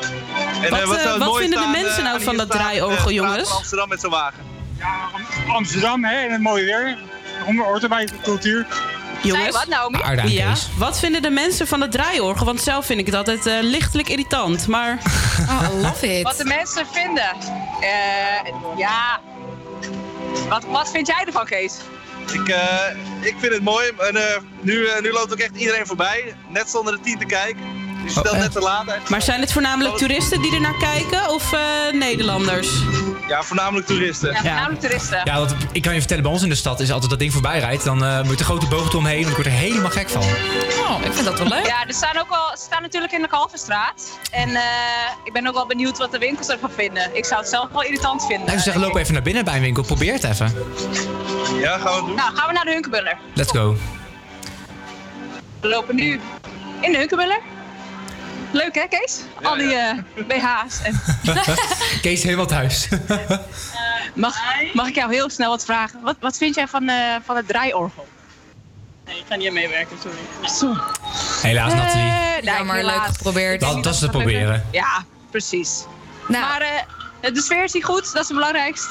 En, 0.62 0.70
Wat, 0.70 0.78
eh, 0.78 0.82
eh, 0.82 0.88
zou 0.88 0.98
het 0.98 1.04
wat 1.04 1.18
mooiste 1.18 1.40
vinden 1.40 1.60
de 1.60 1.78
mensen 1.80 1.98
eh, 1.98 2.04
nou 2.04 2.22
van 2.22 2.36
dat 2.36 2.50
draaiorgel, 2.50 3.08
eh, 3.08 3.14
jongens? 3.14 3.50
Amsterdam 3.56 3.88
met 3.88 4.00
zijn 4.00 4.12
wagen. 4.12 4.42
Amsterdam, 5.48 6.04
hè, 6.04 6.16
en 6.16 6.32
het 6.32 6.40
mooie 6.40 6.64
weer. 6.64 6.98
Hoort 7.56 7.80
de 7.80 8.06
cultuur. 8.22 8.66
Jongens, 9.22 9.56
wat, 9.56 9.66
Naomi? 9.66 9.98
Aardig, 10.02 10.30
ja, 10.30 10.52
wat 10.76 10.98
vinden 10.98 11.22
de 11.22 11.30
mensen 11.30 11.66
van 11.66 11.80
het 11.80 11.92
draaiorgel? 11.92 12.46
Want 12.46 12.60
zelf 12.60 12.86
vind 12.86 13.00
ik 13.00 13.06
het 13.06 13.14
altijd 13.14 13.46
eh, 13.46 13.54
lichtelijk 13.60 14.08
irritant. 14.08 14.66
Maar 14.66 14.98
Oh, 15.48 15.62
I 15.72 15.76
love 15.82 16.18
it. 16.18 16.22
Wat 16.22 16.36
de 16.36 16.44
mensen 16.44 16.86
vinden? 16.92 17.30
Eh, 17.80 18.52
ja. 18.76 19.20
Wat, 20.48 20.64
wat 20.64 20.90
vind 20.90 21.06
jij 21.06 21.24
ervan, 21.26 21.44
Kees? 21.44 21.76
Ik, 22.32 22.48
eh, 22.48 22.86
ik 23.20 23.34
vind 23.38 23.52
het 23.52 23.62
mooi. 23.62 23.92
En, 23.98 24.16
eh, 24.16 24.40
nu, 24.60 24.86
eh, 24.86 25.02
nu 25.02 25.12
loopt 25.12 25.32
ook 25.32 25.38
echt 25.38 25.56
iedereen 25.56 25.86
voorbij. 25.86 26.34
Net 26.48 26.70
zonder 26.70 26.96
de 26.96 27.00
tien 27.00 27.18
te 27.18 27.26
kijken. 27.26 27.62
Dus 28.02 28.14
je 28.14 28.20
stelt 28.20 28.36
net 28.36 28.52
te 28.52 28.60
laat. 28.60 29.08
Maar 29.08 29.22
zijn 29.22 29.40
het 29.40 29.52
voornamelijk 29.52 29.96
toeristen 29.96 30.42
die 30.42 30.54
er 30.54 30.60
naar 30.60 30.76
kijken 30.76 31.30
of 31.30 31.52
eh, 31.52 31.60
Nederlanders? 31.92 32.68
Ja, 33.28 33.42
voornamelijk 33.42 33.86
toeristen. 33.86 34.32
Ja, 34.32 34.40
voornamelijk 34.40 34.80
toeristen. 34.80 35.20
Ja, 35.24 35.38
want 35.38 35.54
ik 35.72 35.82
kan 35.82 35.92
je 35.92 35.98
vertellen, 35.98 36.22
bij 36.22 36.32
ons 36.32 36.42
in 36.42 36.48
de 36.48 36.54
stad 36.54 36.80
is 36.80 36.92
altijd 36.92 37.10
dat 37.10 37.18
ding 37.18 37.32
voorbij 37.32 37.58
rijdt. 37.58 37.84
Dan 37.84 38.04
eh, 38.04 38.18
moet 38.18 38.30
je 38.30 38.36
de 38.36 38.44
grote 38.44 38.66
boog 38.66 38.94
omheen 38.94 39.22
en 39.22 39.28
ik 39.28 39.34
word 39.34 39.46
er 39.46 39.52
helemaal 39.52 39.90
gek 39.90 40.08
van. 40.08 40.22
Oh, 40.22 41.04
ik 41.04 41.12
vind 41.12 41.24
dat 41.24 41.38
wel 41.38 41.48
leuk. 41.48 41.66
Ja, 41.66 41.86
er 41.86 41.94
staan 41.94 42.18
ook 42.18 42.28
wel, 42.28 42.50
ze 42.56 42.62
staan 42.62 42.82
natuurlijk 42.82 43.12
in 43.12 43.22
de 43.22 43.28
Kalverstraat. 43.28 44.18
En 44.30 44.48
eh, 44.48 44.62
ik 45.24 45.32
ben 45.32 45.46
ook 45.46 45.54
wel 45.54 45.66
benieuwd 45.66 45.98
wat 45.98 46.12
de 46.12 46.18
winkels 46.18 46.48
ervan 46.48 46.70
vinden. 46.70 47.16
Ik 47.16 47.24
zou 47.24 47.40
het 47.40 47.48
zelf 47.48 47.68
wel 47.72 47.82
irritant 47.82 48.20
vinden. 48.20 48.46
Nou, 48.46 48.56
ik 48.56 48.62
zou 48.62 48.72
zeggen, 48.72 48.82
loop 48.82 48.96
even 48.96 49.12
naar 49.14 49.22
binnen 49.22 49.44
bij 49.44 49.54
een 49.54 49.60
winkel. 49.60 49.82
Probeer 49.82 50.12
het 50.12 50.24
even. 50.24 50.54
Ja, 51.60 51.78
gaan 51.78 51.94
we 51.94 52.06
doen. 52.06 52.14
Nou, 52.14 52.36
gaan 52.36 52.46
we 52.46 52.52
naar 52.52 52.64
de 52.64 52.70
Hunkebuller. 52.70 53.18
Let's 53.34 53.50
go. 53.50 53.76
We 55.60 55.68
lopen 55.68 55.94
nu 55.94 56.20
in 56.80 56.92
de 56.92 56.98
Hunkebuller. 56.98 57.40
Leuk 58.50 58.74
hè, 58.74 58.86
Kees? 58.88 59.20
Al 59.42 59.56
die 59.56 59.74
eh, 59.74 59.98
BH's. 60.26 60.82
En... 60.82 61.00
Kees 62.02 62.22
helemaal 62.22 62.46
thuis. 62.46 62.88
mag, 64.14 64.36
mag 64.72 64.88
ik 64.88 64.94
jou 64.94 65.12
heel 65.12 65.30
snel 65.30 65.50
wat 65.50 65.64
vragen? 65.64 66.00
Wat, 66.02 66.16
wat 66.20 66.36
vind 66.36 66.54
jij 66.54 66.66
van, 66.68 66.88
eh, 66.88 67.14
van 67.24 67.36
het 67.36 67.48
draaiorgel? 67.48 68.06
Nee, 69.06 69.16
ik 69.18 69.24
ga 69.28 69.34
niet 69.36 69.48
aan 69.48 69.54
meewerken, 69.54 69.96
sorry. 70.02 70.48
Zo. 70.58 70.76
Helaas, 71.46 71.72
Nathalie. 71.74 72.12
Eh, 72.12 72.42
Ja, 72.42 72.62
maar 72.62 72.76
helaas. 72.76 73.06
leuk 73.06 73.16
geprobeerd. 73.16 73.60
Dat, 73.60 73.84
dat 73.84 73.92
is 73.94 73.98
te 74.00 74.08
proberen. 74.08 74.64
Ja, 74.70 75.04
precies. 75.30 75.84
Nou. 76.28 76.44
Maar 76.44 76.60
eh, 77.20 77.32
de 77.34 77.40
sfeer 77.42 77.64
is 77.64 77.72
niet 77.72 77.84
goed, 77.84 78.12
dat 78.12 78.22
is 78.22 78.28
het 78.28 78.36
belangrijkst. 78.36 78.88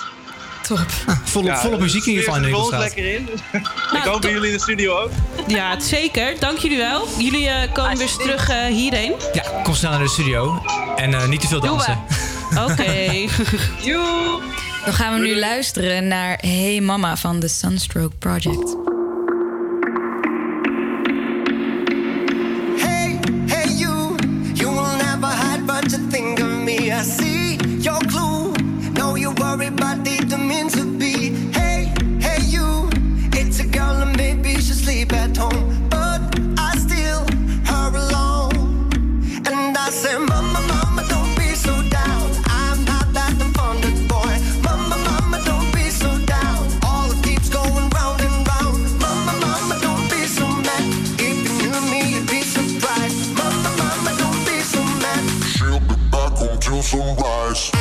Top. 0.68 0.80
Volop, 1.24 1.56
volop 1.56 1.80
muziek 1.80 2.06
in 2.06 2.10
ieder 2.10 2.24
geval 2.24 2.36
in 2.36 2.42
de 2.42 2.48
winkelstraat. 2.48 2.82
lekker 2.82 3.14
in. 3.14 3.30
ik 4.00 4.04
hoop 4.04 4.22
bij 4.22 4.32
jullie 4.32 4.48
in 4.48 4.56
de 4.56 4.62
studio 4.62 4.98
ook. 4.98 5.10
Ja, 5.48 5.70
het 5.70 5.84
zeker. 5.84 6.40
Dank 6.40 6.58
jullie 6.58 6.78
wel. 6.78 7.08
Jullie 7.18 7.48
eh, 7.48 7.74
komen 7.74 7.92
weer 7.92 8.02
eens 8.02 8.18
terug 8.18 8.50
eh, 8.50 8.66
hierheen. 8.66 9.14
Ja, 9.34 9.62
kom 9.64 9.74
snel 9.76 9.92
naar 9.92 10.00
de 10.00 10.10
studio. 10.10 10.62
En 10.96 11.14
eh, 11.14 11.28
niet 11.28 11.42
te 11.42 11.48
veel 11.48 11.60
dansen. 11.60 12.00
Oké. 12.70 13.12
Joe. 13.86 14.42
Dan 14.86 14.94
gaan 14.94 15.14
we 15.14 15.20
nu 15.20 15.40
luisteren 15.40 16.08
naar 16.08 16.38
Hey 16.42 16.82
Mama 16.82 17.18
van 17.18 17.40
The 17.40 17.48
Sunstroke 17.48 18.16
Project. 18.16 18.76
Hey, 22.78 23.20
hey, 23.48 23.74
you, 23.74 24.16
you 24.54 24.72
will 24.72 25.06
never 25.06 25.30
hide 25.30 25.66
but 25.66 25.92
you 25.92 26.08
think 26.10 26.40
of 26.40 26.46
me. 26.46 26.76
I 26.76 27.04
see 27.04 27.58
your 27.80 28.06
clue. 28.06 28.52
Know 28.94 29.18
you 29.18 29.34
worry 29.34 29.68
about 29.68 30.06
the 30.06 30.17
sunrise. 56.88 57.77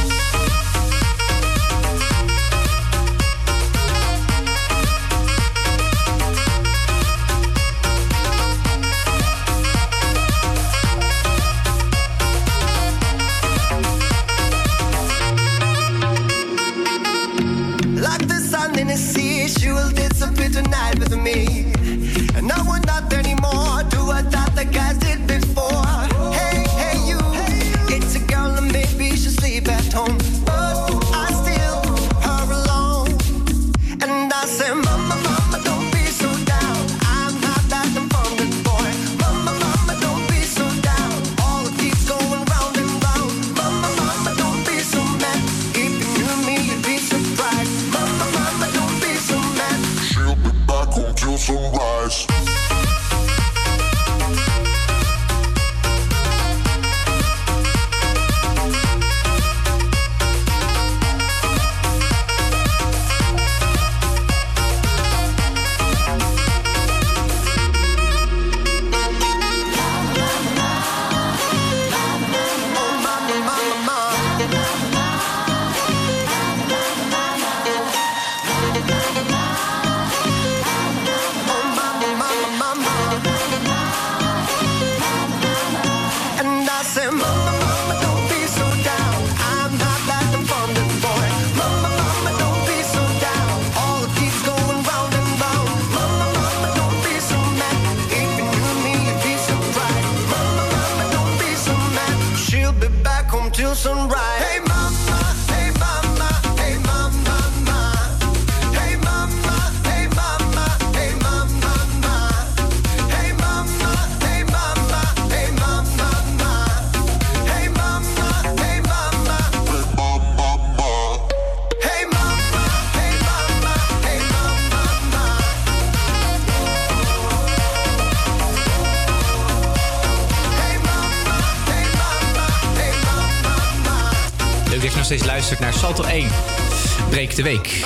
De 137.36 137.42
week. 137.42 137.84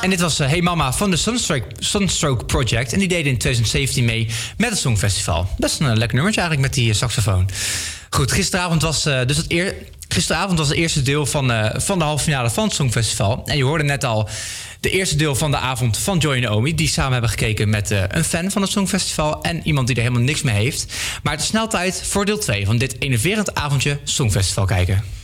En 0.00 0.10
dit 0.10 0.20
was 0.20 0.38
eh, 0.38 0.48
Hey 0.48 0.62
Mama 0.62 0.92
van 0.92 1.10
de 1.10 1.16
Sunstroke, 1.16 1.66
Sunstroke 1.78 2.44
Project. 2.44 2.92
En 2.92 2.98
die 2.98 3.08
deden 3.08 3.32
in 3.32 3.38
2017 3.38 4.04
mee 4.04 4.28
met 4.56 4.70
het 4.70 4.78
Songfestival. 4.78 5.48
Best 5.58 5.80
een 5.80 5.86
eh, 5.86 5.96
lekker 5.96 6.14
nummertje 6.14 6.40
eigenlijk 6.40 6.70
met 6.70 6.78
die 6.78 6.90
eh, 6.90 6.96
saxofoon. 6.96 7.48
Goed, 8.10 8.32
gisteravond 8.32 8.82
was, 8.82 9.02
dus 9.02 9.36
het 9.36 9.44
eer, 9.48 9.74
gisteravond 10.08 10.58
was 10.58 10.68
het 10.68 10.76
eerste 10.76 11.02
deel 11.02 11.26
van, 11.26 11.72
van 11.74 11.98
de 11.98 12.04
halve 12.04 12.24
finale 12.24 12.50
van 12.50 12.64
het 12.64 12.72
Songfestival. 12.72 13.42
En 13.44 13.56
je 13.56 13.64
hoorde 13.64 13.84
net 13.84 14.04
al 14.04 14.28
de 14.80 14.90
eerste 14.90 15.16
deel 15.16 15.34
van 15.34 15.50
de 15.50 15.56
avond 15.56 15.98
van 15.98 16.18
Joy 16.18 16.34
en 16.34 16.42
Naomi... 16.42 16.74
die 16.74 16.88
samen 16.88 17.12
hebben 17.12 17.30
gekeken 17.30 17.70
met 17.70 17.90
een 18.08 18.24
fan 18.24 18.50
van 18.50 18.62
het 18.62 18.70
Songfestival... 18.70 19.42
en 19.42 19.60
iemand 19.64 19.86
die 19.86 19.96
er 19.96 20.02
helemaal 20.02 20.24
niks 20.24 20.42
mee 20.42 20.54
heeft. 20.54 20.86
Maar 21.22 21.32
het 21.32 21.42
is 21.42 21.48
snel 21.48 21.68
tijd 21.68 22.02
voor 22.06 22.24
deel 22.24 22.38
2 22.38 22.66
van 22.66 22.78
dit 22.78 22.96
enerverend 22.98 23.54
avondje 23.54 23.98
Songfestival 24.04 24.64
kijken. 24.64 25.21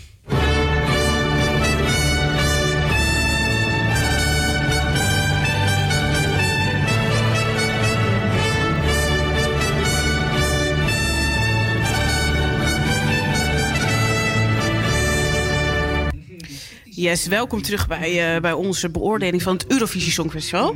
Yes, 16.99 17.27
welkom 17.27 17.63
terug 17.63 17.87
bij, 17.87 18.35
eh, 18.35 18.41
bij 18.41 18.53
onze 18.53 18.91
beoordeling 18.91 19.43
van 19.43 19.53
het 19.53 19.67
Eurovisie 19.67 20.13
Songfestival. 20.13 20.75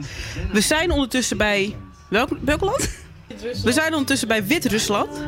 We 0.53 0.61
zijn 0.61 0.91
ondertussen 0.91 1.37
bij... 1.37 1.77
Welk, 2.09 2.29
welk 2.41 2.61
land? 2.61 2.91
We 3.63 3.73
zijn 3.73 3.93
ondertussen 3.93 4.29
bij 4.29 4.47
Wit-Rusland. 4.47 5.23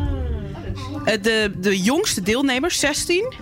Eh, 1.04 1.22
de, 1.22 1.52
de 1.56 1.80
jongste 1.80 2.22
deelnemers, 2.22 2.78
16. 2.78 3.32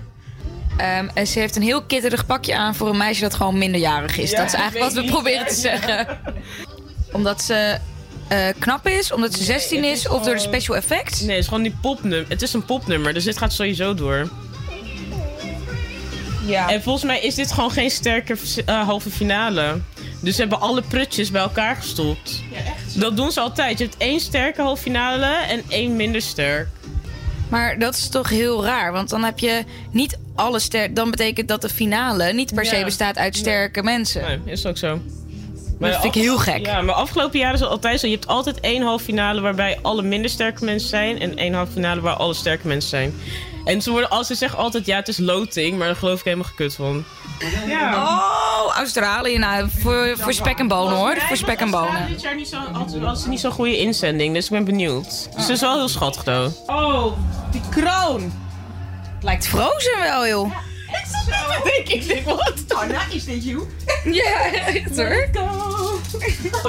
Ehm, 0.76 1.08
en 1.14 1.26
ze 1.26 1.38
heeft 1.38 1.56
een 1.56 1.62
heel 1.62 1.82
kitterig 1.82 2.26
pakje 2.26 2.56
aan 2.56 2.74
voor 2.74 2.88
een 2.88 2.96
meisje 2.96 3.20
dat 3.20 3.34
gewoon 3.34 3.58
minderjarig 3.58 4.18
is. 4.18 4.30
Ja, 4.30 4.36
dat 4.36 4.46
is 4.46 4.54
eigenlijk 4.54 4.84
wat 4.84 4.94
we 4.94 5.00
niet, 5.00 5.10
proberen 5.10 5.46
te 5.46 5.54
zeggen. 5.54 6.20
Omdat 7.12 7.42
ze 7.42 7.78
eh, 8.28 8.48
knap 8.58 8.86
is, 8.86 9.12
omdat 9.12 9.34
ze 9.34 9.44
16 9.44 9.84
is, 9.84 10.08
of 10.08 10.22
door 10.22 10.34
de 10.34 10.40
special 10.40 10.76
effects? 10.76 11.20
Nee, 11.20 11.30
het 11.30 11.38
is 11.38 11.48
gewoon 11.48 11.62
die 11.62 11.76
popnummer. 11.80 12.28
Het 12.28 12.42
is 12.42 12.52
een 12.52 12.64
popnummer, 12.64 13.14
dus 13.14 13.24
dit 13.24 13.38
gaat 13.38 13.52
sowieso 13.52 13.94
door. 13.94 14.28
Ja. 16.46 16.68
En 16.68 16.82
volgens 16.82 17.04
mij 17.04 17.20
is 17.20 17.34
dit 17.34 17.52
gewoon 17.52 17.70
geen 17.70 17.90
sterke 17.90 18.36
eh, 18.66 18.82
halve 18.86 19.10
finale. 19.10 19.80
Dus 20.20 20.34
ze 20.34 20.40
hebben 20.40 20.60
alle 20.60 20.82
prutjes 20.82 21.30
bij 21.30 21.42
elkaar 21.42 21.76
gestopt. 21.76 22.42
Ja, 22.50 22.56
echt? 22.58 23.00
Dat 23.00 23.16
doen 23.16 23.30
ze 23.32 23.40
altijd. 23.40 23.78
Je 23.78 23.84
hebt 23.84 23.96
één 23.96 24.20
sterke 24.20 24.62
halve 24.62 24.82
finale 24.82 25.26
en 25.26 25.62
één 25.68 25.96
minder 25.96 26.22
sterk. 26.22 26.68
Maar 27.48 27.78
dat 27.78 27.94
is 27.94 28.08
toch 28.08 28.28
heel 28.28 28.64
raar, 28.64 28.92
want 28.92 29.08
dan 29.08 29.24
heb 29.24 29.38
je 29.38 29.64
niet 29.90 30.18
alle 30.34 30.58
sterk. 30.58 30.96
Dan 30.96 31.10
betekent 31.10 31.48
dat 31.48 31.62
de 31.62 31.68
finale 31.68 32.32
niet 32.32 32.54
per 32.54 32.66
se 32.66 32.76
Ja. 32.76 32.84
bestaat 32.84 33.18
uit 33.18 33.36
sterke 33.36 33.82
mensen. 33.82 34.22
Nee, 34.22 34.38
is 34.54 34.66
ook 34.66 34.76
zo. 34.76 35.00
Dat 35.78 36.00
vind 36.00 36.14
ik 36.16 36.22
heel 36.22 36.38
gek. 36.38 36.66
Ja, 36.66 36.80
maar 36.82 36.94
afgelopen 36.94 37.38
jaren 37.38 37.54
is 37.54 37.60
het 37.60 37.68
altijd 37.68 38.00
zo. 38.00 38.06
Je 38.06 38.12
hebt 38.12 38.26
altijd 38.26 38.60
één 38.60 38.82
halve 38.82 39.04
finale 39.04 39.40
waarbij 39.40 39.78
alle 39.82 40.02
minder 40.02 40.30
sterke 40.30 40.64
mensen 40.64 40.88
zijn. 40.88 41.20
En 41.20 41.36
één 41.36 41.54
halve 41.54 41.72
finale 41.72 42.00
waar 42.00 42.14
alle 42.14 42.34
sterke 42.34 42.66
mensen 42.66 42.90
zijn. 42.90 43.14
En 43.64 43.82
ze, 43.82 43.90
worden, 43.90 44.10
als 44.10 44.26
ze 44.26 44.34
zeggen 44.34 44.58
altijd, 44.58 44.86
ja, 44.86 44.96
het 44.96 45.08
is 45.08 45.18
loting. 45.18 45.78
Maar 45.78 45.86
daar 45.86 45.96
geloof 45.96 46.18
ik 46.18 46.24
helemaal 46.24 46.46
gekut 46.46 46.74
van. 46.74 47.04
Oh, 47.92 48.76
Australië. 48.76 49.38
Nou, 49.38 49.68
voor, 49.78 50.14
voor 50.18 50.32
spek 50.32 50.58
en 50.58 50.68
bonen 50.68 50.96
hoor. 50.96 51.16
Voor 51.16 51.36
spek 51.36 51.60
en 51.60 51.70
bonen. 51.70 52.08
Dit 52.08 52.22
jaar 52.22 52.34
niet 52.34 52.48
zo, 52.48 52.56
altijd, 52.72 53.26
niet 53.26 53.40
zo'n 53.40 53.50
goede 53.50 53.78
inzending. 53.78 54.34
Dus 54.34 54.44
ik 54.44 54.50
ben 54.50 54.64
benieuwd. 54.64 55.04
Dus 55.04 55.28
het 55.34 55.48
is 55.48 55.60
wel 55.60 55.76
heel 55.76 55.88
schattig, 55.88 56.22
though. 56.22 56.52
Oh, 56.66 57.12
die 57.50 57.62
kroon. 57.70 58.32
Lijkt 59.20 59.48
Frozen 59.48 59.98
wel, 60.00 60.26
joh. 60.26 60.52
Denk 61.64 61.88
ik, 61.88 62.06
denk 62.08 62.24
wat? 62.24 62.54
Oh, 62.68 62.84
nou 62.84 63.14
is 63.14 63.24
dit 63.24 63.44
you. 63.44 63.68
Ja, 64.04 64.50
hoor. 64.96 65.28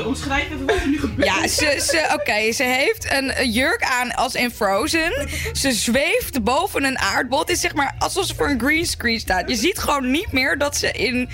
Omschrijf 0.06 0.46
even 0.46 0.66
wat 0.66 0.76
er 0.76 0.88
nu 0.88 1.00
gebeurt. 1.00 1.28
Ja, 1.28 1.48
ze, 1.48 1.80
ze, 1.80 2.10
oké, 2.14 2.52
ze 2.52 2.64
heeft 2.64 3.12
een 3.12 3.52
jurk 3.52 3.84
aan 3.84 4.16
als 4.16 4.36
in 4.36 4.52
Frozen. 4.52 5.28
Ze 5.54 5.72
zweeft 5.72 6.44
boven 6.44 6.84
een 6.84 7.00
aardbol. 7.00 7.40
Het 7.40 7.50
is 7.50 7.60
zeg 7.60 7.74
maar 7.74 7.96
alsof 8.00 8.26
ze 8.26 8.36
voor 8.36 8.50
een 8.50 8.60
greenscreen 8.60 9.20
staat. 9.20 9.50
Je 9.50 9.56
ziet 9.56 9.78
gewoon 9.78 10.12
niet 10.12 10.32
meer 10.32 10.58
dat 10.58 10.78
ze, 10.78 10.92
in, 10.92 11.30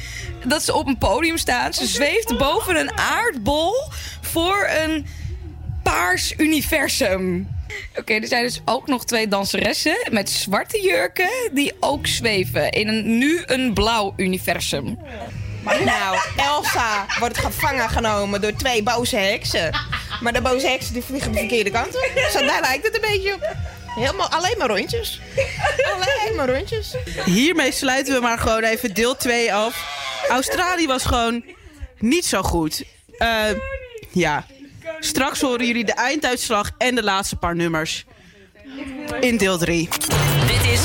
dat 0.45 0.63
ze 0.63 0.73
op 0.73 0.87
een 0.87 0.97
podium 0.97 1.37
staan. 1.37 1.73
Ze 1.73 1.85
zweeft 1.85 2.37
boven 2.37 2.79
een 2.79 2.97
aardbol 2.97 3.73
voor 4.21 4.69
een 4.83 5.05
paars 5.83 6.33
universum. 6.37 7.47
Oké, 7.95 8.13
er 8.13 8.27
zijn 8.27 8.43
dus 8.43 8.61
ook 8.65 8.87
nog 8.87 9.05
twee 9.05 9.27
danseressen 9.27 9.97
met 10.11 10.29
zwarte 10.29 10.81
jurken 10.81 11.29
die 11.51 11.73
ook 11.79 12.07
zweven 12.07 12.71
in 12.71 12.87
een, 12.87 13.17
nu 13.17 13.41
een 13.45 13.73
blauw 13.73 14.13
universum. 14.17 14.99
Nou, 15.63 16.17
Elsa 16.37 17.05
wordt 17.19 17.37
gevangen 17.37 17.89
genomen 17.89 18.41
door 18.41 18.53
twee 18.53 18.83
boze 18.83 19.15
heksen. 19.15 19.71
Maar 20.21 20.33
de 20.33 20.41
boze 20.41 20.67
heksen 20.67 20.93
die 20.93 21.03
vliegen 21.03 21.31
de 21.31 21.37
verkeerde 21.37 21.71
kant 21.71 21.95
op. 21.95 22.09
Zo, 22.31 22.45
daar 22.45 22.61
lijkt 22.61 22.85
het 22.85 22.95
een 22.95 23.11
beetje 23.11 23.33
op. 23.33 23.55
Helemaal, 23.95 24.29
alleen 24.29 24.55
maar 24.57 24.67
rondjes. 24.67 25.21
Alleen 25.93 26.35
maar 26.35 26.49
rondjes. 26.49 26.95
Hiermee 27.25 27.71
sluiten 27.71 28.13
we 28.13 28.19
maar 28.19 28.37
gewoon 28.37 28.63
even 28.63 28.93
deel 28.93 29.15
2 29.15 29.53
af. 29.53 29.97
Australië 30.29 30.87
was 30.87 31.05
gewoon 31.05 31.43
niet 31.97 32.25
zo 32.25 32.41
goed. 32.41 32.83
Eh, 33.17 33.45
ja. 34.11 34.45
Straks 34.99 35.41
horen 35.41 35.65
jullie 35.65 35.85
de 35.85 35.93
einduitslag 35.93 36.71
en 36.77 36.95
de 36.95 37.03
laatste 37.03 37.35
paar 37.35 37.55
nummers. 37.55 38.05
In 39.19 39.37
deel 39.37 39.57
3. 39.57 39.87
Dit 40.47 40.71
is 40.71 40.81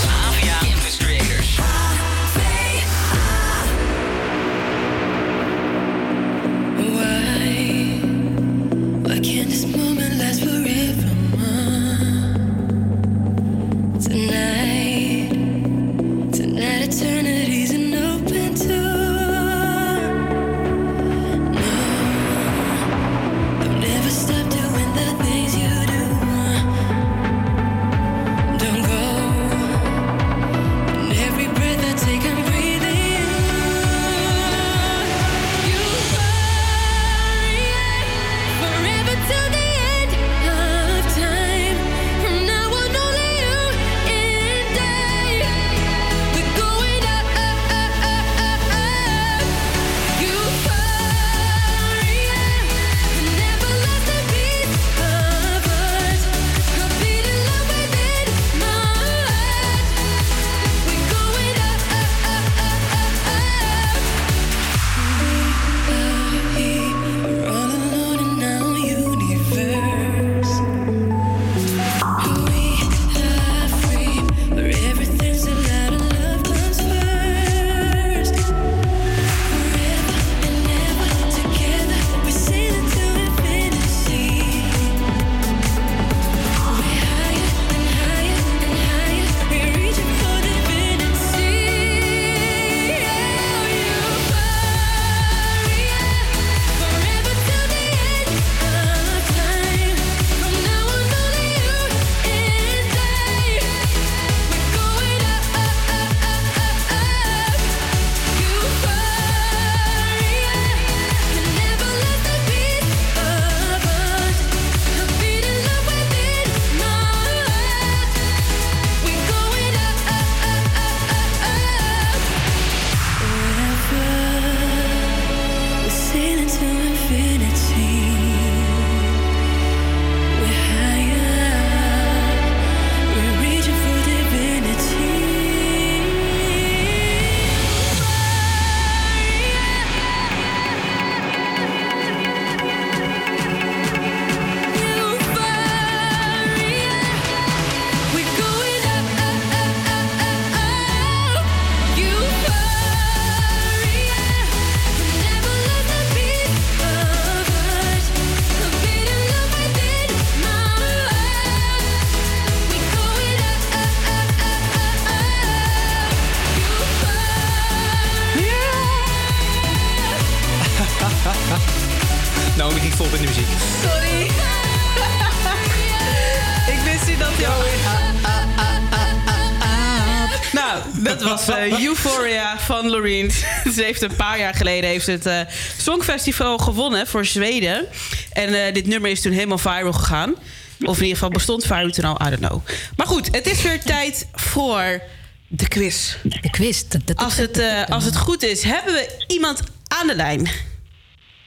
Ze 183.74 183.82
heeft 183.82 184.02
een 184.02 184.16
paar 184.16 184.38
jaar 184.38 184.54
geleden 184.54 184.90
heeft 184.90 185.06
het 185.06 185.26
eh, 185.26 185.40
Songfestival 185.76 186.58
gewonnen 186.58 187.06
voor 187.06 187.24
Zweden. 187.24 187.86
En 188.32 188.66
eh, 188.66 188.74
dit 188.74 188.86
nummer 188.86 189.10
is 189.10 189.20
toen 189.20 189.32
helemaal 189.32 189.58
viral 189.58 189.92
gegaan. 189.92 190.34
Of 190.80 190.96
in 190.96 191.02
ieder 191.02 191.16
geval 191.16 191.28
bestond 191.28 191.66
viral 191.66 191.90
toen 191.90 192.04
al, 192.04 192.26
I 192.26 192.30
don't 192.30 192.46
know. 192.46 192.60
Maar 192.96 193.06
goed, 193.06 193.34
het 193.34 193.46
is 193.46 193.62
weer 193.62 193.80
tijd 193.80 194.28
voor 194.32 195.02
de 195.48 195.68
quiz. 195.68 196.16
De 196.22 196.50
quiz. 196.50 196.84
Als 197.14 197.36
het, 197.36 197.58
eh, 197.58 197.84
als 197.88 198.04
het 198.04 198.16
goed 198.16 198.42
is, 198.42 198.62
hebben 198.62 198.92
we 198.92 199.24
iemand 199.26 199.60
aan 200.00 200.06
de 200.06 200.14
lijn. 200.14 200.48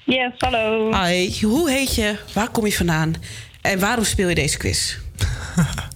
Yes, 0.03 0.31
hallo. 0.37 0.91
Hi, 1.03 1.41
hoe 1.41 1.71
heet 1.71 1.95
je? 1.95 2.15
Waar 2.33 2.49
kom 2.49 2.65
je 2.65 2.73
vandaan? 2.73 3.13
En 3.61 3.79
waarom 3.79 4.03
speel 4.03 4.29
je 4.29 4.35
deze 4.35 4.57
quiz? 4.57 4.97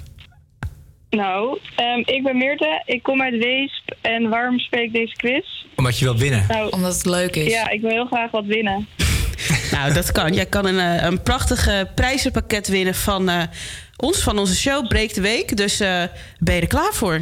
Nou, 1.12 1.60
ehm, 1.76 2.00
ik 2.00 2.24
ben 2.24 2.38
Meerte, 2.38 2.82
ik 2.86 3.04
kom 3.04 3.22
uit 3.22 3.38
Weesp. 3.38 3.96
En 4.02 4.30
waarom 4.30 4.60
speel 4.60 4.82
ik 4.82 4.94
deze 4.94 5.16
quiz? 5.16 5.61
Omdat 5.76 6.00
je 6.00 6.06
wilt 6.06 6.20
winnen. 6.20 6.46
Nou, 6.48 6.70
Omdat 6.70 6.94
het 6.94 7.06
leuk 7.06 7.36
is. 7.36 7.52
Ja, 7.52 7.70
ik 7.70 7.82
wil 7.82 7.90
heel 7.90 8.06
graag 8.06 8.32
wat 8.32 8.46
winnen. 8.46 8.88
Nou, 9.72 9.94
dat 9.94 10.12
kan. 10.12 10.34
Jij 10.34 10.46
kan 10.46 10.66
een, 10.66 10.80
eh, 10.80 11.04
een 11.04 11.22
prachtig 11.22 11.68
eh, 11.68 11.80
prijzenpakket 11.96 12.68
winnen 12.68 12.96
van 12.96 13.30
eh, 13.30 13.42
ons, 13.98 14.24
van 14.24 14.38
onze 14.38 14.56
show 14.56 14.88
Breek 14.88 15.14
de 15.14 15.22
Week. 15.22 15.58
Dus 15.58 15.80
eh, 15.80 16.04
ben 16.40 16.56
je 16.56 16.62
er 16.62 16.68
klaar 16.68 16.94
voor? 16.94 17.16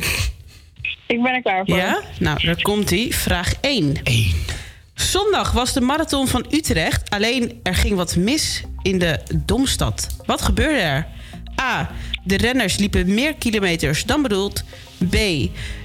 Ik 1.08 1.22
ben 1.24 1.34
er 1.34 1.42
klaar 1.42 1.66
voor. 1.66 1.78
Ja? 1.78 2.02
Nou, 2.20 2.46
daar 2.46 2.62
komt 2.62 2.92
ie. 2.92 3.16
Vraag 3.16 3.54
1. 3.62 3.96
Zondag 4.94 5.52
was 5.52 5.74
de 5.74 5.82
marathon 5.82 6.28
van 6.28 6.46
Utrecht. 6.50 7.10
Alleen 7.10 7.60
er 7.64 7.76
ging 7.76 7.96
wat 7.96 8.16
mis 8.16 8.64
in 8.82 9.00
de 9.00 9.20
Domstad. 9.46 10.08
Wat 10.26 10.42
gebeurde 10.42 10.80
er? 10.80 11.08
A. 11.62 11.90
De 12.30 12.38
renners 12.38 12.78
liepen 12.78 13.14
meer 13.14 13.36
kilometers 13.36 14.06
dan 14.06 14.22
bedoeld. 14.22 14.64
B. 15.10 15.16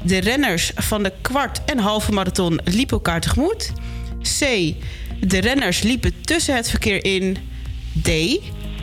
De 0.03 0.21
renners 0.21 0.73
van 0.75 1.03
de 1.03 1.13
kwart 1.21 1.65
en 1.65 1.79
halve 1.79 2.13
marathon 2.13 2.61
liepen 2.65 2.97
elkaar 2.97 3.21
tegemoet. 3.21 3.73
C. 4.39 4.41
De 5.21 5.41
renners 5.41 5.83
liepen 5.83 6.21
tussen 6.21 6.57
het 6.57 6.71
verkeer 6.71 7.05
in. 7.05 7.37
D. 8.03 8.11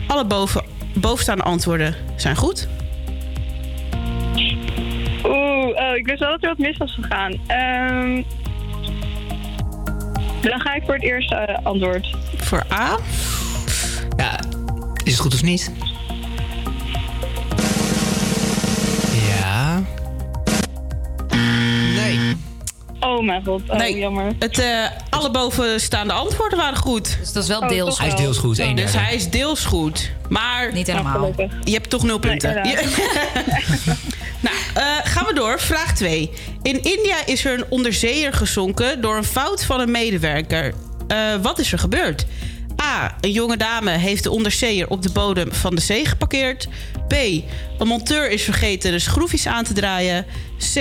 Alle 0.06 0.24
boven, 0.24 0.64
bovenstaande 0.94 1.42
antwoorden 1.42 1.96
zijn 2.16 2.36
goed. 2.36 2.68
Oeh, 5.24 5.76
oh, 5.76 5.96
ik 5.96 6.06
wist 6.06 6.18
wel 6.18 6.30
dat 6.30 6.42
er 6.42 6.48
wat 6.48 6.58
mis 6.58 6.76
was 6.76 6.94
gegaan. 6.94 7.32
Ehm, 7.46 8.22
dan 10.40 10.60
ga 10.60 10.74
ik 10.74 10.82
voor 10.84 10.94
het 10.94 11.04
eerste 11.04 11.34
eh, 11.34 11.64
antwoord. 11.64 12.16
Voor 12.36 12.64
A? 12.72 12.98
Ja, 14.16 14.40
is 15.04 15.12
het 15.12 15.20
goed 15.20 15.34
of 15.34 15.42
niet? 15.42 15.91
Ja. 19.62 19.82
Nee. 21.94 22.36
Oh 23.00 23.24
mijn 23.24 23.44
god, 23.44 23.62
oh, 23.68 23.76
Nee, 23.76 23.98
jammer. 23.98 24.32
Het, 24.38 24.58
eh, 24.58 24.84
alle 25.10 25.30
bovenstaande 25.30 26.12
antwoorden 26.12 26.58
waren 26.58 26.76
goed. 26.78 27.16
Dus 27.20 27.32
dat 27.32 27.42
is 27.42 27.48
wel 27.48 27.60
Oh, 27.60 27.68
deels 27.68 27.88
toch 27.88 27.98
Hij 27.98 28.08
is 28.08 28.14
deels 28.14 28.38
goed, 28.38 28.58
één 28.58 28.76
Dus 28.76 28.92
hij 28.92 29.14
is 29.14 29.30
deels 29.30 29.64
goed. 29.64 30.10
Maar 30.28 30.72
Niet 30.72 30.86
helemaal. 30.86 31.12
Gelukkig. 31.12 31.52
je 31.64 31.72
hebt 31.72 31.90
toch 31.90 32.02
nul 32.02 32.18
punten. 32.18 32.62
Nee, 32.62 32.74
nou, 34.46 34.56
eh, 34.74 34.84
gaan 35.04 35.26
we 35.26 35.32
door. 35.34 35.60
Vraag 35.60 35.94
2. 35.94 36.30
In 36.62 36.82
India 36.82 37.16
is 37.26 37.44
er 37.44 37.58
een 37.58 37.64
onderzeeër 37.68 38.32
gezonken 38.32 39.00
door 39.00 39.16
een 39.16 39.24
fout 39.24 39.64
van 39.64 39.80
een 39.80 39.90
medewerker. 39.90 40.74
Eh, 41.06 41.34
wat 41.42 41.58
is 41.58 41.72
er 41.72 41.78
gebeurd? 41.78 42.26
A. 42.80 43.16
Een 43.20 43.32
jonge 43.32 43.56
dame 43.56 43.90
heeft 43.90 44.22
de 44.22 44.30
onderzeeër 44.30 44.88
op 44.88 45.02
de 45.02 45.12
bodem 45.12 45.52
van 45.52 45.74
de 45.74 45.80
zee 45.80 46.06
geparkeerd. 46.06 46.68
B. 47.08 47.14
Een 47.78 47.86
monteur 47.86 48.30
is 48.30 48.42
vergeten 48.42 48.92
de 48.92 48.98
schroefjes 48.98 49.46
aan 49.46 49.64
te 49.64 49.72
draaien. 49.72 50.26
C. 50.74 50.76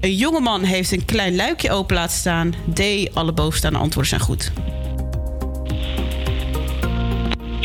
Een 0.00 0.14
jongeman 0.14 0.62
heeft 0.62 0.92
een 0.92 1.04
klein 1.04 1.36
luikje 1.36 1.70
open 1.70 1.96
laten 1.96 2.16
staan. 2.16 2.54
D. 2.74 2.80
Alle 3.14 3.32
bovenstaande 3.32 3.78
antwoorden 3.78 4.10
zijn 4.10 4.20
goed. 4.20 4.52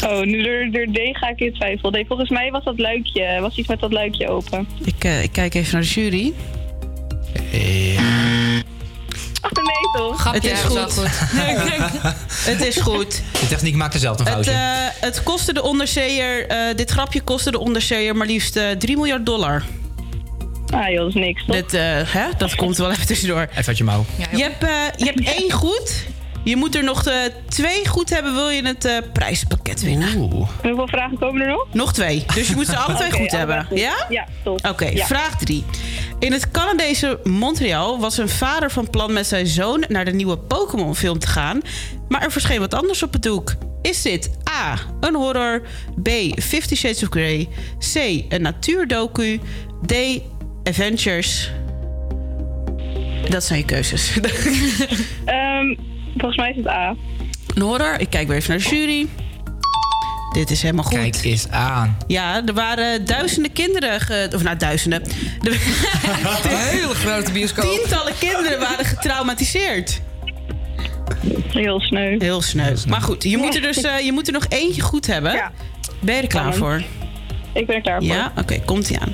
Oh, 0.05 0.21
nu 0.21 0.43
door, 0.43 0.67
door 0.71 0.85
D 0.93 1.17
ga 1.17 1.29
ik 1.29 1.39
in 1.39 1.53
twijfel. 1.53 1.89
Nee, 1.89 2.05
volgens 2.05 2.29
mij 2.29 2.51
was 2.51 2.63
dat 2.63 2.79
luikje, 2.79 3.37
was 3.41 3.55
iets 3.55 3.67
met 3.67 3.79
dat 3.79 3.91
luikje 3.91 4.27
open. 4.29 4.67
Ik, 4.83 5.03
eh, 5.03 5.23
ik 5.23 5.31
kijk 5.31 5.53
even 5.53 5.73
naar 5.73 5.81
de 5.81 5.87
jury. 5.87 6.33
Ach, 7.97 8.42
nee 9.63 10.07
toch? 10.07 10.31
het 10.33 10.43
is 10.45 10.59
goed. 10.59 10.95
het 12.51 12.61
is 12.65 12.77
goed. 12.77 13.21
De 13.39 13.47
techniek 13.47 13.75
maakt 13.75 13.93
er 13.93 13.99
zelf 13.99 14.19
een 14.19 14.25
Het, 14.25 14.33
foutje. 14.33 14.51
eh, 14.51 14.57
het 15.01 15.23
kostte 15.23 15.53
de 15.53 15.63
onderzeeër, 15.63 16.47
eh, 16.47 16.75
dit 16.75 16.91
grapje 16.91 17.21
kostte 17.21 17.51
de 17.51 17.59
onderzeeër 17.59 18.15
maar 18.15 18.27
liefst 18.27 18.55
eh 18.55 18.69
3 18.71 18.95
miljard 18.97 19.25
dollar. 19.25 19.63
Ah 20.73 20.87
joh, 20.89 20.97
dat 20.97 21.07
is 21.07 21.13
niks 21.13 21.45
toch? 21.45 21.55
Dit, 21.55 21.73
eh, 21.73 21.81
hè? 22.05 22.25
Dat 22.37 22.55
komt 22.55 22.77
wel 22.77 22.91
even 22.91 23.05
tussendoor. 23.05 23.41
Even 23.51 23.65
uit 23.65 23.77
je 23.77 23.83
mouw. 23.83 24.05
Je 24.31 24.41
hebt, 24.43 24.63
eh, 24.63 24.69
je 24.97 25.05
hebt 25.05 25.23
één 25.39 25.51
goed. 25.51 26.05
Je 26.43 26.55
moet 26.55 26.75
er 26.75 26.83
nog 26.83 27.05
eh, 27.05 27.15
twee 27.49 27.87
goed 27.87 28.09
hebben, 28.09 28.33
wil 28.33 28.49
je 28.49 28.65
het 28.67 28.85
eh, 28.85 28.97
prijspakket 29.13 29.81
winnen. 29.81 30.11
Hoeveel 30.13 30.87
vragen 30.87 31.17
komen 31.19 31.41
er 31.41 31.47
nog? 31.47 31.65
Nog 31.71 31.93
twee. 31.93 32.25
Dus 32.35 32.47
je 32.47 32.55
moet 32.55 32.65
ze 32.65 32.77
alle 32.77 32.95
twee 32.95 33.11
goed 33.11 33.31
hebben. 33.31 33.65
goed. 33.65 33.79
Ja? 33.79 33.93
Ja, 34.09 34.25
top. 34.43 34.65
Oké, 34.69 34.85
Ja. 34.85 35.05
vraag 35.05 35.37
drie. 35.37 35.65
In 36.23 36.31
het 36.31 36.51
Canadese 36.51 37.19
Montreal 37.23 37.99
was 37.99 38.17
een 38.17 38.29
vader 38.29 38.71
van 38.71 38.89
plan 38.89 39.13
met 39.13 39.27
zijn 39.27 39.47
zoon 39.47 39.83
naar 39.87 40.05
de 40.05 40.11
nieuwe 40.11 40.37
Pokémon-film 40.37 41.19
te 41.19 41.27
gaan. 41.27 41.61
Maar 42.07 42.21
er 42.21 42.31
verscheen 42.31 42.59
wat 42.59 42.73
anders 42.73 43.03
op 43.03 43.13
het 43.13 43.23
doek. 43.23 43.55
Is 43.81 44.01
dit 44.01 44.37
A. 44.49 44.77
Een 44.99 45.15
horror. 45.15 45.61
B. 46.03 46.09
Fifty 46.41 46.75
Shades 46.75 47.03
of 47.03 47.09
Grey. 47.09 47.47
C. 47.93 47.95
Een 48.29 48.41
natuurdoku. 48.41 49.39
D. 49.85 49.93
Adventures. 50.63 51.51
Dat 53.29 53.43
zijn 53.43 53.59
je 53.59 53.65
keuzes. 53.65 54.11
Ehm, 55.25 55.75
volgens 56.17 56.37
mij 56.37 56.49
is 56.49 56.55
het 56.55 56.67
A. 56.67 56.95
Een 57.55 57.61
horror. 57.61 57.99
Ik 57.99 58.09
kijk 58.09 58.27
weer 58.27 58.37
even 58.37 58.49
naar 58.49 58.59
de 58.59 58.75
jury. 58.75 59.07
Dit 60.33 60.51
is 60.51 60.61
helemaal 60.61 60.83
goed. 60.83 60.97
Kijk 60.97 61.23
eens 61.23 61.49
aan. 61.49 61.97
Ja, 62.07 62.41
er 62.45 62.53
waren 62.53 63.05
duizenden 63.05 63.51
kinderen... 63.51 64.01
Ge, 64.01 64.29
of 64.35 64.43
nou, 64.43 64.57
duizenden. 64.57 65.01
Er- 65.43 65.51
Een 66.51 66.57
hele 66.57 66.93
grote 66.95 67.31
bioscoop. 67.31 67.65
Tientallen 67.79 68.13
kinderen 68.19 68.59
waren 68.59 68.85
getraumatiseerd. 68.85 70.01
Heel 71.47 71.79
sneu. 71.79 72.15
Heel 72.19 72.41
sneu. 72.41 72.75
Maar 72.87 73.01
goed, 73.01 73.23
je 73.23 73.37
moet 73.37 73.55
er 73.55 73.61
dus 73.61 73.81
eh, 73.81 73.99
je 73.99 74.11
moet 74.11 74.27
er 74.27 74.33
nog 74.33 74.45
eentje 74.49 74.81
goed 74.81 75.07
hebben. 75.07 75.51
Ben 75.99 76.15
je 76.15 76.21
er 76.21 76.27
klaar 76.27 76.53
voor? 76.53 76.83
Ik 77.53 77.65
ben 77.67 77.75
er 77.75 77.81
klaar 77.81 78.01
voor. 78.03 78.13
Ja? 78.13 78.31
Oké, 78.37 78.59
komt 78.65 78.89
ie 78.89 78.99
aan. 78.99 79.13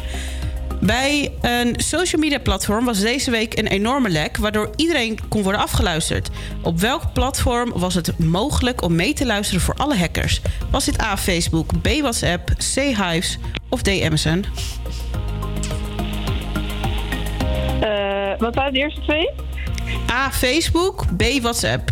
Bij 0.81 1.31
een 1.41 1.75
social 1.77 2.21
media 2.21 2.39
platform 2.39 2.85
was 2.85 2.99
deze 2.99 3.31
week 3.31 3.57
een 3.57 3.67
enorme 3.67 4.09
lek... 4.09 4.37
waardoor 4.37 4.69
iedereen 4.75 5.17
kon 5.29 5.43
worden 5.43 5.61
afgeluisterd. 5.61 6.29
Op 6.61 6.79
welk 6.79 7.13
platform 7.13 7.71
was 7.75 7.93
het 7.93 8.19
mogelijk 8.19 8.81
om 8.81 8.95
mee 8.95 9.13
te 9.13 9.25
luisteren 9.25 9.61
voor 9.61 9.75
alle 9.75 9.97
hackers? 9.97 10.41
Was 10.71 10.85
dit 10.85 11.01
A, 11.01 11.17
Facebook, 11.17 11.81
B, 11.81 11.87
WhatsApp, 11.87 12.49
C, 12.49 12.75
Hives 12.75 13.37
of 13.69 13.81
D, 13.81 13.87
MSN? 13.87 14.43
Eh, 17.81 18.31
wat 18.37 18.55
waren 18.55 18.73
de 18.73 18.79
eerste 18.79 19.01
twee? 19.01 19.29
A, 20.11 20.31
Facebook, 20.31 21.05
B, 21.17 21.23
WhatsApp. 21.41 21.89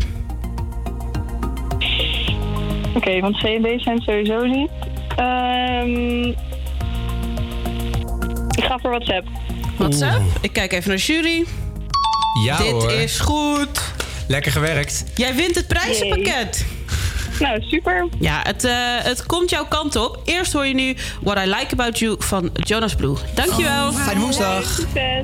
Oké, 2.96 3.20
want 3.20 3.38
C 3.38 3.44
en 3.44 3.62
D 3.62 3.82
zijn 3.82 4.02
sowieso 4.02 4.46
niet. 4.46 4.70
Ehm, 5.16 6.34
ik 8.58 8.64
ga 8.64 8.78
voor 8.82 8.90
WhatsApp. 8.90 9.28
WhatsApp? 9.78 10.22
Ik 10.42 10.54
kijk 10.54 10.72
even 10.74 10.88
naar 10.90 10.98
de 10.98 11.04
jury. 11.04 11.46
Ja 12.46 12.58
Dit 12.58 12.72
hoor. 12.72 12.92
is 12.92 13.20
goed. 13.20 13.82
Lekker 14.28 14.52
gewerkt. 14.52 15.04
Jij 15.16 15.36
wint 15.36 15.56
het 15.56 15.68
prijzenpakket. 15.68 16.66
Nou, 17.40 17.62
super. 17.62 18.08
Ja, 18.20 18.40
het, 18.44 18.64
eh, 18.64 18.74
het 18.98 19.26
komt 19.26 19.50
jouw 19.50 19.66
kant 19.66 19.96
op. 19.96 20.22
Eerst 20.26 20.54
hoor 20.54 20.66
je 20.66 20.74
nu 20.74 20.96
What 21.22 21.38
I 21.38 21.50
Like 21.50 21.68
About 21.72 22.00
You 22.00 22.16
van 22.20 22.50
Jonas 22.54 22.96
Blue. 22.96 23.16
Dankjewel. 23.34 23.94
Fijne 23.94 24.20
woensdag. 24.20 24.80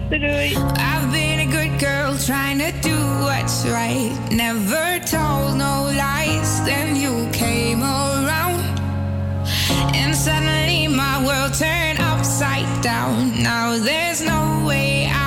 Doei. 0.09 0.49
I've 0.51 1.07
been 1.11 1.39
a 1.39 1.51
good 1.51 1.81
girl 1.81 2.15
trying 2.25 2.59
to 2.61 2.89
do 2.89 2.95
what's 3.19 3.63
right. 3.63 4.11
Never 4.31 4.99
told 5.11 5.55
no 5.55 5.85
lies. 5.85 6.63
Then 6.65 6.99
you 6.99 7.29
came 7.31 7.83
around. 7.83 8.61
And 9.93 10.15
suddenly 10.15 10.87
my 10.87 11.23
world 11.23 11.57
turned 11.57 11.99
upside 12.33 12.81
down. 12.81 13.43
Now 13.43 13.77
there's 13.77 14.23
no 14.23 14.63
way 14.65 15.05
out. 15.05 15.22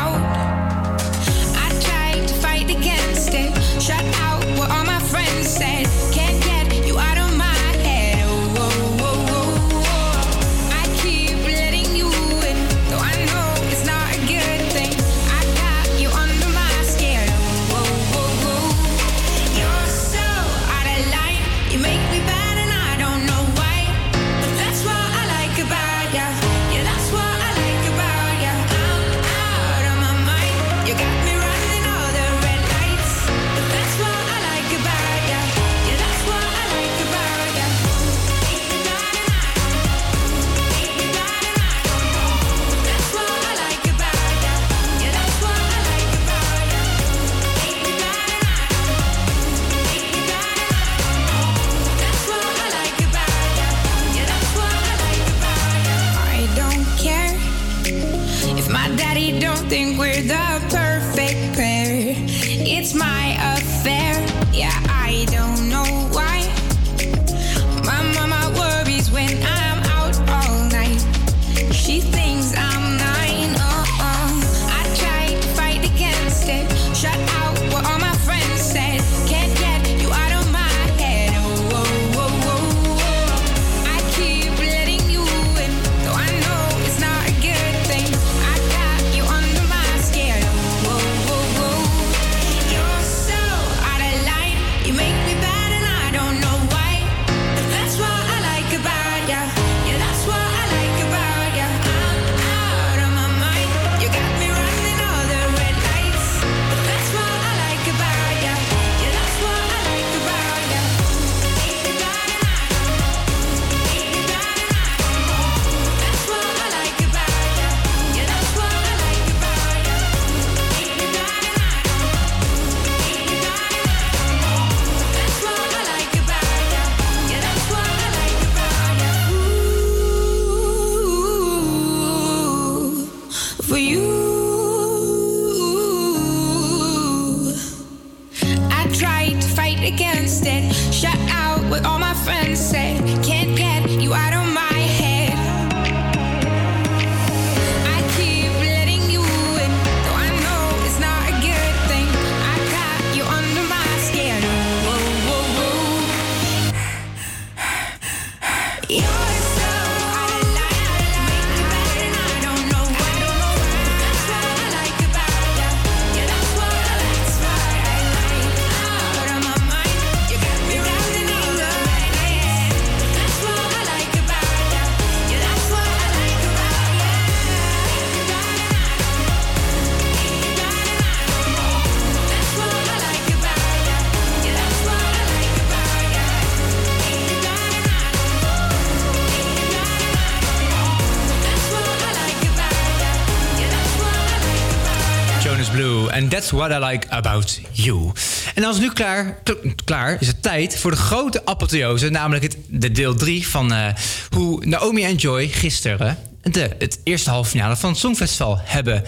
What 196.56 196.70
I 196.70 196.78
like 196.84 197.08
about 197.10 197.60
you. 197.72 198.12
En 198.54 198.62
dan 198.62 198.72
is 198.74 198.78
nu 198.78 198.90
klaar, 198.92 199.38
kl- 199.42 199.68
klaar 199.84 200.16
is 200.20 200.26
het 200.26 200.42
tijd 200.42 200.78
voor 200.78 200.90
de 200.90 200.96
grote 200.96 201.46
apotheose. 201.46 202.08
Namelijk 202.08 202.42
het, 202.42 202.56
de 202.68 202.90
deel 202.92 203.14
3 203.14 203.48
van 203.48 203.72
eh, 203.72 203.86
hoe 204.30 204.66
Naomi 204.66 205.04
en 205.04 205.14
Joy 205.14 205.48
gisteren 205.48 206.18
de, 206.42 206.70
het 206.78 207.00
eerste 207.04 207.30
halve 207.30 207.50
finale 207.50 207.76
van 207.76 207.90
het 207.90 207.98
Songfestival 207.98 208.60
hebben 208.62 209.04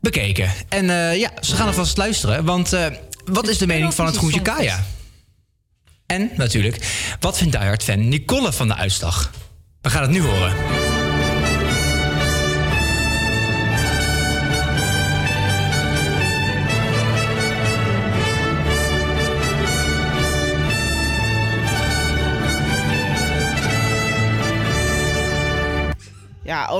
bekeken. 0.00 0.50
En 0.68 0.90
eh, 0.90 1.16
ja, 1.18 1.30
ze 1.40 1.56
gaan 1.56 1.66
alvast 1.66 1.96
luisteren. 1.96 2.44
Want 2.44 2.72
eh, 2.72 2.86
wat 3.24 3.48
is 3.48 3.58
de 3.58 3.66
mening 3.66 3.94
van 3.94 4.06
het 4.06 4.16
groentje 4.16 4.42
Kaya? 4.42 4.84
En 6.06 6.30
natuurlijk, 6.36 6.76
wat 7.20 7.38
vindt 7.38 7.52
diehard 7.52 7.82
fan 7.84 8.08
Nicole 8.08 8.52
van 8.52 8.68
de 8.68 8.74
uitslag? 8.74 9.30
We 9.80 9.90
gaan 9.90 10.02
het 10.02 10.10
nu 10.10 10.22
horen. 10.22 10.79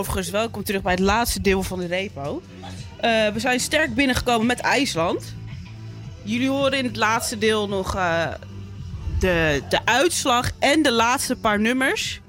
Overigens 0.01 0.31
welkom 0.31 0.65
terug 0.65 0.83
bij 0.83 0.93
het 0.93 1.01
laatste 1.01 1.41
deel 1.41 1.63
van 1.63 1.79
de 1.79 1.87
repo. 1.87 2.43
Eh, 2.97 3.29
we 3.29 3.41
zijn 3.41 3.61
sterk 3.61 3.95
binnengekomen 3.95 4.47
met 4.47 4.61
IJsland. 4.61 5.35
Jullie 6.23 6.49
horen 6.49 6.79
in 6.79 6.85
het 6.85 6.97
laatste 6.97 7.39
deel 7.39 7.69
nog 7.69 7.95
eh, 7.95 8.27
de, 9.19 9.63
de 9.69 9.85
uitslag 9.85 10.51
en 10.59 10.83
de 10.83 10.93
laatste 10.93 11.37
paar 11.37 11.61
nummers. 11.61 12.21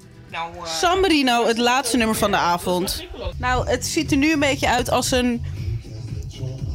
San 0.64 1.00
Marino, 1.00 1.46
het 1.46 1.58
laatste 1.58 1.96
nummer 1.96 2.16
van 2.16 2.30
de 2.30 2.36
avond. 2.36 3.06
Nou, 3.38 3.68
het 3.68 3.86
ziet 3.86 4.10
er 4.10 4.16
nu 4.16 4.32
een 4.32 4.40
beetje 4.40 4.68
uit 4.68 4.90
als 4.90 5.10
een 5.10 5.44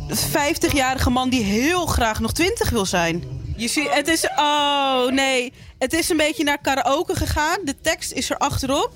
50-jarige 0.10 1.10
man 1.10 1.30
die 1.30 1.44
heel 1.44 1.86
graag 1.86 2.20
nog 2.20 2.34
20 2.34 2.70
wil 2.70 2.86
zijn. 2.86 3.24
Je 3.58 3.68
ziet, 3.68 3.94
het 3.94 4.08
is. 4.08 4.28
Oh 4.36 5.08
nee. 5.10 5.54
Het 5.78 5.94
is 5.94 6.10
een 6.10 6.18
beetje 6.18 6.44
naar 6.44 6.62
karaoke 6.62 7.16
gegaan. 7.16 7.60
De 7.64 7.82
tekst 7.82 8.12
is 8.12 8.30
er 8.30 8.38
achterop. 8.38 8.92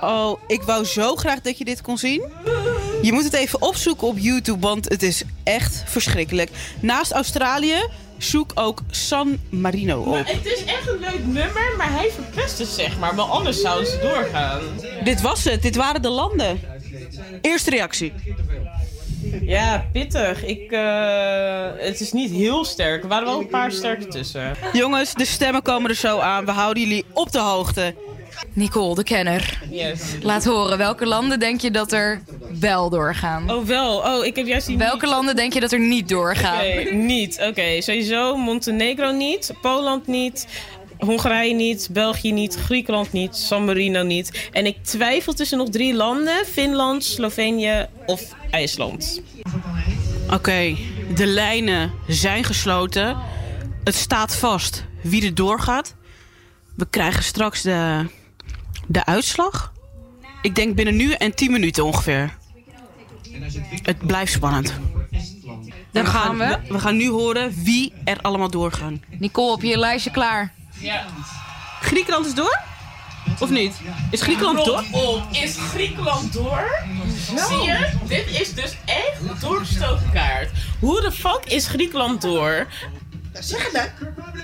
Oh, 0.00 0.40
ik 0.46 0.62
wou 0.62 0.84
zo 0.84 1.16
graag 1.16 1.40
dat 1.40 1.58
je 1.58 1.64
dit 1.64 1.80
kon 1.80 1.98
zien. 1.98 2.22
Je 3.02 3.12
moet 3.12 3.24
het 3.24 3.32
even 3.32 3.62
opzoeken 3.62 4.06
op 4.06 4.18
YouTube, 4.18 4.58
want 4.58 4.88
het 4.88 5.02
is 5.02 5.22
echt 5.44 5.82
verschrikkelijk. 5.86 6.50
Naast 6.80 7.12
Australië, 7.12 7.86
zoek 8.18 8.50
ook 8.54 8.80
San 8.90 9.38
Marino 9.50 10.02
op. 10.02 10.26
Het 10.26 10.46
is 10.46 10.64
echt 10.64 10.88
een 10.88 10.98
leuk 10.98 11.24
nummer, 11.26 11.74
maar 11.76 11.92
hij 11.92 12.10
verpest 12.10 12.58
het 12.58 12.68
zeg 12.68 12.98
maar. 12.98 13.14
Want 13.14 13.30
anders 13.30 13.60
zouden 13.60 13.86
ze 13.86 13.98
doorgaan. 13.98 14.60
Dit 15.04 15.20
was 15.20 15.44
het, 15.44 15.62
dit 15.62 15.76
waren 15.76 16.02
de 16.02 16.08
landen. 16.08 16.60
Eerste 17.40 17.70
reactie. 17.70 18.12
Ja, 19.42 19.86
pittig. 19.92 20.44
Ik, 20.44 20.72
eh, 20.72 21.66
het 21.76 22.00
is 22.00 22.12
niet 22.12 22.30
heel 22.30 22.64
sterk. 22.64 23.02
Er 23.02 23.08
waren 23.08 23.26
wel 23.26 23.40
een 23.40 23.48
paar 23.48 23.72
sterke 23.72 24.06
tussen. 24.06 24.56
Jongens, 24.72 25.14
de 25.14 25.24
stemmen 25.24 25.62
komen 25.62 25.90
er 25.90 25.96
zo 25.96 26.18
aan. 26.18 26.44
We 26.44 26.50
houden 26.50 26.82
jullie 26.82 27.04
op 27.12 27.32
de 27.32 27.38
hoogte. 27.38 27.94
Nicole, 28.52 28.94
de 28.94 29.02
kenner. 29.02 29.58
Yes. 29.70 30.00
Laat 30.22 30.44
horen, 30.44 30.78
welke 30.78 31.06
landen 31.06 31.40
denk 31.40 31.60
je 31.60 31.70
dat 31.70 31.92
er 31.92 32.22
wel 32.60 32.90
doorgaan? 32.90 33.50
Oh, 33.50 33.64
wel. 33.64 33.96
Oh, 33.96 34.24
ik 34.24 34.36
heb 34.36 34.46
juist 34.46 34.66
die 34.66 34.78
Welke 34.78 35.06
landen 35.06 35.36
denk 35.36 35.52
je 35.52 35.60
dat 35.60 35.72
er 35.72 35.80
niet 35.80 36.08
doorgaan? 36.08 37.06
Niet. 37.06 37.38
Oké, 37.48 37.80
sowieso 37.80 38.36
Montenegro 38.36 39.10
niet, 39.10 39.52
Poland 39.60 40.06
niet, 40.06 40.46
Hongarije 40.98 41.54
niet, 41.54 41.88
België 41.92 42.32
niet, 42.32 42.54
Griekenland 42.54 43.12
niet, 43.12 43.36
San 43.36 43.64
Marino 43.64 44.02
niet. 44.02 44.48
En 44.52 44.66
ik 44.66 44.84
twijfel 44.84 45.32
tussen 45.32 45.58
nog 45.58 45.68
drie 45.68 45.94
landen: 45.94 46.44
Finland, 46.46 47.04
Slovenië 47.04 47.86
of 48.06 48.22
IJsland. 48.50 49.22
Oké, 50.30 50.76
de 51.14 51.26
lijnen 51.26 51.92
zijn 52.06 52.44
gesloten. 52.44 53.16
Het 53.84 53.94
staat 53.94 54.36
vast 54.36 54.84
wie 55.02 55.24
er 55.24 55.34
doorgaat. 55.34 55.94
We 56.76 56.86
krijgen 56.90 57.22
straks 57.22 57.62
de, 57.62 58.06
de 58.86 59.04
uitslag. 59.04 59.72
Ik 60.42 60.54
denk 60.54 60.74
binnen 60.74 60.96
nu 60.96 61.12
en 61.12 61.34
10 61.34 61.52
minuten 61.52 61.84
ongeveer. 61.84 62.34
Het 63.82 64.06
blijft 64.06 64.32
spannend. 64.32 64.74
Daar 65.92 66.04
En 66.04 66.10
gaan 66.10 66.38
we. 66.38 66.58
We 66.68 66.78
gaan 66.78 66.96
nu 66.96 67.08
horen 67.10 67.54
wie 67.62 67.92
er 68.04 68.20
allemaal 68.20 68.50
doorgaan. 68.50 69.02
Nicole, 69.18 69.50
heb 69.52 69.62
je 69.62 69.68
je 69.68 69.78
lijstje 69.78 70.10
klaar? 70.10 70.52
Ja. 70.78 71.04
Griekenland 71.80 72.26
is 72.26 72.34
door? 72.34 72.60
Of 73.38 73.50
niet? 73.50 73.74
Is 74.10 74.22
Griekenland 74.22 74.64
door? 74.64 74.84
op. 74.92 75.22
Is 75.30 75.56
Griekenland 75.56 76.32
door? 76.32 76.70
Zie 77.48 77.62
je? 77.62 77.88
Dit 78.08 78.40
is 78.40 78.54
dus 78.54 78.76
echt 78.84 79.20
een 79.20 79.36
doorgestoken 79.40 80.10
kaart. 80.12 80.50
Hoe 80.80 81.00
de 81.00 81.12
fuck 81.12 81.40
is 81.44 81.66
Griekenland 81.66 82.22
door? 82.22 82.66
Zeg 83.40 83.72
het 83.72 83.92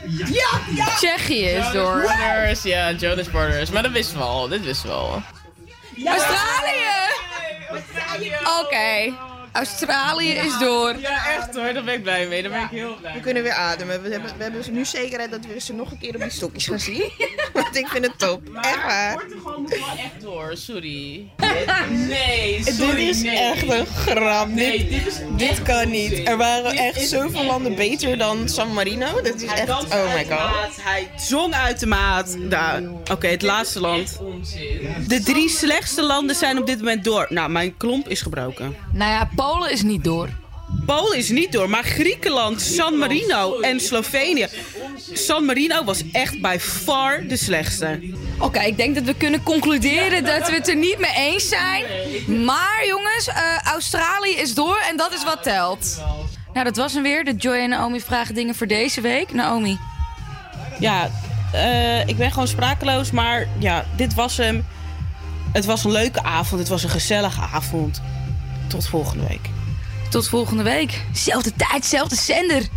Ja, 0.08 0.60
ja. 0.74 0.86
Tsjechië 0.96 1.44
is 1.44 1.70
door. 1.70 2.00
Brothers, 2.00 2.62
ja, 2.62 2.92
Jonas 2.92 3.28
Brothers. 3.28 3.70
Maar 3.70 3.82
dat 3.82 3.92
wisten 3.92 4.18
we 4.18 4.24
al, 4.24 4.48
dit 4.48 4.64
wisten 4.64 4.88
we 4.88 4.94
al. 4.94 5.22
Australië! 6.06 7.10
Oké. 8.60 9.14
Australië 9.52 10.28
is 10.30 10.58
door. 10.58 10.94
Ja, 11.00 11.26
echt 11.36 11.54
hoor. 11.54 11.72
Daar 11.72 11.84
ben 11.84 11.94
ik 11.94 12.02
blij 12.02 12.26
mee. 12.26 12.42
Daar 12.42 12.50
ben 12.50 12.60
ik 12.62 12.68
heel 12.70 12.96
blij 13.00 13.12
We 13.14 13.20
kunnen 13.20 13.42
weer 13.42 13.52
ademen. 13.52 14.02
We 14.02 14.10
hebben, 14.10 14.30
we 14.36 14.42
hebben 14.42 14.62
nu 14.72 14.84
zekerheid 14.84 15.30
dat 15.30 15.40
we 15.54 15.60
ze 15.60 15.72
nog 15.72 15.90
een 15.90 15.98
keer 15.98 16.14
op 16.14 16.20
die 16.20 16.30
stokjes 16.30 16.66
gaan 16.66 16.78
zien. 16.80 17.10
Want 17.52 17.76
ik 17.76 17.88
vind 17.88 18.06
het 18.06 18.18
top. 18.18 18.40
Echt 18.60 18.82
waar. 18.86 19.14
Portugal 19.14 19.60
moet 19.60 19.70
wel 19.70 19.88
echt 20.04 20.20
door. 20.20 20.52
Sorry. 20.56 21.26
Nee, 21.90 22.64
Dit 22.64 22.74
sorry. 22.74 23.08
is 23.08 23.22
nee. 23.22 23.38
echt 23.38 23.68
een 23.70 23.86
grap. 23.86 24.48
Nee, 24.48 24.78
dit, 24.78 24.90
dit 24.90 25.06
is- 25.06 25.20
dit 25.36 25.62
kan 25.62 25.90
niet. 25.90 26.28
Er 26.28 26.36
waren 26.36 26.70
Dit 26.70 26.80
echt 26.80 26.96
is 26.96 27.08
zoveel 27.08 27.44
landen 27.44 27.74
beter 27.74 28.18
dan 28.18 28.48
San 28.48 28.72
Marino. 28.72 29.20
Dat 29.22 29.34
is 29.34 29.42
echt. 29.44 29.68
Oh 29.70 30.14
my 30.14 30.20
god. 30.24 30.28
maat. 30.28 30.76
Hij 30.80 31.10
zong 31.16 31.54
uit 31.54 31.80
de 31.80 31.86
maat. 31.86 32.36
Nou, 32.38 32.88
Oké, 33.10 33.26
het 33.26 33.42
laatste 33.42 33.80
land. 33.80 34.18
De 35.06 35.22
drie 35.22 35.48
slechtste 35.48 36.02
landen 36.02 36.36
zijn 36.36 36.58
op 36.58 36.66
dit 36.66 36.78
moment 36.78 37.04
door. 37.04 37.26
Nou, 37.28 37.50
mijn 37.50 37.76
klomp 37.76 38.08
is 38.08 38.20
gebroken. 38.20 38.76
Nou 38.92 39.10
ja, 39.10 39.28
Polen 39.42 39.70
is 39.70 39.82
niet 39.82 40.04
door. 40.04 40.28
Polen 40.86 41.18
is 41.18 41.28
niet 41.28 41.52
door, 41.52 41.70
maar 41.70 41.84
Griekenland, 41.84 42.60
San 42.60 42.98
Marino 42.98 43.60
en 43.60 43.80
Slovenië. 43.80 44.46
San 45.12 45.44
Marino 45.44 45.84
was 45.84 46.10
echt 46.12 46.40
bij 46.40 46.60
far 46.60 47.26
de 47.26 47.36
slechtste. 47.36 48.00
Oké, 48.38 48.60
ik 48.60 48.76
denk 48.76 48.94
dat 48.94 49.04
we 49.04 49.14
kunnen 49.14 49.42
concluderen 49.42 50.24
dat 50.24 50.48
we 50.48 50.54
het 50.54 50.68
er 50.68 50.76
niet 50.76 50.98
mee 50.98 51.14
eens 51.16 51.48
zijn. 51.48 51.84
Maar 52.44 52.86
jongens, 52.86 53.26
eh, 53.26 53.58
Australië 53.64 54.34
is 54.34 54.54
door 54.54 54.80
en 54.90 54.96
dat 54.96 55.12
is 55.12 55.24
wat 55.24 55.42
telt. 55.42 56.02
Nou, 56.52 56.64
dat 56.64 56.76
was 56.76 56.92
hem 56.92 57.02
weer. 57.02 57.24
De 57.24 57.34
Joy 57.34 57.56
en 57.56 57.68
Naomi 57.68 58.00
vragen 58.00 58.34
dingen 58.34 58.54
voor 58.54 58.66
deze 58.66 59.00
week. 59.00 59.32
Naomi. 59.32 59.78
Ja, 60.78 61.10
eh, 61.52 62.08
ik 62.08 62.16
ben 62.16 62.30
gewoon 62.30 62.48
sprakeloos, 62.48 63.10
maar 63.10 63.48
ja, 63.58 63.84
dit 63.96 64.14
was 64.14 64.36
hem. 64.36 64.64
Het 65.52 65.64
was 65.64 65.84
een 65.84 65.92
leuke 65.92 66.22
avond, 66.22 66.60
het 66.60 66.68
was 66.68 66.82
een 66.82 66.90
gezellige 66.90 67.40
avond. 67.40 68.02
Tot 68.72 68.88
volgende 68.88 69.26
week. 69.26 69.48
Tot 70.10 70.28
volgende 70.28 70.62
week. 70.62 71.04
Zelfde 71.12 71.52
tijd, 71.56 71.84
zelfde 71.84 72.16
zender. 72.16 72.62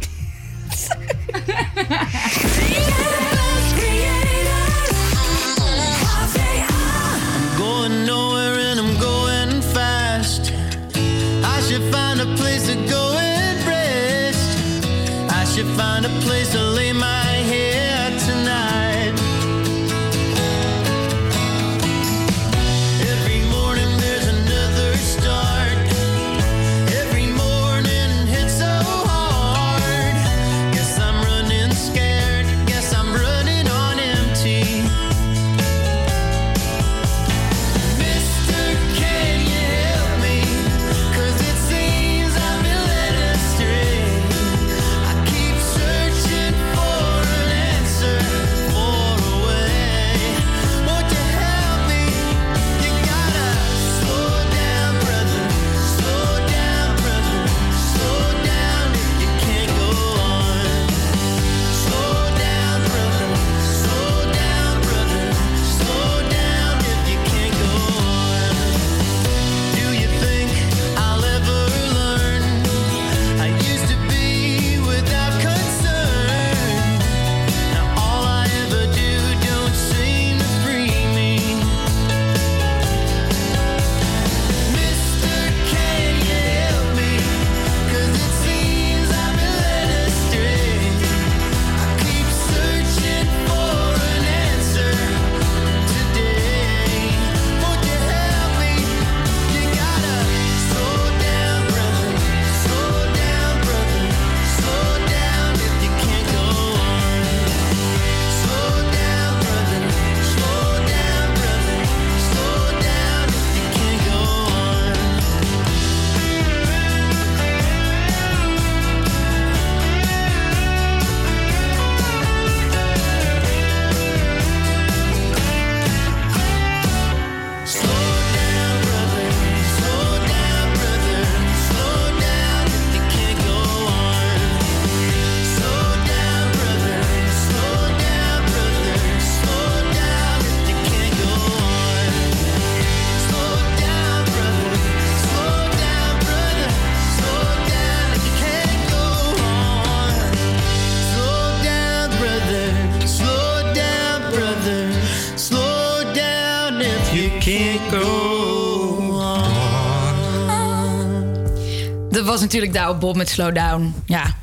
natuurlijk 162.56 162.86
Douwe 162.86 163.00
Bob 163.00 163.16
met 163.16 163.30
Slow 163.30 163.56
Down. 163.56 163.94
Ja, 164.06 164.36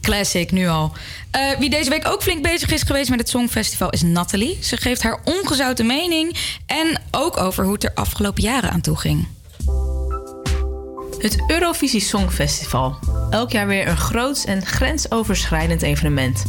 classic 0.00 0.52
nu 0.52 0.68
al. 0.68 0.92
Eh, 1.30 1.40
wie 1.58 1.70
deze 1.70 1.90
week 1.90 2.08
ook 2.08 2.22
flink 2.22 2.42
bezig 2.42 2.72
is 2.72 2.82
geweest 2.82 3.10
met 3.10 3.18
het 3.18 3.28
Songfestival 3.28 3.90
is 3.90 4.02
Nathalie. 4.02 4.58
Ze 4.60 4.76
geeft 4.76 5.02
haar 5.02 5.20
ongezouten 5.24 5.86
mening 5.86 6.36
en 6.66 7.00
ook 7.10 7.36
over 7.36 7.64
hoe 7.64 7.72
het 7.72 7.84
er 7.84 7.94
afgelopen 7.94 8.42
jaren 8.42 8.70
aan 8.70 8.80
toe 8.80 8.96
ging. 8.96 9.26
Het 11.18 11.42
Eurovisie 11.46 12.00
Songfestival. 12.00 12.98
Elk 13.30 13.52
jaar 13.52 13.66
weer 13.66 13.88
een 13.88 13.96
groots 13.96 14.44
en 14.44 14.66
grensoverschrijdend 14.66 15.82
evenement. 15.82 16.42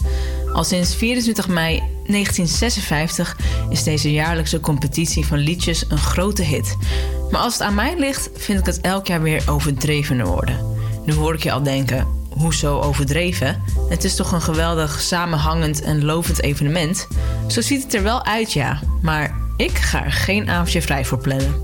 Al 0.53 0.63
sinds 0.63 0.95
24 0.95 1.47
mei 1.47 1.77
1956 1.77 3.37
is 3.69 3.83
deze 3.83 4.11
jaarlijkse 4.11 4.59
competitie 4.59 5.25
van 5.25 5.37
liedjes 5.37 5.85
een 5.87 5.97
grote 5.97 6.43
hit. 6.43 6.77
Maar 7.31 7.41
als 7.41 7.53
het 7.53 7.61
aan 7.61 7.75
mij 7.75 7.95
ligt, 7.97 8.29
vind 8.35 8.59
ik 8.59 8.65
het 8.65 8.81
elk 8.81 9.07
jaar 9.07 9.21
weer 9.21 9.43
overdrevener 9.47 10.25
worden. 10.25 10.68
Nu 11.09 11.15
hoor 11.15 11.33
ik 11.33 11.43
je 11.43 11.51
al 11.51 11.63
denken, 11.63 12.07
hoezo 12.29 12.79
overdreven? 12.79 13.63
Het 13.89 14.03
is 14.03 14.15
toch 14.15 14.31
een 14.31 14.41
geweldig 14.41 15.01
samenhangend 15.01 15.81
en 15.81 16.05
lovend 16.05 16.41
evenement? 16.41 17.07
Zo 17.47 17.61
ziet 17.61 17.83
het 17.83 17.93
er 17.93 18.03
wel 18.03 18.25
uit, 18.25 18.53
ja. 18.53 18.79
Maar 19.01 19.37
ik 19.57 19.77
ga 19.77 20.05
er 20.05 20.11
geen 20.11 20.49
avondje 20.49 20.81
vrij 20.81 21.05
voor 21.05 21.17
plannen. 21.17 21.55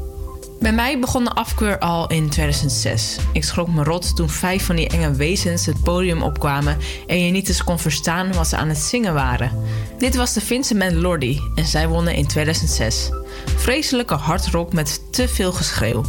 Bij 0.59 0.73
mij 0.73 0.99
begon 0.99 1.23
de 1.23 1.29
afkeur 1.29 1.79
al 1.79 2.07
in 2.07 2.29
2006. 2.29 3.17
Ik 3.31 3.43
schrok 3.43 3.67
me 3.67 3.83
rot 3.83 4.15
toen 4.15 4.29
vijf 4.29 4.65
van 4.65 4.75
die 4.75 4.87
enge 4.87 5.11
wezens 5.11 5.65
het 5.65 5.83
podium 5.83 6.21
opkwamen 6.21 6.77
en 7.07 7.25
je 7.25 7.31
niet 7.31 7.47
eens 7.47 7.63
kon 7.63 7.79
verstaan 7.79 8.33
wat 8.33 8.47
ze 8.47 8.57
aan 8.57 8.69
het 8.69 8.77
zingen 8.77 9.13
waren. 9.13 9.51
Dit 9.97 10.15
was 10.15 10.33
de 10.33 10.41
Finse 10.41 10.75
band 10.77 10.93
Lordi 10.93 11.41
en 11.55 11.65
zij 11.65 11.87
wonnen 11.87 12.15
in 12.15 12.27
2006. 12.27 13.09
Vreselijke 13.55 14.15
hardrock 14.15 14.73
met 14.73 15.01
te 15.11 15.27
veel 15.27 15.51
geschreeuw. 15.51 16.03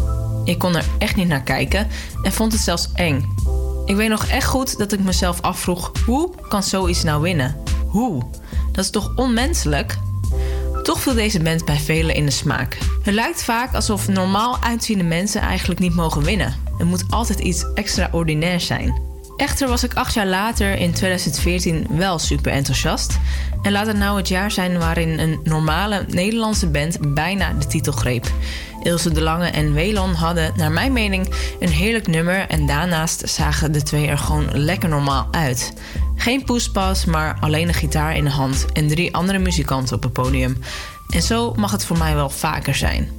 Ik 0.47 0.59
kon 0.59 0.77
er 0.77 0.85
echt 0.98 1.16
niet 1.16 1.28
naar 1.28 1.43
kijken 1.43 1.86
en 2.23 2.32
vond 2.32 2.52
het 2.52 2.60
zelfs 2.60 2.89
eng. 2.94 3.35
Ik 3.85 3.97
weet 3.97 4.09
nog 4.09 4.27
echt 4.27 4.47
goed 4.47 4.78
dat 4.78 4.93
ik 4.93 5.01
mezelf 5.01 5.40
afvroeg: 5.40 5.93
hoe 6.05 6.31
kan 6.48 6.62
zoiets 6.62 7.02
nou 7.02 7.23
winnen? 7.23 7.56
Hoe? 7.86 8.23
Dat 8.73 8.85
is 8.85 8.90
toch 8.90 9.12
onmenselijk? 9.16 9.98
Toch 10.82 11.01
viel 11.01 11.14
deze 11.14 11.43
band 11.43 11.64
bij 11.64 11.78
velen 11.78 12.14
in 12.14 12.24
de 12.24 12.31
smaak. 12.31 12.78
Het 13.02 13.14
lijkt 13.14 13.43
vaak 13.43 13.74
alsof 13.74 14.09
normaal 14.09 14.59
uitziende 14.62 15.05
mensen 15.05 15.40
eigenlijk 15.40 15.81
niet 15.81 15.94
mogen 15.94 16.23
winnen. 16.23 16.55
Er 16.78 16.86
moet 16.86 17.05
altijd 17.10 17.39
iets 17.39 17.73
extraordinairs 17.74 18.66
zijn. 18.66 19.01
Echter 19.36 19.68
was 19.68 19.82
ik 19.82 19.94
acht 19.94 20.14
jaar 20.14 20.27
later, 20.27 20.78
in 20.78 20.93
2014, 20.93 21.86
wel 21.90 22.18
super 22.18 22.52
enthousiast. 22.52 23.18
En 23.62 23.73
laat 23.73 23.86
het 23.86 23.97
nou 23.97 24.16
het 24.16 24.28
jaar 24.28 24.51
zijn 24.51 24.78
waarin 24.78 25.18
een 25.18 25.40
normale 25.44 26.05
Nederlandse 26.09 26.66
band 26.66 27.14
bijna 27.14 27.52
de 27.52 27.66
titel 27.66 27.93
greep. 27.93 28.31
Ilse 28.86 29.12
de 29.12 29.22
Lange 29.22 29.46
en 29.46 29.74
Welon 29.74 30.12
hadden, 30.12 30.52
naar 30.56 30.72
mijn 30.72 30.92
mening, 30.92 31.28
een 31.60 31.68
heerlijk 31.68 32.06
nummer. 32.06 32.46
En 32.48 32.66
daarnaast 32.66 33.28
zagen 33.28 33.72
de 33.72 33.82
twee 33.82 34.06
er 34.06 34.18
gewoon 34.18 34.48
lekker 34.52 34.88
normaal 34.88 35.28
uit. 35.30 35.72
Geen 36.16 36.44
poespas, 36.44 37.04
maar 37.04 37.36
alleen 37.40 37.68
een 37.68 37.74
gitaar 37.74 38.16
in 38.16 38.24
de 38.24 38.30
hand 38.30 38.66
en 38.72 38.88
drie 38.88 39.14
andere 39.14 39.38
muzikanten 39.38 39.96
op 39.96 40.02
het 40.02 40.12
podium. 40.12 40.56
En 41.08 41.22
zo 41.22 41.54
mag 41.54 41.70
het 41.70 41.84
voor 41.84 41.98
mij 41.98 42.14
wel 42.14 42.30
vaker 42.30 42.74
zijn. 42.74 43.10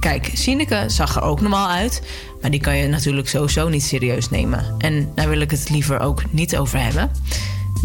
Kijk, 0.00 0.30
Sineke 0.32 0.84
zag 0.86 1.16
er 1.16 1.22
ook 1.22 1.40
normaal 1.40 1.68
uit, 1.68 2.02
maar 2.40 2.50
die 2.50 2.60
kan 2.60 2.76
je 2.76 2.88
natuurlijk 2.88 3.28
sowieso 3.28 3.68
niet 3.68 3.82
serieus 3.82 4.30
nemen. 4.30 4.74
En 4.78 5.12
daar 5.14 5.28
wil 5.28 5.40
ik 5.40 5.50
het 5.50 5.70
liever 5.70 6.00
ook 6.00 6.22
niet 6.30 6.56
over 6.56 6.82
hebben. 6.82 7.10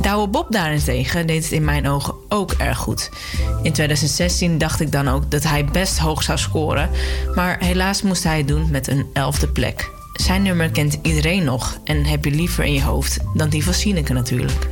Douwe 0.01 0.27
Bob 0.27 0.51
daarentegen 0.51 1.27
deed 1.27 1.43
het 1.43 1.51
in 1.51 1.63
mijn 1.63 1.87
ogen 1.87 2.13
ook 2.29 2.51
erg 2.51 2.77
goed. 2.77 3.09
In 3.63 3.73
2016 3.73 4.57
dacht 4.57 4.79
ik 4.79 4.91
dan 4.91 5.07
ook 5.07 5.31
dat 5.31 5.43
hij 5.43 5.65
best 5.65 5.97
hoog 5.97 6.23
zou 6.23 6.37
scoren, 6.37 6.89
maar 7.35 7.63
helaas 7.63 8.01
moest 8.01 8.23
hij 8.23 8.37
het 8.37 8.47
doen 8.47 8.71
met 8.71 8.87
een 8.87 9.05
elfde 9.13 9.47
plek. 9.47 9.91
Zijn 10.13 10.41
nummer 10.41 10.69
kent 10.71 10.97
iedereen 11.01 11.43
nog 11.43 11.79
en 11.83 12.05
heb 12.05 12.25
je 12.25 12.31
liever 12.31 12.63
in 12.63 12.73
je 12.73 12.83
hoofd 12.83 13.17
dan 13.33 13.49
die 13.49 13.63
van 13.63 13.73
Sineke 13.73 14.13
natuurlijk. 14.13 14.67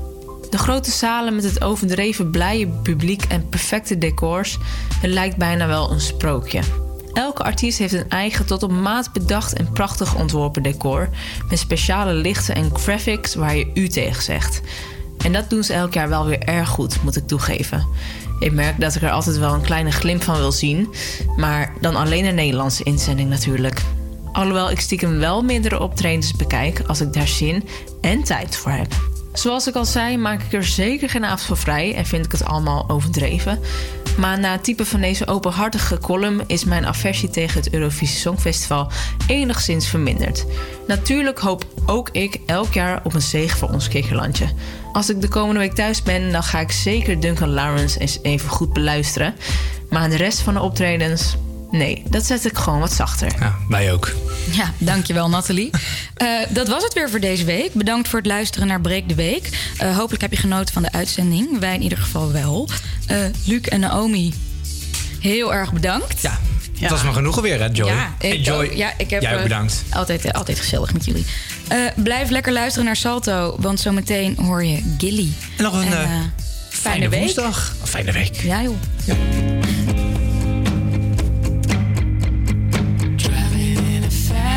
De 0.49 0.57
grote 0.57 0.91
zalen 0.91 1.35
met 1.35 1.43
het 1.43 1.63
overdreven 1.63 2.31
blije 2.31 2.67
publiek 2.67 3.23
en 3.23 3.49
perfecte 3.49 3.97
decors, 3.97 4.57
het 5.01 5.11
lijkt 5.11 5.37
bijna 5.37 5.67
wel 5.67 5.91
een 5.91 6.01
sprookje. 6.01 6.59
Elke 7.13 7.43
artiest 7.43 7.77
heeft 7.77 7.93
een 7.93 8.09
eigen 8.09 8.45
tot 8.45 8.63
op 8.63 8.71
maat 8.71 9.13
bedacht 9.13 9.53
en 9.53 9.71
prachtig 9.71 10.15
ontworpen 10.15 10.63
decor. 10.63 11.09
Met 11.49 11.59
speciale 11.59 12.13
lichten 12.13 12.55
en 12.55 12.77
graphics 12.77 13.35
waar 13.35 13.55
je 13.55 13.71
u 13.73 13.87
tegen 13.87 14.23
zegt. 14.23 14.61
En 15.23 15.33
dat 15.33 15.49
doen 15.49 15.63
ze 15.63 15.73
elk 15.73 15.93
jaar 15.93 16.09
wel 16.09 16.25
weer 16.25 16.39
erg 16.39 16.69
goed, 16.69 17.03
moet 17.03 17.15
ik 17.15 17.27
toegeven. 17.27 17.87
Ik 18.39 18.51
merk 18.51 18.79
dat 18.79 18.95
ik 18.95 19.01
er 19.01 19.11
altijd 19.11 19.37
wel 19.37 19.53
een 19.53 19.61
kleine 19.61 19.91
glimp 19.91 20.23
van 20.23 20.37
wil 20.37 20.51
zien. 20.51 20.93
Maar 21.37 21.73
dan 21.81 21.95
alleen 21.95 22.23
de 22.23 22.31
Nederlandse 22.31 22.83
inzending 22.83 23.29
natuurlijk. 23.29 23.81
Alhoewel 24.31 24.71
ik 24.71 24.79
stiekem 24.79 25.19
wel 25.19 25.43
meerdere 25.43 25.79
optredens 25.79 26.33
bekijk 26.33 26.81
als 26.87 27.01
ik 27.01 27.13
daar 27.13 27.27
zin 27.27 27.63
en 28.01 28.23
tijd 28.23 28.55
voor 28.55 28.71
heb. 28.71 29.16
Zoals 29.37 29.67
ik 29.67 29.75
al 29.75 29.85
zei, 29.85 30.17
maak 30.17 30.41
ik 30.41 30.53
er 30.53 30.65
zeker 30.65 31.09
geen 31.09 31.25
avond 31.25 31.41
voor 31.41 31.57
vrij 31.57 31.95
en 31.95 32.05
vind 32.05 32.25
ik 32.25 32.31
het 32.31 32.45
allemaal 32.45 32.89
overdreven. 32.89 33.59
Maar 34.17 34.39
na 34.39 34.51
het 34.51 34.63
type 34.63 34.85
van 34.85 35.01
deze 35.01 35.27
openhartige 35.27 35.97
column 35.97 36.41
is 36.47 36.63
mijn 36.63 36.85
aversie 36.85 37.29
tegen 37.29 37.59
het 37.59 37.73
Eurovisie 37.73 38.17
Songfestival 38.17 38.91
enigszins 39.27 39.87
verminderd. 39.87 40.45
Natuurlijk 40.87 41.39
hoop 41.39 41.65
ook 41.85 42.09
ik 42.11 42.39
elk 42.45 42.73
jaar 42.73 43.01
op 43.03 43.13
een 43.13 43.21
zege 43.21 43.57
voor 43.57 43.69
ons 43.69 43.87
kikkerlandje. 43.87 44.47
Als 44.93 45.09
ik 45.09 45.21
de 45.21 45.27
komende 45.27 45.59
week 45.59 45.73
thuis 45.73 46.03
ben, 46.03 46.31
dan 46.31 46.43
ga 46.43 46.59
ik 46.59 46.71
zeker 46.71 47.19
Duncan 47.19 47.49
Lawrence 47.49 47.99
eens 47.99 48.19
even 48.21 48.49
goed 48.49 48.73
beluisteren. 48.73 49.35
Maar 49.89 50.09
de 50.09 50.17
rest 50.17 50.39
van 50.39 50.53
de 50.53 50.61
optredens, 50.61 51.35
nee, 51.71 52.03
dat 52.09 52.25
zet 52.25 52.45
ik 52.45 52.57
gewoon 52.57 52.79
wat 52.79 52.93
zachter. 52.93 53.31
Ja, 53.39 53.55
wij 53.69 53.93
ook. 53.93 54.11
Ja, 54.51 54.73
dankjewel 54.77 55.29
Nathalie. 55.29 55.69
Eh, 56.15 56.27
dat 56.49 56.67
was 56.67 56.83
het 56.83 56.93
weer 56.93 57.09
voor 57.09 57.19
deze 57.19 57.45
week. 57.45 57.73
Bedankt 57.73 58.07
voor 58.07 58.19
het 58.19 58.27
luisteren 58.27 58.67
naar 58.67 58.81
Breek 58.81 59.09
de 59.09 59.15
Week. 59.15 59.49
Eh, 59.77 59.95
hopelijk 59.97 60.21
heb 60.21 60.31
je 60.31 60.37
genoten 60.37 60.73
van 60.73 60.81
de 60.81 60.91
uitzending. 60.91 61.59
Wij 61.59 61.75
in 61.75 61.81
ieder 61.81 61.97
geval 61.97 62.31
wel. 62.31 62.69
Eh, 63.07 63.17
Luc 63.45 63.61
en 63.61 63.79
Naomi, 63.79 64.33
heel 65.19 65.53
erg 65.53 65.73
bedankt. 65.73 66.21
Ja, 66.21 66.39
het 66.79 66.89
was 66.89 67.03
maar 67.03 67.13
genoeg 67.13 67.41
weer, 67.41 67.59
hè, 67.59 67.65
Joy? 67.71 67.87
Ja, 67.89 68.13
ik, 68.19 68.27
hey, 68.29 68.37
Joy, 68.39 68.65
ook. 68.65 68.73
ja, 68.73 68.91
ik 68.97 69.09
heb, 69.09 69.21
jij 69.21 69.35
ook 69.37 69.43
bedankt. 69.43 69.83
Altijd, 69.89 70.33
altijd 70.33 70.59
gezellig 70.59 70.93
met 70.93 71.05
jullie. 71.05 71.25
Eh, 71.67 71.77
blijf 71.95 72.29
lekker 72.29 72.53
luisteren 72.53 72.85
naar 72.85 72.95
Salto, 72.95 73.55
want 73.59 73.79
zometeen 73.79 74.37
hoor 74.41 74.63
je 74.65 74.95
Gilly. 74.97 75.29
En 75.57 75.63
nog 75.63 75.73
een 75.73 75.93
En, 75.93 76.03
eh, 76.03 76.09
fijne, 76.69 77.09
week. 77.09 77.19
woensdag. 77.19 77.75
Een 77.81 77.87
fijne 77.87 78.11
week. 78.11 78.35
Ja, 78.35 78.61
joh. 78.61 78.75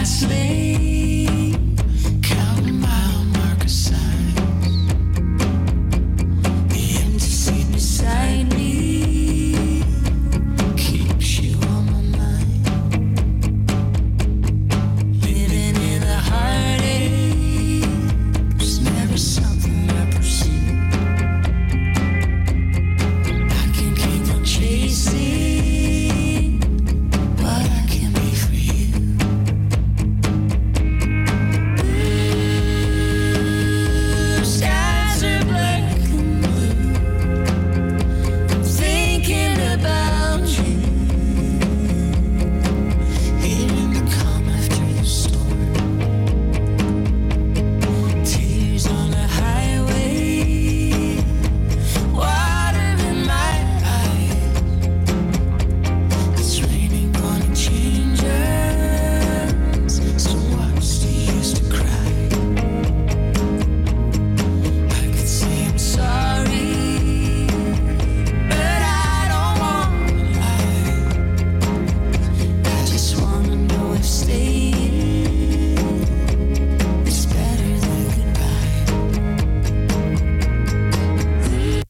last 0.00 0.22
name. 0.30 0.89